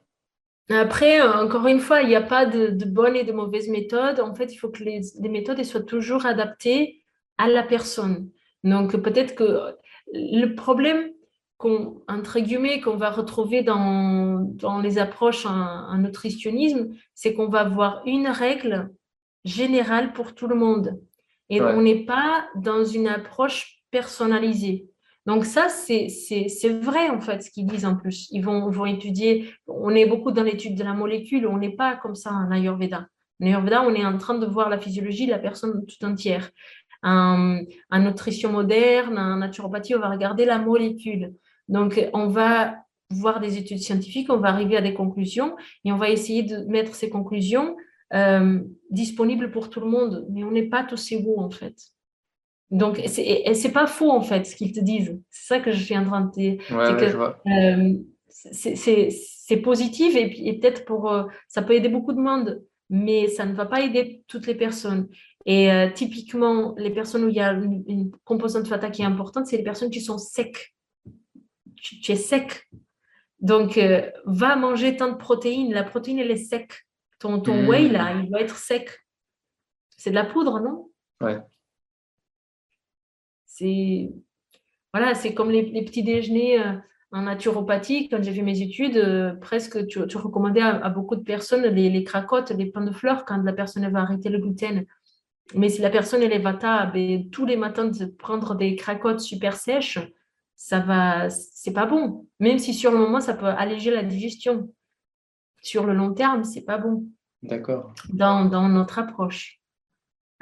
Après, 0.71 1.23
encore 1.23 1.67
une 1.67 1.81
fois, 1.81 2.03
il 2.03 2.09
n'y 2.09 2.17
a 2.17 2.21
pas 2.21 2.45
de, 2.45 2.69
de, 2.69 2.85
bonnes 2.85 3.17
et 3.17 3.25
de 3.25 3.33
mauvaises 3.33 3.69
méthodes. 3.69 4.21
En 4.21 4.35
fait, 4.35 4.53
il 4.53 4.59
faut 4.59 4.69
que 4.69 4.83
les, 4.83 5.01
les 5.19 5.29
méthodes 5.31 5.63
soient 5.65 5.81
toujours 5.81 6.27
adaptées 6.27 7.01
à 7.39 7.49
la 7.49 7.63
personne. 7.63 8.29
Donc, 8.65 8.95
peut-être 8.97 9.35
que 9.35 9.77
le 10.13 10.55
problème, 10.55 11.11
qu'on, 11.57 12.03
entre 12.07 12.39
guillemets, 12.39 12.81
qu'on 12.81 12.97
va 12.97 13.11
retrouver 13.11 13.63
dans, 13.63 14.39
dans 14.41 14.81
les 14.81 14.99
approches 14.99 15.45
en, 15.45 15.51
en 15.53 15.99
nutritionnisme, 15.99 16.95
c'est 17.15 17.35
qu'on 17.35 17.49
va 17.49 17.61
avoir 17.61 18.03
une 18.07 18.29
règle 18.29 18.91
général 19.45 20.13
pour 20.13 20.35
tout 20.35 20.47
le 20.47 20.55
monde. 20.55 21.01
Et 21.51 21.61
on 21.61 21.81
n'est 21.81 22.05
pas 22.05 22.47
dans 22.57 22.85
une 22.85 23.09
approche 23.09 23.83
personnalisée. 23.91 24.87
Donc 25.27 25.45
ça, 25.45 25.69
c'est 25.69 26.09
vrai 26.81 27.11
en 27.11 27.21
fait 27.21 27.43
ce 27.43 27.51
qu'ils 27.51 27.67
disent 27.67 27.85
en 27.85 27.97
plus. 27.97 28.29
Ils 28.31 28.43
vont, 28.43 28.71
vont 28.71 28.87
étudier, 28.87 29.51
on 29.67 29.91
est 29.91 30.07
beaucoup 30.07 30.33
dans 30.33 30.43
l'étude 30.43 30.77
de 30.77 30.85
la 30.85 30.95
molécule, 30.95 31.47
on 31.47 31.59
n'est 31.59 31.77
pas 31.77 31.97
comme 31.97 32.15
ça 32.15 32.33
en 32.33 32.51
Ayurveda. 32.51 33.09
En 33.41 33.47
Ayurveda, 33.47 33.83
on 33.83 33.95
est 33.95 34.05
en 34.05 34.17
train 34.17 34.39
de 34.39 34.47
voir 34.47 34.69
la 34.69 34.79
physiologie 34.79 35.27
de 35.27 35.33
la 35.33 35.39
personne 35.39 35.85
tout 35.87 36.05
entière. 36.05 36.51
En, 37.03 37.61
en 37.91 37.99
nutrition 38.01 38.51
moderne, 38.51 39.19
en 39.19 39.37
naturopathie, 39.37 39.95
on 39.95 40.01
va 40.01 40.11
regarder 40.11 40.45
la 40.45 40.59
molécule. 40.59 41.35
Donc 41.69 42.01
on 42.13 42.27
va 42.27 42.75
voir 43.11 43.41
des 43.41 43.57
études 43.57 43.79
scientifiques, 43.79 44.31
on 44.31 44.37
va 44.39 44.49
arriver 44.49 44.77
à 44.77 44.83
des 44.83 44.95
conclusions 44.95 45.57
et 45.85 45.93
on 45.93 45.97
va 45.97 46.11
essayer 46.11 46.43
de 46.43 46.65
mettre 46.65 46.95
ces 46.95 47.09
conclusions 47.09 47.77
euh, 48.15 48.61
disponible 48.91 49.51
pour 49.51 49.71
tout 49.71 49.81
le 49.81 49.87
monde, 49.87 50.27
mais 50.31 50.45
on 50.45 50.51
n'est 50.51 50.69
pas 50.69 50.85
tous 50.85 51.13
égaux 51.13 51.39
en 51.39 51.51
fait. 51.51 51.77
Donc, 52.71 53.01
c'est 53.07 53.73
pas 53.73 53.87
faux 53.87 54.11
en 54.11 54.21
fait 54.21 54.45
ce 54.45 54.55
qu'ils 54.55 54.73
te 54.73 54.81
disent. 54.81 55.19
C'est 55.31 55.55
ça 55.55 55.61
que 55.61 55.73
je 55.73 55.83
suis 55.83 55.97
en 55.97 56.05
train 56.05 56.21
de 56.23 56.31
dire. 56.31 56.61
c'est 58.29 59.57
positif 59.63 60.15
et, 60.17 60.49
et 60.49 60.59
peut-être 60.59 60.85
pour 60.85 61.11
euh, 61.11 61.25
ça 61.49 61.63
peut 61.63 61.73
aider 61.75 61.89
beaucoup 61.89 62.13
de 62.13 62.21
monde, 62.21 62.63
mais 62.91 63.29
ça 63.29 63.47
ne 63.47 63.55
va 63.55 63.65
pas 63.65 63.81
aider 63.81 64.23
toutes 64.27 64.47
les 64.47 64.55
personnes. 64.55 65.09
Et 65.49 65.73
euh, 65.73 65.91
typiquement, 65.91 66.75
les 66.77 66.91
personnes 66.91 67.25
où 67.25 67.29
il 67.31 67.35
y 67.35 67.41
a 67.41 67.53
une, 67.53 68.11
composante 68.25 68.69
fata 68.69 68.91
qui 68.91 69.01
est 69.01 69.07
importante, 69.07 69.47
c'est 69.47 69.57
les 69.57 69.65
personnes 69.65 69.91
qui 69.91 70.03
sont 70.03 70.19
secs. 70.19 70.75
Tu, 71.77 72.01
tu 72.01 72.13
es 72.13 72.17
sec. 72.17 72.69
Donc, 73.41 73.81
va 74.27 74.57
manger 74.57 74.97
tant 74.97 75.11
de 75.11 75.17
protéines. 75.17 75.73
La 75.73 75.85
protéine, 75.85 76.19
elle 76.19 76.31
est 76.31 76.37
sec. 76.37 76.87
Ton, 77.19 77.41
ton 77.41 77.63
hmm. 77.63 77.69
whey, 77.69 77.89
là, 77.89 78.21
il 78.21 78.29
doit 78.29 78.43
être 78.43 78.57
sec. 78.59 78.91
C'est 79.97 80.11
de 80.11 80.15
la 80.15 80.25
poudre, 80.25 80.61
non? 80.61 80.91
Ouais. 81.23 81.39
C'est 83.47 84.13
voilà, 84.95 85.15
c'est 85.15 85.35
comme 85.35 85.51
les, 85.51 85.85
petits 85.85 86.03
déjeuners 86.03 86.61
euh, 86.61 86.73
en 87.13 87.23
naturopathie. 87.23 88.09
Quand 88.09 88.23
j'ai 88.23 88.33
fait 88.33 88.43
mes 88.43 88.63
études, 88.63 88.97
euh, 88.97 89.35
presque 89.35 89.87
tu, 89.87 89.99
recommandais 89.99 90.61
à, 90.61 90.89
beaucoup 90.89 91.17
de 91.17 91.23
personnes 91.23 91.63
les, 91.63 91.91
les 91.91 92.05
cracottes, 92.05 92.51
les 92.51 92.67
pains 92.67 92.85
de 92.85 92.93
fleurs 92.93 93.25
quand 93.25 93.43
la 93.43 93.53
personne 93.53 93.89
va 93.91 94.01
arrêter 94.01 94.29
le 94.29 94.39
gluten. 94.39 94.87
Mais 95.55 95.69
si 95.69 95.81
la 95.81 95.91
personne 95.91 96.23
elle 96.23 96.33
est 96.33 96.39
vata, 96.39 96.87
ben, 96.87 97.31
tous 97.31 97.47
les 97.47 97.57
matins 97.57 97.87
de 97.87 98.05
prendre 98.07 98.55
des 98.55 98.77
cracottes 98.77 99.21
super 99.21 99.57
sèches, 99.57 99.99
ça 100.57 100.81
va, 100.81 101.31
c'est 101.31 101.73
pas 101.73 101.87
bon. 101.87 102.27
Même 102.41 102.59
si 102.59 102.75
sur 102.75 102.91
le 102.91 102.99
moment 102.99 103.21
ça 103.21 103.35
peut 103.35 103.47
alléger 103.47 103.91
la 103.91 104.03
digestion 104.03 104.69
sur 105.63 105.87
le 105.87 105.95
long 105.95 106.13
terme, 106.13 106.45
c'est 106.45 106.65
pas 106.65 106.79
bon. 106.79 107.07
D'accord. 107.43 107.95
Dans, 108.11 108.45
dans, 108.45 108.69
notre 108.69 108.99
approche. 108.99 109.61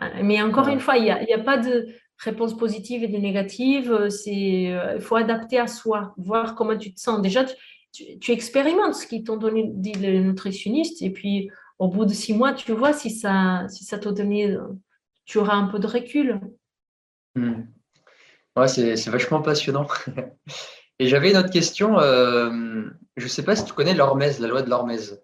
Euh, 0.03 0.07
mais 0.23 0.41
encore 0.43 0.69
une 0.69 0.81
fois, 0.81 0.97
il 0.97 1.05
n'y 1.05 1.11
a, 1.11 1.21
a, 1.21 1.43
pas 1.43 1.59
de 1.59 1.89
réponse 2.19 2.57
positive 2.57 3.05
et 3.05 3.09
de 3.09 3.19
négative. 3.19 4.09
C'est, 4.09 4.73
euh, 4.73 4.95
il 4.97 5.01
faut 5.01 5.17
adapter 5.17 5.59
à 5.59 5.67
soi, 5.67 6.15
voir 6.17 6.55
comment 6.55 6.77
tu 6.77 6.95
te 6.95 7.01
sens. 7.01 7.21
Déjà, 7.21 7.45
tu, 7.93 8.19
tu, 8.19 8.33
expérimentes 8.33 8.95
ce 8.95 9.07
qu'ils 9.07 9.25
t'ont 9.25 9.37
donné, 9.37 9.71
dit 9.75 9.93
le 9.93 10.21
nutritionniste, 10.21 11.03
et 11.03 11.11
puis 11.11 11.51
au 11.79 11.89
bout 11.89 12.07
de 12.07 12.13
six 12.13 12.33
mois, 12.33 12.55
tu 12.55 12.73
vois 12.73 12.93
si 12.93 13.11
ça, 13.11 13.67
si 13.69 13.85
ça 13.85 13.99
t'a 13.99 14.13
donné, 14.13 14.57
tu 15.27 15.39
auras 15.39 15.55
un 15.55 15.67
peu 15.67 15.79
de 15.79 15.87
recul. 15.87 16.41
Hmm. 17.35 17.65
Ouais, 18.57 18.69
c'est, 18.69 18.97
c'est 18.97 19.11
vachement 19.11 19.43
passionnant. 19.43 19.87
Et 20.99 21.09
j'avais 21.09 21.31
une 21.31 21.37
autre 21.37 21.51
question. 21.51 21.99
Euh, 21.99 22.85
je 23.17 23.25
ne 23.25 23.29
sais 23.29 23.43
pas 23.43 23.55
si 23.55 23.65
tu 23.65 23.75
connais 23.75 23.93
l'hormèse, 23.93 24.41
la 24.41 24.49
loi 24.49 24.63
de 24.63 24.71
l'hormèse. 24.71 25.23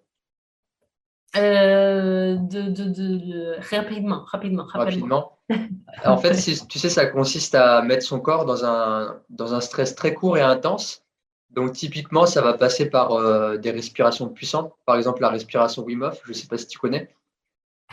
Euh, 1.35 2.37
de, 2.37 2.69
de, 2.69 3.57
rapidement, 3.71 4.25
rapidement, 4.25 4.65
rapidement. 4.65 5.39
en 6.05 6.19
fait, 6.19 6.35
tu 6.35 6.79
sais, 6.79 6.91
ça 6.91 7.07
consiste 7.07 7.55
à 7.55 7.81
mettre 7.81 8.05
son 8.05 8.21
corps 8.21 8.45
dans 8.45 8.67
un, 8.67 9.23
dans 9.31 9.55
un 9.55 9.63
stress 9.63 9.95
très 9.95 10.13
court 10.13 10.37
et 10.37 10.43
intense. 10.43 11.03
Donc, 11.49 11.73
typiquement, 11.73 12.27
ça 12.27 12.43
va 12.43 12.55
passer 12.55 12.91
par 12.91 13.13
euh, 13.13 13.57
des 13.57 13.71
respirations 13.71 14.29
puissantes. 14.29 14.75
Par 14.85 14.97
exemple, 14.97 15.23
la 15.23 15.31
respiration 15.31 15.85
Wim 15.85 16.03
Hof, 16.03 16.21
je 16.25 16.31
ne 16.31 16.35
sais 16.35 16.47
pas 16.49 16.59
si 16.59 16.67
tu 16.67 16.79
connais. 16.79 17.15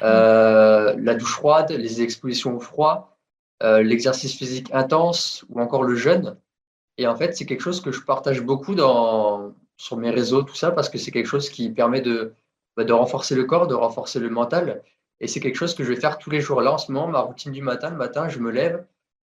La 0.02 1.16
douche 1.16 1.34
froide, 1.34 1.72
les 1.72 2.02
expositions 2.02 2.56
au 2.56 2.60
froid, 2.60 3.18
l'exercice 3.62 4.36
physique 4.36 4.70
intense 4.74 5.46
ou 5.50 5.60
encore 5.62 5.84
le 5.84 5.96
jeûne. 5.96 6.38
Et 6.98 7.08
en 7.08 7.16
fait, 7.16 7.36
c'est 7.36 7.46
quelque 7.46 7.62
chose 7.62 7.82
que 7.82 7.92
je 7.92 8.02
partage 8.02 8.42
beaucoup 8.42 8.76
dans, 8.76 9.54
sur 9.78 9.96
mes 9.96 10.10
réseaux, 10.10 10.44
tout 10.44 10.56
ça, 10.56 10.72
parce 10.72 10.90
que 10.90 10.98
c'est 10.98 11.12
quelque 11.12 11.26
chose 11.28 11.50
qui 11.50 11.70
permet 11.70 12.02
de, 12.02 12.34
bah, 12.76 12.84
de 12.84 12.92
renforcer 12.92 13.36
le 13.36 13.46
corps, 13.46 13.68
de 13.68 13.74
renforcer 13.74 14.20
le 14.20 14.30
mental. 14.30 14.84
Et 15.22 15.28
c'est 15.28 15.40
quelque 15.40 15.56
chose 15.56 15.74
que 15.74 15.84
je 15.84 15.90
vais 15.90 16.00
faire 16.00 16.18
tous 16.18 16.30
les 16.30 16.42
jours. 16.42 16.62
Là, 16.62 16.74
en 16.74 16.78
ce 16.78 16.92
moment, 16.92 17.08
ma 17.08 17.22
routine 17.22 17.54
du 17.54 17.62
matin, 17.62 17.90
le 17.90 17.96
matin, 17.96 18.28
je 18.28 18.40
me 18.40 18.52
lève, 18.52 18.86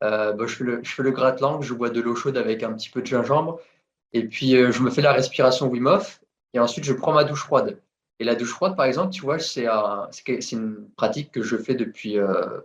euh, 0.03 0.33
bah, 0.33 0.45
je, 0.45 0.55
fais 0.55 1.03
le, 1.03 1.11
gratte-langue, 1.11 1.63
je 1.63 1.73
bois 1.73 1.89
de 1.89 2.01
l'eau 2.01 2.15
chaude 2.15 2.37
avec 2.37 2.61
un 2.61 2.73
petit 2.73 2.89
peu 2.89 3.01
de 3.01 3.07
gingembre, 3.07 3.59
et 4.13 4.25
puis 4.25 4.55
euh, 4.55 4.71
je 4.71 4.81
me 4.81 4.91
fais 4.91 5.01
la 5.01 5.13
respiration 5.13 5.67
Wim 5.67 5.87
Hof, 5.87 6.21
et 6.53 6.59
ensuite 6.59 6.85
je 6.85 6.93
prends 6.93 7.13
ma 7.13 7.23
douche 7.23 7.43
froide. 7.43 7.79
Et 8.19 8.23
la 8.23 8.35
douche 8.35 8.51
froide, 8.51 8.75
par 8.75 8.85
exemple, 8.85 9.13
tu 9.13 9.21
vois, 9.21 9.39
c'est 9.39 9.65
une 10.51 10.89
pratique 10.95 11.31
que 11.31 11.43
je 11.43 11.57
fais 11.57 11.75
depuis 11.75 12.17
euh, 12.17 12.61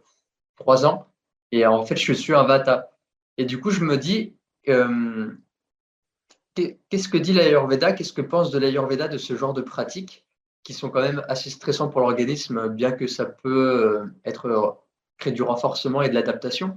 trois 0.57 0.87
ans, 0.87 1.09
et 1.53 1.67
en 1.67 1.85
fait, 1.85 1.97
je 1.97 2.13
suis 2.13 2.35
un 2.35 2.45
vata. 2.45 2.91
Et 3.37 3.45
du 3.45 3.61
coup, 3.61 3.71
je 3.71 3.83
me 3.83 3.97
dis, 3.97 4.35
qu'est-ce 6.55 7.09
que 7.09 7.17
dit 7.17 7.33
l'Ayurveda? 7.33 7.93
Qu'est-ce 7.93 8.13
que 8.13 8.23
pense 8.23 8.51
de 8.51 8.59
l'Ayurveda 8.59 9.09
de 9.09 9.19
ce 9.19 9.37
genre 9.37 9.55
de 9.55 9.63
pratiques 9.63 10.27
qui 10.63 10.75
sont 10.75 10.91
quand 10.91 11.01
même 11.01 11.25
assez 11.29 11.51
stressantes 11.51 11.91
pour 11.91 12.01
l'organisme, 12.01 12.69
bien 12.69 12.93
que 12.93 13.07
ça 13.07 13.25
peut 13.25 14.03
euh, 14.03 14.05
être 14.25 14.47
euh, 14.47 14.71
créer 15.17 15.33
du 15.33 15.43
renforcement 15.43 16.03
et 16.03 16.09
de 16.09 16.15
l'adaptation? 16.15 16.77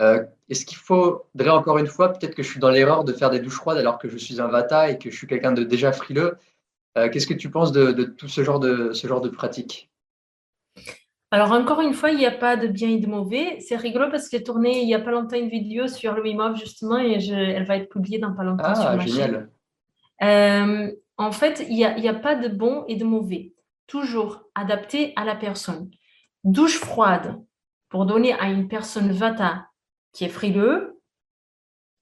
Euh, 0.00 0.24
Est-ce 0.48 0.64
qu'il 0.66 0.76
faudrait 0.76 1.50
encore 1.50 1.78
une 1.78 1.86
fois, 1.86 2.12
peut-être 2.12 2.34
que 2.34 2.42
je 2.42 2.50
suis 2.50 2.60
dans 2.60 2.70
l'erreur 2.70 3.04
de 3.04 3.12
faire 3.12 3.30
des 3.30 3.40
douches 3.40 3.56
froides 3.56 3.78
alors 3.78 3.98
que 3.98 4.08
je 4.08 4.16
suis 4.16 4.40
un 4.40 4.48
vata 4.48 4.90
et 4.90 4.98
que 4.98 5.10
je 5.10 5.16
suis 5.16 5.26
quelqu'un 5.26 5.52
de 5.52 5.64
déjà 5.64 5.90
frileux 5.92 6.36
Qu'est-ce 7.08 7.26
que 7.26 7.34
tu 7.34 7.50
penses 7.50 7.72
de, 7.72 7.92
de, 7.92 8.04
tout 8.04 8.28
ce 8.28 8.42
genre 8.42 8.60
de, 8.60 8.92
ce 8.92 9.06
genre 9.06 9.20
de 9.20 9.28
pratiques 9.28 9.90
alors, 11.30 11.52
encore 11.52 11.82
une 11.82 11.92
fois, 11.92 12.10
il 12.10 12.16
n'y 12.16 12.24
a 12.24 12.30
pas 12.30 12.56
de 12.56 12.68
bien 12.68 12.88
et 12.88 12.98
de 12.98 13.06
mauvais. 13.06 13.58
C'est 13.60 13.76
rigolo 13.76 14.06
parce 14.10 14.30
que 14.30 14.38
j'ai 14.38 14.42
tourné 14.42 14.80
il 14.80 14.86
n'y 14.86 14.94
a 14.94 14.98
pas 14.98 15.10
longtemps 15.10 15.36
une 15.36 15.50
vidéo 15.50 15.86
sur 15.86 16.14
le 16.14 16.22
Wim 16.22 16.56
justement, 16.56 16.98
et 16.98 17.18
elle 17.30 17.66
va 17.66 17.76
être 17.76 17.90
publiée 17.90 18.18
dans 18.18 18.32
pas 18.32 18.44
longtemps 18.44 18.64
ah, 18.64 18.74
sur 18.74 18.96
ma 18.96 19.04
génial. 19.04 19.50
Euh, 20.22 20.90
en 21.18 21.32
fait, 21.32 21.66
il 21.68 21.76
n'y 21.76 21.84
a, 21.84 22.10
a, 22.10 22.14
pas 22.14 22.34
de 22.34 22.48
bon 22.48 22.84
et 22.88 22.96
de 22.96 23.04
mauvais. 23.04 23.52
Toujours 23.86 24.42
adapté 24.54 25.12
à 25.16 25.24
la 25.24 25.36
personne. 25.36 25.90
Douche 26.44 26.78
froide 26.78 27.38
pour 27.90 28.06
donner 28.06 28.32
à 28.32 28.48
une 28.48 28.68
personne 28.68 29.12
vata 29.12 29.66
qui 30.12 30.24
est 30.24 30.30
frileux, 30.30 30.98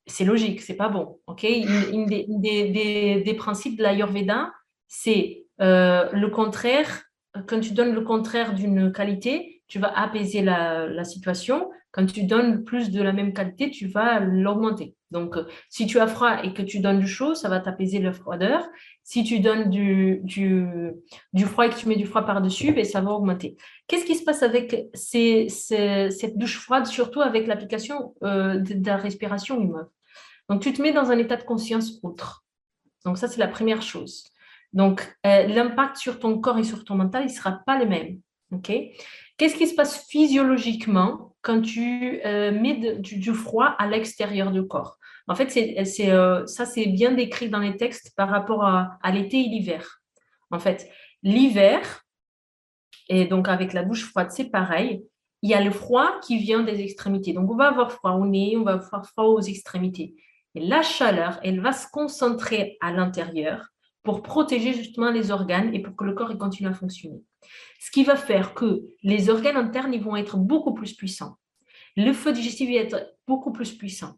c'est 0.07 0.25
logique, 0.25 0.61
c'est 0.61 0.77
pas 0.77 0.89
bon. 0.89 1.19
ok? 1.27 1.43
Une, 1.43 2.07
des, 2.07 3.23
des, 3.25 3.35
principes 3.35 3.77
de 3.77 3.83
l'Ayurveda, 3.83 4.53
c'est 4.89 5.45
euh, 5.61 6.11
le 6.13 6.29
contraire 6.29 7.07
quand 7.47 7.61
tu 7.61 7.73
donnes 7.73 7.95
le 7.95 8.01
contraire 8.01 8.55
d'une 8.55 8.93
qualité, 8.93 9.63
tu 9.69 9.79
vas 9.79 9.93
apaiser 9.99 10.43
la, 10.43 11.05
situation. 11.05 11.71
Quand 11.93 12.07
tu 12.07 12.25
donnes 12.25 12.65
plus 12.65 12.91
de 12.91 13.03
la 13.03 13.13
même 13.13 13.33
qualité, 13.33 13.71
tu 13.71 13.87
vas 13.87 14.21
l'augmenter. 14.21 14.95
Donc, 15.11 15.37
si 15.71 15.87
tu 15.87 15.99
as 15.99 16.07
froid 16.07 16.43
et 16.43 16.53
que 16.53 16.63
tu 16.63 16.81
donnes 16.81 17.01
du 17.01 17.07
chaud, 17.07 17.35
ça 17.35 17.49
va 17.49 17.61
t'apaiser 17.61 18.01
la 18.01 18.13
froideur. 18.13 18.69
Si 19.03 19.25
tu 19.25 19.41
donnes 19.41 19.71
du, 19.71 20.21
du, 20.25 21.47
froid 21.47 21.67
et 21.67 21.71
que 21.71 21.77
tu 21.77 21.89
mets 21.89 21.97
du 21.97 22.07
froid 22.07 22.23
par-dessus, 22.23 22.73
ben, 22.73 22.85
ça 22.85 23.01
va 23.01 23.13
augmenter. 23.13 23.57
Qu'est-ce 23.87 24.05
qui 24.05 24.15
se 24.15 24.25
passe 24.25 24.43
avec 24.43 24.89
cette 24.95 26.37
douche 26.37 26.59
froide, 26.59 26.87
surtout 26.87 27.23
avec 27.23 27.47
l'application 27.47 28.15
euh, 28.25 28.59
de, 28.59 28.85
la 28.85 28.97
respiration 28.97 29.61
humaine? 29.61 29.87
Donc, 30.49 30.61
tu 30.61 30.73
te 30.73 30.83
mets 30.83 30.93
dans 30.93 31.11
un 31.11 31.19
état 31.19 31.37
de 31.37 31.45
conscience 31.45 31.99
autre. 32.03 32.45
Donc, 33.05 33.17
ça, 33.17 33.27
c'est 33.27 33.41
la 33.41 33.49
première 33.49 33.83
chose. 33.83 34.31
Donc, 34.77 35.11
euh, 35.25 35.47
l'impact 35.47 35.97
sur 35.97 36.21
ton 36.21 36.39
corps 36.39 36.59
et 36.59 36.65
sur 36.65 36.85
ton 36.85 36.97
mental, 36.97 37.23
il 37.23 37.29
ne 37.29 37.33
sera 37.33 37.63
pas 37.65 37.79
le 37.79 37.87
même. 37.87 38.21
ok? 38.53 38.71
Qu'est-ce 39.39 39.57
qui 39.57 39.67
se 39.67 39.75
passe 39.75 40.07
physiologiquement 40.07 41.35
quand 41.41 41.63
tu 41.63 42.21
euh, 42.27 42.53
mets 42.53 42.99
du, 42.99 43.33
froid 43.33 43.75
à 43.79 43.87
l'extérieur 43.87 44.53
du 44.53 44.67
corps? 44.67 44.99
En 45.29 45.35
fait, 45.35 45.51
c'est, 45.51 46.11
euh, 46.11 46.45
ça, 46.47 46.67
c'est 46.67 46.89
bien 46.89 47.13
décrit 47.13 47.49
dans 47.49 47.61
les 47.61 47.79
textes 47.79 48.13
par 48.17 48.29
rapport 48.29 48.65
à, 48.67 48.99
l'été 49.13 49.41
et 49.41 49.49
l'hiver. 49.49 50.03
En 50.51 50.59
fait, 50.59 50.91
l'hiver, 51.23 52.05
et 53.09 53.25
donc 53.25 53.49
avec 53.49 53.73
la 53.73 53.83
douche 53.83 54.05
froide, 54.05 54.31
c'est 54.31 54.51
pareil. 54.51 55.03
Il 55.41 55.49
y 55.49 55.55
a 55.55 55.63
le 55.63 55.71
froid 55.71 56.21
qui 56.21 56.37
vient 56.37 56.63
des 56.63 56.83
extrémités. 56.83 57.33
Donc, 57.33 57.51
on 57.51 57.57
va 57.57 57.69
avoir 57.69 57.93
froid 57.93 58.13
au 58.13 58.27
nez, 58.27 58.59
on 58.59 58.63
va 58.63 58.75
avoir 58.75 59.07
froid 59.07 59.25
aux 59.25 59.41
extrémités. 59.41 60.17
Et 60.55 60.61
la 60.61 60.83
chaleur, 60.83 61.41
elle 61.43 61.61
va 61.61 61.73
se 61.73 61.87
concentrer 61.91 62.77
à 62.83 62.93
l'intérieur 62.93 63.71
pour 64.07 64.23
protéger 64.23 64.73
justement 64.73 65.11
les 65.11 65.33
organes 65.33 65.75
et 65.75 65.81
pour 65.83 65.97
que 65.97 66.05
le 66.05 66.15
corps 66.15 66.39
continue 66.39 66.69
à 66.69 66.73
fonctionner. 66.73 67.21
Ce 67.81 67.91
qui 67.91 68.05
va 68.05 68.15
faire 68.15 68.55
que 68.55 68.85
les 69.03 69.29
organes 69.29 69.57
internes 69.57 69.97
vont 69.99 70.17
être 70.17 70.37
beaucoup 70.37 70.73
plus 70.73 70.95
puissants. 70.95 71.35
Le 71.97 72.13
feu 72.13 72.33
digestif 72.33 72.71
va 72.71 72.77
être 72.77 72.99
beaucoup 73.27 73.53
plus 73.53 73.73
puissant. 73.73 74.13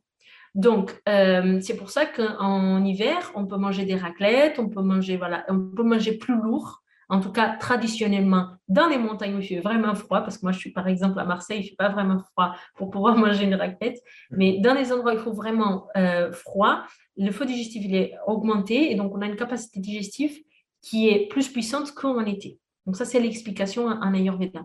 Donc, 0.55 1.01
euh, 1.09 1.61
c'est 1.63 1.77
pour 1.77 1.91
ça 1.91 2.05
qu'en 2.05 2.85
hiver, 2.85 3.33
on 3.35 3.47
peut 3.47 3.57
manger 3.57 3.87
des 3.87 3.97
raclettes, 3.97 4.59
on 4.59 4.69
peut 4.69 4.83
manger, 4.83 5.17
voilà, 5.17 5.47
on 5.49 5.59
peut 5.59 5.83
manger 5.83 6.19
plus 6.19 6.37
lourd 6.37 6.83
en 7.09 7.21
tout 7.21 7.33
cas 7.33 7.57
traditionnellement, 7.57 8.49
dans 8.69 8.87
les 8.87 8.99
montagnes 8.99 9.35
où 9.35 9.41
il 9.41 9.47
fait 9.47 9.61
vraiment 9.61 9.95
froid, 9.95 10.21
parce 10.21 10.37
que 10.37 10.43
moi 10.43 10.53
je 10.53 10.59
suis 10.59 10.73
par 10.73 10.89
exemple 10.89 11.19
à 11.19 11.25
Marseille, 11.25 11.61
il 11.61 11.65
ne 11.65 11.69
fait 11.71 11.77
pas 11.77 11.89
vraiment 11.89 12.19
froid 12.19 12.55
pour 12.77 12.91
pouvoir 12.91 13.17
manger 13.19 13.45
une 13.45 13.55
raquette, 13.55 13.99
mais 14.31 14.61
dans 14.61 14.75
les 14.75 14.93
endroits 14.93 15.13
où 15.13 15.17
il 15.17 15.21
faut 15.21 15.33
vraiment 15.33 15.87
euh, 15.97 16.31
froid, 16.33 16.83
le 17.17 17.31
feu 17.31 17.47
digestif 17.47 17.83
il 17.85 17.95
est 17.95 18.15
augmenté 18.27 18.93
et 18.93 18.95
donc 18.95 19.15
on 19.15 19.23
a 19.23 19.27
une 19.27 19.37
capacité 19.37 19.81
digestive 19.81 20.39
qui 20.83 21.09
est 21.09 21.29
plus 21.29 21.49
puissante 21.49 21.93
qu'en 21.93 22.25
été. 22.25 22.59
Donc 22.85 22.97
ça 22.97 23.05
c'est 23.05 23.21
l'explication 23.21 23.87
en 23.87 24.15
Ayurveda. 24.15 24.61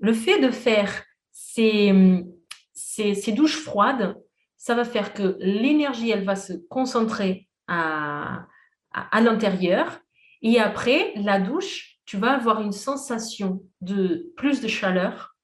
Le 0.00 0.12
fait 0.12 0.40
de 0.40 0.50
faire 0.50 0.90
ces, 1.30 2.24
ces, 2.72 3.32
douches 3.32 3.58
froides, 3.58 4.16
ça 4.56 4.74
va 4.74 4.84
faire 4.84 5.12
que 5.12 5.36
l'énergie 5.38 6.10
elle 6.10 6.24
va 6.24 6.36
se 6.36 6.54
concentrer 6.68 7.46
à, 7.68 8.46
à 8.90 9.20
l'intérieur 9.20 10.00
et 10.44 10.60
après, 10.60 11.12
la 11.16 11.40
douche, 11.40 11.96
tu 12.04 12.18
vas 12.18 12.32
avoir 12.32 12.60
une 12.60 12.70
sensation 12.70 13.62
de 13.80 14.30
plus 14.36 14.60
de 14.60 14.68
chaleur 14.68 15.34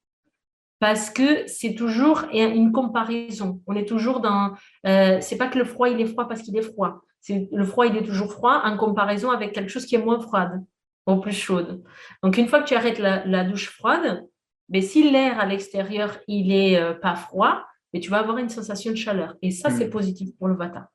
parce 0.78 1.09
que 1.10 1.47
c'est 1.47 1.74
toujours 1.74 2.24
une 2.32 2.70
comparaison. 2.70 3.62
On 3.66 3.74
est 3.74 3.86
toujours 3.89 4.20
dans. 4.20 4.52
Euh, 4.86 5.18
c'est 5.22 5.39
pas 5.39 5.48
que 5.48 5.59
le 5.59 5.64
froid, 5.64 5.89
il 5.89 6.01
est 6.01 6.06
froid 6.06 6.28
parce 6.28 6.43
qu'il 6.43 6.56
est 6.56 6.62
froid. 6.62 7.01
C'est, 7.20 7.48
le 7.51 7.64
froid, 7.64 7.86
il 7.86 7.97
est 7.97 8.05
toujours 8.05 8.32
froid 8.32 8.60
en 8.62 8.77
comparaison 8.77 9.31
avec 9.31 9.52
quelque 9.52 9.70
chose 9.70 9.86
qui 9.86 9.94
est 9.94 10.02
moins 10.02 10.20
froide 10.20 10.62
ou 11.06 11.16
plus 11.16 11.32
chaude. 11.32 11.82
Donc, 12.22 12.36
une 12.36 12.47
fois 12.47 12.62
que 12.62 12.68
tu 12.68 12.74
arrêtes 12.74 12.98
la, 12.98 13.44
douche 13.44 13.70
froide, 13.70 14.27
mais 14.68 14.81
ben, 14.81 14.82
si 14.82 15.10
l'air 15.10 15.40
à 15.40 15.47
l'extérieur, 15.47 16.18
il 16.28 16.52
est 16.52 16.78
euh, 16.78 16.93
pas 16.93 17.16
froid, 17.16 17.64
mais 17.93 18.01
ben, 18.01 18.05
tu 18.05 18.10
vas 18.10 18.18
avoir 18.18 18.36
une 18.36 18.51
sensation 18.51 18.93
de 18.93 18.97
chaleur. 18.97 19.35
Et 19.40 19.51
ça, 19.51 19.70
c'est 19.70 19.86
hmm. 19.86 19.90
positif 19.90 20.28
pour 20.39 20.48
le 20.48 20.56
vata. 20.56 20.90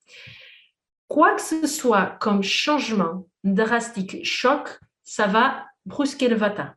Quoi 1.07 1.35
que 1.35 1.41
ce 1.41 1.67
soit 1.67 2.17
comme 2.19 2.41
changement 2.41 3.27
drastique, 3.45 4.25
choc, 4.25 4.79
ça 5.03 5.27
va 5.27 5.65
brusquer 5.85 6.27
le 6.27 6.35
vata. 6.35 6.75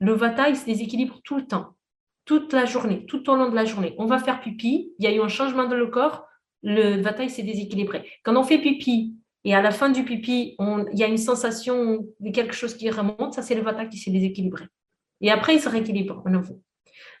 Le 0.00 0.12
vata, 0.12 0.48
il 0.48 0.56
se 0.56 0.64
déséquilibre 0.64 1.20
tout 1.22 1.36
le 1.36 1.46
temps, 1.46 1.76
toute 2.24 2.52
la 2.52 2.64
journée, 2.64 3.06
tout 3.06 3.30
au 3.30 3.36
long 3.36 3.48
de 3.48 3.54
la 3.54 3.64
journée. 3.64 3.94
On 3.98 4.06
va 4.06 4.18
faire 4.18 4.40
pipi, 4.40 4.92
il 4.98 5.04
y 5.04 5.06
a 5.06 5.14
eu 5.14 5.20
un 5.20 5.28
changement 5.28 5.68
dans 5.68 5.76
le 5.76 5.86
corps, 5.86 6.26
le 6.62 7.00
vata, 7.00 7.22
il 7.22 7.30
s'est 7.30 7.42
déséquilibré. 7.42 8.10
Quand 8.24 8.34
on 8.36 8.42
fait 8.42 8.58
pipi 8.58 9.14
et 9.44 9.54
à 9.54 9.62
la 9.62 9.70
fin 9.70 9.90
du 9.90 10.04
pipi, 10.04 10.56
il 10.58 10.98
y 10.98 11.04
a 11.04 11.06
une 11.06 11.18
sensation 11.18 12.06
de 12.18 12.30
quelque 12.30 12.54
chose 12.54 12.76
qui 12.76 12.90
remonte, 12.90 13.34
ça 13.34 13.42
c'est 13.42 13.54
le 13.54 13.62
vata 13.62 13.86
qui 13.86 13.98
s'est 13.98 14.10
déséquilibré. 14.10 14.64
Et 15.20 15.30
après, 15.30 15.54
il 15.54 15.60
se 15.60 15.68
rééquilibre 15.68 16.22
à 16.26 16.30
nouveau. 16.30 16.60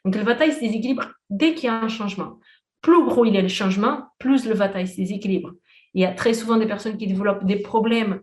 Donc 0.04 0.16
le 0.16 0.22
vata, 0.22 0.46
il 0.46 0.52
se 0.52 0.60
déséquilibre 0.60 1.12
dès 1.30 1.54
qu'il 1.54 1.66
y 1.66 1.68
a 1.68 1.80
un 1.80 1.88
changement. 1.88 2.40
Plus 2.80 3.04
gros 3.04 3.24
il 3.24 3.36
est 3.36 3.42
le 3.42 3.48
changement, 3.48 4.06
plus 4.18 4.46
le 4.46 4.54
vata, 4.54 4.80
il 4.80 4.88
se 4.88 4.96
déséquilibre. 4.96 5.52
Il 5.94 6.02
y 6.02 6.04
a 6.04 6.12
très 6.12 6.34
souvent 6.34 6.56
des 6.56 6.66
personnes 6.66 6.96
qui 6.96 7.06
développent 7.06 7.44
des 7.44 7.60
problèmes 7.60 8.20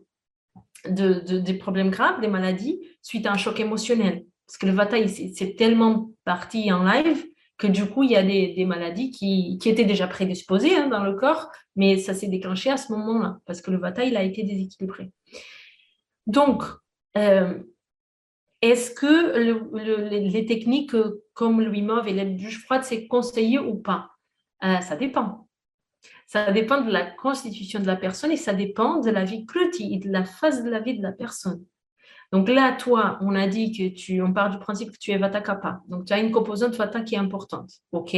de, 0.90 1.40
des 1.40 1.54
problèmes 1.54 1.90
graves, 1.90 2.22
des 2.22 2.28
maladies, 2.28 2.80
suite 3.02 3.26
à 3.26 3.32
un 3.32 3.38
choc 3.38 3.60
émotionnel. 3.60 4.26
Parce 4.46 4.58
que 4.58 4.66
le 4.66 4.74
Vata, 4.74 4.98
c'est 5.08 5.56
tellement 5.56 6.12
parti 6.26 6.72
en 6.72 6.84
live 6.84 7.26
que 7.58 7.68
du 7.68 7.86
coup, 7.86 8.04
il 8.04 8.12
y 8.12 8.16
a 8.16 8.24
des, 8.24 8.66
maladies 8.66 9.12
qui, 9.12 9.58
étaient 9.66 9.86
déjà 9.86 10.08
prédisposées 10.08 10.76
hein, 10.76 10.88
dans 10.88 11.04
le 11.04 11.14
corps, 11.14 11.50
mais 11.76 11.98
ça 11.98 12.14
s'est 12.14 12.28
déclenché 12.28 12.70
à 12.70 12.78
ce 12.78 12.92
moment-là, 12.92 13.40
parce 13.46 13.62
que 13.62 13.72
le 13.72 13.78
Vata, 13.78 14.04
il 14.04 14.18
a 14.18 14.24
été 14.24 14.44
déséquilibré. 14.44 15.12
Donc, 16.28 16.64
euh, 17.18 17.60
est-ce 18.62 18.92
que 18.92 19.38
les 20.10 20.46
techniques 20.46 20.96
comme 21.34 21.62
le 21.62 21.70
Wim 21.70 22.02
et 22.08 22.14
l'aide 22.14 22.38
douche 22.38 22.64
froide, 22.64 22.84
c'est 22.84 23.08
conseillé 23.08 23.60
ou 23.60 23.76
pas? 23.76 24.12
Euh, 24.64 24.80
Ça 24.80 24.96
dépend. 24.96 25.48
Ça 26.34 26.52
dépend 26.52 26.82
de 26.82 26.92
la 26.92 27.06
constitution 27.06 27.80
de 27.80 27.86
la 27.86 27.96
personne 27.96 28.32
et 28.32 28.38
ça 28.38 28.56
dépend 28.56 29.00
de 29.00 29.12
la 29.12 29.24
vie 29.24 29.46
et 29.82 30.00
de 30.00 30.12
la 30.12 30.24
phase 30.24 30.64
de 30.64 30.70
la 30.72 30.80
vie 30.80 30.98
de 30.98 31.04
la 31.04 31.12
personne. 31.12 31.64
Donc 32.32 32.50
là, 32.50 32.72
toi, 32.72 33.20
on 33.22 33.36
a 33.36 33.46
dit 33.46 33.72
que 33.72 33.94
tu, 33.94 34.20
on 34.20 34.34
part 34.34 34.50
du 34.50 34.58
principe 34.58 34.92
que 34.92 34.98
tu 34.98 35.12
es 35.12 35.18
Vata 35.20 35.42
Kappa. 35.42 35.84
Donc 35.90 36.06
tu 36.06 36.14
as 36.14 36.20
une 36.20 36.32
composante 36.32 36.74
Vata 36.74 37.02
qui 37.02 37.14
est 37.14 37.20
importante. 37.20 37.70
OK. 37.92 38.18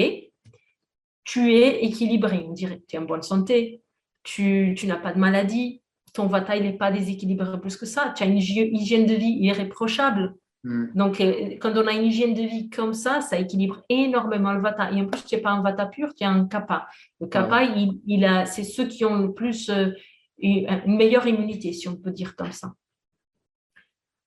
Tu 1.25 1.55
es 1.55 1.83
équilibré, 1.83 2.45
on 2.47 2.53
dirait. 2.53 2.81
Tu 2.87 2.95
es 2.95 2.99
en 2.99 3.01
bonne 3.01 3.21
santé. 3.21 3.81
Tu, 4.23 4.73
tu 4.77 4.87
n'as 4.87 4.95
pas 4.95 5.11
de 5.11 5.19
maladie. 5.19 5.81
Ton 6.13 6.27
Vata, 6.27 6.55
il 6.55 6.63
n'est 6.63 6.77
pas 6.77 6.93
déséquilibré 6.93 7.59
plus 7.59 7.75
que 7.75 7.85
ça. 7.85 8.13
Tu 8.15 8.23
as 8.23 8.27
une 8.27 8.37
hygiène 8.37 9.07
de 9.07 9.15
vie 9.15 9.39
irréprochable. 9.41 10.35
Hmm. 10.65 10.87
Donc, 10.95 11.21
euh, 11.21 11.57
quand 11.61 11.77
on 11.77 11.85
a 11.85 11.93
une 11.93 12.05
hygiène 12.05 12.33
de 12.33 12.41
vie 12.41 12.71
comme 12.71 12.95
ça, 12.95 13.21
ça 13.21 13.37
équilibre 13.37 13.83
énormément 13.87 14.51
le 14.51 14.61
vata. 14.61 14.91
Et 14.91 14.99
en 14.99 15.05
plus, 15.05 15.23
tu 15.23 15.35
n'es 15.35 15.41
pas 15.41 15.51
un 15.51 15.61
vata 15.61 15.85
pur, 15.85 16.15
tu 16.15 16.23
es 16.23 16.27
un 16.27 16.47
kappa. 16.47 16.87
Le 17.21 17.27
kappa, 17.27 17.63
il, 17.63 18.01
il, 18.07 18.25
a, 18.25 18.47
c'est 18.47 18.63
ceux 18.63 18.87
qui 18.87 19.05
ont 19.05 19.15
le 19.15 19.31
plus, 19.31 19.69
euh, 19.69 19.91
une 20.39 20.97
meilleure 20.97 21.27
immunité, 21.27 21.71
si 21.71 21.87
on 21.87 21.95
peut 21.95 22.09
dire 22.09 22.35
comme 22.35 22.51
ça. 22.51 22.73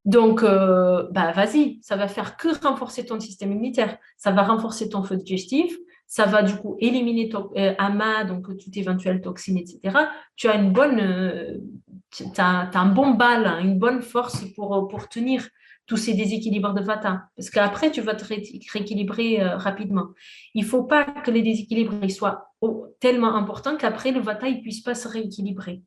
Donc, 0.05 0.45
euh, 0.45 1.09
bah, 1.11 1.33
vas-y, 1.33 1.81
ça 1.83 1.97
va 1.97 2.07
faire 2.07 2.37
que 2.37 2.57
renforcer 2.65 3.05
ton 3.05 3.19
système 3.19 3.51
immunitaire. 3.51 3.99
Ça 4.17 4.31
va 4.31 4.45
renforcer 4.45 4.89
ton 4.89 5.03
feu 5.03 5.17
digestif. 5.17 5.77
Ça 6.07 6.25
va 6.25 6.45
du 6.45 6.55
coup 6.55 6.77
éliminer 6.79 7.29
ton 7.29 7.51
ama, 7.79 8.25
donc 8.25 8.47
toute 8.57 8.75
éventuelle 8.77 9.21
toxine, 9.21 9.59
etc. 9.59 9.81
Tu 10.37 10.49
as 10.49 10.55
une 10.55 10.73
bonne, 10.73 11.61
tu 12.11 12.25
as, 12.39 12.71
un 12.73 12.87
bon 12.87 13.11
bal, 13.11 13.45
hein, 13.45 13.59
une 13.59 13.79
bonne 13.79 14.01
force 14.01 14.47
pour, 14.55 14.89
pour 14.89 15.09
tenir 15.11 15.47
tous 15.89 15.97
ces 15.97 16.15
déséquilibres 16.15 16.75
de 16.75 16.83
vata. 16.83 17.29
Parce 17.35 17.51
qu'après, 17.51 17.91
tu 17.91 18.03
vas 18.03 18.15
te 18.15 18.25
rééquilibrer 18.25 19.43
euh, 19.43 19.57
rapidement. 19.57 20.09
Il 20.55 20.63
ne 20.63 20.69
faut 20.69 20.85
pas 20.85 21.05
que 21.05 21.31
les 21.31 21.43
déséquilibres 21.43 22.09
soient 22.11 22.55
tellement 23.01 23.35
importants 23.35 23.77
qu'après, 23.77 24.13
le 24.13 24.21
vata 24.21 24.49
ne 24.51 24.61
puisse 24.61 24.83
pas 24.83 24.95
se 24.95 25.09
rééquilibrer. 25.09 25.83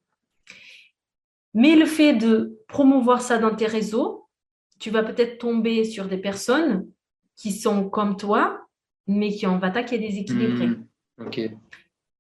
Mais 1.54 1.76
le 1.76 1.86
fait 1.86 2.14
de 2.14 2.60
promouvoir 2.68 3.22
ça 3.22 3.38
dans 3.38 3.56
tes 3.56 3.68
réseaux, 3.68 4.28
tu 4.80 4.90
vas 4.90 5.04
peut-être 5.04 5.38
tomber 5.38 5.84
sur 5.84 6.08
des 6.08 6.18
personnes 6.18 6.88
qui 7.36 7.52
sont 7.52 7.88
comme 7.88 8.18
toi, 8.18 8.66
mais 9.06 9.32
qui 9.32 9.46
ont 9.46 9.56
un 9.56 9.60
vata 9.60 9.84
qui 9.84 9.96
est 9.96 10.00
déséquilibré. 10.00 10.68
Mmh, 10.68 10.86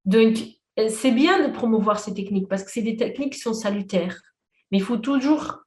Donc, 0.06 0.38
euh, 0.78 0.88
c'est 0.90 1.12
bien 1.12 1.48
de 1.48 1.52
promouvoir 1.52 2.00
ces 2.00 2.14
techniques 2.14 2.48
parce 2.48 2.64
que 2.64 2.70
c'est 2.70 2.84
des 2.84 2.96
techniques 2.96 3.34
qui 3.34 3.40
sont 3.40 3.54
salutaires. 3.54 4.22
Mais 4.70 4.78
il 4.78 4.84
faut 4.84 4.98
toujours 4.98 5.64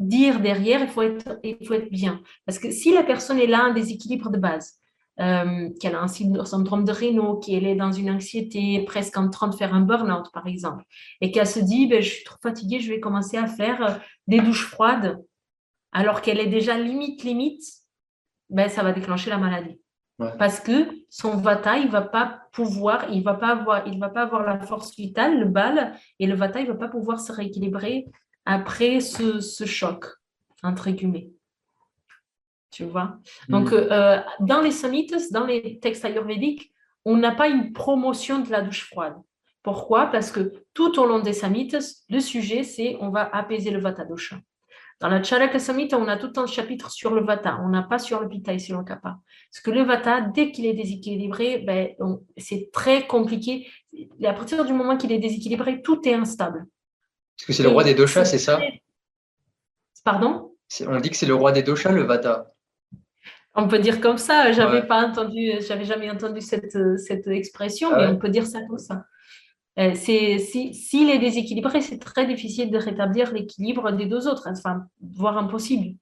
dire 0.00 0.40
derrière, 0.40 0.80
il 0.80 0.88
faut, 0.88 1.02
être, 1.02 1.38
il 1.44 1.64
faut 1.66 1.74
être 1.74 1.90
bien. 1.90 2.20
Parce 2.46 2.58
que 2.58 2.70
si 2.70 2.92
la 2.92 3.02
personne 3.02 3.38
est 3.38 3.46
là, 3.46 3.64
un 3.64 3.72
déséquilibre 3.72 4.30
de 4.30 4.38
base, 4.38 4.80
euh, 5.20 5.68
qu'elle 5.78 5.94
a 5.94 6.00
un 6.00 6.08
syndrome 6.08 6.84
de 6.84 6.92
Raynaud, 6.92 7.36
qu'elle 7.36 7.66
est 7.66 7.74
dans 7.74 7.92
une 7.92 8.10
anxiété 8.10 8.82
presque 8.86 9.16
en 9.18 9.28
train 9.28 9.48
de 9.48 9.54
faire 9.54 9.74
un 9.74 9.82
burn-out, 9.82 10.26
par 10.32 10.46
exemple, 10.46 10.84
et 11.20 11.30
qu'elle 11.30 11.46
se 11.46 11.60
dit, 11.60 11.86
ben, 11.86 12.02
je 12.02 12.08
suis 12.08 12.24
trop 12.24 12.38
fatiguée, 12.42 12.80
je 12.80 12.90
vais 12.90 13.00
commencer 13.00 13.36
à 13.36 13.46
faire 13.46 13.82
euh, 13.82 13.94
des 14.26 14.40
douches 14.40 14.66
froides, 14.66 15.22
alors 15.92 16.22
qu'elle 16.22 16.40
est 16.40 16.46
déjà 16.46 16.78
limite, 16.78 17.22
limite, 17.24 17.62
ben, 18.48 18.68
ça 18.68 18.82
va 18.82 18.92
déclencher 18.92 19.30
la 19.30 19.38
maladie. 19.38 19.78
Parce 20.38 20.60
que 20.60 20.88
son 21.10 21.36
vata, 21.36 21.78
il 21.78 21.88
va 21.88 22.02
pas 22.02 22.42
pouvoir, 22.52 23.06
il 23.10 23.24
va 23.24 23.34
pas 23.34 23.48
avoir, 23.48 23.86
il 23.88 23.98
va 23.98 24.08
pas 24.08 24.22
avoir 24.22 24.44
la 24.44 24.60
force 24.60 24.94
vitale, 24.94 25.40
le 25.40 25.46
bal, 25.46 25.94
et 26.20 26.26
le 26.26 26.34
vata, 26.34 26.60
il 26.60 26.68
va 26.68 26.74
pas 26.74 26.88
pouvoir 26.88 27.18
se 27.18 27.32
rééquilibrer 27.32 28.06
après 28.44 29.00
ce, 29.00 29.40
choc, 29.64 30.06
entre 30.62 30.90
guillemets. 30.90 31.30
Tu 32.70 32.84
vois? 32.84 33.18
Donc, 33.48 33.70
mm. 33.70 33.74
euh, 33.74 34.20
dans 34.40 34.60
les 34.60 34.70
samhitas, 34.70 35.28
dans 35.30 35.44
les 35.44 35.78
textes 35.80 36.04
ayurvédiques, 36.04 36.72
on 37.04 37.16
n'a 37.16 37.32
pas 37.32 37.48
une 37.48 37.72
promotion 37.72 38.40
de 38.40 38.50
la 38.50 38.62
douche 38.62 38.88
froide. 38.88 39.16
Pourquoi? 39.62 40.06
Parce 40.06 40.30
que 40.30 40.52
tout 40.74 40.98
au 40.98 41.06
long 41.06 41.20
des 41.20 41.32
samhitas, 41.32 42.04
le 42.08 42.20
sujet, 42.20 42.64
c'est 42.64 42.96
on 43.00 43.10
va 43.10 43.28
apaiser 43.34 43.70
le 43.70 43.80
vata 43.80 44.04
dosha. 44.04 44.36
Dans 45.02 45.08
la 45.08 45.20
Charaka 45.20 45.58
Samhita, 45.58 45.98
on 45.98 46.06
a 46.06 46.16
tout 46.16 46.32
un 46.40 46.46
chapitre 46.46 46.92
sur 46.92 47.12
le 47.12 47.24
vata. 47.24 47.58
On 47.64 47.68
n'a 47.68 47.82
pas 47.82 47.98
sur 47.98 48.20
le 48.20 48.28
pitta 48.28 48.52
et 48.52 48.60
sur 48.60 48.78
le 48.78 48.84
kappa. 48.84 49.18
Parce 49.50 49.60
que 49.60 49.72
le 49.72 49.82
vata, 49.82 50.20
dès 50.20 50.52
qu'il 50.52 50.64
est 50.64 50.74
déséquilibré, 50.74 51.58
ben, 51.58 51.88
c'est 52.36 52.70
très 52.72 53.08
compliqué. 53.08 53.66
Et 53.92 54.26
à 54.28 54.32
partir 54.32 54.64
du 54.64 54.72
moment 54.72 54.96
qu'il 54.96 55.10
est 55.10 55.18
déséquilibré, 55.18 55.82
tout 55.82 56.00
est 56.08 56.14
instable. 56.14 56.66
Parce 57.42 57.48
que 57.48 57.52
c'est 57.54 57.64
le 57.64 57.70
roi 57.70 57.82
des 57.82 57.94
doshas, 57.94 58.24
c'est 58.24 58.38
ça 58.38 58.60
Pardon 60.04 60.52
On 60.86 61.00
dit 61.00 61.10
que 61.10 61.16
c'est 61.16 61.26
le 61.26 61.34
roi 61.34 61.50
des 61.50 61.64
doshas, 61.64 61.90
le 61.90 62.04
Vata. 62.04 62.52
On 63.56 63.66
peut 63.66 63.80
dire 63.80 64.00
comme 64.00 64.16
ça. 64.16 64.52
J'avais 64.52 64.86
pas 64.86 65.04
entendu, 65.04 65.50
j'avais 65.66 65.84
jamais 65.84 66.08
entendu 66.08 66.40
cette, 66.40 66.78
cette 66.98 67.26
expression, 67.26 67.90
ah 67.92 67.98
mais 67.98 68.06
on 68.06 68.16
peut 68.16 68.28
dire 68.28 68.46
ça 68.46 68.60
comme 68.68 68.78
ça. 68.78 69.06
Euh, 69.80 69.90
c'est 69.96 70.38
s'il 70.38 70.72
si, 70.72 71.10
est 71.10 71.18
déséquilibré, 71.18 71.80
c'est 71.80 71.98
très 71.98 72.26
difficile 72.26 72.70
de 72.70 72.78
rétablir 72.78 73.32
l'équilibre 73.32 73.90
des 73.90 74.06
deux 74.06 74.28
autres, 74.28 74.46
enfin, 74.48 74.84
voire 75.00 75.36
impossible. 75.36 75.96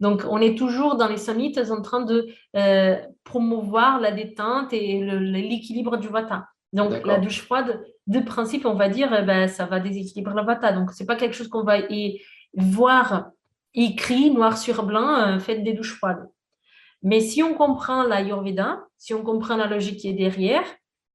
Donc, 0.00 0.24
on 0.26 0.40
est 0.40 0.56
toujours 0.56 0.96
dans 0.96 1.08
les 1.08 1.18
samhitas 1.18 1.70
en 1.70 1.82
train 1.82 2.00
de 2.00 2.28
euh, 2.56 2.96
promouvoir 3.24 4.00
la 4.00 4.12
détente 4.12 4.72
et 4.72 5.02
l'équilibre 5.02 5.98
du 5.98 6.08
vata. 6.08 6.46
Donc, 6.72 7.04
la 7.04 7.18
douche 7.18 7.42
froide, 7.42 7.84
de 8.08 8.20
principe, 8.20 8.64
on 8.64 8.74
va 8.74 8.88
dire, 8.88 9.14
eh 9.16 9.22
ben, 9.22 9.46
ça 9.48 9.66
va 9.66 9.80
déséquilibrer 9.80 10.34
la 10.34 10.42
vata. 10.42 10.72
Donc, 10.72 10.92
ce 10.92 11.02
n'est 11.02 11.06
pas 11.06 11.14
quelque 11.14 11.34
chose 11.34 11.48
qu'on 11.48 11.62
va 11.62 11.78
y 11.78 12.20
voir 12.54 13.30
écrit 13.74 14.30
noir 14.30 14.56
sur 14.56 14.82
blanc, 14.84 15.14
euh, 15.14 15.38
faites 15.38 15.62
des 15.62 15.74
douches 15.74 15.94
froides. 15.94 16.26
Mais 17.02 17.20
si 17.20 17.42
on 17.42 17.54
comprend 17.54 18.02
l'Ayurveda, 18.02 18.80
si 18.96 19.12
on 19.14 19.22
comprend 19.22 19.56
la 19.56 19.66
logique 19.66 19.98
qui 19.98 20.08
est 20.08 20.14
derrière, 20.14 20.64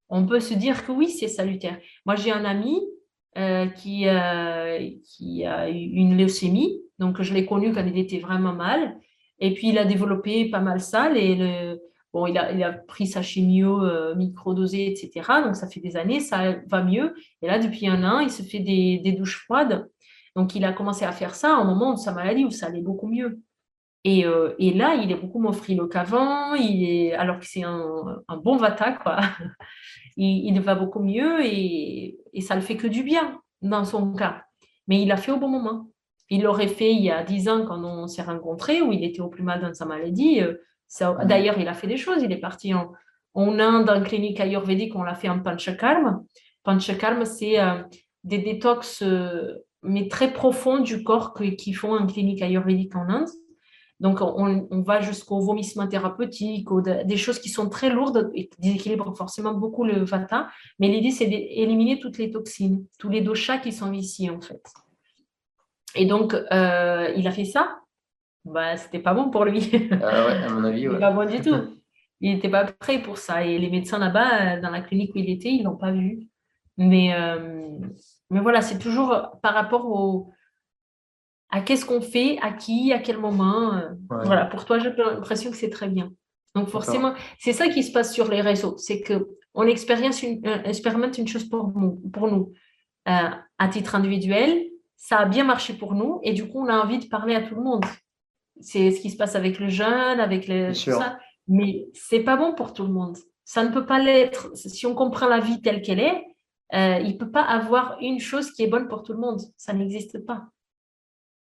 on 0.07 0.25
peut 0.25 0.39
se 0.39 0.53
dire 0.53 0.85
que 0.85 0.91
oui, 0.91 1.09
c'est 1.09 1.27
salutaire. 1.27 1.77
Moi, 2.05 2.15
j'ai 2.15 2.31
un 2.31 2.45
ami 2.45 2.79
euh, 3.37 3.65
qui, 3.65 4.07
euh, 4.07 4.87
qui 5.03 5.45
a 5.45 5.69
eu 5.69 5.73
une 5.73 6.15
leucémie, 6.15 6.79
donc 6.99 7.21
je 7.23 7.33
l'ai 7.33 7.45
connu 7.45 7.73
quand 7.73 7.85
il 7.85 7.97
était 7.97 8.19
vraiment 8.19 8.53
mal. 8.53 8.97
Et 9.39 9.55
puis, 9.55 9.69
il 9.69 9.79
a 9.79 9.85
développé 9.85 10.45
pas 10.45 10.59
mal 10.59 10.79
ça. 10.79 11.11
Et 11.11 11.35
le, 11.35 11.81
Bon, 12.13 12.27
il 12.27 12.37
a, 12.37 12.51
il 12.51 12.61
a 12.63 12.71
pris 12.71 13.07
sa 13.07 13.23
chimio 13.23 13.83
euh, 13.83 14.13
microdosée, 14.13 14.87
etc. 14.91 15.41
Donc, 15.43 15.55
ça 15.55 15.67
fait 15.67 15.79
des 15.79 15.97
années, 15.97 16.19
ça 16.19 16.55
va 16.67 16.83
mieux. 16.83 17.15
Et 17.41 17.47
là, 17.47 17.57
depuis 17.57 17.87
un 17.87 18.03
an, 18.03 18.19
il 18.19 18.29
se 18.29 18.43
fait 18.43 18.59
des, 18.59 18.99
des 18.99 19.13
douches 19.13 19.43
froides. 19.43 19.89
Donc, 20.35 20.55
il 20.55 20.63
a 20.63 20.73
commencé 20.73 21.05
à 21.05 21.11
faire 21.11 21.33
ça 21.33 21.57
au 21.57 21.65
moment 21.65 21.93
de 21.93 21.99
sa 21.99 22.11
maladie 22.11 22.45
où 22.45 22.51
ça 22.51 22.67
allait 22.67 22.81
beaucoup 22.81 23.07
mieux. 23.07 23.41
Et, 24.03 24.25
euh, 24.25 24.53
et 24.59 24.73
là, 24.73 24.95
il 24.95 25.11
est 25.11 25.15
beaucoup 25.15 25.39
moins 25.39 25.53
frileux 25.53 25.87
qu'avant, 25.87 26.53
il 26.53 26.83
est, 26.83 27.13
alors 27.13 27.39
que 27.39 27.45
c'est 27.45 27.63
un, 27.63 28.21
un, 28.27 28.37
bon 28.37 28.57
vata, 28.57 28.91
quoi. 28.91 29.19
il, 30.17 30.45
il, 30.45 30.59
va 30.61 30.75
beaucoup 30.75 30.99
mieux 30.99 31.43
et, 31.43 32.19
et 32.33 32.41
ça 32.41 32.55
le 32.55 32.61
fait 32.61 32.75
que 32.75 32.87
du 32.87 33.03
bien 33.03 33.39
dans 33.61 33.85
son 33.85 34.13
cas. 34.13 34.43
Mais 34.87 35.01
il 35.01 35.07
l'a 35.07 35.17
fait 35.17 35.31
au 35.31 35.39
bon 35.39 35.47
moment. 35.47 35.89
Il 36.29 36.43
l'aurait 36.43 36.67
fait 36.67 36.93
il 36.93 37.01
y 37.01 37.11
a 37.11 37.23
dix 37.23 37.47
ans 37.47 37.65
quand 37.65 37.83
on 37.83 38.07
s'est 38.07 38.21
rencontrés, 38.23 38.81
où 38.81 38.91
il 38.91 39.03
était 39.03 39.21
au 39.21 39.29
plus 39.29 39.43
mal 39.43 39.61
dans 39.61 39.73
sa 39.73 39.85
maladie. 39.85 40.41
Euh, 40.41 40.55
D'ailleurs, 40.99 41.57
il 41.57 41.67
a 41.67 41.73
fait 41.73 41.87
des 41.87 41.97
choses. 41.97 42.21
Il 42.21 42.31
est 42.31 42.37
parti 42.37 42.73
en, 42.73 42.91
en 43.33 43.59
Inde, 43.59 43.89
en 43.89 44.01
clinique 44.03 44.39
ayurvédique, 44.39 44.95
on 44.95 45.03
l'a 45.03 45.15
fait 45.15 45.29
en 45.29 45.39
panchakarma. 45.39 46.21
Panchakarma, 46.63 47.25
c'est 47.25 47.59
euh, 47.59 47.81
des 48.23 48.37
détox, 48.37 49.01
euh, 49.01 49.55
mais 49.81 50.07
très 50.07 50.31
profonds 50.31 50.79
du 50.79 51.03
corps 51.03 51.33
qui 51.33 51.73
font 51.73 51.97
en 51.97 52.05
clinique 52.05 52.41
ayurvédique 52.41 52.95
en 52.95 53.09
Inde. 53.09 53.29
Donc, 53.99 54.19
on, 54.21 54.81
va 54.81 54.99
jusqu'au 54.99 55.39
vomissement 55.39 55.87
thérapeutique, 55.87 56.67
des 57.05 57.15
choses 57.15 57.39
qui 57.39 57.47
sont 57.47 57.69
très 57.69 57.89
lourdes 57.89 58.31
et 58.35 58.49
déséquilibrent 58.59 59.15
forcément 59.15 59.53
beaucoup 59.53 59.85
le 59.85 60.03
vata. 60.03 60.49
Mais 60.79 60.89
l'idée, 60.89 61.11
c'est 61.11 61.27
d'éliminer 61.27 61.99
toutes 61.99 62.17
les 62.17 62.29
toxines, 62.29 62.85
tous 62.99 63.07
les 63.07 63.21
doshas 63.21 63.59
qui 63.59 63.71
sont 63.71 63.93
ici, 63.93 64.29
en 64.29 64.41
fait. 64.41 64.61
Et 65.95 66.05
donc, 66.05 66.33
euh, 66.33 67.13
il 67.15 67.25
a 67.27 67.31
fait 67.31 67.45
ça 67.45 67.82
bah, 68.45 68.77
c'était 68.77 68.99
pas 68.99 69.13
bon 69.13 69.29
pour 69.29 69.45
lui. 69.45 69.71
Ah 69.91 70.25
ouais, 70.25 70.43
à 70.43 70.49
mon 70.49 70.63
avis, 70.63 70.87
ouais. 70.89 70.99
pas 70.99 71.11
bon 71.11 71.29
du 71.29 71.41
tout. 71.41 71.55
Il 72.21 72.33
n'était 72.33 72.49
pas 72.49 72.63
prêt 72.65 73.01
pour 73.01 73.17
ça. 73.17 73.43
Et 73.43 73.59
les 73.59 73.69
médecins 73.69 73.97
là-bas, 73.97 74.57
dans 74.61 74.69
la 74.69 74.81
clinique 74.81 75.13
où 75.13 75.17
il 75.17 75.29
était, 75.29 75.49
ils 75.49 75.63
l'ont 75.63 75.75
pas 75.75 75.91
vu. 75.91 76.29
Mais, 76.77 77.13
euh, 77.13 77.77
mais 78.29 78.39
voilà, 78.39 78.61
c'est 78.61 78.79
toujours 78.79 79.37
par 79.41 79.53
rapport 79.53 79.85
au, 79.85 80.31
à 81.49 81.59
qu'est-ce 81.59 81.85
qu'on 81.85 81.99
fait, 81.99 82.39
à 82.41 82.53
qui, 82.53 82.93
à 82.93 82.99
quel 82.99 83.17
moment. 83.17 83.73
Euh, 83.73 83.89
voilà, 84.09 84.45
pour 84.45 84.63
toi, 84.63 84.79
j'ai 84.79 84.93
l'impression 84.93 85.51
que 85.51 85.57
c'est 85.57 85.69
très 85.69 85.89
bien. 85.89 86.13
Donc 86.55 86.69
forcément, 86.69 87.13
c'est 87.39 87.51
ça 87.51 87.67
qui 87.67 87.83
se 87.83 87.91
passe 87.91 88.13
sur 88.13 88.29
les 88.29 88.39
réseaux, 88.39 88.77
c'est 88.77 89.01
que 89.01 89.27
on 89.53 89.67
expérimente 89.67 90.23
une, 90.23 90.47
euh, 90.47 90.63
expérimente 90.63 91.17
une 91.17 91.27
chose 91.27 91.49
pour 91.49 91.77
nous, 91.77 92.01
pour 92.13 92.29
nous 92.29 92.53
à 93.05 93.67
titre 93.69 93.95
individuel, 93.95 94.65
ça 94.95 95.17
a 95.17 95.25
bien 95.25 95.43
marché 95.43 95.73
pour 95.73 95.93
nous 95.93 96.21
et 96.23 96.31
du 96.31 96.47
coup 96.47 96.61
on 96.61 96.69
a 96.69 96.79
envie 96.79 96.99
de 96.99 97.05
parler 97.07 97.35
à 97.35 97.41
tout 97.41 97.55
le 97.55 97.61
monde 97.61 97.83
c'est 98.61 98.91
ce 98.91 99.01
qui 99.01 99.09
se 99.09 99.17
passe 99.17 99.35
avec 99.35 99.59
le 99.59 99.69
jeune, 99.69 100.19
avec 100.19 100.47
les, 100.47 100.69
tout 100.69 100.91
ça. 100.91 101.19
Mais 101.47 101.87
c'est 101.93 102.21
pas 102.21 102.37
bon 102.37 102.53
pour 102.53 102.73
tout 102.73 102.83
le 102.83 102.93
monde. 102.93 103.17
Ça 103.45 103.63
ne 103.63 103.73
peut 103.73 103.85
pas 103.85 103.99
l'être. 103.99 104.51
Si 104.55 104.85
on 104.85 104.95
comprend 104.95 105.27
la 105.27 105.39
vie 105.39 105.61
telle 105.61 105.81
qu'elle 105.81 105.99
est, 105.99 106.23
euh, 106.73 106.99
il 106.99 107.13
ne 107.13 107.17
peut 107.17 107.29
pas 107.29 107.43
avoir 107.43 107.97
une 107.99 108.19
chose 108.19 108.51
qui 108.51 108.63
est 108.63 108.67
bonne 108.67 108.87
pour 108.87 109.03
tout 109.03 109.13
le 109.13 109.19
monde. 109.19 109.41
Ça 109.57 109.73
n'existe 109.73 110.25
pas. 110.25 110.47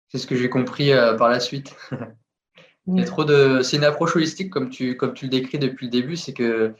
C'est 0.09 0.17
ce 0.17 0.27
que 0.27 0.35
j'ai 0.35 0.49
compris 0.49 0.91
euh, 0.91 1.15
par 1.15 1.29
la 1.29 1.39
suite. 1.39 1.75
trop 3.05 3.23
de. 3.23 3.61
C'est 3.61 3.77
une 3.77 3.83
approche 3.83 4.15
holistique 4.15 4.49
comme 4.49 4.69
tu 4.69 4.97
comme 4.97 5.13
tu 5.13 5.25
le 5.25 5.31
décris 5.31 5.59
depuis 5.59 5.87
le 5.87 5.91
début. 5.91 6.15
C'est 6.15 6.33
que 6.33 6.73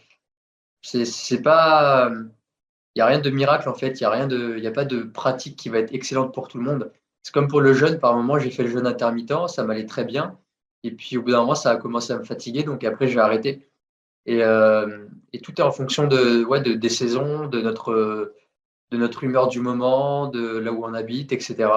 c'est 0.81 1.41
pas. 1.41 2.11
Il 2.11 2.99
n'y 2.99 3.01
a 3.01 3.05
rien 3.07 3.19
de 3.19 3.29
miracle 3.29 3.69
en 3.69 3.73
fait. 3.73 3.99
Il 3.99 4.03
n'y 4.03 4.07
a 4.07 4.11
rien 4.11 4.27
de. 4.27 4.55
Il 4.57 4.63
y 4.63 4.67
a 4.67 4.71
pas 4.71 4.85
de 4.85 5.03
pratique 5.03 5.55
qui 5.55 5.69
va 5.69 5.79
être 5.79 5.93
excellente 5.93 6.33
pour 6.33 6.47
tout 6.47 6.57
le 6.57 6.63
monde. 6.63 6.91
C'est 7.26 7.31
comme 7.34 7.47
pour 7.47 7.60
le 7.60 7.73
jeûne, 7.73 7.99
par 7.99 8.15
moment, 8.15 8.38
j'ai 8.38 8.52
fait 8.52 8.61
le 8.61 8.69
jeûne 8.69 8.85
intermittent, 8.85 9.47
ça 9.47 9.64
m'allait 9.64 9.88
très 9.88 10.03
bien. 10.06 10.38
Et 10.84 10.91
puis 10.91 11.18
au 11.18 11.23
bout 11.23 11.31
d'un 11.31 11.39
moment, 11.39 11.56
ça 11.56 11.72
a 11.72 11.76
commencé 11.77 12.14
à 12.14 12.19
me 12.19 12.23
fatiguer, 12.23 12.61
donc 12.61 12.84
après, 12.84 13.07
j'ai 13.07 13.19
arrêté. 13.19 13.68
Et, 14.27 14.43
euh, 14.43 15.07
tout 15.41 15.60
est 15.60 15.64
en 15.64 15.72
fonction 15.72 16.06
de, 16.06 16.43
ouais, 16.43 16.61
de, 16.61 16.73
des 16.73 16.89
saisons, 16.89 17.47
de 17.47 17.61
notre, 17.61 18.35
de 18.91 18.97
notre 18.97 19.23
humeur 19.23 19.47
du 19.47 19.60
moment, 19.60 20.27
de 20.27 20.60
là 20.60 20.72
où 20.72 20.85
on 20.85 20.93
habite, 20.93 21.31
etc. 21.31 21.68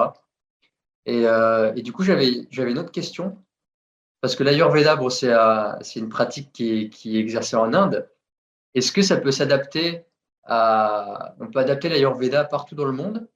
Et, 1.07 1.27
euh, 1.27 1.73
et 1.75 1.81
du 1.81 1.93
coup, 1.93 2.03
j'avais 2.03 2.47
une 2.53 2.79
autre 2.79 2.93
question. 2.93 3.39
parce 4.20 4.37
que 4.37 4.45
l'Ayurveda, 4.45 4.97
bon, 4.97 5.09
c'est 5.09 5.31
une 5.97 6.11
pratique 6.11 6.53
qui 6.53 6.83
est, 6.83 6.91
qui 6.91 7.16
est 7.16 7.20
exercée 7.20 7.57
en 7.57 7.73
Inde. 7.73 8.07
Est-ce 8.75 8.93
que 8.93 9.01
ça 9.01 9.16
peut 9.16 9.33
s'adapter 9.33 10.05
à. 10.45 11.35
On 11.41 11.47
peut 11.49 11.61
adapter 11.61 11.89
l'Ayurveda 11.89 12.45
partout 12.45 12.75
dans 12.75 12.85
le 12.85 12.93
monde, 12.93 13.27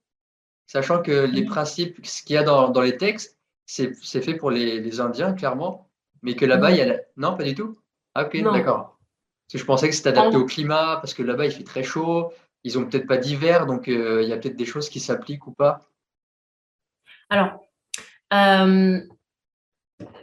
sachant 0.73 1.03
que 1.03 1.11
les 1.11 1.45
principes, 1.45 2.03
ce 2.03 2.23
qu'il 2.23 2.33
y 2.33 2.37
a 2.37 2.43
dans, 2.43 2.69
dans 2.69 2.81
les 2.81 2.97
textes, 2.97 3.37
c'est 3.65 3.93
fait 4.21 4.33
pour 4.33 4.49
les, 4.49 4.79
les, 4.81 4.99
Indiens, 4.99 5.33
clairement, 5.33 5.87
mais 6.23 6.35
que 6.35 6.45
là-bas, 6.45 6.71
il 6.71 6.77
y 6.77 6.81
a. 6.81 6.99
Non, 7.15 7.37
pas 7.37 7.43
du 7.43 7.53
tout? 7.53 7.77
Ah, 8.15 8.25
ok, 8.25 8.41
d'accord. 8.41 8.97
Parce 9.45 9.53
que 9.53 9.57
je 9.59 9.65
pensais 9.65 9.87
que 9.87 9.95
c'était 9.95 10.09
adapté 10.09 10.35
au 10.35 10.45
climat, 10.45 10.97
parce 10.97 11.13
que 11.13 11.21
là-bas, 11.21 11.45
il 11.45 11.51
fait 11.51 11.63
très 11.63 11.83
chaud, 11.83 12.33
ils 12.63 12.73
n'ont 12.73 12.87
peut-être 12.87 13.05
pas 13.05 13.17
d'hiver, 13.17 13.67
donc 13.67 13.87
euh, 13.87 14.23
il 14.23 14.29
y 14.29 14.33
a 14.33 14.37
peut-être 14.37 14.55
des 14.55 14.65
choses 14.65 14.89
qui 14.89 14.99
s'appliquent 14.99 15.45
ou 15.45 15.51
pas. 15.51 15.81
Alors, 17.29 17.59
euh, 18.33 18.99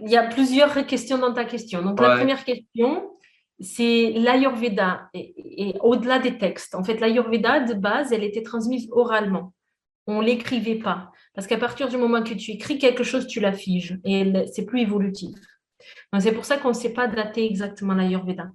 il 0.01 0.11
y 0.11 0.17
a 0.17 0.27
plusieurs 0.27 0.85
questions 0.85 1.19
dans 1.19 1.33
ta 1.33 1.45
question. 1.45 1.81
Donc, 1.81 2.01
la 2.01 2.17
première 2.17 2.45
question, 2.45 3.09
c'est 3.61 4.15
l'Ayurveda 4.17 5.11
et, 5.15 5.77
au-delà 5.81 6.19
des 6.19 6.39
textes. 6.39 6.75
En 6.75 6.83
fait, 6.83 6.99
l'Ayurveda, 6.99 7.61
de 7.61 7.75
base, 7.75 8.13
elle 8.13 8.25
était 8.25 8.43
transmise 8.43 8.89
oralement. 8.91 9.53
On 10.07 10.21
l'écrivait 10.21 10.77
pas. 10.79 11.13
Parce 11.35 11.47
qu'à 11.47 11.59
partir 11.59 11.89
du 11.89 11.97
moment 11.97 12.23
que 12.23 12.35
tu 12.35 12.53
écris 12.53 12.79
quelque 12.79 13.05
chose, 13.05 13.27
tu 13.27 13.41
la 13.41 13.53
figes 13.53 13.99
et 14.05 14.33
c'est 14.53 14.67
plus 14.67 14.81
évolutif. 14.81 15.37
C'est 16.19 16.33
pour 16.33 16.45
ça 16.45 16.57
qu'on 16.57 16.71
ne 16.71 16.75
sait 16.75 16.93
pas 16.93 17.07
dater 17.07 17.45
exactement 17.45 17.95
l'Ayurveda. 17.95 18.51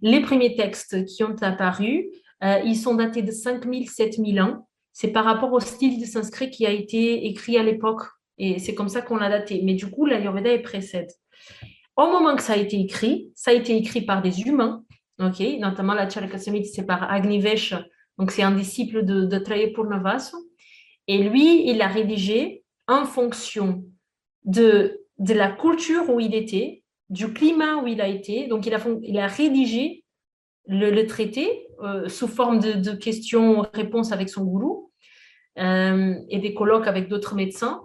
Les 0.00 0.20
premiers 0.20 0.54
textes 0.54 1.04
qui 1.04 1.24
ont 1.24 1.36
apparu, 1.42 2.08
euh, 2.42 2.60
ils 2.64 2.76
sont 2.76 2.94
datés 2.94 3.22
de 3.22 3.30
5000, 3.30 3.88
7000 3.88 4.40
ans. 4.40 4.68
C'est 4.92 5.08
par 5.08 5.24
rapport 5.24 5.52
au 5.52 5.60
style 5.60 6.00
de 6.00 6.06
sanskrit 6.06 6.50
qui 6.50 6.66
a 6.66 6.70
été 6.70 7.26
écrit 7.26 7.56
à 7.56 7.62
l'époque 7.62 8.02
et 8.38 8.58
c'est 8.58 8.74
comme 8.74 8.88
ça 8.88 9.02
qu'on 9.02 9.16
l'a 9.16 9.28
daté. 9.28 9.62
Mais 9.64 9.74
du 9.74 9.90
coup, 9.90 10.06
l'Ayurveda 10.06 10.50
est 10.50 10.62
précède. 10.62 11.10
Au 11.96 12.06
moment 12.06 12.34
que 12.36 12.42
ça 12.42 12.54
a 12.54 12.56
été 12.56 12.80
écrit, 12.80 13.30
ça 13.34 13.50
a 13.50 13.54
été 13.54 13.76
écrit 13.76 14.02
par 14.02 14.22
des 14.22 14.42
humains, 14.42 14.84
ok, 15.20 15.40
notamment 15.60 15.94
la 15.94 16.08
Charakasamiti, 16.08 16.68
c'est 16.68 16.86
par 16.86 17.10
Agnivesh, 17.10 17.74
donc 18.18 18.30
c'est 18.30 18.42
un 18.42 18.52
disciple 18.52 19.04
de, 19.04 19.24
de 19.24 19.38
Trayapurnavasu. 19.38 20.36
Et 21.08 21.18
lui, 21.18 21.68
il 21.68 21.82
a 21.82 21.88
rédigé 21.88 22.64
en 22.88 23.04
fonction 23.04 23.84
de, 24.44 25.00
de 25.18 25.34
la 25.34 25.50
culture 25.50 26.10
où 26.10 26.20
il 26.20 26.34
était, 26.34 26.82
du 27.10 27.32
climat 27.32 27.76
où 27.76 27.86
il 27.86 28.00
a 28.00 28.08
été. 28.08 28.46
Donc, 28.46 28.66
il 28.66 28.74
a, 28.74 28.80
il 29.02 29.18
a 29.18 29.26
rédigé 29.26 30.04
le, 30.66 31.02
traité 31.06 31.66
euh, 31.82 32.08
sous 32.08 32.28
forme 32.28 32.58
de, 32.58 32.92
questions-réponses 32.92 34.12
avec 34.12 34.28
son 34.28 34.44
gourou 34.44 34.90
euh, 35.58 36.14
et 36.30 36.38
des 36.38 36.54
colloques 36.54 36.86
avec 36.86 37.08
d'autres 37.08 37.34
médecins. 37.34 37.82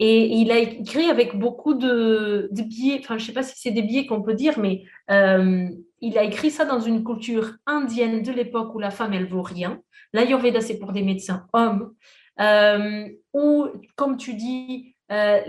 Et 0.00 0.26
il 0.26 0.52
a 0.52 0.58
écrit 0.58 1.10
avec 1.10 1.36
beaucoup 1.36 1.74
de, 1.74 2.48
de 2.52 2.62
biais, 2.62 2.98
enfin 3.00 3.18
je 3.18 3.24
ne 3.24 3.26
sais 3.26 3.32
pas 3.32 3.42
si 3.42 3.54
c'est 3.56 3.72
des 3.72 3.82
biais 3.82 4.06
qu'on 4.06 4.22
peut 4.22 4.34
dire, 4.34 4.56
mais 4.58 4.84
euh, 5.10 5.68
il 6.00 6.16
a 6.16 6.22
écrit 6.22 6.52
ça 6.52 6.64
dans 6.64 6.78
une 6.78 7.02
culture 7.02 7.54
indienne 7.66 8.22
de 8.22 8.30
l'époque 8.30 8.74
où 8.76 8.78
la 8.78 8.92
femme, 8.92 9.12
elle 9.12 9.26
vaut 9.26 9.42
rien. 9.42 9.80
L'Ayurveda, 10.12 10.60
c'est 10.60 10.78
pour 10.78 10.92
des 10.92 11.02
médecins 11.02 11.46
hommes. 11.52 11.94
Euh, 12.40 13.08
ou, 13.32 13.66
comme 13.96 14.16
tu 14.16 14.34
dis, 14.34 14.94
euh, 15.10 15.40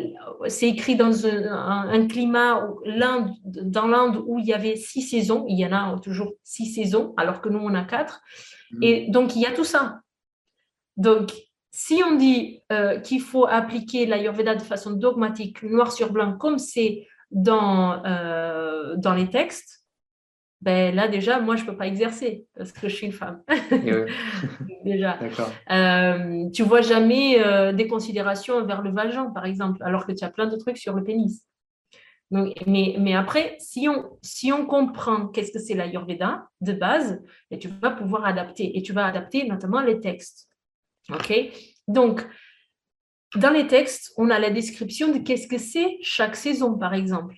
c'est 0.48 0.70
écrit 0.70 0.96
dans 0.96 1.26
un, 1.26 2.08
climat, 2.08 2.68
dans 3.46 3.88
l'Inde 3.88 4.24
où 4.26 4.40
il 4.40 4.46
y 4.46 4.54
avait 4.54 4.76
six 4.76 5.02
saisons, 5.02 5.46
il 5.48 5.60
y 5.60 5.66
en 5.66 5.74
a 5.74 6.00
toujours 6.00 6.32
six 6.44 6.74
saisons, 6.74 7.14
alors 7.18 7.42
que 7.42 7.50
nous, 7.50 7.60
on 7.60 7.74
a 7.74 7.84
quatre. 7.84 8.22
Mmh. 8.72 8.84
Et 8.84 9.08
donc, 9.10 9.36
il 9.36 9.42
y 9.42 9.46
a 9.46 9.52
tout 9.52 9.66
ça. 9.66 10.00
Donc, 10.96 11.32
si 11.72 12.02
on 12.04 12.16
dit 12.16 12.62
euh, 12.72 13.00
qu'il 13.00 13.22
faut 13.22 13.46
appliquer 13.46 14.06
l'Ayurveda 14.06 14.56
de 14.56 14.62
façon 14.62 14.92
dogmatique, 14.92 15.62
noir 15.64 15.92
sur 15.92 16.12
blanc, 16.12 16.38
comme 16.38 16.58
c'est 16.58 17.08
dans, 17.32 18.04
euh, 18.06 18.96
dans 18.98 19.14
les 19.14 19.30
textes, 19.30 19.79
ben 20.62 20.94
là 20.94 21.08
déjà, 21.08 21.40
moi, 21.40 21.56
je 21.56 21.64
ne 21.64 21.68
peux 21.70 21.78
pas 21.78 21.88
exercer 21.88 22.46
parce 22.56 22.72
que 22.72 22.90
je 22.90 22.96
suis 22.96 23.06
une 23.06 23.14
femme. 23.14 23.42
déjà. 24.84 25.18
Euh, 25.72 26.50
tu 26.54 26.64
vois 26.64 26.82
jamais 26.82 27.42
euh, 27.42 27.72
des 27.72 27.88
considérations 27.88 28.66
vers 28.66 28.82
le 28.82 28.92
vagin, 28.92 29.32
par 29.32 29.46
exemple, 29.46 29.82
alors 29.84 30.06
que 30.06 30.12
tu 30.12 30.24
as 30.26 30.30
plein 30.30 30.48
de 30.48 30.58
trucs 30.58 30.78
sur 30.78 30.94
le 30.96 31.04
pénis. 31.04 31.46
Donc, 32.32 32.54
mais, 32.68 32.96
mais, 33.00 33.16
après, 33.16 33.56
si 33.60 33.88
on, 33.90 34.18
si 34.22 34.52
on 34.52 34.66
comprend 34.66 35.28
qu'est-ce 35.28 35.52
que 35.52 35.60
c'est 35.60 35.74
l'Ayurveda 35.74 36.48
de 36.62 36.74
base, 36.74 37.24
ben, 37.50 37.58
tu 37.58 37.70
vas 37.82 37.92
pouvoir 37.92 38.26
adapter. 38.26 38.78
Et 38.78 38.82
tu 38.82 38.94
vas 38.94 39.06
adapter 39.06 39.48
notamment 39.48 39.82
les 39.82 40.00
textes. 40.00 40.48
OK? 41.10 41.34
Donc, 41.88 42.28
dans 43.36 43.52
les 43.52 43.66
textes, 43.68 44.12
on 44.18 44.30
a 44.30 44.40
la 44.40 44.50
description 44.50 45.12
de 45.12 45.20
qu'est-ce 45.20 45.48
que 45.48 45.58
c'est 45.58 45.98
chaque 46.02 46.36
saison, 46.36 46.78
par 46.78 46.94
exemple. 46.94 47.36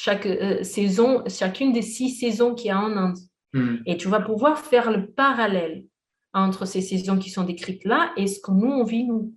Chaque 0.00 0.26
euh, 0.26 0.62
saison, 0.62 1.24
chacune 1.26 1.72
des 1.72 1.82
six 1.82 2.10
saisons 2.10 2.54
qu'il 2.54 2.68
y 2.68 2.70
a 2.70 2.78
en 2.78 2.96
Inde. 2.96 3.18
Hmm. 3.52 3.78
Et 3.84 3.96
tu 3.96 4.06
vas 4.06 4.20
pouvoir 4.20 4.60
faire 4.60 4.92
le 4.92 5.10
parallèle 5.10 5.86
entre 6.32 6.66
ces 6.66 6.82
saisons 6.82 7.18
qui 7.18 7.30
sont 7.30 7.42
décrites 7.42 7.84
là 7.84 8.12
et 8.16 8.28
ce 8.28 8.38
que 8.38 8.52
nous, 8.52 8.70
on 8.70 8.84
vit, 8.84 9.02
nous. 9.02 9.34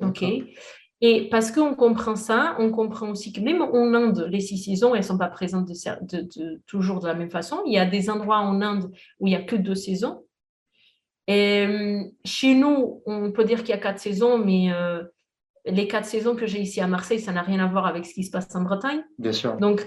OK? 0.00 0.22
Et 1.00 1.30
parce 1.30 1.50
qu'on 1.50 1.74
comprend 1.74 2.14
ça, 2.14 2.56
on 2.58 2.70
comprend 2.70 3.08
aussi 3.08 3.32
que 3.32 3.40
même 3.40 3.62
en 3.62 3.94
Inde, 3.94 4.28
les 4.30 4.40
six 4.40 4.58
saisons, 4.58 4.94
elles 4.94 5.00
ne 5.00 5.06
sont 5.06 5.16
pas 5.16 5.30
présentes 5.30 5.66
de, 5.66 6.60
toujours 6.66 7.00
de 7.00 7.06
la 7.06 7.14
même 7.14 7.30
façon. 7.30 7.62
Il 7.64 7.72
y 7.72 7.78
a 7.78 7.86
des 7.86 8.10
endroits 8.10 8.40
en 8.40 8.60
Inde 8.60 8.92
où 9.18 9.26
il 9.26 9.30
n'y 9.30 9.36
a 9.36 9.42
que 9.42 9.56
deux 9.56 9.74
saisons. 9.74 10.26
Et 11.26 11.66
euh, 11.66 12.02
chez 12.26 12.54
nous, 12.54 13.02
on 13.06 13.32
peut 13.32 13.44
dire 13.44 13.60
qu'il 13.60 13.70
y 13.70 13.72
a 13.72 13.78
quatre 13.78 13.98
saisons, 13.98 14.36
mais 14.36 14.70
euh, 14.74 15.02
les 15.66 15.88
quatre 15.88 16.06
saisons 16.06 16.36
que 16.36 16.46
j'ai 16.46 16.60
ici 16.60 16.80
à 16.80 16.86
Marseille, 16.86 17.20
ça 17.20 17.32
n'a 17.32 17.42
rien 17.42 17.58
à 17.64 17.66
voir 17.66 17.86
avec 17.86 18.06
ce 18.06 18.14
qui 18.14 18.24
se 18.24 18.30
passe 18.30 18.54
en 18.54 18.62
Bretagne. 18.62 19.02
Bien 19.18 19.32
sûr. 19.32 19.56
Donc, 19.56 19.86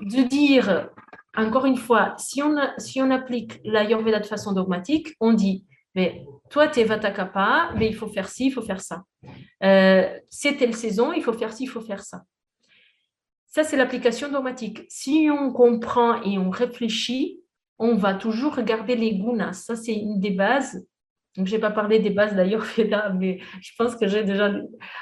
de 0.00 0.22
dire, 0.22 0.88
encore 1.36 1.66
une 1.66 1.76
fois, 1.76 2.14
si 2.18 2.42
on, 2.42 2.56
si 2.78 3.00
on 3.02 3.10
applique 3.10 3.60
l'Ayurveda 3.64 4.20
de 4.20 4.26
façon 4.26 4.52
dogmatique, 4.52 5.14
on 5.20 5.32
dit, 5.32 5.64
mais 5.94 6.24
toi, 6.50 6.68
tu 6.68 6.80
es 6.80 6.84
Vatakapa, 6.84 7.70
mais 7.76 7.86
il 7.88 7.94
faut 7.94 8.08
faire 8.08 8.28
ci, 8.28 8.46
il 8.46 8.50
faut 8.50 8.62
faire 8.62 8.80
ça. 8.80 9.04
Euh, 9.62 10.08
c'est 10.28 10.56
telle 10.56 10.74
saison, 10.74 11.12
il 11.12 11.22
faut 11.22 11.32
faire 11.32 11.52
ci, 11.52 11.64
il 11.64 11.68
faut 11.68 11.80
faire 11.80 12.02
ça. 12.02 12.22
Ça, 13.46 13.62
c'est 13.62 13.76
l'application 13.76 14.30
dogmatique. 14.30 14.84
Si 14.88 15.28
on 15.30 15.52
comprend 15.52 16.20
et 16.22 16.38
on 16.38 16.50
réfléchit, 16.50 17.40
on 17.78 17.94
va 17.94 18.14
toujours 18.14 18.56
regarder 18.56 18.96
les 18.96 19.14
gunas. 19.14 19.52
Ça, 19.52 19.76
c'est 19.76 19.94
une 19.94 20.18
des 20.18 20.32
bases. 20.32 20.84
Je 21.36 21.42
n'ai 21.42 21.58
pas 21.58 21.70
parlé 21.70 21.98
des 21.98 22.10
bases 22.10 22.34
d'ailleurs, 22.34 22.64
mais 23.14 23.40
je 23.60 23.72
pense 23.76 23.96
que 23.96 24.06
j'ai 24.06 24.22
déjà 24.22 24.52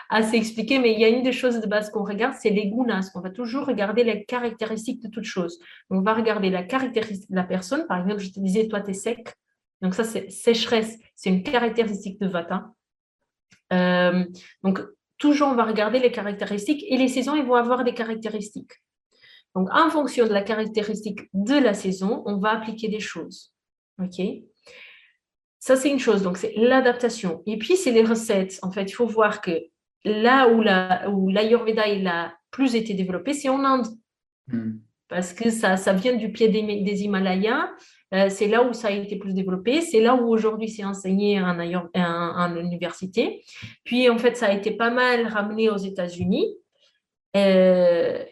assez 0.09 0.37
expliqué. 0.37 0.79
Mais 0.79 0.93
il 0.93 1.01
y 1.01 1.05
a 1.05 1.09
une 1.09 1.23
des 1.23 1.33
choses 1.33 1.61
de 1.61 1.67
base 1.67 1.91
qu'on 1.91 2.05
regarde, 2.05 2.35
c'est 2.41 2.51
les 2.51 2.69
gunas. 2.69 3.11
On 3.15 3.21
va 3.21 3.31
toujours 3.31 3.67
regarder 3.67 4.03
les 4.03 4.25
caractéristiques 4.25 5.03
de 5.03 5.09
toute 5.09 5.25
chose. 5.25 5.59
On 5.91 6.01
va 6.01 6.15
regarder 6.15 6.49
la 6.49 6.63
caractéristique 6.63 7.31
de 7.31 7.37
la 7.37 7.45
personne. 7.45 7.87
Par 7.87 8.01
exemple, 8.01 8.21
je 8.21 8.33
te 8.33 8.41
disais, 8.41 8.67
toi, 8.67 8.81
tu 8.81 8.91
es 8.91 8.95
sec. 8.95 9.35
Donc, 9.83 9.95
ça, 9.95 10.05
c'est 10.05 10.31
sécheresse. 10.31 10.99
C'est 11.15 11.29
une 11.29 11.43
caractéristique 11.43 12.19
de 12.21 12.29
Vata. 12.29 12.71
Euh, 13.73 14.25
donc, 14.63 14.81
toujours, 15.19 15.49
on 15.49 15.55
va 15.55 15.65
regarder 15.65 15.99
les 15.99 16.11
caractéristiques 16.11 16.85
et 16.89 16.97
les 16.97 17.09
saisons, 17.09 17.35
ils 17.35 17.45
vont 17.45 17.55
avoir 17.55 17.85
des 17.85 17.93
caractéristiques. 17.93 18.73
Donc, 19.55 19.69
en 19.71 19.91
fonction 19.91 20.27
de 20.27 20.33
la 20.33 20.43
caractéristique 20.43 21.29
de 21.35 21.55
la 21.55 21.75
saison, 21.75 22.23
on 22.25 22.39
va 22.39 22.53
appliquer 22.53 22.89
des 22.89 23.01
choses. 23.01 23.53
OK? 24.01 24.19
Ça, 25.63 25.77
c'est 25.77 25.91
une 25.91 26.01
chose. 26.01 26.25
Donc, 26.25 26.39
c'est 26.39 26.55
l'adaptation. 26.57 27.41
Et 27.47 27.57
puis, 27.57 27.77
c'est 27.77 27.93
les 27.93 28.03
recettes. 28.03 28.59
En 28.63 28.73
fait, 28.73 28.83
il 28.83 28.95
faut 28.95 29.07
voir 29.07 29.41
que 29.41 29.53
là 30.05 30.49
où 30.49 31.29
l'Ayurveda 31.29 31.87
la, 31.99 32.25
a 32.25 32.33
plus 32.51 32.75
été 32.75 32.95
développé, 32.95 33.33
c'est 33.33 33.49
en 33.49 33.65
Inde. 33.65 33.87
Hmm. 34.49 34.79
Parce 35.07 35.33
que 35.33 35.51
ça, 35.51 35.77
ça 35.77 35.93
vient 35.93 36.17
du 36.17 36.33
pied 36.33 36.49
des, 36.49 36.63
des 36.63 37.03
Himalayas. 37.05 37.71
Euh, 38.13 38.29
c'est 38.29 38.49
là 38.49 38.65
où 38.65 38.73
ça 38.73 38.89
a 38.89 38.91
été 38.91 39.15
plus 39.15 39.35
développé. 39.35 39.83
C'est 39.83 40.01
là 40.01 40.17
où 40.17 40.27
aujourd'hui 40.27 40.69
c'est 40.69 40.85
enseigné 40.85 41.41
en, 41.41 41.57
en, 41.57 42.57
université. 42.57 43.45
Puis, 43.85 44.11
en 44.11 44.19
fait, 44.19 44.37
ça 44.37 44.47
a 44.47 44.53
été 44.53 44.73
pas 44.73 44.91
mal 44.91 45.29
ramené 45.29 45.71
aux 45.71 45.77
États-Unis. 45.77 46.57
Euh, 47.37 48.25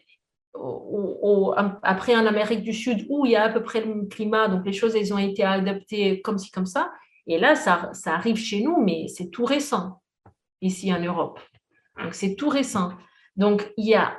après 1.85 2.17
en 2.17 2.27
Amérique 2.27 2.63
du 2.63 2.73
Sud 2.73 3.07
où 3.09 3.25
il 3.25 3.33
y 3.33 3.37
a 3.37 3.45
à 3.45 3.49
peu 3.51 3.63
près 3.63 3.83
le 3.83 3.87
même 3.87 4.09
climat, 4.09 4.49
donc 4.49 4.67
les 4.67 4.73
choses 4.73 4.97
elles 4.97 5.15
ont 5.15 5.19
été 5.19 5.45
adaptées 5.45 6.21
comme 6.23 6.39
ci, 6.39 6.51
comme 6.51 6.67
ça. 6.67 6.91
Et 7.31 7.39
là, 7.39 7.55
ça, 7.55 7.93
arrive 8.07 8.37
chez 8.37 8.61
nous, 8.61 8.83
mais 8.83 9.07
c'est 9.07 9.31
tout 9.31 9.45
récent, 9.45 10.03
ici 10.61 10.93
en 10.93 11.01
Europe. 11.01 11.39
Donc 12.03 12.13
c'est 12.13 12.35
tout 12.35 12.49
récent. 12.49 12.91
Donc 13.37 13.73
il 13.77 13.87
y 13.87 13.95
a 13.95 14.19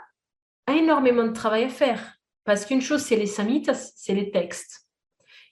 énormément 0.74 1.26
de 1.26 1.34
travail 1.34 1.66
à 1.66 1.70
faire. 1.70 2.16
Parce 2.46 2.66
qu'une 2.66 2.80
chose, 2.82 3.02
c'est 3.02 3.18
les 3.18 3.26
samitas, 3.26 3.92
c'est 3.98 4.16
les 4.16 4.32
textes. 4.32 4.88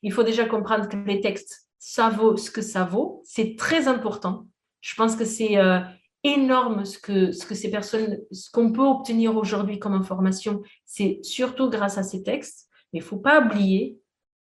Il 0.02 0.14
faut 0.14 0.24
déjà 0.24 0.46
comprendre 0.46 0.88
que 0.88 0.96
les 0.96 1.20
textes, 1.20 1.68
ça 1.80 2.08
vaut 2.08 2.38
ce 2.38 2.50
que 2.50 2.62
ça 2.62 2.86
vaut. 2.86 3.22
C'est 3.26 3.58
très 3.58 3.90
important. 3.90 4.48
Je 4.80 4.96
pense 4.96 5.18
que 5.18 5.26
c'est 5.26 5.58
euh, 5.58 5.82
énorme 6.24 6.86
ce 6.86 6.98
que, 6.98 7.34
ce 7.34 7.46
que 7.46 7.56
ces 7.56 7.70
personnes, 7.70 8.20
ce 8.32 8.50
qu'on 8.52 8.72
peut 8.72 8.86
obtenir 8.86 9.36
aujourd'hui 9.36 9.80
comme 9.80 9.96
information, 9.96 10.64
c'est 10.86 11.20
surtout 11.24 11.70
grâce 11.70 11.98
à 11.98 12.04
ces 12.04 12.24
textes. 12.24 12.70
Mais 12.94 13.00
il 13.00 13.04
ne 13.04 13.08
faut 13.08 13.20
pas 13.20 13.46
oublier 13.46 14.00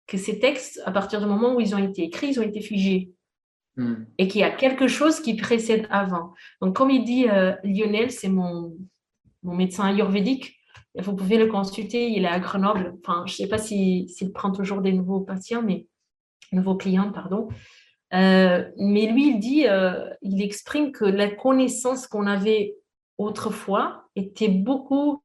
que 0.06 0.18
ces 0.18 0.38
textes, 0.38 0.80
à 0.84 0.92
partir 0.92 1.20
du 1.20 1.26
moment 1.26 1.54
où 1.54 1.60
ils 1.60 1.74
ont 1.74 1.78
été 1.78 2.02
écrits, 2.02 2.28
ils 2.28 2.40
ont 2.40 2.44
été 2.44 2.60
figés. 2.60 3.12
Hmm. 3.76 4.04
Et 4.18 4.28
qu'il 4.28 4.40
y 4.40 4.44
a 4.44 4.50
quelque 4.50 4.86
chose 4.86 5.20
qui 5.20 5.34
précède 5.34 5.86
avant. 5.90 6.32
Donc, 6.60 6.76
comme 6.76 6.90
il 6.90 7.04
dit 7.04 7.28
euh, 7.28 7.54
Lionel, 7.64 8.10
c'est 8.12 8.28
mon, 8.28 8.76
mon 9.42 9.54
médecin 9.54 9.86
ayurvédique, 9.86 10.56
vous 10.96 11.16
pouvez 11.16 11.38
le 11.38 11.46
consulter, 11.46 12.08
il 12.10 12.24
est 12.24 12.28
à 12.28 12.38
Grenoble. 12.38 12.94
Enfin, 13.02 13.24
je 13.26 13.32
ne 13.32 13.36
sais 13.36 13.48
pas 13.48 13.58
s'il 13.58 14.32
prend 14.32 14.52
toujours 14.52 14.80
des 14.80 14.92
nouveaux 14.92 15.20
patients, 15.20 15.62
mais 15.62 15.88
nouveaux 16.52 16.76
clients, 16.76 17.10
pardon. 17.10 17.48
Euh, 18.12 18.70
mais 18.78 19.06
lui, 19.06 19.30
il 19.30 19.40
dit, 19.40 19.66
euh, 19.66 20.08
il 20.22 20.40
exprime 20.40 20.92
que 20.92 21.04
la 21.04 21.28
connaissance 21.28 22.06
qu'on 22.06 22.26
avait 22.26 22.76
autrefois 23.18 24.04
était 24.14 24.48
beaucoup 24.48 25.20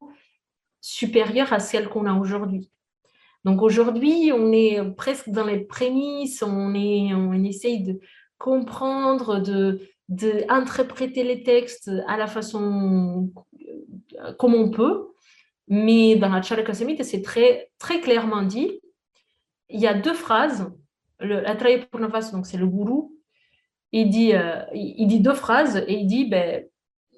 supérieure 0.82 1.54
à 1.54 1.60
celle 1.60 1.88
qu'on 1.88 2.08
a 2.08 2.14
aujourd'hui. 2.14 2.72
Donc 3.46 3.62
aujourd'hui, 3.62 4.32
on 4.34 4.52
est 4.52 4.82
presque 4.96 5.30
dans 5.30 5.46
les 5.46 5.60
prémices, 5.60 6.44
on, 6.44 6.74
est, 6.74 7.14
on 7.14 7.34
essaye 7.44 7.84
de 7.84 8.00
comprendre, 8.38 9.40
de, 9.40 9.82
les 10.10 11.44
textes 11.44 11.90
à 12.08 12.18
la 12.18 12.28
façon 12.28 13.32
euh, 14.20 14.34
comme 14.34 14.56
on 14.56 14.70
peut. 14.70 15.08
Mais 15.68 16.16
dans 16.16 16.30
la 16.30 16.42
Charaka 16.42 16.74
c'est 16.74 17.22
très, 17.22 17.70
très 17.78 18.02
clairement 18.02 18.42
dit. 18.44 18.82
Il 19.70 19.80
y 19.80 19.88
a 19.88 19.94
deux 19.94 20.16
phrases. 20.16 20.72
La 21.20 21.56
Purnavas, 21.56 22.32
donc 22.32 22.46
c'est 22.46 22.58
le 22.58 22.66
gourou, 22.66 23.14
il 23.92 24.10
dit, 24.10 24.34
euh, 24.34 24.64
il 24.74 25.06
dit 25.08 25.20
deux 25.20 25.34
phrases 25.34 25.84
et 25.88 25.94
il 25.94 26.08
dit 26.08 26.26
ben, 26.26 26.66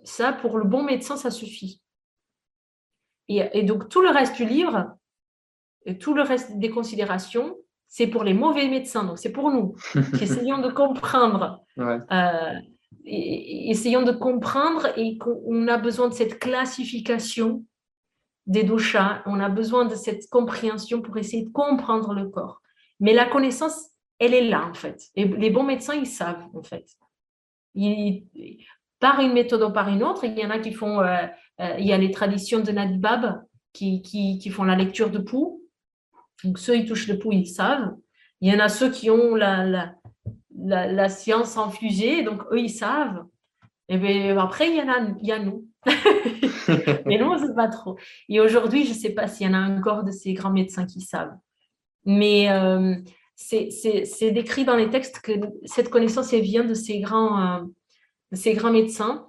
ça, 0.03 0.33
pour 0.33 0.57
le 0.57 0.65
bon 0.65 0.83
médecin, 0.83 1.17
ça 1.17 1.29
suffit. 1.29 1.81
Et 3.27 3.63
donc, 3.63 3.87
tout 3.87 4.01
le 4.01 4.09
reste 4.09 4.35
du 4.35 4.45
livre, 4.45 4.97
et 5.85 5.97
tout 5.97 6.13
le 6.13 6.21
reste 6.21 6.57
des 6.57 6.69
considérations, 6.69 7.55
c'est 7.87 8.07
pour 8.07 8.23
les 8.23 8.33
mauvais 8.33 8.67
médecins. 8.67 9.03
Donc, 9.03 9.17
c'est 9.17 9.31
pour 9.31 9.51
nous 9.51 9.75
qui 10.17 10.23
essayons 10.23 10.59
de 10.59 10.69
comprendre. 10.69 11.63
Euh, 11.79 12.53
essayons 13.05 14.03
de 14.03 14.11
comprendre 14.11 14.87
et 14.97 15.17
qu'on 15.17 15.67
a 15.67 15.77
besoin 15.77 16.07
de 16.07 16.13
cette 16.13 16.39
classification 16.39 17.65
des 18.47 18.63
doshas. 18.63 19.21
On 19.25 19.39
a 19.39 19.49
besoin 19.49 19.85
de 19.85 19.95
cette 19.95 20.29
compréhension 20.29 21.01
pour 21.01 21.17
essayer 21.17 21.45
de 21.45 21.51
comprendre 21.51 22.13
le 22.13 22.29
corps. 22.29 22.61
Mais 22.99 23.13
la 23.13 23.25
connaissance, 23.25 23.89
elle 24.19 24.33
est 24.33 24.47
là, 24.47 24.67
en 24.69 24.73
fait. 24.73 25.01
Et 25.15 25.25
les 25.25 25.49
bons 25.49 25.63
médecins, 25.63 25.95
ils 25.95 26.07
savent, 26.07 26.45
en 26.53 26.61
fait. 26.61 26.85
par 28.99 29.19
une 29.19 29.33
méthode 29.33 29.63
ou 29.63 29.73
par 29.73 29.89
une 29.89 30.03
autre, 30.03 30.23
il 30.23 30.37
y 30.37 30.45
en 30.45 30.49
a 30.51 30.59
qui 30.59 30.73
font, 30.73 31.01
euh, 31.01 31.25
euh, 31.59 31.75
il 31.79 31.85
y 31.85 31.93
a 31.93 31.97
les 31.97 32.11
traditions 32.11 32.59
de 32.59 32.71
Nadibab 32.71 33.41
qui, 33.73 34.01
qui, 34.01 34.37
qui, 34.37 34.49
font 34.49 34.63
la 34.63 34.75
lecture 34.75 35.09
de 35.09 35.17
pouls. 35.17 35.60
Donc, 36.43 36.59
ceux, 36.59 36.77
ils 36.77 36.85
touchent 36.85 37.07
le 37.07 37.19
pouls, 37.19 37.33
ils 37.33 37.47
savent. 37.47 37.95
Il 38.41 38.51
y 38.51 38.55
en 38.55 38.59
a 38.59 38.69
ceux 38.69 38.89
qui 38.89 39.09
ont 39.09 39.35
la, 39.35 39.65
la, 39.65 40.87
la, 40.87 41.09
science 41.09 41.57
infusée, 41.57 42.23
donc 42.23 42.41
eux, 42.51 42.59
ils 42.59 42.69
savent. 42.69 43.25
Et 43.89 43.97
bien, 43.97 44.37
après, 44.37 44.69
il 44.69 44.75
y, 44.75 44.81
en 44.81 44.89
a, 44.89 44.99
il 45.21 45.27
y 45.27 45.31
a 45.31 45.39
nous. 45.39 45.67
Mais 47.05 47.17
nous, 47.17 47.25
on 47.25 47.39
ne 47.39 47.47
sait 47.47 47.53
pas 47.53 47.67
trop. 47.67 47.97
Et 48.29 48.39
aujourd'hui, 48.39 48.85
je 48.85 48.93
ne 48.93 48.97
sais 48.97 49.11
pas 49.11 49.27
s'il 49.27 49.47
y 49.47 49.49
en 49.49 49.53
a 49.53 49.69
encore 49.69 50.03
de 50.03 50.11
ces 50.11 50.33
grands 50.33 50.51
médecins 50.51 50.85
qui 50.85 51.01
savent. 51.01 51.35
Mais 52.05 52.49
euh, 52.49 52.95
c'est 53.35 54.31
décrit 54.31 54.65
dans 54.65 54.75
les 54.75 54.89
textes 54.89 55.19
que 55.19 55.33
cette 55.65 55.89
connaissance, 55.89 56.33
vient 56.33 56.63
de 56.63 56.73
ces 56.73 56.99
grands, 56.99 57.41
euh, 57.41 57.63
ces 58.31 58.53
grands 58.53 58.71
médecins. 58.71 59.25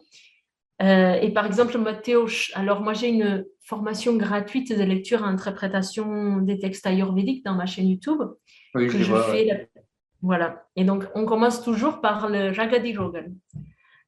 Euh, 0.83 1.15
et 1.15 1.31
par 1.31 1.47
exemple, 1.47 1.77
Mathéo, 1.79 2.27
alors 2.55 2.81
moi 2.81 2.93
j'ai 2.93 3.09
une 3.09 3.45
formation 3.63 4.17
gratuite 4.17 4.77
de 4.77 4.83
lecture 4.83 5.21
et 5.21 5.29
interprétation 5.29 6.39
des 6.39 6.59
textes 6.59 6.87
ayurvédiques 6.87 7.45
dans 7.45 7.55
ma 7.55 7.67
chaîne 7.67 7.89
YouTube. 7.89 8.21
Oui, 8.75 8.89
je, 8.89 8.99
je 8.99 9.15
fais 9.15 9.71
Voilà. 10.21 10.67
Et 10.77 10.85
donc, 10.85 11.05
on 11.15 11.25
commence 11.25 11.63
toujours 11.63 12.01
par 12.01 12.29
le 12.29 12.53
Jagadi 12.53 12.97
Rogan. 12.97 13.35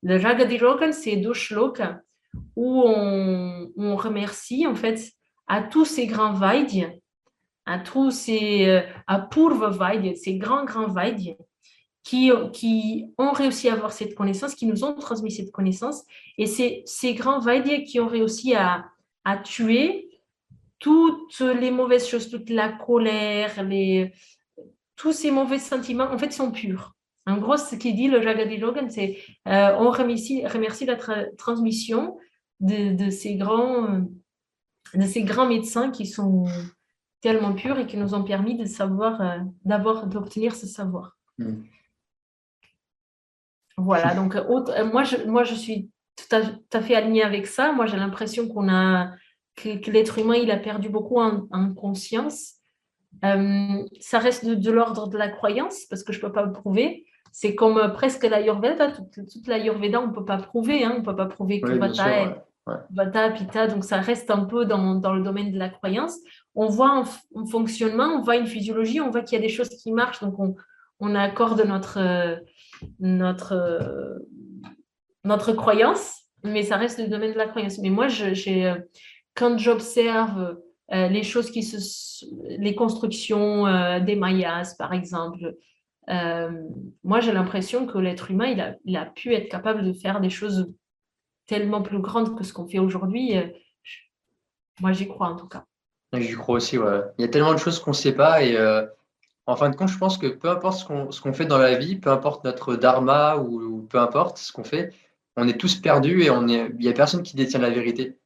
Le 0.02 0.18
Jagadi 0.18 0.58
Rogan, 0.58 0.92
c'est 0.92 1.16
deux 1.16 1.34
shlokas 1.34 2.00
où 2.56 2.82
on, 2.84 3.70
on, 3.76 3.96
remercie 3.96 4.66
en 4.66 4.74
fait 4.74 5.00
à 5.46 5.62
tous 5.62 5.84
ces 5.84 6.06
grands 6.06 6.32
Vaidya 6.32 6.90
à 7.66 7.78
tous 7.78 8.10
ces 8.10 8.66
euh, 8.66 8.82
à 9.06 9.20
Purva 9.20 9.70
Vaidya, 9.70 10.14
ces 10.14 10.36
grands, 10.36 10.64
grands 10.64 10.88
Vaidya 10.88 11.34
qui, 12.02 12.30
qui 12.52 13.06
ont 13.16 13.32
réussi 13.32 13.68
à 13.70 13.72
avoir 13.72 13.92
cette 13.92 14.14
connaissance, 14.14 14.54
qui 14.54 14.66
nous 14.66 14.84
ont 14.84 14.92
transmis 14.94 15.32
cette 15.32 15.50
connaissance. 15.50 16.02
Et 16.36 16.44
c'est 16.44 16.82
ces 16.84 17.14
grands 17.14 17.38
Vaidya 17.38 17.80
qui 17.80 17.98
ont 17.98 18.08
réussi 18.08 18.54
à, 18.54 18.84
à 19.24 19.38
tuer 19.38 20.10
toutes 20.78 21.40
les 21.40 21.70
mauvaises 21.70 22.06
choses, 22.06 22.30
toute 22.30 22.50
la 22.50 22.70
colère, 22.70 23.62
les, 23.62 24.12
tous 24.96 25.12
ces 25.12 25.30
mauvais 25.30 25.58
sentiments, 25.58 26.10
en 26.10 26.18
fait, 26.18 26.32
sont 26.32 26.50
purs. 26.50 26.94
En 27.26 27.38
gros, 27.38 27.56
ce 27.56 27.74
qu'il 27.76 27.96
dit 27.96 28.08
le 28.08 28.20
Jagadi 28.20 28.58
Logan, 28.58 28.90
c'est 28.90 29.18
euh, 29.48 29.74
on 29.78 29.90
remercie, 29.90 30.46
remercie 30.46 30.84
la 30.84 30.96
transmission 31.38 32.18
de, 32.60 32.94
de, 32.94 33.10
ces 33.10 33.36
grands, 33.36 34.02
de 34.92 35.02
ces 35.02 35.22
grands 35.22 35.46
médecins 35.46 35.90
qui 35.90 36.06
sont 36.06 36.44
tellement 37.22 37.54
purs 37.54 37.78
et 37.78 37.86
qui 37.86 37.96
nous 37.96 38.14
ont 38.14 38.24
permis 38.24 38.56
de 38.58 38.66
savoir, 38.66 39.20
euh, 39.22 39.38
d'avoir, 39.64 40.06
d'obtenir 40.06 40.54
ce 40.54 40.66
savoir. 40.66 41.16
Mm. 41.38 41.62
Voilà, 43.78 44.14
donc 44.14 44.36
euh, 44.36 44.84
moi, 44.92 45.02
je, 45.02 45.16
moi, 45.26 45.42
je 45.42 45.54
suis 45.54 45.90
tout 46.16 46.36
à, 46.72 46.80
fait 46.80 46.94
alignée 46.94 47.22
avec 47.22 47.46
ça. 47.46 47.72
Moi, 47.72 47.86
j'ai 47.86 47.96
l'impression 47.96 48.48
qu'on 48.48 48.68
a, 48.68 49.10
que, 49.56 49.90
l'être 49.90 50.18
humain, 50.18 50.36
il 50.36 50.50
a 50.50 50.56
perdu 50.56 50.88
beaucoup 50.88 51.20
en, 51.20 51.74
conscience. 51.74 52.54
Euh, 53.24 53.84
ça 54.00 54.18
reste 54.18 54.44
de, 54.46 54.70
l'ordre 54.70 55.08
de 55.08 55.16
la 55.16 55.28
croyance 55.28 55.84
parce 55.88 56.02
que 56.02 56.12
je 56.12 56.18
ne 56.18 56.22
peux 56.22 56.32
pas 56.32 56.44
le 56.44 56.52
prouver. 56.52 57.06
C'est 57.32 57.54
comme 57.54 57.92
presque 57.92 58.24
l'Ayurveda. 58.24 58.92
Toute, 58.92 59.28
toute 59.28 59.46
l'Ayurveda, 59.46 60.00
on 60.00 60.08
ne 60.08 60.12
peut 60.12 60.24
pas 60.24 60.38
prouver. 60.38 60.84
Hein. 60.84 60.92
On 60.96 61.00
ne 61.00 61.04
peut 61.04 61.16
pas 61.16 61.26
prouver 61.26 61.60
que 61.60 61.72
Vata, 61.72 62.44
Vata, 62.90 63.30
Pitta, 63.30 63.66
donc 63.66 63.84
ça 63.84 63.98
reste 64.00 64.30
un 64.30 64.44
peu 64.44 64.64
dans, 64.64 64.94
dans, 64.94 65.12
le 65.12 65.22
domaine 65.22 65.52
de 65.52 65.58
la 65.58 65.68
croyance 65.68 66.16
on 66.54 66.66
voit 66.66 66.90
un, 66.90 67.46
fonctionnement, 67.46 68.04
on 68.04 68.22
voit 68.22 68.36
une 68.36 68.46
physiologie, 68.46 69.00
on 69.00 69.10
voit 69.10 69.22
qu'il 69.22 69.38
y 69.38 69.42
a 69.42 69.44
des 69.44 69.52
choses 69.52 69.68
qui 69.68 69.92
marchent, 69.92 70.20
donc 70.20 70.38
on, 70.38 70.54
on 71.00 71.14
accorde 71.14 71.60
notre, 71.66 72.38
notre, 73.00 74.20
notre 75.24 75.52
croyance, 75.52 76.22
mais 76.42 76.62
ça 76.62 76.76
reste 76.76 76.98
le 76.98 77.08
domaine 77.08 77.32
de 77.32 77.38
la 77.38 77.48
croyance. 77.48 77.78
Mais 77.78 77.90
moi, 77.90 78.08
j'ai, 78.08 78.74
quand 79.34 79.58
j'observe 79.58 80.58
euh, 80.92 81.08
les 81.08 81.22
choses 81.22 81.50
qui 81.50 81.62
se, 81.62 82.24
les 82.58 82.74
constructions 82.74 83.66
euh, 83.66 84.00
des 84.00 84.16
Mayas, 84.16 84.74
par 84.78 84.92
exemple, 84.92 85.54
euh, 86.10 86.50
moi, 87.02 87.20
j'ai 87.20 87.32
l'impression 87.32 87.86
que 87.86 87.98
l'être 87.98 88.30
humain, 88.30 88.76
il 88.84 88.96
a, 88.96 89.06
pu 89.06 89.32
être 89.32 89.48
capable 89.48 89.84
de 89.84 89.92
faire 89.92 90.20
des 90.20 90.30
choses 90.30 90.72
tellement 91.46 91.82
plus 91.82 92.00
grandes 92.00 92.36
que 92.36 92.44
ce 92.44 92.52
qu'on 92.52 92.66
fait 92.66 92.78
aujourd'hui. 92.78 93.34
Moi, 94.80 94.92
j'y 94.92 95.06
crois 95.06 95.28
en 95.28 95.36
tout 95.36 95.48
cas. 95.48 95.64
J'y 96.12 96.34
crois 96.34 96.56
aussi, 96.56 96.78
ouais. 96.78 97.00
Il 97.18 97.22
y 97.22 97.24
a 97.24 97.28
tellement 97.28 97.52
de 97.52 97.58
choses 97.58 97.78
qu'on 97.78 97.90
ne 97.90 97.96
sait 97.96 98.14
pas 98.14 98.42
et 98.42 98.56
euh, 98.56 98.84
en 99.46 99.56
fin 99.56 99.70
de 99.70 99.76
compte, 99.76 99.88
je 99.88 99.98
pense 99.98 100.16
que 100.18 100.26
peu 100.26 100.48
importe 100.48 100.78
ce 101.10 101.20
qu'on 101.20 101.32
fait 101.32 101.46
dans 101.46 101.58
la 101.58 101.76
vie, 101.76 101.96
peu 101.96 102.10
importe 102.10 102.44
notre 102.44 102.76
dharma 102.76 103.36
ou, 103.36 103.82
peu 103.82 103.98
importe 103.98 104.38
ce 104.38 104.52
qu'on 104.52 104.64
fait, 104.64 104.92
on 105.36 105.48
est 105.48 105.58
tous 105.58 105.76
perdus 105.76 106.22
et 106.22 106.30
on 106.30 106.48
est, 106.48 106.70
il 106.70 106.78
n'y 106.78 106.88
a 106.88 106.92
personne 106.92 107.22
qui 107.22 107.36
détient 107.36 107.60
la 107.60 107.70
vérité. 107.70 108.18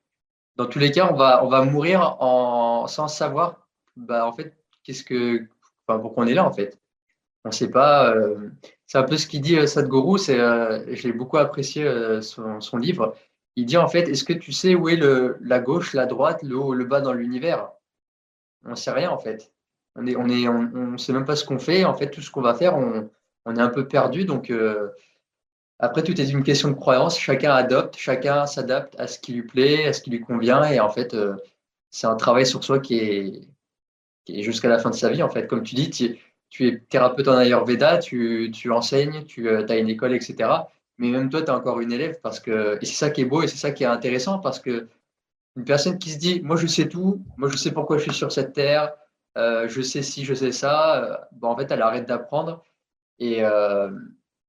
Dans 0.57 0.67
tous 0.67 0.79
les 0.79 0.91
cas, 0.91 1.09
on 1.11 1.17
va, 1.17 1.45
on 1.45 1.49
va 1.49 1.63
mourir 1.63 2.17
en, 2.21 2.87
sans 2.87 3.09
savoir, 3.09 3.67
bah, 3.97 4.27
en 4.27 4.33
fait, 4.33 4.57
qu'est-ce 4.83 5.05
que, 5.05 5.47
pourquoi 5.87 6.25
on 6.25 6.27
est 6.27 6.35
là, 6.35 6.45
en 6.45 6.53
fait. 6.53 6.79
On 7.45 7.49
ne 7.51 7.55
sait 7.55 7.71
pas. 7.71 8.13
Euh, 8.15 8.51
c'est 8.87 8.99
un 8.99 9.05
peu 9.05 9.17
ce 9.17 9.27
qu'il 9.27 9.41
dit 9.41 9.57
euh, 9.57 9.67
Sadhguru, 9.67 10.19
c'est, 10.19 10.39
j'ai 10.97 11.13
beaucoup 11.13 11.39
apprécié 11.39 11.89
son, 12.21 12.77
livre. 12.77 13.15
Il 13.57 13.67
dit 13.67 13.77
en 13.77 13.89
fait, 13.89 14.09
est-ce 14.09 14.25
que 14.25 14.33
tu 14.33 14.53
sais 14.53 14.75
où 14.75 14.89
est 14.89 14.97
le, 14.97 15.37
la 15.41 15.59
gauche, 15.59 15.95
la 15.95 16.07
droite, 16.07 16.43
le 16.43 16.57
haut, 16.57 16.75
le 16.75 16.85
bas 16.85 17.01
dans 17.01 17.13
l'univers? 17.13 17.71
On 18.65 18.71
ne 18.71 18.75
sait 18.75 18.91
rien 18.91 19.11
en 19.11 19.19
fait. 19.19 19.53
On 19.97 20.07
est, 20.07 20.17
on 20.17 20.29
est, 20.29 20.49
on, 20.49 20.97
sait 20.97 21.13
même 21.13 21.25
pas 21.25 21.37
ce 21.37 21.45
qu'on 21.45 21.59
fait. 21.59 21.85
En 21.85 21.95
fait, 21.95 22.11
tout 22.11 22.21
ce 22.21 22.31
qu'on 22.31 22.41
va 22.41 22.55
faire, 22.55 22.77
on, 22.77 23.57
est 23.57 23.61
un 23.61 23.69
peu 23.69 23.89
perdu. 23.89 24.25
Donc 24.25 24.51
euh, 24.51 24.91
après, 25.79 26.03
tout 26.03 26.21
est 26.21 26.29
une 26.29 26.43
question 26.43 26.71
de 26.71 26.75
croyance. 26.75 27.19
Chacun 27.19 27.53
adopte, 27.55 27.97
chacun 27.97 28.47
s'adapte 28.47 28.99
à 28.99 29.07
ce 29.07 29.19
qui 29.19 29.33
lui 29.33 29.43
plaît, 29.43 29.87
à 29.87 29.93
ce 29.93 30.03
qui 30.03 30.11
lui 30.11 30.21
convient. 30.21 30.65
Et 30.65 30.81
en 30.81 30.91
fait, 30.91 31.15
euh, 31.15 31.37
c'est 31.91 32.07
un 32.07 32.17
travail 32.17 32.47
sur 32.47 32.65
soi 32.65 32.81
qui 32.81 32.99
est, 32.99 34.43
jusqu'à 34.43 34.69
la 34.69 34.79
fin 34.79 34.91
de 34.91 34.95
sa 34.95 35.11
vie. 35.11 35.23
En 35.23 35.31
fait, 35.31 35.47
comme 35.47 35.63
tu 35.63 35.75
dis, 35.77 35.91
tu, 35.91 36.69
es 36.69 36.79
thérapeute 36.81 37.29
en 37.29 37.37
Ayurveda, 37.37 37.99
tu, 37.99 38.51
tu 38.53 38.73
enseignes, 38.73 39.25
tu 39.25 39.49
euh, 39.49 39.67
as 39.69 39.77
une 39.77 39.89
école, 39.89 40.15
etc. 40.15 40.51
Mais 40.99 41.11
même 41.11 41.31
toi, 41.31 41.43
tu 41.43 41.49
es 41.49 41.51
encore 41.51 41.81
une 41.81 41.93
élève 41.93 42.19
parce 42.23 42.41
que, 42.41 42.79
et 42.81 42.87
c'est 42.87 42.95
ça 42.95 43.11
qui 43.11 43.23
est 43.23 43.25
beau 43.25 43.43
et 43.43 43.49
c'est 43.49 43.57
ça 43.57 43.71
qui 43.71 43.85
est 43.85 43.87
intéressant 43.87 44.41
parce 44.41 44.59
que 44.59 44.89
une 45.57 45.65
personne 45.65 45.99
qui 45.99 46.11
se 46.11 46.19
dit, 46.19 46.41
moi 46.43 46.57
je 46.57 46.67
sais 46.67 46.89
tout, 46.89 47.25
moi 47.37 47.49
je 47.49 47.57
sais 47.57 47.73
pourquoi 47.73 47.99
je 47.99 48.05
suis 48.05 48.15
sur 48.15 48.31
cette 48.33 48.53
terre, 48.53 48.95
euh, 49.37 49.69
je 49.69 49.83
sais 49.83 50.03
si, 50.03 50.25
je 50.25 50.35
sais 50.35 50.53
ça, 50.53 51.05
euh, 51.05 51.17
en 51.43 51.57
fait 51.57 51.71
elle 51.71 51.83
arrête 51.83 52.07
d'apprendre. 52.07 52.65
Et, 53.19 53.45
euh, 53.45 53.91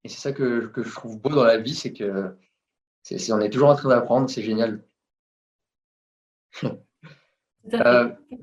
et 0.03 0.09
c'est 0.09 0.19
ça 0.19 0.31
que, 0.31 0.67
que, 0.67 0.83
je 0.83 0.93
trouve 0.93 1.19
beau 1.19 1.29
dans 1.29 1.43
la 1.43 1.57
vie, 1.57 1.75
c'est 1.75 1.93
que 1.93 2.35
c'est 3.03 3.31
on 3.31 3.39
est 3.39 3.49
toujours 3.49 3.69
en 3.69 3.75
train 3.75 3.89
d'apprendre, 3.89 4.29
c'est 4.29 4.43
génial. 4.43 4.83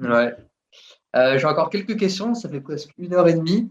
ouais. 0.00 0.36
J'ai 1.14 1.46
encore 1.46 1.70
quelques 1.70 1.98
questions, 1.98 2.34
ça 2.34 2.48
fait 2.48 2.60
presque 2.60 2.90
une 2.98 3.14
heure 3.14 3.28
et 3.28 3.34
demie. 3.34 3.70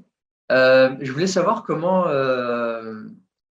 je 0.49 1.11
voulais 1.11 1.27
savoir 1.27 1.63
comment, 1.63 2.05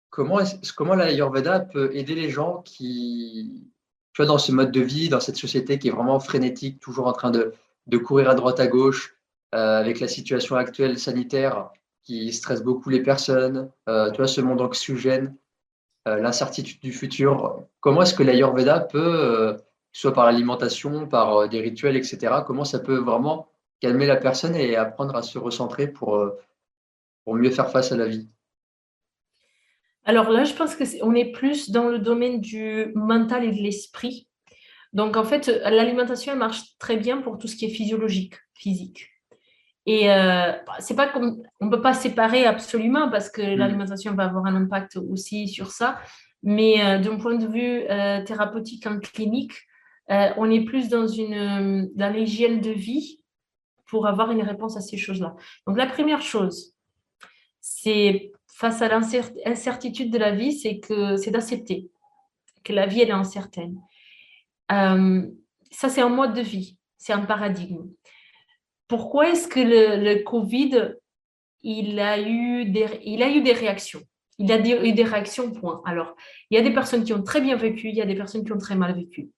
comment, 0.10 0.40
comment 0.76 0.96
l'Ayurveda 0.96 1.62
peut 1.62 1.90
aider 1.96 2.16
les 2.16 2.30
gens 2.30 2.62
qui, 2.64 3.66
tu 4.14 4.22
vois, 4.22 4.28
dans 4.28 4.38
ce 4.38 4.52
mode 4.52 4.72
de 4.72 4.82
vie, 4.82 5.10
dans 5.10 5.20
cette 5.20 5.38
société 5.38 5.80
qui 5.80 5.88
est 5.88 5.92
vraiment 5.92 6.20
frénétique, 6.20 6.80
toujours 6.80 7.08
en 7.08 7.14
train 7.14 7.32
de, 7.32 7.54
de 7.88 7.98
courir 7.98 8.30
à 8.30 8.36
droite 8.36 8.60
à 8.60 8.68
gauche, 8.68 9.16
euh, 9.56 9.80
avec 9.80 10.00
la 10.00 10.08
situation 10.08 10.56
actuelle 10.56 11.00
sanitaire 11.00 11.72
qui 12.10 12.34
stresse 12.34 12.64
beaucoup 12.64 12.90
les 12.90 13.04
personnes, 13.04 13.70
vois, 13.86 14.28
ce 14.28 14.42
monde 14.42 14.62
anxiogène, 14.62 15.36
l'incertitude 16.08 16.80
du 16.82 16.92
futur. 16.92 17.68
Comment 17.82 18.02
est-ce 18.02 18.16
que 18.16 18.24
l'Ayurveda 18.24 18.80
peut, 18.80 19.58
soit 19.92 20.12
par 20.12 20.26
l'alimentation, 20.26 21.08
par 21.08 21.48
des 21.48 21.62
rituels, 21.62 21.96
etc., 21.96 22.18
comment 22.48 22.66
ça 22.66 22.80
peut 22.80 22.98
vraiment 22.98 23.48
calmer 23.80 24.08
la 24.08 24.16
personne 24.16 24.56
et 24.56 24.76
apprendre 24.76 25.16
à 25.16 25.22
se 25.22 25.38
recentrer 25.38 25.88
pour, 25.88 26.32
pour 27.26 27.36
mieux 27.36 27.52
faire 27.52 27.70
face 27.70 27.92
à 27.92 27.98
la 27.98 28.08
vie? 28.08 28.28
Alors 30.04 30.32
là, 30.32 30.46
je 30.46 30.56
pense 30.56 30.76
qu'on 30.76 31.14
est 31.14 31.32
plus 31.32 31.70
dans 31.70 31.90
le 31.90 32.00
domaine 32.00 32.42
du 32.42 32.92
mental 32.96 33.44
et 33.44 33.52
de 33.52 33.62
l'esprit. 33.62 34.28
Donc 34.94 35.16
en 35.16 35.24
fait, 35.24 35.46
l'alimentation 35.64 36.36
marche 36.36 36.76
très 36.80 36.98
bien 36.98 37.22
pour 37.22 37.38
tout 37.38 37.48
ce 37.48 37.56
qui 37.56 37.66
est 37.66 37.70
physiologique, 37.70 38.34
physique. 38.56 39.12
Et 39.92 40.12
euh, 40.12 40.52
c'est 40.78 40.96
pas 40.96 41.08
comme 41.08 41.42
on 41.60 41.68
peut 41.68 41.82
pas 41.82 41.96
séparer 41.96 42.46
absolument 42.46 43.10
parce 43.10 43.28
que 43.28 43.42
mm. 43.42 43.58
l'alimentation 43.58 44.14
va 44.14 44.26
avoir 44.26 44.46
un 44.46 44.56
impact 44.56 44.98
aussi 44.98 45.48
sur 45.48 45.72
ça. 45.72 46.00
Mais 46.44 46.86
euh, 46.86 47.00
d'un 47.00 47.18
point 47.18 47.34
de 47.34 47.48
vue 47.48 47.90
euh, 47.90 48.24
thérapeutique 48.24 48.86
en 48.86 49.00
clinique, 49.00 49.54
euh, 50.12 50.30
on 50.38 50.52
est 50.52 50.64
plus 50.64 50.90
dans 50.90 51.08
une 51.08 51.90
dans 51.96 52.14
l'hygiène 52.14 52.62
de 52.62 52.70
vie 52.70 53.24
pour 53.88 54.06
avoir 54.06 54.30
une 54.30 54.44
réponse 54.44 54.78
à 54.78 54.82
ces 54.82 54.96
choses-là. 54.96 55.36
Donc 55.66 55.76
la 55.76 55.88
première 55.88 56.22
chose, 56.22 56.76
c'est 57.60 58.32
face 58.46 58.84
à 58.84 58.90
l'incertitude 58.90 60.12
de 60.12 60.20
la 60.20 60.36
vie, 60.36 60.54
c'est 60.54 60.80
que 60.80 61.18
c'est 61.18 61.32
d'accepter 61.32 61.90
que 62.64 62.74
la 62.74 62.86
vie 62.86 63.02
elle 63.02 63.10
est 63.10 63.24
incertaine. 63.26 63.82
Ça 64.70 65.90
c'est 65.90 66.02
un 66.02 66.10
mode 66.10 66.36
de 66.36 66.42
vie, 66.42 66.78
c'est 67.00 67.14
un 67.14 67.26
paradigme. 67.26 67.88
Pourquoi 68.90 69.30
est-ce 69.30 69.48
que 69.48 69.60
le, 69.60 70.24
Covid 70.24 70.96
il 71.62 72.00
a 72.00 72.20
eu 72.20 72.66
des 72.66 72.88
il 73.04 73.24
a 73.24 73.30
eu 73.30 73.42
des 73.42 73.54
réactions? 73.54 74.02
Il 74.40 74.52
a 74.52 74.58
eu 74.58 74.94
des 74.94 75.04
réactions 75.04 75.52
point. 75.52 75.82
Alors 75.86 76.16
il 76.50 76.56
y 76.56 76.58
a 76.58 76.64
des 76.64 76.74
personnes 76.74 77.06
qui 77.06 77.14
ont 77.14 77.24
très 77.24 77.40
bien 77.40 77.56
vécu, 77.56 77.88
il 77.90 77.96
y 77.96 78.02
a 78.02 78.06
des 78.06 78.16
personnes 78.16 78.44
qui 78.44 78.52
ont 78.52 78.58
très 78.58 78.76
mal 78.76 78.94
vécu. 78.96 79.30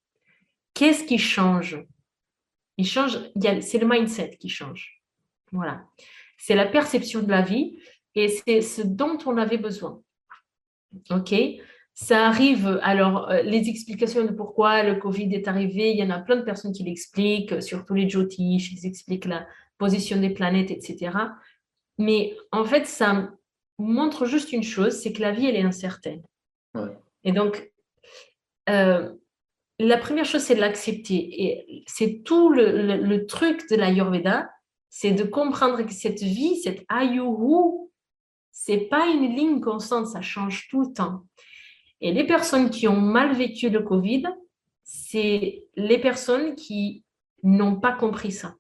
Qu'est-ce 0.73 1.03
qui 1.03 1.19
change? 1.19 1.83
Il 2.77 2.87
change, 2.87 3.19
c'est 3.61 3.77
le 3.77 3.87
mindset 3.87 4.37
qui 4.39 4.49
change. 4.49 5.01
Voilà. 5.51 5.83
C'est 6.37 6.55
la 6.55 6.65
perception 6.65 7.21
de 7.21 7.29
la 7.29 7.41
vie 7.41 7.77
et 8.15 8.29
c'est 8.29 8.61
ce 8.61 8.81
dont 8.81 9.17
on 9.25 9.37
avait 9.37 9.57
besoin. 9.57 10.01
OK? 11.09 11.33
Ça 12.01 12.25
arrive, 12.25 12.79
alors 12.81 13.29
euh, 13.29 13.43
les 13.43 13.69
explications 13.69 14.25
de 14.25 14.31
pourquoi 14.31 14.81
le 14.81 14.95
Covid 14.95 15.35
est 15.35 15.47
arrivé, 15.47 15.91
il 15.91 15.97
y 15.97 16.03
en 16.03 16.09
a 16.09 16.17
plein 16.17 16.35
de 16.35 16.41
personnes 16.41 16.73
qui 16.73 16.83
l'expliquent, 16.83 17.61
surtout 17.61 17.93
les 17.93 18.09
Jyotish, 18.09 18.71
ils 18.71 18.87
expliquent 18.87 19.25
la 19.25 19.45
position 19.77 20.19
des 20.19 20.31
planètes, 20.31 20.71
etc. 20.71 21.11
Mais 21.99 22.35
en 22.51 22.65
fait, 22.65 22.87
ça 22.87 23.29
montre 23.77 24.25
juste 24.25 24.51
une 24.51 24.63
chose, 24.63 24.99
c'est 24.99 25.13
que 25.13 25.21
la 25.21 25.31
vie, 25.31 25.45
elle 25.45 25.55
est 25.55 25.61
incertaine. 25.61 26.23
Et 27.23 27.33
donc, 27.33 27.71
euh, 28.69 29.13
la 29.77 29.97
première 29.97 30.25
chose, 30.25 30.41
c'est 30.41 30.55
de 30.55 30.59
l'accepter. 30.59 31.43
Et 31.43 31.83
c'est 31.85 32.23
tout 32.23 32.49
le, 32.49 32.97
le, 32.97 33.25
truc 33.27 33.69
de 33.69 33.75
l'Ayurveda, 33.75 34.49
c'est 34.89 35.11
de 35.11 35.23
comprendre 35.23 35.83
que 35.83 35.93
cette 35.93 36.23
vie, 36.23 36.55
cette 36.63 36.83
ayuru, 36.89 37.89
c'est 38.51 38.89
pas 38.89 39.05
une 39.05 39.35
ligne 39.35 39.61
constante, 39.61 40.07
ça 40.07 40.21
change 40.21 40.67
tout 40.67 40.81
le 40.81 40.93
temps. 40.93 41.25
Et 42.01 42.11
les 42.11 42.25
personnes 42.25 42.69
qui 42.69 42.87
ont 42.87 42.99
mal 42.99 43.33
vécu 43.33 43.69
le 43.69 43.81
Covid, 43.81 44.23
c'est 44.83 45.67
les 45.75 45.99
personnes 45.99 46.55
qui 46.55 47.03
n'ont 47.43 47.79
pas 47.79 47.93
compris 47.93 48.31
ça. 48.31 48.55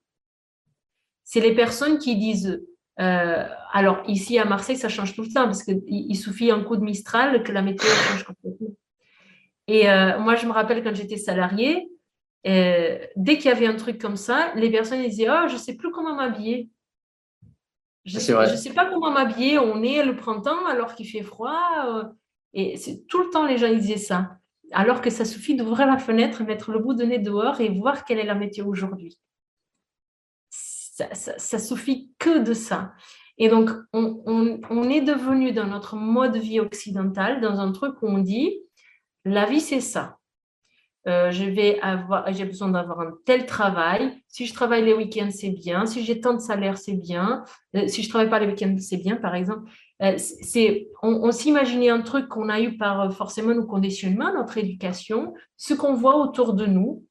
C'est 1.23 1.41
les 1.41 1.55
personnes 1.55 1.97
qui 1.97 2.15
disent, 2.15 2.63
euh, 2.99 3.47
alors 3.71 4.03
ici 4.07 4.37
à 4.37 4.45
Marseille, 4.45 4.77
ça 4.77 4.89
change 4.89 5.15
tout 5.15 5.23
le 5.23 5.29
temps 5.29 5.45
parce 5.45 5.63
qu'il 5.63 6.17
suffit 6.17 6.51
un 6.51 6.63
coup 6.63 6.77
de 6.77 6.83
Mistral 6.83 7.43
que 7.43 7.51
la 7.51 7.61
météo 7.61 7.89
change 7.89 8.23
complètement. 8.23 8.75
Et 9.67 9.89
euh, 9.89 10.19
moi, 10.19 10.35
je 10.35 10.45
me 10.45 10.51
rappelle 10.51 10.83
quand 10.83 10.95
j'étais 10.95 11.17
salariée, 11.17 11.87
euh, 12.47 12.99
dès 13.15 13.37
qu'il 13.37 13.45
y 13.45 13.53
avait 13.53 13.67
un 13.67 13.75
truc 13.75 13.99
comme 13.99 14.17
ça, 14.17 14.53
les 14.55 14.69
personnes 14.69 15.01
disaient, 15.01 15.29
oh, 15.29 15.47
je 15.47 15.57
sais 15.57 15.75
plus 15.75 15.91
comment 15.91 16.15
m'habiller. 16.15 16.69
Je 18.03 18.15
ne 18.15 18.19
sais, 18.19 18.73
pas 18.73 18.89
comment 18.89 19.11
m'habiller. 19.11 19.59
On 19.59 19.83
est 19.83 20.03
le 20.03 20.15
printemps 20.15 20.65
alors 20.65 20.95
qu'il 20.95 21.07
fait 21.07 21.21
froid. 21.21 22.11
Et 22.53 22.75
tout 23.07 23.23
le 23.23 23.29
temps, 23.29 23.45
les 23.45 23.57
gens 23.57 23.73
disaient 23.73 23.97
ça. 23.97 24.37
Alors 24.71 25.01
que 25.01 25.09
ça 25.09 25.25
suffit 25.25 25.55
d'ouvrir 25.55 25.87
la 25.87 25.97
fenêtre, 25.97 26.43
mettre 26.43 26.71
le 26.71 26.79
bout 26.79 26.93
de 26.93 27.03
nez 27.03 27.19
dehors 27.19 27.59
et 27.59 27.69
voir 27.69 28.05
quelle 28.05 28.19
est 28.19 28.25
la 28.25 28.35
météo 28.35 28.67
aujourd'hui. 28.67 29.17
Ça, 30.49 31.59
suffit 31.59 32.11
que 32.19 32.39
de 32.39 32.53
ça. 32.53 32.93
Et 33.37 33.49
donc, 33.49 33.69
on, 33.93 34.21
on, 34.69 34.89
est 34.89 35.01
devenu 35.01 35.51
dans 35.51 35.65
notre 35.65 35.95
mode 35.95 36.37
vie 36.37 36.59
occidental, 36.59 37.41
dans 37.41 37.59
un 37.59 37.71
truc 37.71 38.01
où 38.01 38.07
on 38.07 38.19
dit, 38.19 38.59
la 39.25 39.45
vie, 39.45 39.61
c'est 39.61 39.81
ça. 39.81 40.19
Euh, 41.07 41.31
je 41.31 41.45
vais 41.45 41.79
avoir, 41.81 42.31
j'ai 42.31 42.45
besoin 42.45 42.69
d'avoir 42.69 42.99
un 42.99 43.13
tel 43.25 43.47
travail. 43.47 44.21
Si 44.27 44.45
je 44.45 44.53
travaille 44.53 44.85
les 44.85 44.93
week-ends, 44.93 45.31
c'est 45.31 45.49
bien. 45.49 45.85
Si 45.85 46.03
j'ai 46.03 46.21
tant 46.21 46.35
de 46.35 46.39
salaire, 46.39 46.77
c'est 46.77 46.93
bien. 46.93 47.43
Euh, 47.75 47.87
si 47.87 48.03
je 48.03 48.09
travaille 48.09 48.29
pas 48.29 48.39
les 48.39 48.47
week-ends, 48.47 48.75
c'est 48.79 48.97
bien, 48.97 49.15
par 49.15 49.33
exemple. 49.33 49.69
Euh, 50.01 50.15
c'est, 50.17 50.87
on, 51.03 51.31
s'imaginait 51.31 51.89
un 51.89 52.01
truc 52.01 52.27
qu'on 52.27 52.49
a 52.49 52.59
eu 52.59 52.77
par 52.77 53.13
forcément 53.13 53.53
nos 53.53 53.65
conditionnements, 53.65 54.33
notre 54.33 54.57
éducation, 54.57 55.33
ce 55.57 55.73
qu'on 55.73 55.93
voit 55.93 56.17
autour 56.17 56.53
de 56.53 56.65
nous. 56.65 57.05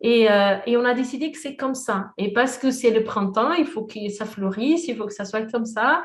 Et, 0.00 0.22
et, 0.66 0.76
on 0.76 0.84
a 0.84 0.94
décidé 0.94 1.30
que 1.30 1.38
c'est 1.38 1.54
comme 1.54 1.76
ça. 1.76 2.10
Et 2.18 2.32
parce 2.32 2.58
que 2.58 2.72
c'est 2.72 2.90
le 2.90 3.04
printemps, 3.04 3.52
il 3.52 3.66
faut 3.66 3.84
que 3.84 4.08
ça 4.08 4.24
fleurisse, 4.24 4.88
il 4.88 4.96
faut 4.96 5.06
que 5.06 5.12
ça 5.12 5.24
soit 5.24 5.48
comme 5.52 5.64
ça. 5.64 6.02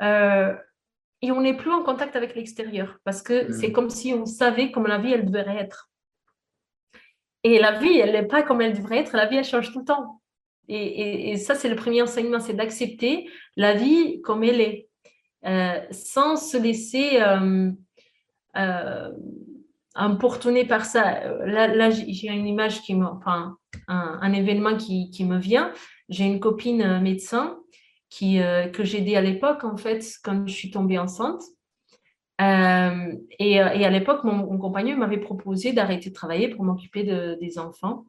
et 0.00 1.30
on 1.30 1.40
n'est 1.42 1.56
plus 1.56 1.70
en 1.70 1.82
contact 1.82 2.16
avec 2.16 2.34
l'extérieur 2.36 2.98
parce 3.04 3.20
que 3.20 3.48
mmh. 3.48 3.52
c'est 3.52 3.70
comme 3.70 3.90
si 3.90 4.14
on 4.14 4.24
savait 4.24 4.70
comment 4.70 4.88
la 4.88 4.96
vie, 4.96 5.12
elle 5.12 5.26
devrait 5.26 5.58
être. 5.58 5.90
Et 7.44 7.58
la 7.58 7.72
vie, 7.72 7.98
elle 7.98 8.12
n'est 8.12 8.26
pas 8.26 8.42
comme 8.42 8.62
elle 8.62 8.76
devrait 8.76 9.00
être. 9.00 9.14
La 9.14 9.26
vie, 9.26 9.36
elle 9.36 9.44
change 9.44 9.70
tout 9.72 9.80
le 9.80 9.84
temps. 9.84 10.22
Et, 10.66 11.36
ça, 11.36 11.54
c'est 11.54 11.68
le 11.68 11.76
premier 11.76 12.00
enseignement, 12.00 12.40
c'est 12.40 12.54
d'accepter 12.54 13.28
la 13.56 13.74
vie 13.74 14.22
comme 14.22 14.42
elle 14.42 14.62
est, 14.62 14.88
euh, 15.46 15.80
sans 15.90 16.36
se 16.36 16.56
laisser 16.56 17.20
euh, 17.20 17.70
euh, 18.56 19.10
emportonner 19.94 20.66
par 20.66 20.84
ça. 20.84 21.28
Là, 21.46 21.90
j'ai 21.90 22.28
une 22.28 22.46
image 22.46 22.82
qui 22.82 22.94
me, 22.94 23.06
enfin, 23.06 23.56
un, 23.88 24.32
événement 24.32 24.76
qui, 24.76 25.24
me 25.24 25.38
vient. 25.38 25.72
J'ai 26.08 26.24
une 26.24 26.40
copine 26.40 27.00
médecin 27.00 27.58
qui, 28.10 28.38
que 28.72 28.84
j'ai 28.84 28.98
aidée 28.98 29.16
à 29.16 29.20
l'époque, 29.20 29.64
en 29.64 29.76
fait, 29.76 30.04
quand 30.22 30.46
je 30.46 30.52
suis 30.52 30.70
tombée 30.70 30.98
enceinte. 30.98 31.42
Euh, 32.40 33.12
et, 33.38 33.60
euh, 33.60 33.66
à 33.66 33.90
l'époque, 33.90 34.24
mon, 34.24 34.58
compagnon 34.58 34.96
m'avait 34.96 35.18
proposé 35.18 35.72
d'arrêter 35.72 36.10
de 36.10 36.14
travailler 36.14 36.48
pour 36.48 36.64
m'occuper 36.64 37.04
de, 37.04 37.38
des 37.40 37.58
enfants. 37.58 38.06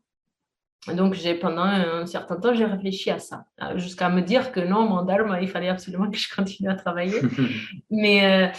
Donc, 0.94 1.14
j'ai, 1.14 1.34
pendant 1.36 1.64
un 1.64 2.06
certain 2.06 2.36
temps, 2.36 2.53
j'ai 2.53 2.66
réfléchi 2.66 3.10
à 3.10 3.20
ça, 3.20 3.45
euh, 3.62 3.78
jusqu'à 3.78 4.10
me 4.10 4.22
dire 4.22 4.52
que 4.52 4.60
non, 4.60 4.88
mon 4.88 5.02
dharma, 5.03 5.41
il 5.41 5.49
fallait 5.49 5.70
absolument 5.70 6.10
que 6.12 6.18
je 6.18 6.34
continue 6.34 6.70
à 6.70 6.76
travailler. 6.76 7.22
mais, 7.90 8.52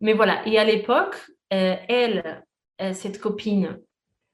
mais 0.00 0.14
voilà. 0.14 0.46
Et 0.46 0.58
à 0.58 0.64
l'époque, 0.64 1.16
elle, 1.50 2.42
cette 2.92 3.20
copine, 3.20 3.78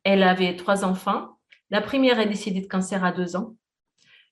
elle 0.05 0.23
avait 0.23 0.57
trois 0.57 0.85
enfants. 0.85 1.39
La 1.71 1.81
première 1.81 2.21
est 2.21 2.27
décédée 2.27 2.61
de 2.61 2.69
cancer 2.69 3.05
à 3.05 3.13
deux 3.13 3.37
ans. 3.37 3.57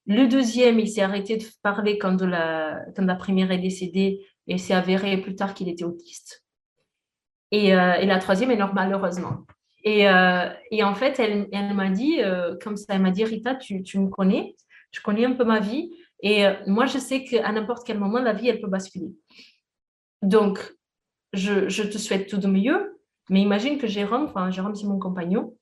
Le 0.07 0.27
deuxième, 0.27 0.79
il 0.81 0.89
s'est 0.89 1.03
arrêté 1.03 1.37
de 1.37 1.45
parler 1.63 1.99
quand, 1.99 2.15
de 2.15 2.25
la, 2.25 2.81
quand 2.97 3.05
la 3.05 3.15
première 3.15 3.51
est 3.51 3.59
décédée 3.59 4.27
et 4.47 4.57
s'est 4.57 4.75
avéré 4.75 5.19
plus 5.19 5.35
tard 5.35 5.53
qu'il 5.53 5.69
était 5.69 5.85
autiste. 5.85 6.45
Euh, 7.55 7.93
et, 7.95 8.07
la 8.07 8.19
troisième 8.19 8.51
est 8.51 8.57
normale, 8.57 8.93
heureusement. 8.93 9.45
Et, 9.89 10.07
euh, 10.07 10.51
et 10.71 10.85
en 10.85 10.95
fait, 10.95 11.19
elle, 11.19 11.75
m'a 11.75 11.89
dit, 11.89 12.21
euh, 12.21 12.57
comme 12.63 12.77
ça, 12.77 12.93
elle 12.95 13.01
m'a 13.01 13.11
dit, 13.11 13.25
Rita, 13.25 13.55
tu, 13.55 13.83
me 13.99 14.09
connais, 14.09 14.55
tu 14.91 15.01
connais 15.01 15.25
un 15.25 15.33
peu 15.33 15.45
ma 15.45 15.61
vie. 15.61 15.91
Et 16.21 16.45
moi, 16.67 16.85
je 16.85 16.99
sais 16.99 17.25
qu'à 17.25 17.51
n'importe 17.53 17.87
quel 17.87 17.99
moment, 17.99 18.19
la 18.19 18.35
vie, 18.35 18.49
elle 18.49 18.61
peut 18.61 18.69
basculer. 18.69 19.13
Donc, 20.21 20.77
je, 21.33 21.71
je, 21.71 21.85
te 21.85 21.97
souhaite 21.97 22.29
tout 22.29 22.37
de 22.37 22.49
mieux. 22.49 23.01
Mais 23.31 23.41
imagine 23.41 23.79
que 23.79 23.87
Jérôme, 23.87 24.25
enfin, 24.25 24.51
Jérôme, 24.51 24.75
c'est 24.75 24.87
mon 24.87 24.99
compagnon, 24.99 25.57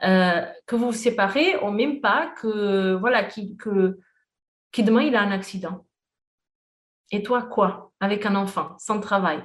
que 0.00 0.76
vous 0.76 0.86
vous 0.86 0.92
séparez 0.92 1.56
au 1.56 1.72
même 1.72 2.00
pas 2.00 2.32
que, 2.40 2.94
voilà, 2.94 3.24
que, 3.24 3.98
demain, 4.78 5.02
il 5.02 5.16
a 5.16 5.22
un 5.22 5.32
accident. 5.32 5.84
Et 7.10 7.24
toi, 7.24 7.42
quoi? 7.42 7.90
Avec 7.98 8.26
un 8.26 8.36
enfant, 8.36 8.76
sans 8.78 9.00
travail, 9.00 9.42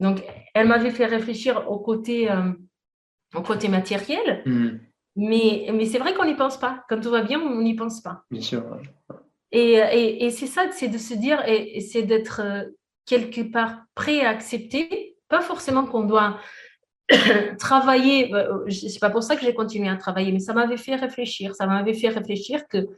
donc, 0.00 0.24
elle 0.54 0.66
m'avait 0.66 0.90
fait 0.90 1.04
réfléchir 1.04 1.70
au 1.70 1.78
côté, 1.78 2.30
euh, 2.30 2.52
au 3.34 3.42
côté 3.42 3.68
matériel, 3.68 4.42
hmm. 4.46 4.78
mais, 5.16 5.68
mais 5.72 5.86
c'est 5.86 5.98
vrai 5.98 6.14
qu'on 6.14 6.24
n'y 6.24 6.34
pense 6.34 6.58
pas. 6.58 6.84
Quand 6.88 7.00
tout 7.00 7.10
va 7.10 7.22
bien, 7.22 7.40
on 7.40 7.62
n'y 7.62 7.74
pense 7.74 8.00
pas. 8.00 8.24
Bien 8.30 8.42
sûr. 8.42 8.64
Et, 9.52 9.74
et, 9.74 10.24
et 10.24 10.30
c'est 10.30 10.46
ça, 10.46 10.66
c'est 10.72 10.88
de 10.88 10.98
se 10.98 11.14
dire, 11.14 11.42
et, 11.46 11.80
c'est 11.80 12.02
d'être 12.02 12.40
euh, 12.44 12.64
quelque 13.06 13.40
part 13.40 13.82
prêt 13.94 14.20
à 14.20 14.30
accepter, 14.30 15.16
pas 15.28 15.40
forcément 15.40 15.84
qu'on 15.84 16.04
doit 16.04 16.38
travailler, 17.58 18.32
euh, 18.34 18.68
c'est 18.70 19.00
pas 19.00 19.10
pour 19.10 19.22
ça 19.22 19.36
que 19.36 19.44
j'ai 19.44 19.54
continué 19.54 19.88
à 19.88 19.96
travailler, 19.96 20.32
mais 20.32 20.40
ça 20.40 20.54
m'avait 20.54 20.76
fait 20.76 20.94
réfléchir. 20.94 21.54
Ça 21.54 21.66
m'avait 21.66 21.94
fait 21.94 22.08
réfléchir 22.08 22.66
que 22.68 22.88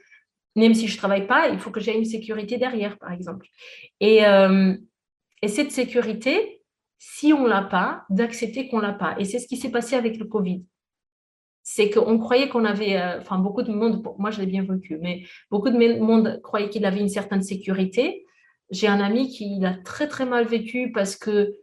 même 0.54 0.74
si 0.74 0.88
je 0.88 0.98
travaille 0.98 1.26
pas, 1.26 1.48
il 1.48 1.58
faut 1.58 1.70
que 1.70 1.80
j'ai 1.80 1.96
une 1.96 2.04
sécurité 2.04 2.58
derrière, 2.58 2.98
par 2.98 3.12
exemple. 3.12 3.46
Et, 4.00 4.26
euh, 4.26 4.74
et 5.40 5.48
cette 5.48 5.72
sécurité, 5.72 6.61
si 7.04 7.32
on 7.32 7.46
l'a 7.46 7.62
pas, 7.62 8.04
d'accepter 8.10 8.68
qu'on 8.68 8.78
l'a 8.78 8.92
pas. 8.92 9.16
Et 9.18 9.24
c'est 9.24 9.40
ce 9.40 9.48
qui 9.48 9.56
s'est 9.56 9.72
passé 9.72 9.96
avec 9.96 10.18
le 10.18 10.24
Covid. 10.24 10.64
C'est 11.64 11.90
qu'on 11.90 12.16
croyait 12.16 12.48
qu'on 12.48 12.64
avait, 12.64 12.96
euh, 12.96 13.18
enfin 13.20 13.38
beaucoup 13.38 13.62
de 13.62 13.72
monde, 13.72 14.04
moi 14.18 14.30
je 14.30 14.38
l'ai 14.40 14.46
bien 14.46 14.62
vécu, 14.62 14.98
mais 15.00 15.24
beaucoup 15.50 15.70
de 15.70 15.98
monde 15.98 16.40
croyait 16.44 16.68
qu'il 16.68 16.84
avait 16.84 17.00
une 17.00 17.08
certaine 17.08 17.42
sécurité. 17.42 18.24
J'ai 18.70 18.86
un 18.86 19.00
ami 19.00 19.28
qui 19.28 19.58
l'a 19.58 19.74
très 19.74 20.06
très 20.06 20.26
mal 20.26 20.46
vécu 20.46 20.92
parce 20.92 21.16
que 21.16 21.56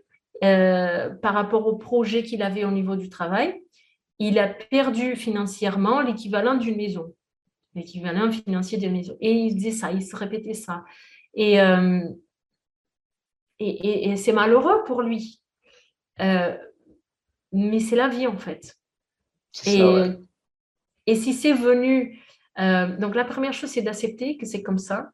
euh, 0.44 1.10
par 1.10 1.36
rapport 1.36 1.66
au 1.68 1.78
projet 1.78 2.24
qu'il 2.24 2.44
avait 2.44 2.66
au 2.66 2.72
niveau 2.72 2.98
du 2.98 3.07
travail, 3.07 3.61
il 4.20 4.40
a 4.40 4.49
perdu 4.49 5.16
financièrement 5.16 6.02
l'équivalent 6.02 6.56
d'une 6.56 6.76
maison, 6.76 7.16
l'équivalent 7.76 8.30
financier 8.30 8.78
d'une 8.78 8.91
maison. 8.91 9.16
Et 9.22 9.32
il 9.32 9.56
disait 9.56 9.72
ça, 9.72 9.94
il 9.94 10.03
se 10.03 10.18
répétait 10.18 10.53
ça. 10.53 10.84
Et, 11.34 11.61
euh, 11.61 12.02
et, 13.60 14.15
c'est 14.15 14.34
malheureux 14.34 14.84
pour 14.86 15.02
lui. 15.02 15.41
Euh, 16.22 16.57
mais 17.52 17.80
c'est 17.80 17.95
la 17.95 18.07
vie 18.07 18.27
en 18.27 18.38
fait. 18.38 18.77
Et, 19.65 19.81
et 21.07 21.15
si 21.15 21.34
c'est 21.34 21.53
venu, 21.53 22.22
donc 22.57 23.15
la 23.15 23.26
première 23.26 23.53
chose 23.53 23.69
c'est 23.69 23.81
d'accepter 23.81 24.38
que 24.38 24.45
c'est 24.45 24.61
comme 24.61 24.77
ça. 24.77 25.11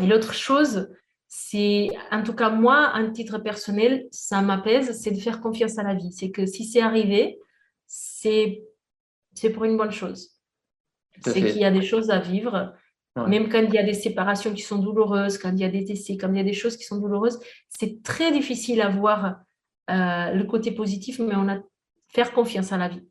Et 0.00 0.06
l'autre 0.06 0.34
chose, 0.34 0.88
c'est, 1.28 1.88
en 2.10 2.22
tout 2.22 2.34
cas, 2.34 2.50
moi, 2.50 2.92
un 2.94 3.10
titre 3.10 3.38
personnel, 3.38 4.06
ça 4.10 4.40
m'apaise, 4.40 5.00
c'est 5.00 5.10
de 5.10 5.18
faire 5.18 5.40
confiance 5.40 5.78
à 5.78 5.82
la 5.82 5.94
vie. 5.94 6.12
C'est 6.12 6.30
que 6.30 6.46
si 6.46 6.64
c'est 6.64 6.80
arrivé, 6.80 7.38
c'est, 7.86 8.62
c'est 9.34 9.50
pour 9.50 9.64
une 9.64 9.76
bonne 9.76 9.90
chose. 9.90 10.30
C'est 11.24 11.34
qu'il 11.34 11.58
y 11.58 11.64
a 11.64 11.70
des 11.70 11.82
choses 11.82 12.10
à 12.10 12.18
vivre. 12.18 12.74
Même 13.16 13.48
quand 13.48 13.62
il 13.62 13.72
y 13.72 13.78
a 13.78 13.84
des 13.84 13.94
séparations 13.94 14.52
qui 14.52 14.62
sont 14.62 14.78
douloureuses, 14.78 15.38
quand 15.38 15.52
il 15.52 15.60
y 15.60 15.64
a 15.64 15.68
des 15.68 15.82
décès, 15.82 16.16
quand 16.16 16.30
il 16.32 16.36
y 16.36 16.40
a 16.40 16.44
des 16.44 16.52
choses 16.52 16.76
qui 16.76 16.84
sont 16.84 16.98
douloureuses, 16.98 17.38
c'est 17.68 18.02
très 18.02 18.32
difficile 18.32 18.80
à 18.80 18.88
voir 18.88 19.36
euh, 19.90 20.32
le 20.32 20.44
côté 20.44 20.72
positif, 20.72 21.20
mais 21.20 21.36
on 21.36 21.48
a 21.48 21.58
faire 22.08 22.32
confiance 22.32 22.72
à 22.72 22.76
la 22.76 22.88
vie. 22.88 23.02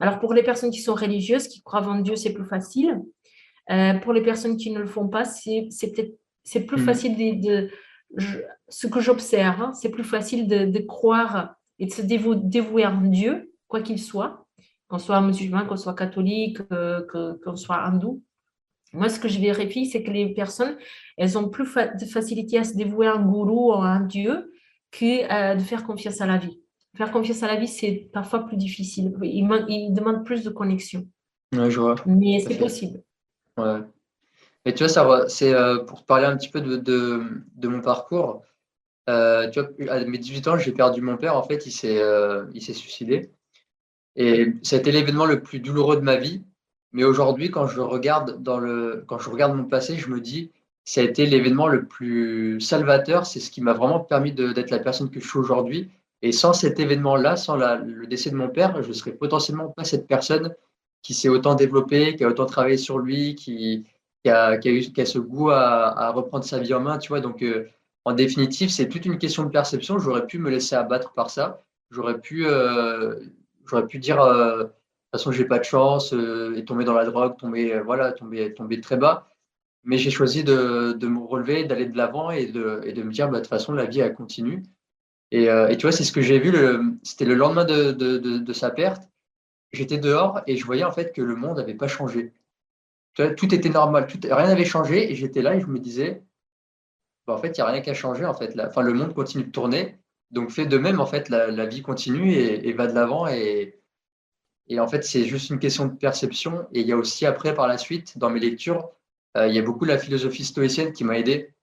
Alors 0.00 0.20
pour 0.20 0.34
les 0.34 0.44
personnes 0.44 0.70
qui 0.70 0.80
sont 0.80 0.94
religieuses, 0.94 1.48
qui 1.48 1.62
croient 1.62 1.86
en 1.86 2.00
Dieu, 2.00 2.14
c'est 2.14 2.32
plus 2.32 2.44
facile. 2.44 3.00
Euh, 3.70 3.94
pour 3.94 4.12
les 4.12 4.22
personnes 4.22 4.56
qui 4.56 4.70
ne 4.70 4.78
le 4.78 4.86
font 4.86 5.08
pas, 5.08 5.24
c'est, 5.24 5.68
peut-être 5.80 6.16
c'est 6.44 6.64
plus 6.64 6.78
facile 6.78 7.40
de, 7.40 7.68
ce 8.68 8.86
que 8.86 9.00
j'observe, 9.00 9.60
hein, 9.60 9.72
c'est 9.74 9.90
plus 9.90 10.04
facile 10.04 10.46
de, 10.46 10.78
croire 10.86 11.56
et 11.78 11.86
de 11.86 11.92
se 11.92 12.02
dévouer, 12.02 12.84
à 12.84 12.92
Dieu, 13.02 13.52
quoi 13.66 13.82
qu'il 13.82 14.00
soit, 14.00 14.46
qu'on 14.88 14.98
soit 14.98 15.20
musulman, 15.20 15.66
qu'on 15.66 15.76
soit 15.76 15.94
catholique, 15.94 16.58
euh, 16.72 17.04
qu'on 17.44 17.56
soit 17.56 17.82
hindou. 17.84 18.22
Moi, 18.92 19.08
ce 19.08 19.20
que 19.20 19.28
je 19.28 19.38
vérifie, 19.38 19.86
c'est 19.86 20.02
que 20.02 20.10
les 20.10 20.32
personnes, 20.32 20.76
elles 21.16 21.36
ont 21.36 21.48
plus 21.48 21.68
de 21.74 22.06
facilité 22.06 22.58
à 22.58 22.64
se 22.64 22.74
dévouer 22.74 23.06
à 23.06 23.14
un 23.14 23.22
gourou 23.22 23.70
ou 23.70 23.72
à 23.74 23.88
un 23.88 24.00
Dieu 24.00 24.52
que 24.90 25.30
euh, 25.30 25.54
de 25.54 25.60
faire 25.60 25.84
confiance 25.84 26.20
à 26.20 26.26
la 26.26 26.38
vie. 26.38 26.60
Faire 26.96 27.12
confiance 27.12 27.42
à 27.42 27.46
la 27.46 27.56
vie, 27.56 27.68
c'est 27.68 28.08
parfois 28.12 28.46
plus 28.46 28.56
difficile. 28.56 29.12
Il, 29.22 29.46
il 29.68 29.92
demande 29.92 30.24
plus 30.24 30.42
de 30.42 30.50
connexion. 30.50 31.06
je 31.52 31.80
vois. 31.80 31.96
Mais 32.06 32.40
c'est 32.40 32.58
possible. 32.58 33.02
Ouais. 33.58 33.80
Et 34.64 34.72
tu 34.72 34.84
vois, 34.84 34.88
ça, 34.88 35.28
c'est 35.28 35.52
euh, 35.52 35.78
pour 35.84 36.04
parler 36.04 36.26
un 36.26 36.36
petit 36.36 36.48
peu 36.48 36.60
de, 36.60 36.76
de, 36.76 37.68
mon 37.68 37.80
parcours. 37.80 38.42
Euh, 39.08 39.48
tu 39.50 39.60
vois, 39.60 39.70
à 39.90 40.04
mes 40.04 40.18
18 40.18 40.48
ans, 40.48 40.58
j'ai 40.58 40.72
perdu 40.72 41.02
mon 41.02 41.16
père. 41.16 41.36
En 41.36 41.42
fait, 41.42 41.66
il 41.66 41.72
s'est, 41.72 42.02
il 42.54 42.62
s'est 42.62 42.74
suicidé. 42.74 43.30
Et 44.16 44.54
ça 44.62 44.76
a 44.76 44.78
été 44.78 44.90
l'événement 44.90 45.26
le 45.26 45.42
plus 45.42 45.60
douloureux 45.60 45.96
de 45.96 46.02
ma 46.02 46.16
vie. 46.16 46.42
Mais 46.92 47.04
aujourd'hui, 47.04 47.50
quand 47.50 47.66
je 47.66 47.80
regarde 47.80 48.42
dans 48.42 48.58
le, 48.58 49.04
quand 49.06 49.18
je 49.18 49.30
regarde 49.30 49.56
mon 49.56 49.64
passé, 49.64 49.96
je 49.96 50.08
me 50.08 50.20
dis, 50.20 50.50
ça 50.84 51.02
a 51.02 51.04
été 51.04 51.26
l'événement 51.26 51.68
le 51.68 51.84
plus 51.86 52.60
salvateur. 52.60 53.26
C'est 53.26 53.40
ce 53.40 53.50
qui 53.50 53.60
m'a 53.60 53.74
vraiment 53.74 54.00
permis 54.00 54.32
d'être 54.32 54.70
la 54.70 54.78
personne 54.78 55.10
que 55.10 55.20
je 55.20 55.28
suis 55.28 55.38
aujourd'hui. 55.38 55.90
Et 56.22 56.32
sans 56.32 56.52
cet 56.52 56.80
événement-là, 56.80 57.36
sans 57.36 57.56
le 57.56 58.06
décès 58.06 58.30
de 58.30 58.36
mon 58.36 58.48
père, 58.48 58.82
je 58.82 58.92
serais 58.92 59.12
potentiellement 59.12 59.68
pas 59.68 59.84
cette 59.84 60.06
personne 60.06 60.54
qui 61.02 61.14
s'est 61.14 61.28
autant 61.28 61.54
développée, 61.54 62.16
qui 62.16 62.24
a 62.24 62.28
autant 62.28 62.46
travaillé 62.46 62.76
sur 62.76 62.98
lui, 62.98 63.34
qui, 63.34 63.86
qui 64.24 64.30
a, 64.30 65.06
ce 65.06 65.18
goût 65.18 65.50
à, 65.50 66.10
reprendre 66.10 66.44
sa 66.44 66.58
vie 66.58 66.74
en 66.74 66.80
main, 66.80 66.98
tu 66.98 67.08
vois. 67.08 67.20
Donc, 67.20 67.42
euh, 67.42 67.68
en 68.04 68.12
définitive, 68.12 68.70
c'est 68.70 68.88
toute 68.88 69.06
une 69.06 69.18
question 69.18 69.44
de 69.44 69.50
perception. 69.50 69.98
J'aurais 69.98 70.26
pu 70.26 70.38
me 70.38 70.50
laisser 70.50 70.74
abattre 70.74 71.12
par 71.12 71.30
ça. 71.30 71.62
J'aurais 71.90 72.20
pu, 72.20 72.46
euh, 72.46 73.14
j'aurais 73.66 73.86
pu 73.86 73.98
dire, 73.98 74.20
euh, 74.20 74.64
façon, 75.12 75.32
j'ai 75.32 75.44
pas 75.44 75.58
de 75.58 75.64
chance, 75.64 76.12
et 76.56 76.64
tomber 76.64 76.84
dans 76.84 76.94
la 76.94 77.04
drogue, 77.04 77.36
tomber, 77.38 77.80
voilà, 77.80 78.12
tomber, 78.12 78.54
tomber 78.54 78.80
très 78.80 78.96
bas. 78.96 79.28
Mais 79.84 79.98
j'ai 79.98 80.10
choisi 80.10 80.44
de, 80.44 80.92
de, 80.92 81.06
me 81.06 81.20
relever, 81.20 81.64
d'aller 81.64 81.86
de 81.86 81.96
l'avant 81.96 82.30
et 82.30 82.46
de, 82.46 82.82
et 82.84 82.92
de 82.92 83.02
me 83.02 83.12
dire, 83.12 83.28
bah, 83.28 83.38
de 83.38 83.42
toute 83.42 83.48
façon, 83.48 83.72
la 83.72 83.86
vie, 83.86 84.00
elle 84.00 84.14
continue. 84.14 84.62
Et, 85.30 85.44
et 85.44 85.76
tu 85.76 85.82
vois, 85.82 85.92
c'est 85.92 86.04
ce 86.04 86.12
que 86.12 86.20
j'ai 86.20 86.38
vu, 86.38 86.52
c'était 87.02 87.24
le 87.24 87.34
lendemain 87.34 87.64
de, 87.64 87.92
de 87.92 88.52
sa 88.52 88.70
perte. 88.70 89.08
J'étais 89.72 89.98
dehors 89.98 90.40
et 90.46 90.56
je 90.56 90.64
voyais 90.64 90.84
en 90.84 90.92
fait 90.92 91.12
que 91.12 91.20
le 91.20 91.36
monde 91.36 91.58
n'avait 91.58 91.74
pas 91.74 91.88
changé 91.88 92.32
tout 93.36 93.54
était 93.54 93.68
normal, 93.68 94.06
tout, 94.06 94.18
rien 94.22 94.46
n'avait 94.46 94.64
changé 94.64 95.10
et 95.10 95.14
j'étais 95.14 95.42
là 95.42 95.56
et 95.56 95.60
je 95.60 95.66
me 95.66 95.78
disais, 95.78 96.22
bah, 97.26 97.34
en 97.34 97.38
fait, 97.38 97.48
il 97.48 97.60
n'y 97.60 97.66
a 97.66 97.70
rien 97.70 97.80
qu'à 97.80 97.94
changer. 97.94 98.24
En 98.24 98.34
fait, 98.34 98.58
enfin, 98.60 98.82
le 98.82 98.92
monde 98.92 99.14
continue 99.14 99.44
de 99.44 99.50
tourner, 99.50 99.98
donc 100.30 100.50
fais 100.50 100.66
de 100.66 100.78
même. 100.78 101.00
En 101.00 101.06
fait, 101.06 101.28
la, 101.28 101.66
vie 101.66 101.82
continue 101.82 102.32
et, 102.32 102.72
va 102.72 102.86
de 102.86 102.94
l'avant. 102.94 103.26
Et, 104.68 104.80
en 104.80 104.88
fait, 104.88 105.04
c'est 105.04 105.24
juste 105.24 105.50
une 105.50 105.58
question 105.58 105.86
de 105.86 105.94
perception. 105.94 106.66
Et 106.72 106.80
il 106.80 106.86
y 106.86 106.92
a 106.92 106.96
aussi 106.96 107.26
après, 107.26 107.54
par 107.54 107.66
la 107.68 107.78
suite, 107.78 108.18
dans 108.18 108.30
mes 108.30 108.40
lectures, 108.40 108.90
euh, 109.36 109.46
il 109.46 109.54
y 109.54 109.58
a 109.58 109.62
beaucoup 109.62 109.84
la 109.84 109.98
philosophie 109.98 110.44
stoïcienne 110.44 110.92
qui 110.92 111.04
m'a 111.04 111.18
aidé, 111.18 111.54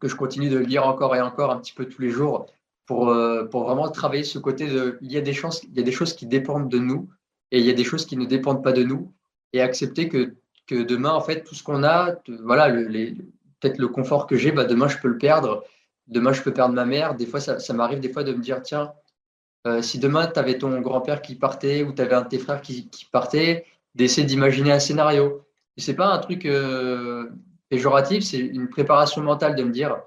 que 0.00 0.08
je 0.08 0.16
continue 0.16 0.48
de 0.48 0.58
lire 0.58 0.86
encore 0.86 1.14
et 1.14 1.20
encore 1.20 1.50
un 1.50 1.58
petit 1.58 1.72
peu 1.72 1.86
tous 1.86 2.02
les 2.02 2.10
jours 2.10 2.46
pour, 2.86 3.08
euh, 3.08 3.44
pour 3.44 3.64
vraiment 3.64 3.90
travailler 3.90 4.24
ce 4.24 4.38
côté 4.38 4.68
de, 4.68 4.98
il 5.00 5.12
y 5.12 5.16
a 5.16 5.20
des 5.20 5.32
chances, 5.32 5.62
il 5.62 5.76
y 5.76 5.80
a 5.80 5.84
des 5.84 5.92
choses 5.92 6.14
qui 6.14 6.26
dépendent 6.26 6.68
de 6.68 6.78
nous 6.78 7.08
et 7.52 7.60
il 7.60 7.64
y 7.64 7.70
a 7.70 7.74
des 7.74 7.84
choses 7.84 8.06
qui 8.06 8.16
ne 8.16 8.24
dépendent 8.24 8.64
pas 8.64 8.72
de 8.72 8.82
nous 8.82 9.12
et 9.52 9.60
accepter 9.60 10.08
que 10.08 10.34
que 10.66 10.82
demain, 10.82 11.10
en 11.10 11.20
fait, 11.20 11.42
tout 11.42 11.54
ce 11.54 11.62
qu'on 11.62 11.84
a, 11.84 12.16
voilà, 12.42 12.70
peut-être 12.72 13.78
le 13.78 13.88
confort 13.88 14.26
que 14.26 14.36
j'ai, 14.36 14.52
bah, 14.52 14.64
demain, 14.64 14.88
je 14.88 14.98
peux 14.98 15.08
le 15.08 15.18
perdre. 15.18 15.64
Demain, 16.08 16.32
je 16.32 16.42
peux 16.42 16.52
perdre 16.52 16.74
ma 16.74 16.84
mère. 16.84 17.14
Des 17.14 17.26
fois, 17.26 17.40
ça, 17.40 17.72
m'arrive 17.72 18.00
des 18.00 18.12
fois 18.12 18.24
de 18.24 18.32
me 18.32 18.40
dire, 18.40 18.62
tiens, 18.62 18.92
euh, 19.66 19.82
si 19.82 19.98
demain, 19.98 20.26
tu 20.26 20.38
avais 20.38 20.58
ton 20.58 20.80
grand-père 20.80 21.22
qui 21.22 21.36
partait 21.36 21.82
ou 21.82 21.92
tu 21.92 22.02
avais 22.02 22.14
un 22.14 22.22
de 22.22 22.28
tes 22.28 22.38
frères 22.38 22.60
qui, 22.60 22.88
partait, 23.12 23.64
d'essayer 23.94 24.26
d'imaginer 24.26 24.72
un 24.72 24.80
scénario. 24.80 25.46
Ce 25.78 25.90
n'est 25.90 25.96
pas 25.96 26.12
un 26.12 26.18
truc 26.18 26.46
euh, 26.46 27.30
péjoratif, 27.68 28.24
c'est 28.24 28.38
une 28.38 28.68
préparation 28.68 29.22
mentale 29.22 29.54
de 29.54 29.62
me 29.62 29.70
dire, 29.70 30.00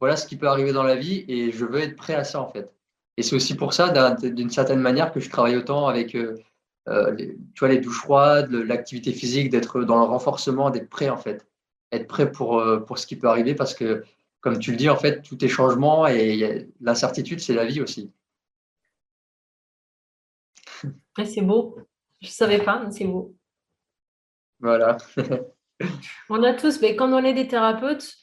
voilà 0.00 0.16
ce 0.16 0.26
qui 0.26 0.36
peut 0.36 0.48
arriver 0.48 0.72
dans 0.72 0.82
la 0.82 0.96
vie 0.96 1.24
et 1.28 1.52
je 1.52 1.64
veux 1.64 1.80
être 1.80 1.96
prêt 1.96 2.14
à 2.14 2.24
ça, 2.24 2.40
en 2.40 2.48
fait. 2.48 2.72
Et 3.18 3.22
c'est 3.22 3.36
aussi 3.36 3.54
pour 3.54 3.74
ça, 3.74 3.90
d'une 4.14 4.50
certaine 4.50 4.80
manière, 4.80 5.12
que 5.12 5.20
je 5.20 5.30
travaille 5.30 5.56
autant 5.56 5.86
avec... 5.86 6.14
Euh, 6.14 6.36
euh, 6.88 7.14
tu 7.16 7.60
vois, 7.60 7.68
les 7.68 7.78
douches 7.78 8.00
froides, 8.00 8.50
l'activité 8.50 9.12
physique, 9.12 9.50
d'être 9.50 9.84
dans 9.84 9.98
le 9.98 10.04
renforcement, 10.04 10.70
d'être 10.70 10.88
prêt 10.88 11.08
en 11.08 11.16
fait, 11.16 11.46
être 11.92 12.08
prêt 12.08 12.32
pour 12.32 12.58
ce 12.96 13.06
qui 13.06 13.14
peut 13.14 13.28
arriver 13.28 13.54
parce 13.54 13.72
que, 13.72 14.02
comme 14.40 14.58
tu 14.58 14.72
le 14.72 14.76
dis, 14.76 14.88
en 14.88 14.96
fait, 14.96 15.22
tout 15.22 15.44
est 15.44 15.48
changement 15.48 16.08
et 16.08 16.66
l'incertitude, 16.80 17.38
c'est 17.38 17.54
la 17.54 17.64
vie 17.64 17.80
aussi. 17.80 18.10
C'est 21.24 21.42
beau. 21.42 21.76
Je 22.20 22.28
ne 22.28 22.32
savais 22.32 22.62
pas, 22.62 22.82
mais 22.82 22.90
c'est 22.90 23.04
beau. 23.04 23.34
Voilà. 24.60 24.96
on 26.30 26.42
a 26.42 26.54
tous, 26.54 26.80
mais 26.80 26.96
quand 26.96 27.12
on 27.12 27.24
est 27.24 27.34
des 27.34 27.48
thérapeutes, 27.48 28.16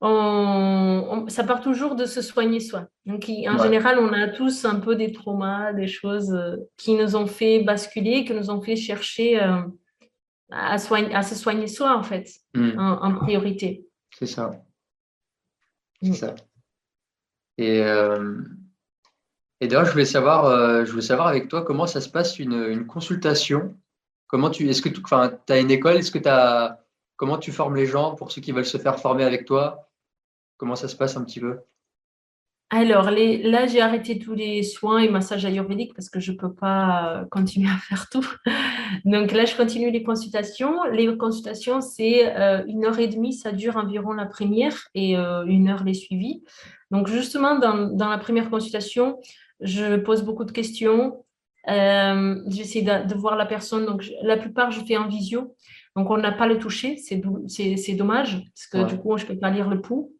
ça 0.00 1.44
part 1.44 1.60
toujours 1.60 1.96
de 1.96 2.06
se 2.06 2.22
soigner 2.22 2.60
soi. 2.60 2.86
Donc, 3.06 3.28
en 3.28 3.58
général, 3.58 3.98
on 3.98 4.12
a 4.12 4.28
tous 4.28 4.64
un 4.64 4.78
peu 4.78 4.94
des 4.94 5.12
traumas, 5.12 5.72
des 5.72 5.88
choses 5.88 6.32
euh, 6.32 6.56
qui 6.76 6.94
nous 6.94 7.16
ont 7.16 7.26
fait 7.26 7.64
basculer, 7.64 8.24
qui 8.24 8.32
nous 8.32 8.50
ont 8.50 8.60
fait 8.60 8.76
chercher 8.76 9.42
euh, 9.42 9.62
à, 10.50 10.78
se 10.78 11.34
soigner 11.34 11.66
soi, 11.66 11.96
en 11.96 12.04
fait, 12.04 12.28
hmm. 12.54 12.78
en, 12.78 13.14
priorité. 13.16 13.86
C'est 14.16 14.26
ça. 14.26 14.52
C'est 16.00 16.10
hmm. 16.10 16.14
ça. 16.14 16.34
Et, 17.58 17.82
euh, 17.82 18.40
et 19.60 19.68
d'ailleurs, 19.68 19.86
je 19.86 19.92
voulais 19.92 20.04
savoir, 20.04 20.84
je 20.84 20.90
voulais 20.90 21.02
savoir 21.02 21.28
avec 21.28 21.48
toi 21.48 21.62
comment 21.62 21.86
ça 21.86 22.00
se 22.00 22.08
passe 22.08 22.38
une, 22.38 22.86
consultation. 22.86 23.76
Comment 24.26 24.50
tu, 24.50 24.68
est-ce 24.68 24.82
que 24.82 24.88
tu 24.88 25.02
as 25.12 25.58
une 25.58 25.70
école 25.70 25.96
Est-ce 25.96 26.10
que 26.10 26.18
comment 27.16 27.38
tu 27.38 27.52
formes 27.52 27.76
les 27.76 27.86
gens 27.86 28.14
pour 28.14 28.30
ceux 28.30 28.40
qui 28.40 28.52
veulent 28.52 28.64
se 28.64 28.78
faire 28.78 28.98
former 29.00 29.24
avec 29.24 29.44
toi? 29.44 29.90
Comment 30.58 30.76
ça 30.76 30.88
se 30.88 30.96
passe 30.96 31.16
un 31.16 31.24
petit 31.24 31.40
peu? 31.40 31.58
Alors, 32.70 33.10
là, 33.10 33.66
j'ai 33.66 33.80
arrêté 33.80 34.18
tous 34.18 34.34
les 34.34 34.62
soins 34.62 34.98
et 34.98 35.08
massages 35.08 35.46
ayurvédiques 35.46 35.94
parce 35.94 36.10
que 36.10 36.20
je 36.20 36.32
ne 36.32 36.36
peux 36.36 36.52
pas 36.52 37.20
euh, 37.20 37.24
continuer 37.30 37.68
à 37.74 37.78
faire 37.78 38.08
tout. 38.10 38.26
Donc 39.06 39.32
là, 39.32 39.46
je 39.46 39.56
continue 39.56 39.90
les 39.90 40.02
consultations. 40.02 40.84
Les 40.92 41.16
consultations, 41.16 41.80
c'est 41.80 42.36
euh, 42.36 42.62
une 42.66 42.84
heure 42.84 42.98
et 42.98 43.08
demie, 43.08 43.32
ça 43.32 43.52
dure 43.52 43.78
environ 43.78 44.12
la 44.12 44.26
première 44.26 44.76
et 44.94 45.16
euh, 45.16 45.44
une 45.46 45.70
heure 45.70 45.82
les 45.82 45.94
suivis. 45.94 46.42
Donc 46.90 47.08
justement, 47.08 47.58
dans, 47.58 48.08
la 48.08 48.18
première 48.18 48.50
consultation, 48.50 49.18
je 49.60 49.96
pose 49.96 50.22
beaucoup 50.22 50.44
de 50.44 50.52
questions. 50.52 51.24
Euh, 51.68 52.40
j'essaie 52.46 52.82
de, 52.82 53.14
voir 53.14 53.36
la 53.36 53.46
personne. 53.46 53.84
Donc, 53.86 54.04
la 54.22 54.36
plupart, 54.36 54.70
je 54.70 54.80
fais 54.84 54.96
en 54.96 55.08
visio. 55.08 55.54
Donc, 55.96 56.10
on 56.10 56.16
n'a 56.16 56.32
pas 56.32 56.46
le 56.46 56.58
toucher. 56.58 56.96
C'est 56.96 57.16
dommage 57.94 58.42
parce 58.54 58.66
que 58.66 58.88
du 58.88 58.98
coup, 58.98 59.16
je 59.18 59.24
ne 59.24 59.28
peux 59.28 59.38
pas 59.38 59.50
lire 59.50 59.68
le 59.68 59.80
pouls. 59.80 60.12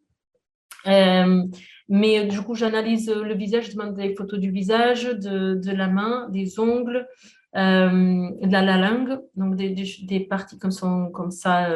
Euh, 0.87 1.43
mais 1.89 2.25
du 2.25 2.41
coup, 2.41 2.53
j'analyse 2.53 3.09
le 3.11 3.33
visage, 3.33 3.67
je 3.67 3.71
demande 3.75 3.95
des 3.95 4.15
photos 4.15 4.39
du 4.39 4.51
visage, 4.51 5.05
de, 5.05 5.71
la 5.71 5.87
main, 5.87 6.29
des 6.29 6.59
ongles, 6.59 7.07
euh, 7.55 8.29
de 8.41 8.51
la, 8.51 8.77
langue, 8.77 9.19
donc 9.35 9.55
des, 9.55 10.27
parties 10.29 10.59
comme, 10.59 10.71
sont, 10.71 11.09
comme 11.09 11.31
ça 11.31 11.67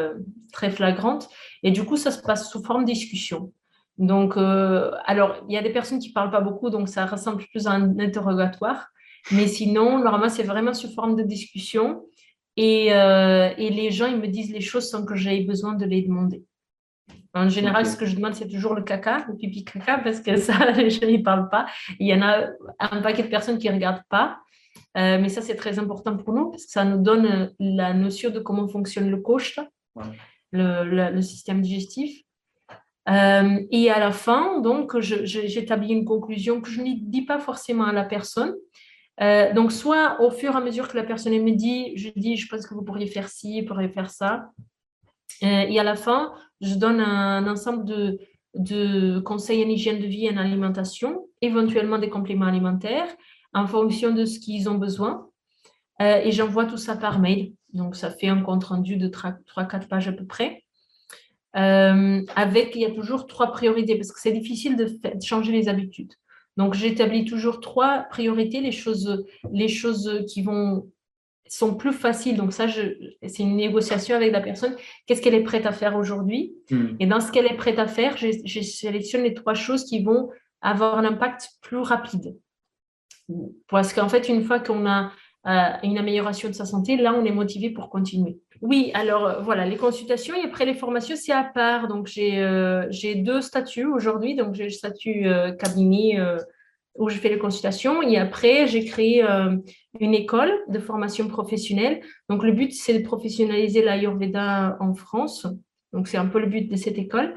très 0.52 0.69
flagrantes. 0.69 1.27
Et 1.64 1.72
du 1.72 1.84
coup, 1.84 1.98
ça 1.98 2.11
se 2.11 2.22
passe 2.22 2.49
sous 2.52 2.64
forme 2.64 2.85
de 2.85 2.91
discussion. 2.91 3.52
Donc, 3.98 4.38
alors, 4.38 5.36
il 5.48 5.53
y 5.53 5.57
a 5.57 5.61
des 5.61 5.72
personnes 5.72 5.99
qui 5.99 6.10
ne 6.10 6.14
parlent 6.14 6.32
pas 6.32 6.41
beaucoup, 6.41 6.70
donc 6.70 6.90
ça 6.90 7.06
ressemble 7.06 7.44
plus 7.45 7.68
à 7.68 7.72
un 7.72 7.99
interrogatoire. 7.99 8.88
Mais 9.32 9.48
sinon, 9.48 9.99
normalement, 9.99 10.30
c'est 10.30 10.44
vraiment 10.44 10.74
sous 10.74 10.94
forme 10.94 11.15
de 11.15 11.24
discussion. 11.24 12.03
Et, 12.56 12.94
euh, 12.94 13.52
et, 13.57 13.70
les 13.70 13.91
gens, 13.91 14.07
ils 14.07 14.18
me 14.18 14.28
disent 14.28 14.52
les 14.52 14.61
choses 14.61 14.90
sans 14.90 15.06
que 15.06 15.15
j'aie 15.15 15.41
besoin 15.41 15.74
de 15.74 15.86
les 15.86 16.02
demander. 16.02 16.44
En 17.34 17.49
général, 17.49 17.88
ce 17.88 17.98
que 17.98 18.06
je 18.06 18.15
demande, 18.15 18.36
c'est 18.36 18.48
toujours 18.48 18.76
le 18.76 18.84
caca, 18.84 19.26
le 19.28 19.36
pipi 19.36 19.64
caca, 19.64 19.98
parce 20.03 20.20
que 20.20 20.36
ça, 20.36 20.72
les 20.76 20.90
gens 20.90 21.07
n'y 21.07 21.24
parlent 21.24 21.49
pas. 21.49 21.65
Il 21.99 22.07
y 22.07 22.14
en 22.14 22.22
a 22.22 22.48
un 22.80 23.02
paquet 23.02 23.24
de 23.24 23.30
personnes 23.30 23.57
qui 23.57 23.70
ne 23.70 23.74
regardent 23.74 24.03
pas. 24.10 24.40
Euh, 24.98 25.20
mais 25.20 25.30
ça, 25.30 25.41
c'est 25.41 25.56
très 25.56 25.80
important 25.80 26.15
pour 26.18 26.34
nous, 26.34 26.52
parce 26.52 26.65
que 26.65 26.72
ça 26.72 26.86
nous 26.86 27.02
donne 27.02 27.52
la 27.60 27.94
notion 27.94 28.30
de 28.30 28.40
comment 28.40 28.68
fonctionne 28.68 29.10
le 29.10 29.18
coach, 29.18 29.60
le, 30.52 30.84
le, 30.84 31.22
système 31.22 31.61
digestif. 31.61 32.22
Euh, 33.10 33.60
et 33.70 33.90
à 33.90 34.00
la 34.00 34.12
fin, 34.12 34.62
donc, 34.62 34.98
j'établis 35.00 35.94
une 35.94 36.06
conclusion 36.06 36.62
que 36.62 36.70
je 36.70 36.82
ne 36.82 36.94
dis 36.96 37.24
pas 37.24 37.40
forcément 37.40 37.86
à 37.86 37.94
la 37.94 38.04
personne, 38.04 38.56
euh, 39.22 39.54
donc, 39.54 39.72
soit 39.72 40.20
au 40.22 40.32
fur 40.32 40.54
et 40.54 40.58
à 40.58 40.62
mesure 40.62 40.88
que 40.88 40.98
la 40.98 41.04
personne 41.04 41.34
me 41.34 41.52
dit, 41.52 41.96
je 41.98 42.10
dis, 42.16 42.38
je 42.38 42.48
pense 42.48 42.66
que 42.66 42.74
vous 42.74 42.84
pourriez 42.84 43.08
faire 43.08 43.28
ci, 43.28 43.62
vous 43.62 43.68
pourriez 43.68 43.90
faire 43.90 44.10
ça. 44.10 44.50
Euh, 45.44 45.66
et 45.68 45.80
à 45.80 45.84
la 45.84 45.96
fin, 45.96 46.34
je 46.62 46.76
donne 46.76 47.00
un, 47.00 47.46
ensemble 47.48 47.86
de, 47.86 49.20
conseils 49.20 49.64
en 49.64 49.68
hygiène 49.68 50.00
de 50.00 50.08
vie 50.08 50.26
et 50.26 50.32
en 50.32 50.38
alimentation, 50.38 51.28
éventuellement 51.42 52.00
des 52.00 52.10
compléments 52.10 52.46
alimentaires, 52.46 53.10
en 53.54 53.68
fonction 53.68 54.12
de 54.12 54.26
ce 54.26 54.40
qu'ils 54.40 54.70
ont 54.70 54.76
besoin. 54.76 55.28
Et 56.00 56.32
j'envoie 56.32 56.66
tout 56.66 56.78
ça 56.78 56.98
par 56.98 57.20
mail. 57.20 57.54
Donc, 57.72 57.96
ça 57.96 58.10
fait 58.10 58.28
un 58.28 58.42
compte 58.42 58.66
rendu 58.66 58.98
de 58.98 59.08
3-4 59.08 59.88
pages 59.88 60.08
à 60.10 60.12
peu 60.12 60.26
près. 60.26 60.62
Avec, 61.54 62.76
il 62.76 62.82
y 62.82 62.86
a 62.86 62.92
toujours 62.92 63.28
trois 63.28 63.52
priorités, 63.52 63.96
parce 63.96 64.12
que 64.12 64.20
c'est 64.20 64.32
difficile 64.32 64.76
de, 64.76 64.86
de 64.86 65.22
changer 65.24 65.52
les 65.52 65.70
habitudes. 65.70 66.14
Donc, 66.58 66.74
j'établis 66.76 67.26
toujours 67.26 67.62
trois 67.62 68.00
priorités, 68.10 68.62
les 68.62 68.72
choses, 68.72 69.26
les 69.52 69.68
choses 69.68 70.24
qui 70.28 70.44
vont 70.44 70.88
sont 71.54 71.76
plus 71.76 71.94
faciles. 71.94 72.36
Donc 72.36 72.52
ça, 72.52 72.68
c'est 72.68 73.44
une 73.44 73.56
négociation 73.56 74.16
avec 74.16 74.32
la 74.32 74.42
personne. 74.42 74.76
Qu'est-ce 75.06 75.22
qu'elle 75.22 75.36
est 75.36 75.44
prête 75.44 75.68
à 75.68 75.72
faire 75.72 75.96
aujourd'hui? 75.96 76.56
Hmm. 76.72 76.96
Et 77.00 77.06
dans 77.06 77.20
ce 77.20 77.32
qu'elle 77.32 77.46
est 77.46 77.56
prête 77.56 77.78
à 77.78 77.86
faire, 77.86 78.18
je, 78.18 78.62
sélectionne 78.62 79.22
les 79.22 79.36
trois 79.36 79.54
choses 79.54 79.86
qui 79.86 80.04
vont 80.04 80.30
avoir 80.62 80.98
un 80.98 81.06
impact 81.06 81.50
plus 81.62 81.78
rapide. 81.78 82.36
Parce 83.68 83.94
qu'en 83.94 84.10
fait, 84.10 84.30
une 84.30 84.44
fois 84.44 84.60
qu'on 84.60 84.88
a 84.88 85.12
euh, 85.46 85.70
une 85.84 85.98
amélioration 85.98 86.50
de 86.50 86.54
sa 86.54 86.66
santé, 86.66 86.98
là, 86.98 87.14
on 87.14 87.24
est 87.24 87.32
motivé 87.32 87.70
pour 87.70 87.90
continuer. 87.90 88.40
Oui, 88.64 88.91
alors 88.94 89.26
euh, 89.27 89.41
voilà, 89.41 89.65
les 89.65 89.76
consultations 89.76 90.34
et 90.35 90.45
après 90.45 90.65
les 90.65 90.73
formations, 90.73 91.18
c'est 91.18 91.34
à 91.34 91.44
part. 91.44 91.90
Donc, 91.90 92.07
j'ai 92.07 92.40
euh, 92.40 92.88
deux 93.18 93.41
statuts 93.41 93.85
aujourd'hui. 93.85 94.35
Donc, 94.35 94.56
j'ai 94.56 94.64
le 94.64 94.69
statut 94.69 95.26
cabinet 95.60 96.18
où 96.95 97.10
je 97.10 97.18
fais 97.18 97.27
les 97.27 97.38
consultations. 97.38 98.02
Et 98.02 98.18
après, 98.18 98.68
j'ai 98.68 98.85
créé 98.85 99.22
une 99.99 100.14
école 100.14 100.53
de 100.69 100.80
formation 100.80 101.27
professionnelle. 101.27 101.99
Donc, 102.30 102.41
le 102.44 102.53
but, 102.53 102.72
c'est 102.73 102.98
de 102.98 103.03
professionnaliser 103.03 103.84
l'Ayurveda 103.84 104.77
en 104.80 104.94
France. 104.94 105.45
Donc, 105.91 106.07
c'est 106.07 106.18
un 106.18 106.27
peu 106.27 106.40
le 106.40 106.48
but 106.48 106.72
de 106.72 106.77
cette 106.77 106.98
école. 106.98 107.35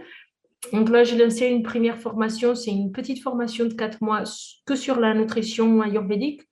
Donc 0.72 0.90
là, 0.90 1.02
j'ai 1.04 1.16
lancé 1.16 1.46
une 1.46 1.62
première 1.64 1.98
formation. 1.98 2.54
C'est 2.54 2.70
une 2.70 2.92
petite 2.92 3.20
formation 3.20 3.64
de 3.64 3.74
quatre 3.74 4.00
mois 4.00 4.22
que 4.64 4.76
sur 4.76 5.00
la 5.00 5.12
nutrition 5.12 5.82
ayurvédique. 5.82 6.42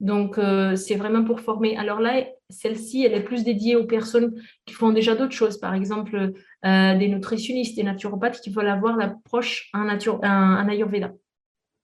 Donc, 0.00 0.38
euh, 0.38 0.76
c'est 0.76 0.94
vraiment 0.94 1.24
pour 1.24 1.40
former. 1.40 1.76
Alors 1.76 2.00
là, 2.00 2.24
celle-ci, 2.50 3.04
elle 3.04 3.14
est 3.14 3.22
plus 3.22 3.42
dédiée 3.42 3.74
aux 3.74 3.86
personnes 3.86 4.32
qui 4.64 4.74
font 4.74 4.90
déjà 4.90 5.14
d'autres 5.14 5.32
choses, 5.32 5.58
par 5.58 5.74
exemple 5.74 6.32
euh, 6.64 6.98
des 6.98 7.08
nutritionnistes, 7.08 7.76
des 7.76 7.82
naturopathes 7.82 8.40
qui 8.40 8.50
veulent 8.50 8.68
avoir 8.68 8.96
l'approche 8.96 9.70
en, 9.74 9.88
Ayurveda. 9.88 11.12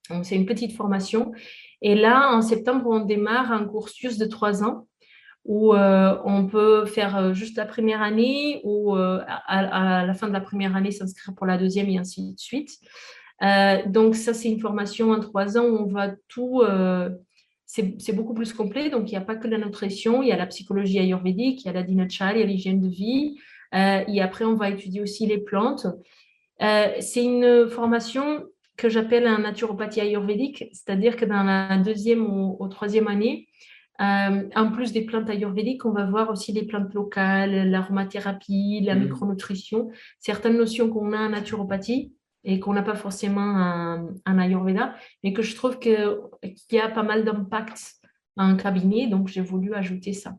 Donc, 0.09 0.25
c'est 0.25 0.35
une 0.35 0.45
petite 0.45 0.73
formation. 0.73 1.33
Et 1.81 1.95
là, 1.95 2.31
en 2.31 2.41
septembre, 2.41 2.89
on 2.89 2.99
démarre 2.99 3.51
un 3.51 3.67
cursus 3.67 4.17
de 4.17 4.25
trois 4.25 4.63
ans 4.63 4.87
où 5.43 5.75
euh, 5.75 6.17
on 6.23 6.47
peut 6.47 6.85
faire 6.85 7.33
juste 7.33 7.57
la 7.57 7.65
première 7.65 8.01
année 8.01 8.61
ou 8.63 8.95
à, 8.95 10.05
la 10.05 10.13
fin 10.13 10.27
de 10.27 10.33
la 10.33 10.41
première 10.41 10.75
année 10.75 10.91
s'inscrire 10.91 11.35
pour 11.35 11.45
la 11.45 11.57
deuxième 11.57 11.89
et 11.89 11.97
ainsi 11.97 12.33
de 12.33 12.39
suite. 12.39 12.71
donc, 13.87 14.15
ça, 14.15 14.33
c'est 14.33 14.49
une 14.49 14.61
formation 14.61 15.11
en 15.11 15.19
trois 15.19 15.57
ans 15.57 15.65
où 15.65 15.77
on 15.77 15.87
va 15.87 16.11
tout 16.29 16.63
c'est 17.65 18.15
beaucoup 18.15 18.33
plus 18.33 18.53
complet. 18.53 18.89
Donc, 18.89 19.09
il 19.09 19.11
n'y 19.11 19.17
a 19.17 19.21
pas 19.21 19.35
que 19.35 19.47
la 19.47 19.57
nutrition, 19.57 20.21
il 20.21 20.29
y 20.29 20.31
a 20.31 20.37
la 20.37 20.45
psychologie 20.45 20.99
ayurvédique, 20.99 21.63
il 21.63 21.67
y 21.67 21.69
a 21.69 21.73
la 21.73 21.83
dinachal, 21.83 22.37
il 22.37 22.39
y 22.41 22.43
a 22.43 22.45
l'hygiène 22.45 22.79
de 22.79 22.87
vie. 22.87 23.37
Euh, 23.73 24.03
et 24.07 24.21
après, 24.21 24.45
on 24.45 24.55
va 24.55 24.69
étudier 24.69 25.01
aussi 25.01 25.25
les 25.25 25.39
plantes. 25.39 25.87
Euh, 26.61 26.87
c'est 26.99 27.23
une 27.23 27.67
formation 27.69 28.45
que 28.77 28.89
j'appelle 28.89 29.25
un 29.25 29.39
naturopathie 29.39 30.01
ayurvédique, 30.01 30.65
c'est-à-dire 30.73 31.15
que 31.15 31.25
dans 31.25 31.43
la 31.43 31.77
deuxième 31.77 32.25
ou, 32.25 32.67
troisième 32.69 33.07
année, 33.07 33.47
euh, 34.01 34.49
en 34.55 34.71
plus 34.71 34.91
des 34.91 35.01
plantes 35.01 35.29
ayurvédiques, 35.29 35.85
on 35.85 35.91
va 35.91 36.05
voir 36.05 36.29
aussi 36.29 36.51
les 36.51 36.63
plantes 36.63 36.93
locales, 36.93 37.69
l'aromathérapie, 37.69 38.81
la 38.83 38.95
mmh. 38.95 39.03
micronutrition, 39.03 39.89
certaines 40.19 40.57
notions 40.57 40.89
qu'on 40.89 41.13
a 41.13 41.19
en 41.19 41.29
naturopathie 41.29 42.13
et 42.45 42.59
qu'on 42.59 42.73
n'a 42.73 42.83
pas 42.83 42.95
forcément 42.95 43.41
un, 43.41 44.39
Ayurveda, 44.39 44.95
mais 45.23 45.33
que 45.33 45.41
je 45.41 45.55
trouve 45.55 45.79
qu'il 45.79 46.17
y 46.71 46.79
a 46.79 46.89
pas 46.89 47.03
mal 47.03 47.25
d'impact 47.25 47.95
en 48.37 48.55
cabinet, 48.55 49.07
donc 49.07 49.27
j'ai 49.27 49.41
voulu 49.41 49.73
ajouter 49.73 50.13
ça. 50.13 50.35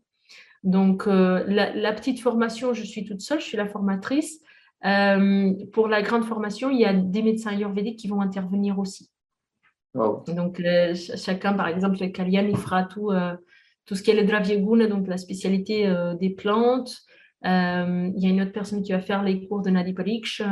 Donc, 0.63 1.07
euh, 1.07 1.45
la, 1.47 1.93
petite 1.93 2.21
formation, 2.21 2.75
je 2.75 2.83
suis 2.83 3.05
toute 3.05 3.21
seule, 3.21 3.41
je 3.41 3.45
suis 3.45 3.57
la 3.57 3.67
formatrice. 3.67 4.41
Euh, 4.85 5.53
pour 5.73 5.89
la 5.89 6.03
grande 6.03 6.25
formation, 6.25 6.71
il 6.71 6.81
y 6.81 6.85
a 6.85 6.93
des 6.93 7.23
médecins 7.23 7.51
ayurvédiques 7.51 7.99
qui 7.99 8.09
vont 8.09 8.21
intervenir 8.21 8.79
aussi. 8.79 9.11
Donc, 9.95 10.61
euh, 10.61 10.95
chacun, 10.95 11.55
par 11.55 11.69
exemple, 11.69 11.97
Kalian, 12.11 12.47
il 12.49 12.57
fera 12.57 12.85
tout, 12.85 13.11
tout 13.85 13.95
ce 13.95 14.03
qui 14.03 14.11
est 14.11 14.21
le 14.21 14.25
Dravyaguna, 14.27 14.87
donc 14.87 15.07
la 15.09 15.19
spécialité 15.19 15.93
des 16.21 16.31
plantes. 16.31 16.97
il 17.43 17.49
y 18.17 18.27
a 18.27 18.29
une 18.29 18.43
autre 18.43 18.53
personne 18.53 18.83
qui 18.83 18.93
va 18.93 19.01
faire 19.01 19.23
les 19.23 19.47
cours 19.49 19.63
de 19.63 19.71
Nadi 19.71 19.93
Pariksh. 19.93 20.43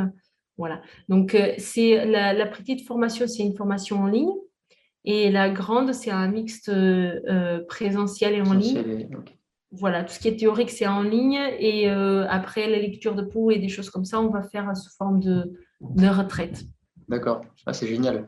Voilà. 0.57 0.81
Donc, 1.09 1.35
euh, 1.35 1.53
c'est 1.57 2.05
la, 2.05 2.45
petite 2.45 2.85
formation, 2.85 3.27
c'est 3.27 3.43
une 3.43 3.55
formation 3.55 4.01
en 4.01 4.07
ligne. 4.07 4.31
Et 5.03 5.29
la 5.29 5.49
grande, 5.49 5.93
c'est 5.93 6.11
un 6.11 6.27
mixte 6.27 6.69
euh, 6.69 7.63
présentiel 7.67 8.33
et 8.33 8.41
en 8.41 8.53
ligne. 8.53 9.09
Voilà, 9.71 10.03
tout 10.03 10.13
ce 10.13 10.19
qui 10.19 10.29
est 10.29 10.37
théorique, 10.37 10.71
c'est 10.71 10.87
en 10.87 11.03
ligne. 11.03 11.39
Et 11.59 11.89
euh, 11.89 12.25
après, 12.29 12.69
la 12.69 12.79
lecture 12.79 13.13
de 13.13 13.21
peau 13.21 13.51
et 13.51 13.59
des 13.59 13.67
choses 13.67 13.89
comme 13.89 14.05
ça, 14.05 14.19
on 14.21 14.29
va 14.29 14.41
faire 14.41 14.75
sous 14.75 14.95
forme 14.97 15.19
de, 15.19 15.57
retraite. 16.07 16.63
D'accord, 17.07 17.41
ah, 17.65 17.73
c'est 17.73 17.87
génial. 17.87 18.25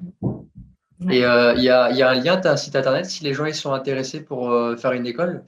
Et 1.10 1.18
il 1.18 1.20
y, 1.20 1.24
a, 1.24 1.56
y, 1.56 1.70
a, 1.70 2.10
un 2.10 2.16
lien, 2.16 2.40
tu 2.40 2.48
as 2.48 2.52
un 2.52 2.58
site 2.58 2.76
internet 2.76 3.06
si 3.06 3.24
les 3.24 3.34
gens 3.34 3.46
ils 3.46 3.56
sont 3.56 3.72
intéressés 3.72 4.24
pour 4.24 4.52
faire 4.78 4.92
une 4.92 5.08
école? 5.08 5.46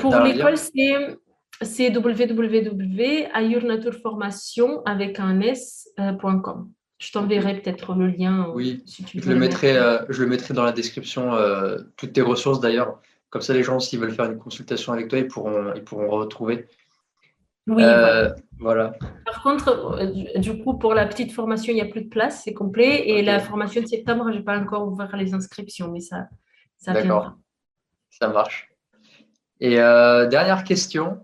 Pour 0.00 0.16
l'école, 0.20 0.56
c'est 0.56 1.18
c'est 1.62 1.94
www.ayurnaturformation 1.94 4.82
avec 4.84 5.20
un 5.20 5.40
s.com. 5.40 5.94
Euh, 6.00 6.12
je 6.98 7.12
t'enverrai 7.12 7.60
peut-être 7.60 7.94
le 7.94 8.08
lien. 8.08 8.48
Euh, 8.48 8.52
oui, 8.54 8.82
je, 9.14 9.28
le 9.28 9.36
mettrai, 9.36 9.76
euh, 9.76 9.98
je 10.08 10.22
le 10.22 10.28
mettrai 10.28 10.54
dans 10.54 10.64
la 10.64 10.72
description, 10.72 11.32
toutes 11.96 12.12
tes 12.12 12.22
ressources 12.22 12.60
d'ailleurs. 12.60 13.00
Comme 13.30 13.42
ça, 13.42 13.52
les 13.52 13.64
gens, 13.64 13.80
s'ils 13.80 13.98
veulent 13.98 14.12
faire 14.12 14.26
une 14.26 14.38
consultation 14.38 14.92
avec 14.92 15.08
toi, 15.08 15.18
ils 15.18 15.26
pourront, 15.26 15.74
ils 15.74 15.82
pourront 15.82 16.08
retrouver. 16.08 16.68
Oui, 17.66 17.82
voilà. 18.58 18.94
Par 19.24 19.42
contre, 19.42 20.38
du 20.38 20.62
coup, 20.62 20.78
pour 20.78 20.94
la 20.94 21.06
petite 21.06 21.32
formation, 21.32 21.72
il 21.72 21.76
n'y 21.76 21.82
a 21.82 21.86
plus 21.86 22.02
de 22.02 22.08
place, 22.08 22.42
c'est 22.44 22.54
complet. 22.54 23.08
Et 23.08 23.22
la 23.22 23.40
formation 23.40 23.82
de 23.82 23.86
septembre, 23.86 24.30
je 24.30 24.36
n'ai 24.38 24.44
pas 24.44 24.58
encore 24.58 24.86
ouvert 24.86 25.16
les 25.16 25.34
inscriptions, 25.34 25.90
mais 25.90 26.00
ça, 26.00 26.28
ça 26.76 26.92
D'accord. 26.92 27.32
Ça 28.10 28.28
marche. 28.28 28.70
Et 29.60 29.76
dernière 29.76 30.64
question, 30.64 31.23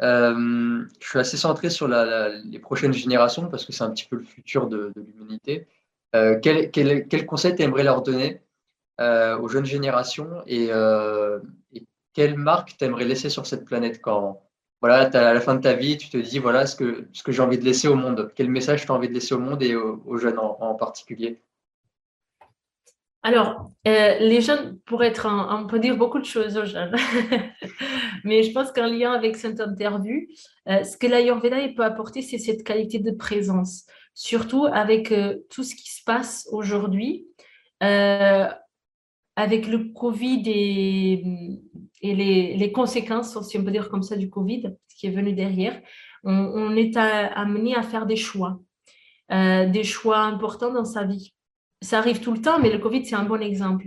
euh, 0.00 0.84
je 1.00 1.08
suis 1.08 1.18
assez 1.18 1.36
centré 1.36 1.70
sur 1.70 1.88
les 1.88 2.58
prochaines 2.58 2.92
générations 2.92 3.48
parce 3.48 3.64
que 3.64 3.72
c'est 3.72 3.84
un 3.84 3.90
petit 3.90 4.06
peu 4.06 4.16
le 4.16 4.22
futur 4.22 4.68
de, 4.68 4.92
l'humanité. 4.96 5.66
Euh, 6.14 6.38
quel, 6.40 7.26
conseil 7.26 7.54
tu 7.54 7.62
aimerais 7.62 7.82
leur 7.82 8.02
donner 8.02 8.40
euh, 9.00 9.38
aux 9.38 9.48
jeunes 9.48 9.66
générations 9.66 10.42
et, 10.46 10.70
quelle 12.14 12.36
marque 12.36 12.76
tu 12.76 12.84
aimerais 12.84 13.04
laisser 13.04 13.30
sur 13.30 13.46
cette 13.46 13.64
planète 13.64 14.00
quand 14.00 14.42
voilà, 14.80 15.08
à 15.12 15.34
la 15.34 15.40
fin 15.40 15.54
de 15.56 15.60
ta 15.60 15.72
vie, 15.72 15.96
tu 15.98 16.08
te 16.08 16.16
dis 16.16 16.38
voilà 16.38 16.66
ce 16.66 16.76
que, 16.76 17.08
ce 17.12 17.22
que 17.22 17.32
j'ai 17.32 17.42
envie 17.42 17.58
de 17.58 17.64
laisser 17.64 17.88
au 17.88 17.94
monde. 17.96 18.32
Quel 18.34 18.48
message 18.48 18.86
tu 18.86 18.92
as 18.92 18.94
envie 18.94 19.08
de 19.08 19.14
laisser 19.14 19.34
au 19.34 19.38
monde 19.38 19.62
et 19.62 19.74
aux, 19.74 20.16
jeunes 20.18 20.38
en, 20.38 20.74
particulier? 20.74 21.42
Alors, 23.22 23.72
euh, 23.86 24.18
les 24.20 24.40
jeunes, 24.40 24.78
pour 24.86 25.02
être, 25.02 25.26
on 25.26 25.66
peut 25.66 25.80
dire 25.80 25.96
beaucoup 25.96 26.20
de 26.20 26.24
choses 26.24 26.56
aux 26.56 26.64
jeunes, 26.64 26.94
mais 28.24 28.44
je 28.44 28.52
pense 28.52 28.70
qu'en 28.70 28.86
lien 28.86 29.12
avec 29.12 29.36
cette 29.36 29.60
interview, 29.60 30.20
euh, 30.68 30.84
ce 30.84 30.96
que 30.96 31.08
l'Ayurveda 31.08 31.56
peut 31.76 31.84
apporter, 31.84 32.22
c'est 32.22 32.38
cette 32.38 32.62
qualité 32.62 33.00
de 33.00 33.10
présence, 33.10 33.86
surtout 34.14 34.66
avec 34.66 35.10
euh, 35.10 35.38
tout 35.50 35.64
ce 35.64 35.74
qui 35.74 35.90
se 35.90 36.04
passe 36.04 36.48
aujourd'hui, 36.52 37.26
avec 37.80 39.68
le 39.68 39.92
Covid 39.92 40.42
et, 40.46 41.24
et 42.02 42.14
les, 42.56 42.72
conséquences, 42.72 43.40
si 43.48 43.58
on 43.58 43.64
peut 43.64 43.70
dire 43.70 43.88
comme 43.88 44.02
ça, 44.02 44.16
du 44.16 44.30
Covid, 44.30 44.74
ce 44.88 44.96
qui 44.96 45.06
est 45.06 45.10
venu 45.10 45.32
derrière. 45.32 45.80
On, 46.24 46.74
est 46.74 46.96
amené 46.96 47.76
à 47.76 47.82
faire 47.82 48.04
des 48.04 48.16
choix, 48.16 48.58
des 49.30 49.84
choix 49.84 50.18
importants 50.18 50.72
dans 50.72 50.84
sa 50.84 51.04
vie 51.04 51.32
ça 51.80 51.98
arrive 51.98 52.20
tout 52.20 52.32
le 52.32 52.40
temps, 52.40 52.58
mais 52.58 52.70
le 52.70 52.78
Covid, 52.78 53.04
c'est 53.04 53.14
un 53.14 53.24
bon 53.24 53.42
exemple. 53.42 53.86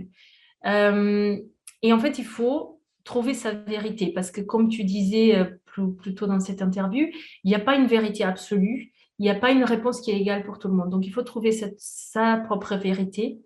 Euh, 0.66 1.36
et 1.82 1.92
en 1.92 1.98
fait, 1.98 2.18
il 2.18 2.24
faut 2.24 2.80
trouver 3.04 3.34
sa 3.34 3.52
vérité, 3.52 4.12
parce 4.12 4.30
que 4.30 4.40
comme 4.40 4.68
tu 4.68 4.84
disais 4.84 5.36
euh, 5.36 5.44
plus, 5.66 6.14
tôt 6.14 6.26
dans 6.26 6.40
cette 6.40 6.62
interview, 6.62 7.08
il 7.44 7.48
n'y 7.48 7.54
a 7.54 7.60
pas 7.60 7.76
une 7.76 7.86
vérité 7.86 8.24
absolue, 8.24 8.92
il 9.18 9.22
n'y 9.22 9.30
a 9.30 9.34
pas 9.34 9.50
une 9.50 9.64
réponse 9.64 10.00
qui 10.00 10.10
est 10.10 10.20
égale 10.20 10.44
pour 10.44 10.58
tout 10.58 10.68
le 10.68 10.74
monde. 10.74 10.90
Donc, 10.90 11.06
il 11.06 11.10
faut 11.10 11.22
trouver 11.22 11.52
sa 11.52 12.36
propre 12.38 12.76
vérité. 12.76 13.38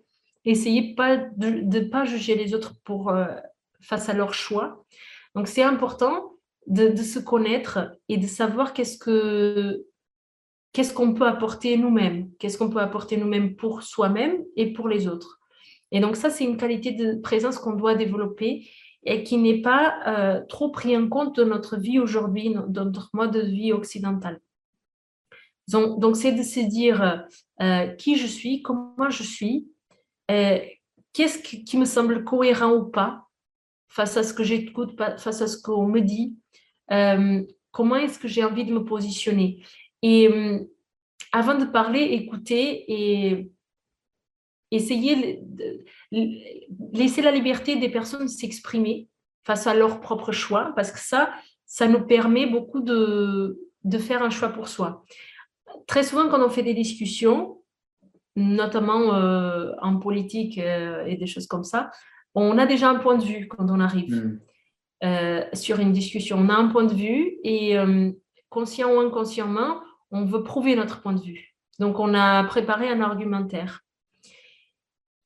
Essayez 0.45 0.95
pas 0.95 1.17
de 1.17 1.49
ne 1.49 1.79
pas 1.81 2.05
juger 2.05 2.35
les 2.35 2.53
autres 2.53 2.75
euh, 2.89 3.25
face 3.81 4.09
à 4.09 4.13
leur 4.13 4.33
choix. 4.33 4.85
Donc, 5.35 5.47
c'est 5.47 5.63
important 5.63 6.31
de, 6.67 6.95
se 6.95 7.19
connaître 7.19 7.91
et 8.09 8.17
de 8.17 8.27
savoir 8.27 8.73
qu'est-ce 8.73 8.97
que 8.97 9.85
qu'est-ce 10.77 10.93
qu'on 10.93 11.15
peut 11.15 11.25
apporter 11.25 11.75
nous-mêmes, 11.75 12.29
qu'est-ce 12.37 12.55
qu'on 12.55 12.69
peut 12.69 12.81
apporter 12.81 13.17
nous-mêmes 13.17 13.55
pour 13.55 13.81
soi-même 13.81 14.43
et 14.55 14.73
pour 14.73 14.87
les 14.87 15.07
autres? 15.07 15.39
Et 15.91 15.99
donc 15.99 16.15
ça, 16.15 16.29
c'est 16.29 16.43
une 16.43 16.55
qualité 16.55 16.91
de 16.91 17.15
présence 17.15 17.57
qu'on 17.57 17.73
doit 17.73 17.95
développer 17.95 18.69
et 19.03 19.23
qui 19.23 19.39
n'est 19.39 19.63
pas 19.63 19.97
euh, 20.05 20.45
trop 20.47 20.69
pris 20.69 20.95
en 20.95 21.09
compte 21.09 21.35
de 21.35 21.43
notre 21.43 21.77
vie 21.77 21.97
aujourd'hui, 21.97 22.55
dans 22.67 22.85
notre 22.85 23.09
mode 23.13 23.31
de 23.31 23.39
vie 23.39 23.73
occidental. 23.73 24.39
Donc, 25.67 26.15
c'est 26.15 26.33
de 26.33 26.43
se 26.43 26.59
dire 26.59 27.25
euh, 27.59 27.87
qui 27.95 28.15
je 28.15 28.27
suis, 28.27 28.61
comment 28.61 29.09
je 29.09 29.23
suis, 29.23 29.67
euh, 30.29 30.59
qu'est-ce 31.11 31.39
qui 31.39 31.77
me 31.77 31.85
semble 31.85 32.23
cohérent 32.23 32.73
ou 32.73 32.85
pas 32.85 33.23
face 33.89 34.15
à 34.15 34.21
ce 34.21 34.31
que 34.31 34.43
j'écoute, 34.43 34.95
face 34.95 35.41
à 35.41 35.47
ce 35.47 35.59
qu'on 35.59 35.87
me 35.87 36.01
dit, 36.01 36.35
comment 37.71 37.95
est-ce 37.95 38.19
que 38.19 38.27
j'ai 38.27 38.43
envie 38.43 38.63
de 38.63 38.73
me 38.73 38.85
positionner? 38.85 39.63
Et 40.01 40.27
hum, 40.27 40.67
avant 41.31 41.57
de 41.57 41.65
parler, 41.65 42.01
écouter 42.01 42.85
et 42.87 43.51
essayer 44.71 45.39
de 45.41 45.85
laisser 46.93 47.21
la 47.21 47.31
liberté 47.31 47.77
des 47.77 47.89
personnes 47.89 48.27
s'exprimer 48.27 49.07
face 49.43 49.67
à 49.67 49.73
leur 49.73 50.01
propre 50.01 50.31
choix, 50.31 50.73
parce 50.75 50.91
que 50.91 50.99
ça, 50.99 51.31
ça 51.65 51.87
nous 51.87 52.05
permet 52.05 52.47
beaucoup 52.47 52.81
de, 52.81 53.59
de 53.83 53.97
faire 53.97 54.21
un 54.23 54.29
choix 54.29 54.49
pour 54.49 54.67
soi. 54.67 55.05
Très 55.87 56.03
souvent, 56.03 56.27
quand 56.27 56.45
on 56.45 56.49
fait 56.49 56.63
des 56.63 56.73
discussions, 56.73 57.61
notamment 58.35 59.15
euh, 59.15 59.71
en 59.81 59.97
politique 59.97 60.57
euh, 60.59 61.05
et 61.05 61.15
des 61.15 61.25
choses 61.25 61.47
comme 61.47 61.63
ça, 61.63 61.91
on 62.35 62.57
a 62.57 62.65
déjà 62.65 62.89
un 62.89 62.99
point 62.99 63.17
de 63.17 63.23
vue 63.23 63.47
quand 63.47 63.67
on 63.69 63.79
arrive 63.79 64.15
hmm. 64.15 64.39
euh, 65.05 65.43
sur 65.53 65.79
une 65.79 65.91
discussion. 65.91 66.37
On 66.37 66.49
a 66.49 66.55
un 66.55 66.67
point 66.67 66.83
de 66.83 66.93
vue 66.93 67.37
et 67.43 67.75
conscient 68.49 68.93
ou 68.93 68.99
inconsciemment, 68.99 69.81
on 70.11 70.25
veut 70.25 70.43
prouver 70.43 70.75
notre 70.75 71.01
point 71.01 71.13
de 71.13 71.21
vue. 71.21 71.55
Donc, 71.79 71.99
on 71.99 72.13
a 72.13 72.43
préparé 72.45 72.89
un 72.89 73.01
argumentaire. 73.01 73.83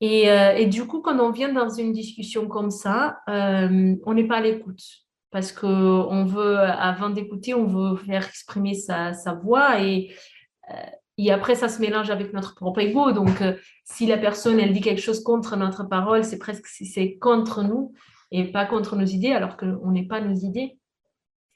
Et, 0.01 0.29
euh, 0.31 0.65
du 0.65 0.85
coup, 0.85 1.01
quand 1.01 1.19
on 1.19 1.31
vient 1.31 1.53
dans 1.53 1.69
une 1.69 1.93
discussion 1.93 2.47
comme 2.47 2.71
ça, 2.71 3.19
euh, 3.29 3.95
on 4.05 4.13
n'est 4.13 4.27
pas 4.27 4.37
à 4.37 4.41
l'écoute. 4.41 4.81
Parce 5.29 5.53
qu'on 5.53 6.25
veut, 6.25 6.57
avant 6.57 7.09
d'écouter, 7.09 7.53
on 7.53 7.65
veut 7.65 7.95
faire 7.97 8.27
exprimer 8.27 8.73
sa, 8.73 9.13
voix 9.41 9.79
et, 9.79 10.11
euh, 10.69 10.75
et, 11.17 11.31
après, 11.31 11.55
ça 11.55 11.69
se 11.69 11.79
mélange 11.79 12.09
avec 12.09 12.33
notre 12.33 12.55
propre 12.55 12.79
ego. 12.81 13.13
Donc, 13.13 13.41
si 13.85 14.07
la 14.07 14.17
personne, 14.17 14.59
elle 14.59 14.73
dit 14.73 14.81
quelque 14.81 15.01
chose 15.01 15.23
contre 15.23 15.55
notre 15.55 15.87
parole, 15.87 16.25
c'est 16.25 16.39
presque 16.39 16.67
c'est 16.67 17.17
contre 17.17 17.63
nous 17.63 17.93
et 18.31 18.51
pas 18.51 18.65
contre 18.65 18.95
nos 18.95 19.05
idées, 19.05 19.31
alors 19.31 19.55
qu'on 19.55 19.91
n'est 19.91 20.07
pas 20.07 20.19
nos 20.19 20.35
idées. 20.35 20.77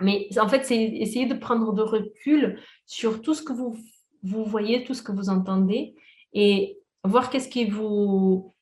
Mais 0.01 0.27
en 0.39 0.47
fait, 0.47 0.65
c'est 0.65 0.81
essayer 0.81 1.25
de 1.25 1.35
prendre 1.35 1.73
de 1.73 1.81
recul 1.81 2.59
sur 2.85 3.21
tout 3.21 3.33
ce 3.33 3.41
que 3.41 3.53
vous, 3.53 3.77
vous 4.23 4.43
voyez, 4.43 4.83
tout 4.83 4.93
ce 4.93 5.01
que 5.01 5.11
vous 5.11 5.29
entendez 5.29 5.95
et 6.33 6.77
voir 7.03 7.29
qu'est-ce 7.29 7.47
qui 7.47 7.65
vous, 7.65 8.53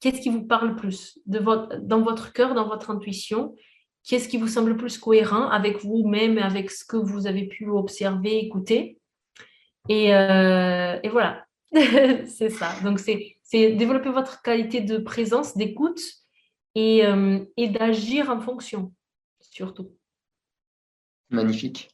qu'est-ce 0.00 0.20
qui 0.20 0.28
vous 0.28 0.44
parle 0.44 0.76
plus 0.76 1.18
de 1.26 1.38
votre, 1.38 1.78
dans 1.78 2.02
votre 2.02 2.32
cœur, 2.32 2.54
dans 2.54 2.68
votre 2.68 2.90
intuition, 2.90 3.54
qu'est-ce 4.04 4.28
qui 4.28 4.36
vous 4.36 4.48
semble 4.48 4.76
plus 4.76 4.98
cohérent 4.98 5.48
avec 5.48 5.82
vous-même, 5.82 6.38
avec 6.38 6.70
ce 6.70 6.84
que 6.84 6.96
vous 6.96 7.26
avez 7.26 7.46
pu 7.46 7.68
observer, 7.68 8.38
écouter. 8.38 8.98
Et, 9.88 10.14
euh, 10.14 10.98
et 11.02 11.08
voilà, 11.08 11.46
c'est 11.72 12.50
ça. 12.50 12.74
Donc, 12.82 12.98
c'est 12.98 13.36
développer 13.52 14.10
votre 14.10 14.42
qualité 14.42 14.80
de 14.80 14.98
présence, 14.98 15.56
d'écoute 15.56 16.00
et, 16.74 17.06
euh, 17.06 17.44
et 17.56 17.68
d'agir 17.68 18.30
en 18.30 18.40
fonction, 18.40 18.92
surtout. 19.40 19.90
Magnifique. 21.30 21.90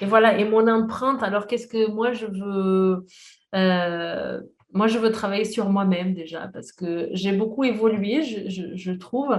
et 0.00 0.06
voilà, 0.06 0.38
et 0.38 0.44
mon 0.44 0.66
empreinte, 0.68 1.22
alors 1.22 1.46
qu'est-ce 1.46 1.66
que 1.66 1.90
moi 1.90 2.12
je 2.12 2.26
veux 2.26 3.06
euh, 3.54 4.40
Moi 4.72 4.86
je 4.86 4.98
veux 4.98 5.12
travailler 5.12 5.44
sur 5.44 5.68
moi-même 5.68 6.14
déjà, 6.14 6.48
parce 6.48 6.72
que 6.72 7.08
j'ai 7.12 7.32
beaucoup 7.32 7.64
évolué, 7.64 8.22
je, 8.22 8.92
trouve, 8.92 9.36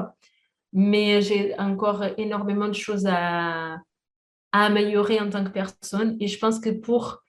mais 0.71 1.21
j'ai 1.21 1.57
encore 1.59 2.03
énormément 2.17 2.67
de 2.67 2.73
choses 2.73 3.05
à, 3.07 3.77
améliorer 4.51 5.19
en 5.19 5.29
tant 5.29 5.43
que 5.43 5.49
personne. 5.49 6.15
Et 6.19 6.27
je 6.27 6.37
pense 6.37 6.59
que 6.59 6.69
pour... 6.69 7.23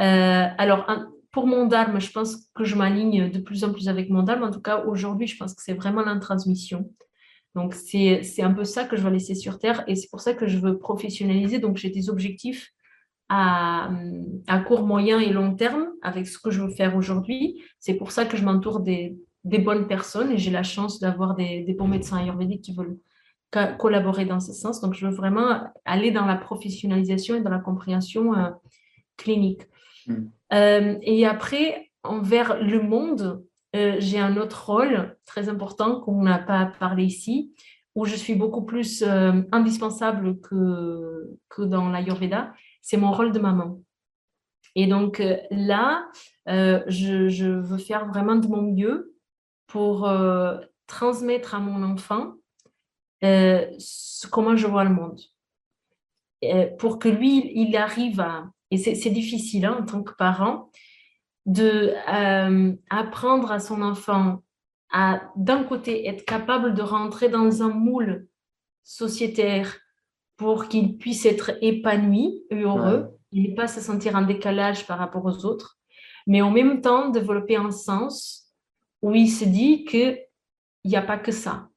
Euh, 0.00 0.46
alors, 0.56 0.86
pour 1.30 1.46
mon 1.46 1.66
dharma, 1.66 1.98
je 1.98 2.10
pense 2.10 2.36
que 2.54 2.64
je 2.64 2.74
m'aligne 2.74 3.30
de 3.30 3.38
plus 3.38 3.64
en 3.64 3.72
plus 3.72 3.88
avec 3.88 4.08
mon 4.08 4.22
dharma. 4.22 4.46
En 4.46 4.50
tout 4.50 4.62
cas, 4.62 4.82
aujourd'hui, 4.84 5.26
je 5.26 5.36
pense 5.36 5.54
que 5.54 5.62
c'est 5.62 5.74
vraiment 5.74 6.02
la 6.02 6.18
transmission. 6.18 6.90
Donc, 7.54 7.74
c'est 7.74 8.42
un 8.42 8.52
peu 8.52 8.64
ça 8.64 8.84
que 8.84 8.96
je 8.96 9.02
veux 9.02 9.10
laisser 9.10 9.34
sur 9.34 9.58
Terre 9.58 9.82
et 9.88 9.96
c'est 9.96 10.08
pour 10.08 10.20
ça 10.20 10.34
que 10.34 10.46
je 10.46 10.58
veux 10.58 10.78
professionnaliser. 10.78 11.58
Donc, 11.58 11.76
j'ai 11.76 11.90
des 11.90 12.08
objectifs 12.08 12.72
à, 13.28 13.90
court, 14.66 14.86
moyen 14.86 15.20
et 15.20 15.32
long 15.32 15.54
terme 15.54 15.88
avec 16.02 16.26
ce 16.26 16.38
que 16.38 16.50
je 16.50 16.62
veux 16.62 16.70
faire 16.70 16.96
aujourd'hui. 16.96 17.62
C'est 17.78 17.94
pour 17.94 18.12
ça 18.12 18.24
que 18.24 18.36
je 18.36 18.44
m'entoure 18.44 18.80
des, 18.80 19.16
bonnes 19.44 19.86
personnes 19.86 20.32
et 20.32 20.38
j'ai 20.38 20.50
la 20.50 20.62
chance 20.62 21.00
d'avoir 21.00 21.34
des, 21.34 21.74
bons 21.78 21.88
médecins 21.88 22.18
ayurvédiques 22.18 22.62
qui 22.62 22.74
veulent 22.74 22.98
collaborer 23.78 24.26
dans 24.26 24.40
ce 24.40 24.52
sens. 24.52 24.80
Donc, 24.80 24.94
je 24.94 25.06
veux 25.06 25.14
vraiment 25.14 25.64
aller 25.84 26.12
dans 26.12 26.26
la 26.26 26.36
professionnalisation 26.36 27.34
et 27.34 27.40
dans 27.40 27.50
la 27.50 27.58
compréhension 27.58 28.34
euh, 28.34 28.50
clinique. 29.16 29.62
Mmh. 30.06 30.14
Euh, 30.52 30.98
et 31.02 31.26
après, 31.26 31.90
envers 32.04 32.62
le 32.62 32.80
monde, 32.80 33.44
euh, 33.76 33.96
j'ai 33.98 34.18
un 34.18 34.36
autre 34.36 34.66
rôle 34.66 35.16
très 35.26 35.48
important 35.48 36.00
qu'on 36.00 36.22
n'a 36.22 36.38
pas 36.38 36.66
parlé 36.78 37.04
ici, 37.04 37.54
où 37.94 38.04
je 38.04 38.16
suis 38.16 38.34
beaucoup 38.34 38.62
plus 38.62 39.02
euh, 39.02 39.42
indispensable 39.52 40.40
que, 40.40 41.30
que 41.48 41.62
dans 41.62 41.88
l'Ayurveda, 41.88 42.52
c'est 42.82 42.96
mon 42.96 43.12
rôle 43.12 43.32
de 43.32 43.38
maman. 43.38 43.80
Et 44.74 44.86
donc 44.86 45.20
euh, 45.20 45.36
là, 45.50 46.08
je, 46.46 47.60
veux 47.60 47.78
faire 47.78 48.06
vraiment 48.06 48.36
de 48.36 48.48
mon 48.48 48.62
mieux 48.62 49.14
pour 49.68 50.10
transmettre 50.88 51.54
à 51.54 51.60
mon 51.60 51.84
enfant 51.84 52.34
comment 53.22 54.56
je 54.56 54.66
vois 54.66 54.82
le 54.82 54.90
monde. 54.90 55.20
pour 56.78 56.98
que 56.98 57.08
lui, 57.08 57.52
il 57.54 57.76
arrive 57.76 58.20
à... 58.20 58.50
Et 58.72 58.78
c'est 58.78 59.10
difficile 59.10 59.66
hein, 59.66 59.78
en 59.80 59.84
tant 59.84 60.02
que 60.02 60.14
parent, 60.14 60.70
de 61.46 61.94
euh, 62.12 62.72
apprendre 62.90 63.50
à 63.50 63.60
son 63.60 63.82
enfant 63.82 64.42
à, 64.92 65.22
d'un 65.36 65.64
côté, 65.64 66.08
être 66.08 66.24
capable 66.24 66.74
de 66.74 66.82
rentrer 66.82 67.28
dans 67.28 67.62
un 67.62 67.68
moule 67.68 68.26
sociétaire 68.82 69.78
pour 70.36 70.68
qu'il 70.68 70.98
puisse 70.98 71.26
être 71.26 71.52
épanoui 71.60 72.42
et 72.50 72.62
heureux, 72.62 73.10
et 73.32 73.48
ne 73.50 73.54
pas 73.54 73.68
se 73.68 73.80
sentir 73.80 74.16
en 74.16 74.22
décalage 74.22 74.86
par 74.86 74.98
rapport 74.98 75.24
aux 75.24 75.44
autres, 75.44 75.78
mais 76.26 76.42
en 76.42 76.50
même 76.50 76.80
temps 76.80 77.10
développer 77.10 77.56
un 77.56 77.70
sens 77.70 78.52
où 79.02 79.14
il 79.14 79.28
se 79.28 79.44
dit 79.44 79.84
qu'il 79.84 80.18
n'y 80.84 80.96
a 80.96 81.02
pas 81.02 81.18
que 81.18 81.30
ça, 81.30 81.68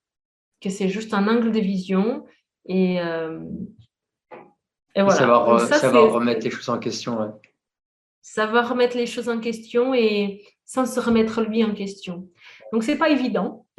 que 0.59 0.69
c'est 0.69 0.89
juste 0.89 1.13
un 1.13 1.27
angle 1.27 1.51
de 1.51 1.59
vision 1.59 2.25
et, 2.65 2.99
euh, 3.01 3.39
et 4.95 5.01
voilà. 5.01 5.19
Savoir, 5.19 5.59
savoir 5.59 6.13
remettre 6.13 6.43
les 6.45 6.51
choses 6.51 6.69
en 6.69 6.79
question. 6.79 7.19
Ouais 7.19 7.52
savoir 8.23 8.69
remettre 8.69 8.97
les 8.97 9.05
choses 9.05 9.29
en 9.29 9.39
question 9.39 9.93
et 9.93 10.41
sans 10.65 10.87
se 10.87 10.99
remettre 10.99 11.43
lui 11.43 11.63
en 11.63 11.75
question. 11.75 12.27
Donc, 12.71 12.83
c'est 12.83 12.97
pas 12.97 13.09
évident. 13.09 13.67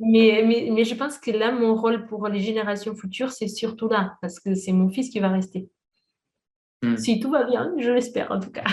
mais, 0.00 0.44
mais, 0.44 0.84
je 0.84 0.94
pense 0.94 1.16
que 1.18 1.30
là, 1.30 1.52
mon 1.52 1.74
rôle 1.74 2.06
pour 2.06 2.28
les 2.28 2.40
générations 2.40 2.94
futures, 2.94 3.30
c'est 3.30 3.48
surtout 3.48 3.88
là, 3.88 4.16
parce 4.20 4.40
que 4.40 4.54
c'est 4.54 4.72
mon 4.72 4.90
fils 4.90 5.08
qui 5.08 5.20
va 5.20 5.28
rester. 5.28 5.70
Hmm. 6.82 6.96
Si 6.96 7.20
tout 7.20 7.30
va 7.30 7.44
bien, 7.44 7.72
je 7.78 7.90
l'espère 7.90 8.30
en 8.32 8.40
tout 8.40 8.50
cas. 8.50 8.64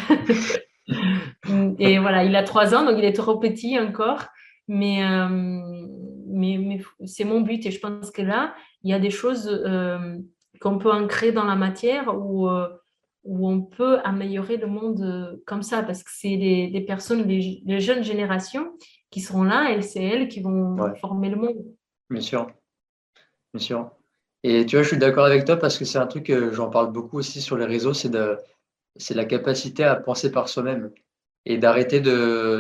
Et 1.80 2.00
voilà, 2.00 2.26
il 2.26 2.36
a 2.36 2.44
trois 2.44 2.76
ans, 2.76 2.84
donc 2.84 2.96
il 2.98 3.06
est 3.06 3.14
trop 3.14 3.38
petit 3.38 3.80
encore. 3.80 4.26
Mais, 4.68 5.06
euh, 5.06 5.28
mais, 6.28 6.58
mais 6.58 6.82
c'est 7.06 7.26
mon 7.26 7.42
but. 7.42 7.66
Et 7.66 7.72
je 7.72 7.80
pense 7.80 8.12
que 8.12 8.22
là, 8.22 8.56
il 8.82 8.90
y 8.90 8.94
a 8.94 9.00
des 9.00 9.12
choses 9.12 9.48
euh, 9.48 10.18
qu'on 10.60 10.80
peut 10.80 10.92
ancrer 10.92 11.32
dans 11.32 11.46
la 11.46 11.56
matière 11.56 12.14
où, 12.18 12.50
euh, 12.50 12.68
où 13.24 13.50
on 13.50 13.62
peut 13.62 14.00
améliorer 14.04 14.58
le 14.58 14.68
monde 14.68 15.42
comme 15.46 15.64
ça. 15.64 15.84
Parce 15.84 16.04
que 16.04 16.12
c'est 16.14 16.36
les, 16.36 16.82
personnes, 16.82 17.28
les, 17.28 17.80
jeunes 17.80 18.04
générations 18.04 18.78
qui 19.10 19.22
seront 19.22 19.44
là 19.44 19.72
et 19.76 19.82
c'est 19.82 20.04
elles 20.04 20.28
qui 20.28 20.42
vont 20.42 20.78
former 21.00 21.30
le 21.30 21.38
monde. 21.38 21.66
Bien 22.10 22.22
sûr. 22.22 22.52
Bien 23.54 23.64
sûr. 23.64 23.92
Et 24.44 24.66
tu 24.66 24.76
vois, 24.76 24.84
je 24.84 24.90
suis 24.90 24.98
d'accord 24.98 25.26
avec 25.26 25.46
toi 25.46 25.58
parce 25.58 25.78
que 25.78 25.86
c'est 25.86 25.98
un 25.98 26.08
truc 26.08 26.26
que 26.26 26.52
j'en 26.52 26.70
parle 26.70 26.92
beaucoup 26.92 27.18
aussi 27.18 27.42
sur 27.42 27.58
les 27.58 27.66
réseaux, 27.66 27.94
c'est 27.94 28.10
de 28.10 28.38
c'est 28.98 29.16
la 29.16 29.26
capacité 29.26 29.84
à 29.84 29.96
penser 29.96 30.32
par 30.32 30.50
soi-même 30.50 30.92
et 31.46 31.58
d'arrêter 31.58 32.00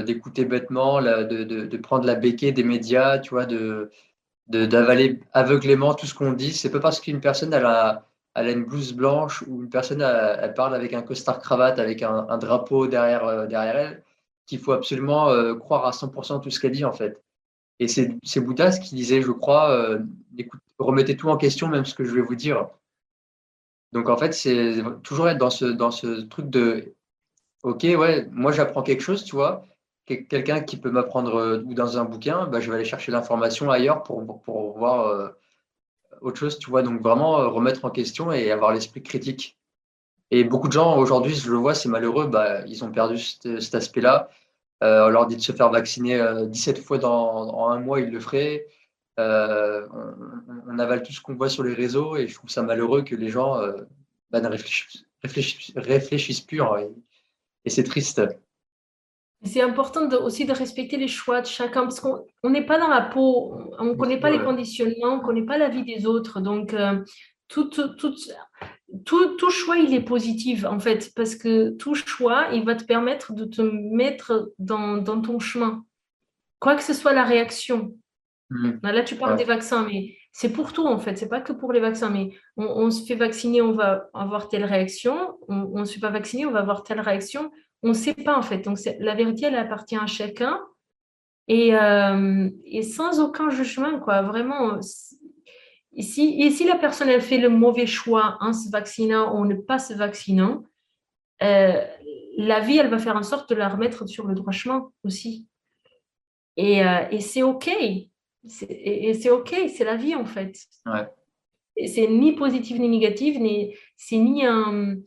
d'écouter 0.03 0.45
bêtement, 0.45 1.01
de, 1.01 1.43
de, 1.43 1.77
prendre 1.77 2.05
la 2.05 2.15
béquille 2.15 2.53
des 2.53 2.63
médias, 2.63 3.19
tu 3.19 3.31
vois, 3.31 3.45
de 3.45 3.91
d'avaler 4.47 5.21
aveuglément 5.31 5.93
tout 5.93 6.05
ce 6.05 6.13
qu'on 6.13 6.33
dit. 6.33 6.51
C'est 6.53 6.71
pas 6.71 6.79
parce 6.79 6.99
qu'une 6.99 7.21
personne 7.21 7.53
elle 7.53 7.65
a, 7.65 8.07
elle 8.35 8.47
a 8.47 8.51
une 8.51 8.65
blouse 8.65 8.93
blanche 8.93 9.43
ou 9.47 9.61
une 9.63 9.69
personne 9.69 10.01
elle, 10.01 10.53
parle 10.53 10.75
avec 10.75 10.93
un 10.93 11.01
costard 11.01 11.39
cravate, 11.39 11.79
avec 11.79 12.01
un, 12.01 12.37
drapeau 12.37 12.87
derrière, 12.87 13.25
euh, 13.25 13.45
derrière 13.45 13.77
elle, 13.77 14.03
qu'il 14.45 14.59
faut 14.59 14.71
absolument 14.71 15.29
euh, 15.29 15.55
croire 15.55 15.85
à 15.85 15.91
100% 15.91 16.41
tout 16.41 16.49
ce 16.49 16.59
qu'elle 16.59 16.71
dit 16.71 16.85
en 16.85 16.93
fait. 16.93 17.21
Et 17.79 17.87
c'est 17.87 18.39
Bouddha 18.39 18.71
qui 18.71 18.95
disait, 18.95 19.21
je 19.21 19.31
crois, 19.31 19.71
euh, 19.71 19.99
remettez 20.79 21.17
tout 21.17 21.29
en 21.29 21.37
question, 21.37 21.67
même 21.67 21.85
ce 21.85 21.95
que 21.95 22.05
je 22.05 22.13
vais 22.13 22.21
vous 22.21 22.35
dire. 22.35 22.69
Donc 23.93 24.09
en 24.09 24.17
fait, 24.17 24.33
c'est 24.33 24.75
toujours 25.03 25.29
être 25.29 25.37
dans 25.37 25.49
ce, 25.49 25.65
dans 25.65 25.91
ce 25.91 26.21
truc 26.21 26.49
de 26.49 26.93
Ok, 27.63 27.83
ouais, 27.83 28.27
moi 28.31 28.51
j'apprends 28.51 28.83
quelque 28.83 29.01
chose, 29.01 29.23
tu 29.23 29.35
vois. 29.35 29.65
Quelqu'un 30.05 30.59
qui 30.59 30.75
peut 30.75 30.91
m'apprendre 30.91 31.63
ou 31.65 31.73
dans 31.73 31.97
un 31.97 32.03
bouquin, 32.03 32.45
bah, 32.47 32.59
je 32.59 32.69
vais 32.69 32.75
aller 32.75 32.85
chercher 32.85 33.11
l'information 33.11 33.71
ailleurs 33.71 34.03
pour, 34.03 34.41
pour 34.41 34.77
voir 34.77 35.33
autre 36.23 36.37
chose, 36.37 36.57
tu 36.59 36.69
vois. 36.69 36.81
Donc 36.83 37.01
vraiment 37.01 37.39
euh, 37.39 37.47
remettre 37.47 37.85
en 37.85 37.89
question 37.89 38.31
et 38.31 38.51
avoir 38.51 38.73
l'esprit 38.73 39.03
critique. 39.03 39.57
Et 40.31 40.43
beaucoup 40.43 40.67
de 40.67 40.73
gens 40.73 40.97
aujourd'hui, 40.97 41.35
je 41.35 41.51
le 41.51 41.57
vois, 41.57 41.75
c'est 41.75 41.89
malheureux, 41.89 42.27
bah, 42.27 42.65
ils 42.65 42.83
ont 42.83 42.91
perdu 42.91 43.17
cet, 43.19 43.75
aspect-là. 43.75 44.29
on 44.81 45.09
leur 45.09 45.27
dit 45.27 45.35
de 45.35 45.41
se 45.41 45.51
faire 45.51 45.69
vacciner 45.69 46.19
17 46.47 46.79
fois 46.79 46.97
dans, 46.97 47.67
un 47.69 47.79
mois, 47.79 47.99
ils 47.99 48.09
le 48.09 48.19
feraient. 48.19 48.65
on, 49.17 50.79
avale 50.79 51.03
tout 51.03 51.11
ce 51.11 51.21
qu'on 51.21 51.35
voit 51.35 51.49
sur 51.49 51.63
les 51.63 51.75
réseaux 51.75 52.15
et 52.17 52.27
je 52.27 52.33
trouve 52.33 52.49
ça 52.49 52.63
malheureux 52.63 53.03
que 53.03 53.15
les 53.15 53.29
gens 53.29 53.61
bah, 54.31 54.41
ne 54.41 54.47
réfléchissent, 54.47 56.41
plus. 56.41 56.61
Hein, 56.61 56.89
et, 57.65 57.69
c'est 57.69 57.83
triste. 57.83 58.21
C'est 59.43 59.61
important 59.61 60.07
aussi 60.23 60.45
de 60.45 60.53
respecter 60.53 60.97
les 60.97 61.07
choix 61.07 61.41
de 61.41 61.47
chacun 61.47 61.83
parce 61.83 61.99
qu'on 61.99 62.49
n'est 62.49 62.65
pas 62.65 62.79
dans 62.79 62.87
la 62.87 63.01
peau, 63.01 63.57
on 63.77 63.85
ne 63.85 63.93
connaît 63.93 64.19
pas 64.19 64.29
les 64.29 64.39
conditionnements, 64.39 65.13
on 65.13 65.17
ne 65.17 65.23
connaît 65.23 65.45
pas 65.45 65.57
la 65.57 65.69
vie 65.69 65.83
des 65.83 66.05
autres. 66.05 66.39
Donc, 66.39 66.73
euh, 66.73 67.03
tout, 67.47 67.65
tout, 67.65 67.89
tout, 67.95 68.15
tout, 69.05 69.49
choix, 69.49 69.77
il 69.77 69.93
est 69.93 70.01
positif 70.01 70.63
en 70.65 70.79
fait 70.79 71.11
parce 71.15 71.35
que 71.35 71.71
tout 71.71 71.95
choix, 71.95 72.47
il 72.53 72.63
va 72.63 72.75
te 72.75 72.85
permettre 72.85 73.33
de 73.33 73.45
te 73.45 73.61
mettre 73.61 74.51
dans, 74.59 74.97
dans 74.97 75.21
ton 75.21 75.39
chemin. 75.39 75.83
Quoi 76.59 76.75
que 76.75 76.83
ce 76.83 76.93
soit 76.93 77.13
la 77.13 77.25
réaction, 77.25 77.93
Mm. 78.53 78.79
Là, 78.83 79.03
tu 79.03 79.15
parles 79.15 79.37
des 79.37 79.43
vaccins, 79.43 79.85
mais 79.85 80.15
c'est 80.31 80.51
pour 80.51 80.73
tout 80.73 80.85
en 80.85 80.99
fait. 80.99 81.17
C'est 81.17 81.29
pas 81.29 81.41
que 81.41 81.53
pour 81.53 81.73
les 81.73 81.79
vaccins, 81.79 82.09
mais 82.09 82.31
on, 82.57 82.89
se 82.91 83.05
fait 83.05 83.15
vacciner, 83.15 83.61
on 83.61 83.73
va 83.73 84.09
avoir 84.13 84.47
telle 84.47 84.65
réaction. 84.65 85.37
On 85.47 85.79
ne 85.79 85.85
se 85.85 85.95
fait 85.95 85.99
pas 85.99 86.09
vacciner, 86.09 86.45
on 86.45 86.51
va 86.51 86.59
avoir 86.59 86.83
telle 86.83 86.99
réaction. 86.99 87.51
On 87.83 87.89
ne 87.89 87.93
sait 87.93 88.13
pas 88.13 88.37
en 88.37 88.41
fait. 88.41 88.59
Donc 88.59 88.79
la 88.99 89.15
vérité, 89.15 89.45
elle 89.45 89.55
appartient 89.55 89.97
à 89.97 90.07
chacun 90.07 90.59
et, 91.47 91.75
euh, 91.75 92.49
et 92.65 92.83
sans 92.83 93.19
aucun 93.19 93.49
jugement, 93.49 93.99
quoi. 93.99 94.21
Vraiment. 94.21 94.79
Et 95.95 96.01
si, 96.01 96.41
et 96.41 96.49
si 96.49 96.65
la 96.65 96.77
personne 96.77 97.09
elle 97.09 97.21
fait 97.21 97.37
le 97.37 97.49
mauvais 97.49 97.85
choix 97.85 98.37
en 98.39 98.53
se 98.53 98.69
vaccinant 98.71 99.33
ou 99.33 99.41
en 99.41 99.45
ne 99.45 99.55
pas 99.55 99.79
se 99.79 99.93
vaccinant, 99.93 100.63
euh, 101.43 101.85
la 102.37 102.59
vie, 102.61 102.77
elle 102.77 102.89
va 102.89 102.97
faire 102.97 103.15
en 103.15 103.23
sorte 103.23 103.49
de 103.49 103.55
la 103.55 103.69
remettre 103.69 104.07
sur 104.07 104.25
le 104.25 104.33
droit 104.33 104.51
chemin 104.51 104.89
aussi. 105.03 105.47
Et, 106.57 106.85
euh, 106.85 107.07
et 107.11 107.19
c'est 107.19 107.43
OK 107.43 107.67
et, 107.67 109.13
c'est 109.13 109.29
OK, 109.29 109.55
c'est 109.73 109.85
la 109.85 109.95
vie 109.95 110.15
en 110.15 110.25
fait. 110.25 110.57
Ouais. 110.85 111.87
C'est 111.87 112.07
ni 112.07 112.33
positif 112.33 112.77
ni 112.77 112.89
négatif, 112.89 113.39
ni, 113.39 113.75
c'est 113.95 114.17
ni 114.17 114.45
un. 114.45 114.97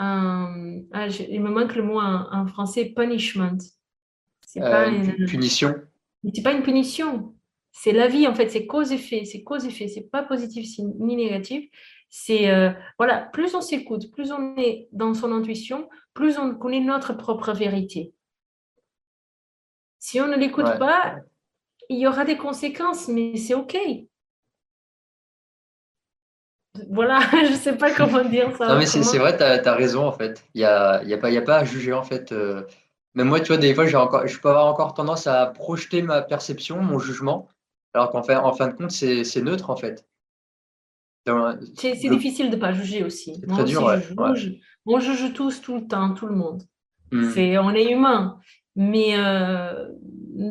Un 0.00 0.80
ah, 0.92 1.08
il 1.08 1.40
me 1.42 1.50
manque 1.50 1.74
le 1.74 1.82
mot 1.82 2.00
en, 2.00 2.46
français, 2.46 2.86
punishment. 2.96 3.58
C'est 4.46 4.60
pas 4.60 4.88
euh, 4.88 4.90
une 4.90 5.26
punition. 5.26 5.74
C'est 6.34 6.42
pas 6.42 6.52
une 6.52 6.62
punition. 6.62 7.34
C'est 7.70 7.92
la 7.92 8.08
vie 8.08 8.26
en 8.26 8.34
fait, 8.34 8.48
c'est 8.48 8.66
cause-effet, 8.66 9.24
c'est 9.24 9.42
cause-effet, 9.42 9.88
c'est 9.88 10.10
pas 10.10 10.22
positif 10.22 10.66
ni 10.78 11.16
négatif. 11.16 11.70
C'est 12.08 12.50
euh, 12.50 12.70
voilà, 12.98 13.18
plus 13.32 13.54
on 13.54 13.60
s'écoute, 13.60 14.10
plus 14.10 14.32
on 14.32 14.56
est 14.56 14.88
dans 14.90 15.14
son 15.14 15.32
intuition, 15.32 15.88
plus 16.14 16.38
on 16.38 16.54
connaît 16.54 16.80
notre 16.80 17.12
propre 17.12 17.52
vérité. 17.52 18.12
Si 20.00 20.20
on 20.20 20.26
ne 20.26 20.36
l'écoute 20.36 20.78
pas, 20.78 21.16
il 21.88 21.98
y 21.98 22.06
aura 22.06 22.24
des 22.24 22.36
conséquences, 22.36 23.06
mais 23.06 23.36
c'est 23.36 23.54
OK. 23.54 23.76
Voilà, 26.90 27.20
je 27.32 27.52
ne 27.52 27.56
sais 27.56 27.76
pas 27.76 27.92
comment 27.92 28.24
dire 28.24 28.54
ça. 28.56 28.68
Non, 28.68 28.78
mais 28.78 28.86
c'est 28.86 29.18
vrai, 29.18 29.36
tu 29.36 29.42
as, 29.42 29.74
raison 29.74 30.06
en 30.06 30.12
fait. 30.12 30.44
Il 30.54 30.58
n'y 30.58 30.64
a, 30.64 31.02
y 31.04 31.14
a, 31.14 31.18
pas, 31.18 31.28
a 31.28 31.42
pas 31.42 31.58
à 31.58 31.64
juger 31.64 31.92
en 31.92 32.02
fait. 32.02 32.32
Euh. 32.32 32.62
Même 33.14 33.28
moi, 33.28 33.40
tu 33.40 33.48
vois, 33.48 33.56
des 33.56 33.74
fois, 33.74 33.84
encore, 33.96 34.26
je 34.26 34.38
peux 34.38 34.48
avoir 34.48 34.66
encore 34.66 34.94
tendance 34.94 35.26
à 35.26 35.46
projeter 35.46 36.00
ma 36.00 36.22
perception, 36.22 36.80
mon 36.80 37.00
jugement, 37.00 37.48
alors 37.92 38.10
qu'en 38.10 38.22
fait, 38.22 38.36
en 38.36 38.52
fin 38.52 38.68
de 38.68 38.74
compte, 38.74 38.92
c'est 38.92 39.42
neutre 39.42 39.70
en 39.70 39.76
fait. 39.76 40.06
C'est 41.76 42.08
difficile 42.08 42.50
de 42.50 42.56
ne 42.56 42.60
pas 42.60 42.72
juger 42.72 43.04
aussi. 43.04 43.42
Moi 43.46 43.62
aussi, 43.62 43.74
je 43.74 44.34
juge. 44.34 44.60
On 44.86 45.00
juge 45.00 45.32
tous, 45.34 45.60
tout 45.60 45.76
le 45.76 45.86
temps, 45.86 46.14
tout 46.14 46.26
le 46.26 46.34
monde. 46.34 46.62
Hmm. 47.12 47.32
on 47.36 47.74
est 47.74 47.90
humain. 47.90 48.38
Mais 48.76 49.16
euh, 49.16 49.88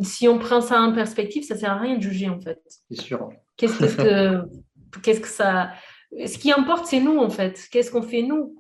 si 0.02 0.28
on 0.28 0.38
prend 0.38 0.62
ça 0.62 0.82
en 0.82 0.94
perspective, 0.94 1.44
ça 1.44 1.56
ne 1.56 1.60
sert 1.60 1.72
à 1.72 1.78
rien 1.78 1.98
de 1.98 2.02
juger 2.02 2.30
en 2.30 2.40
fait. 2.40 2.62
C'est 2.92 3.02
sûr. 3.02 3.30
Qu'est-ce 3.58 3.96
que, 3.96 4.44
qu'est-ce 5.02 5.22
que 5.22 5.28
ça. 5.28 5.72
Ce 6.12 6.38
qui 6.38 6.52
importe, 6.52 6.86
c'est 6.86 7.00
nous 7.00 7.18
en 7.20 7.30
fait. 7.30 7.68
Qu'est-ce 7.72 7.92
qu'on 7.92 8.02
fait 8.02 8.24
nous? 8.24 8.56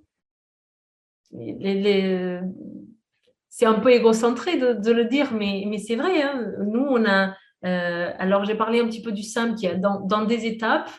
C'est 3.49 3.65
un 3.65 3.79
peu 3.79 3.91
égocentré 3.91 4.57
de, 4.57 4.91
le 4.91 5.05
dire, 5.05 5.33
mais, 5.33 5.77
c'est 5.77 5.95
vrai. 5.95 6.21
Hein. 6.21 6.53
Nous, 6.65 6.81
on 6.81 7.05
a. 7.05 7.35
Euh, 7.65 8.11
alors, 8.17 8.45
j'ai 8.45 8.55
parlé 8.55 8.79
un 8.79 8.87
petit 8.87 9.01
peu 9.01 9.11
du 9.11 9.23
SAM 9.23 9.55
dans, 9.79 10.25
des 10.25 10.45
étapes 10.45 10.89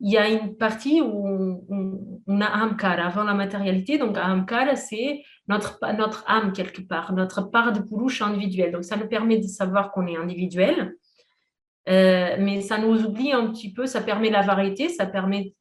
il 0.00 0.12
y 0.12 0.18
a 0.18 0.28
une 0.28 0.56
partie 0.56 1.00
où 1.00 1.64
on, 1.68 2.40
a 2.40 2.46
Ahamkar 2.46 3.00
avant 3.00 3.24
la 3.24 3.34
matérialité. 3.34 3.96
Donc, 3.96 4.18
Ahamkar, 4.18 4.76
c'est 4.76 5.22
notre, 5.48 5.78
âme 6.26 6.52
quelque 6.52 6.82
part, 6.82 7.12
notre 7.12 7.42
part 7.42 7.72
de 7.72 7.80
Purush 7.80 8.20
individuelle. 8.20 8.72
Donc, 8.72 8.84
ça 8.84 8.96
nous 8.96 9.08
permet 9.08 9.38
de 9.38 9.46
savoir 9.46 9.92
qu'on 9.92 10.06
est 10.06 10.16
individuel. 10.16 10.94
Euh, 11.88 12.36
mais 12.38 12.62
ça 12.62 12.78
nous 12.78 13.04
oublie 13.04 13.32
un 13.32 13.50
petit 13.50 13.72
peu, 13.72 13.86
ça 13.86 14.00
permet 14.00 14.30
la 14.30 14.40
variété, 14.40 14.88
ça 14.88 15.06
permet 15.06 15.54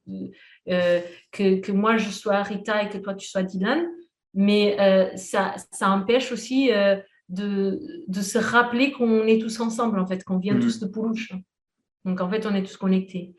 euh, 0.70 1.02
que, 1.32 1.60
que, 1.60 1.72
moi 1.74 1.98
je 1.98 2.10
sois 2.10 2.42
Rita 2.44 2.84
et 2.84 2.90
que 2.90 2.98
toi 2.98 3.14
tu 3.14 3.28
sois 3.28 3.44
Dylan, 3.44 3.86
mais 4.34 4.80
euh, 4.80 5.16
ça, 5.18 5.56
ça, 5.72 5.90
empêche 5.90 6.32
aussi 6.32 6.70
de, 7.30 7.82
de, 8.08 8.22
se 8.22 8.38
rappeler 8.38 8.94
qu'on 8.94 9.24
est 9.28 9.40
tous 9.40 9.60
ensemble, 9.60 10.00
en 10.00 10.08
fait, 10.08 10.24
qu'on 10.24 10.38
vient 10.38 10.56
mm. 10.56 10.62
tous 10.62 10.80
de 10.80 10.88
Purush. 10.88 11.34
Donc 12.06 12.22
en 12.22 12.30
fait, 12.30 12.46
on 12.46 12.56
est 12.56 12.64
tous 12.64 12.78
connectés. 12.78 13.36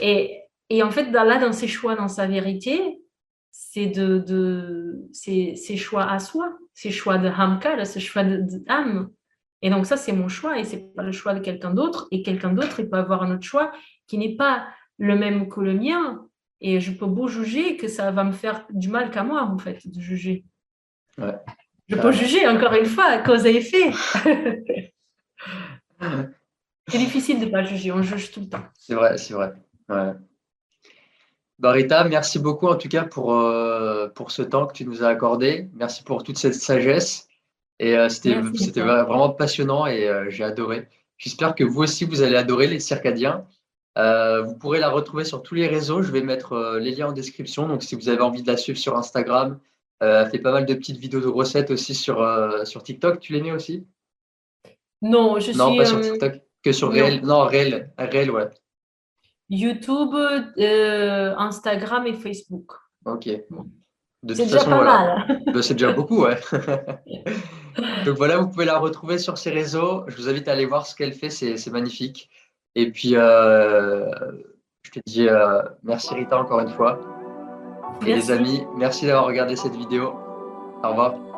Et, 0.00 0.40
et 0.70 0.82
en 0.82 0.90
fait, 0.90 1.10
là, 1.10 1.38
dans 1.38 1.52
ses 1.52 1.68
choix, 1.68 1.96
dans 1.96 2.08
sa 2.08 2.26
vérité, 2.26 3.00
c'est 3.50 3.86
de, 3.86 4.18
de 4.18 5.08
ses, 5.12 5.54
choix 5.76 6.10
à 6.10 6.18
soi, 6.18 6.56
ses 6.74 6.90
choix 6.90 7.18
de 7.18 7.28
hamkar, 7.28 7.86
ses 7.86 8.00
choix 8.00 8.24
d'âme. 8.24 9.10
Et 9.64 9.70
donc 9.70 9.86
ça, 9.86 9.96
c'est 9.96 10.12
mon 10.12 10.28
choix 10.28 10.58
et 10.58 10.64
c'est 10.64 10.94
pas 10.94 11.02
le 11.02 11.10
choix 11.10 11.32
de 11.32 11.40
quelqu'un 11.40 11.72
d'autre. 11.72 12.06
Et 12.10 12.22
quelqu'un 12.22 12.52
d'autre, 12.52 12.80
il 12.80 12.90
peut 12.90 12.98
avoir 12.98 13.22
un 13.22 13.34
autre 13.34 13.44
choix 13.44 13.72
qui 14.06 14.18
n'est 14.18 14.36
pas 14.36 14.66
le 14.98 15.16
même 15.16 15.48
que 15.48 15.60
le 15.60 15.72
mien. 15.72 16.26
Et 16.60 16.80
je 16.80 16.92
peux 16.92 17.06
beau 17.06 17.28
juger 17.28 17.78
que 17.78 17.88
ça 17.88 18.10
va 18.10 18.24
me 18.24 18.32
faire 18.32 18.66
du 18.68 18.88
mal 18.88 19.10
qu'à 19.10 19.24
moi, 19.24 19.42
en 19.42 19.56
fait, 19.56 19.80
de 19.88 19.98
juger. 19.98 20.44
Je 21.16 21.96
peux 21.96 22.12
juger, 22.12 22.46
encore 22.46 22.74
une 22.74 22.84
fois, 22.84 23.16
cause 23.22 23.46
et 23.46 23.56
effet. 23.56 23.90
c'est 26.88 26.98
difficile 26.98 27.40
de 27.40 27.46
ne 27.46 27.50
pas 27.50 27.64
juger, 27.64 27.90
on 27.90 28.02
juge 28.02 28.32
tout 28.32 28.40
le 28.40 28.50
temps. 28.50 28.64
C'est 28.78 28.94
vrai, 28.94 29.16
c'est 29.16 29.32
vrai. 29.32 29.54
Ouais. 29.88 30.12
Barita, 31.58 32.04
merci 32.04 32.38
beaucoup 32.38 32.66
en 32.66 32.76
tout 32.76 32.88
cas 32.88 33.04
pour, 33.04 33.32
euh, 33.32 34.08
pour 34.08 34.30
ce 34.30 34.42
temps 34.42 34.66
que 34.66 34.74
tu 34.74 34.84
nous 34.84 35.02
as 35.02 35.08
accordé. 35.08 35.70
Merci 35.72 36.04
pour 36.04 36.22
toute 36.22 36.36
cette 36.36 36.52
sagesse. 36.52 37.28
Et 37.80 37.96
euh, 37.96 38.08
c'était 38.08 38.34
vraiment 38.80 39.30
passionnant 39.30 39.86
et 39.86 40.08
euh, 40.08 40.30
j'ai 40.30 40.44
adoré. 40.44 40.88
J'espère 41.16 41.54
que 41.54 41.64
vous 41.64 41.82
aussi, 41.82 42.04
vous 42.04 42.22
allez 42.22 42.36
adorer 42.36 42.66
les 42.66 42.80
circadiens. 42.80 43.46
vous 43.96 44.54
pourrez 44.58 44.80
la 44.80 44.90
retrouver 44.90 45.24
sur 45.24 45.42
tous 45.42 45.54
les 45.54 45.66
réseaux. 45.66 46.02
Je 46.02 46.12
vais 46.12 46.22
mettre 46.22 46.78
les 46.80 46.90
liens 46.92 47.08
en 47.08 47.12
description. 47.12 47.68
Donc, 47.68 47.82
si 47.82 47.94
vous 47.94 48.08
avez 48.08 48.20
envie 48.20 48.42
de 48.42 48.50
la 48.50 48.56
suivre 48.56 48.78
sur 48.78 48.96
Instagram, 48.96 49.58
elle 50.00 50.28
fait 50.30 50.40
pas 50.40 50.52
mal 50.52 50.66
de 50.66 50.74
petites 50.74 50.98
vidéos 50.98 51.20
de 51.20 51.28
recettes 51.28 51.70
aussi 51.70 51.94
sur, 51.94 52.18
sur 52.66 52.82
TikTok. 52.82 53.20
Tu 53.20 53.32
les 53.32 53.42
mets 53.42 53.52
aussi? 53.52 53.86
Non, 55.02 55.38
je 55.38 55.52
non, 55.52 55.68
suis. 55.68 55.78
pas 55.78 55.84
sur 55.84 56.00
TikTok, 56.00 56.40
que 56.62 56.72
sur 56.72 56.88
non. 56.88 56.94
Réel. 56.94 57.20
Non, 57.22 57.44
Réel, 57.44 57.92
Réel, 57.98 58.30
ouais. 58.30 58.48
YouTube, 59.50 60.14
euh, 60.14 61.34
Instagram 61.36 62.06
et 62.06 62.14
Facebook. 62.14 62.72
Ok. 63.04 63.26
De 63.26 64.34
C'est 64.34 64.44
toute 64.44 64.52
déjà 64.52 64.58
façon, 64.58 64.70
pas 64.70 64.76
voilà. 64.76 65.26
mal. 65.28 65.42
Ben, 65.46 65.62
c'est 65.62 65.74
déjà 65.74 65.92
beaucoup, 65.92 66.24
ouais. 66.24 66.38
Donc 68.04 68.16
voilà, 68.16 68.38
vous 68.38 68.48
pouvez 68.48 68.64
la 68.64 68.78
retrouver 68.78 69.18
sur 69.18 69.38
ses 69.38 69.50
réseaux. 69.50 70.04
Je 70.08 70.16
vous 70.16 70.28
invite 70.28 70.48
à 70.48 70.52
aller 70.52 70.66
voir 70.66 70.86
ce 70.86 70.94
qu'elle 70.94 71.12
fait, 71.12 71.30
c'est 71.30 71.70
magnifique. 71.70 72.30
Et 72.74 72.90
puis, 72.90 73.14
euh, 73.14 74.10
je 74.82 74.90
te 74.90 75.00
dis 75.06 75.28
euh, 75.28 75.62
merci 75.82 76.14
Rita 76.14 76.38
encore 76.38 76.60
une 76.60 76.70
fois. 76.70 77.00
Et 78.06 78.14
les 78.14 78.30
amis, 78.30 78.64
merci 78.76 79.06
d'avoir 79.06 79.26
regardé 79.26 79.56
cette 79.56 79.76
vidéo. 79.76 80.14
Au 80.82 80.88
revoir. 80.90 81.33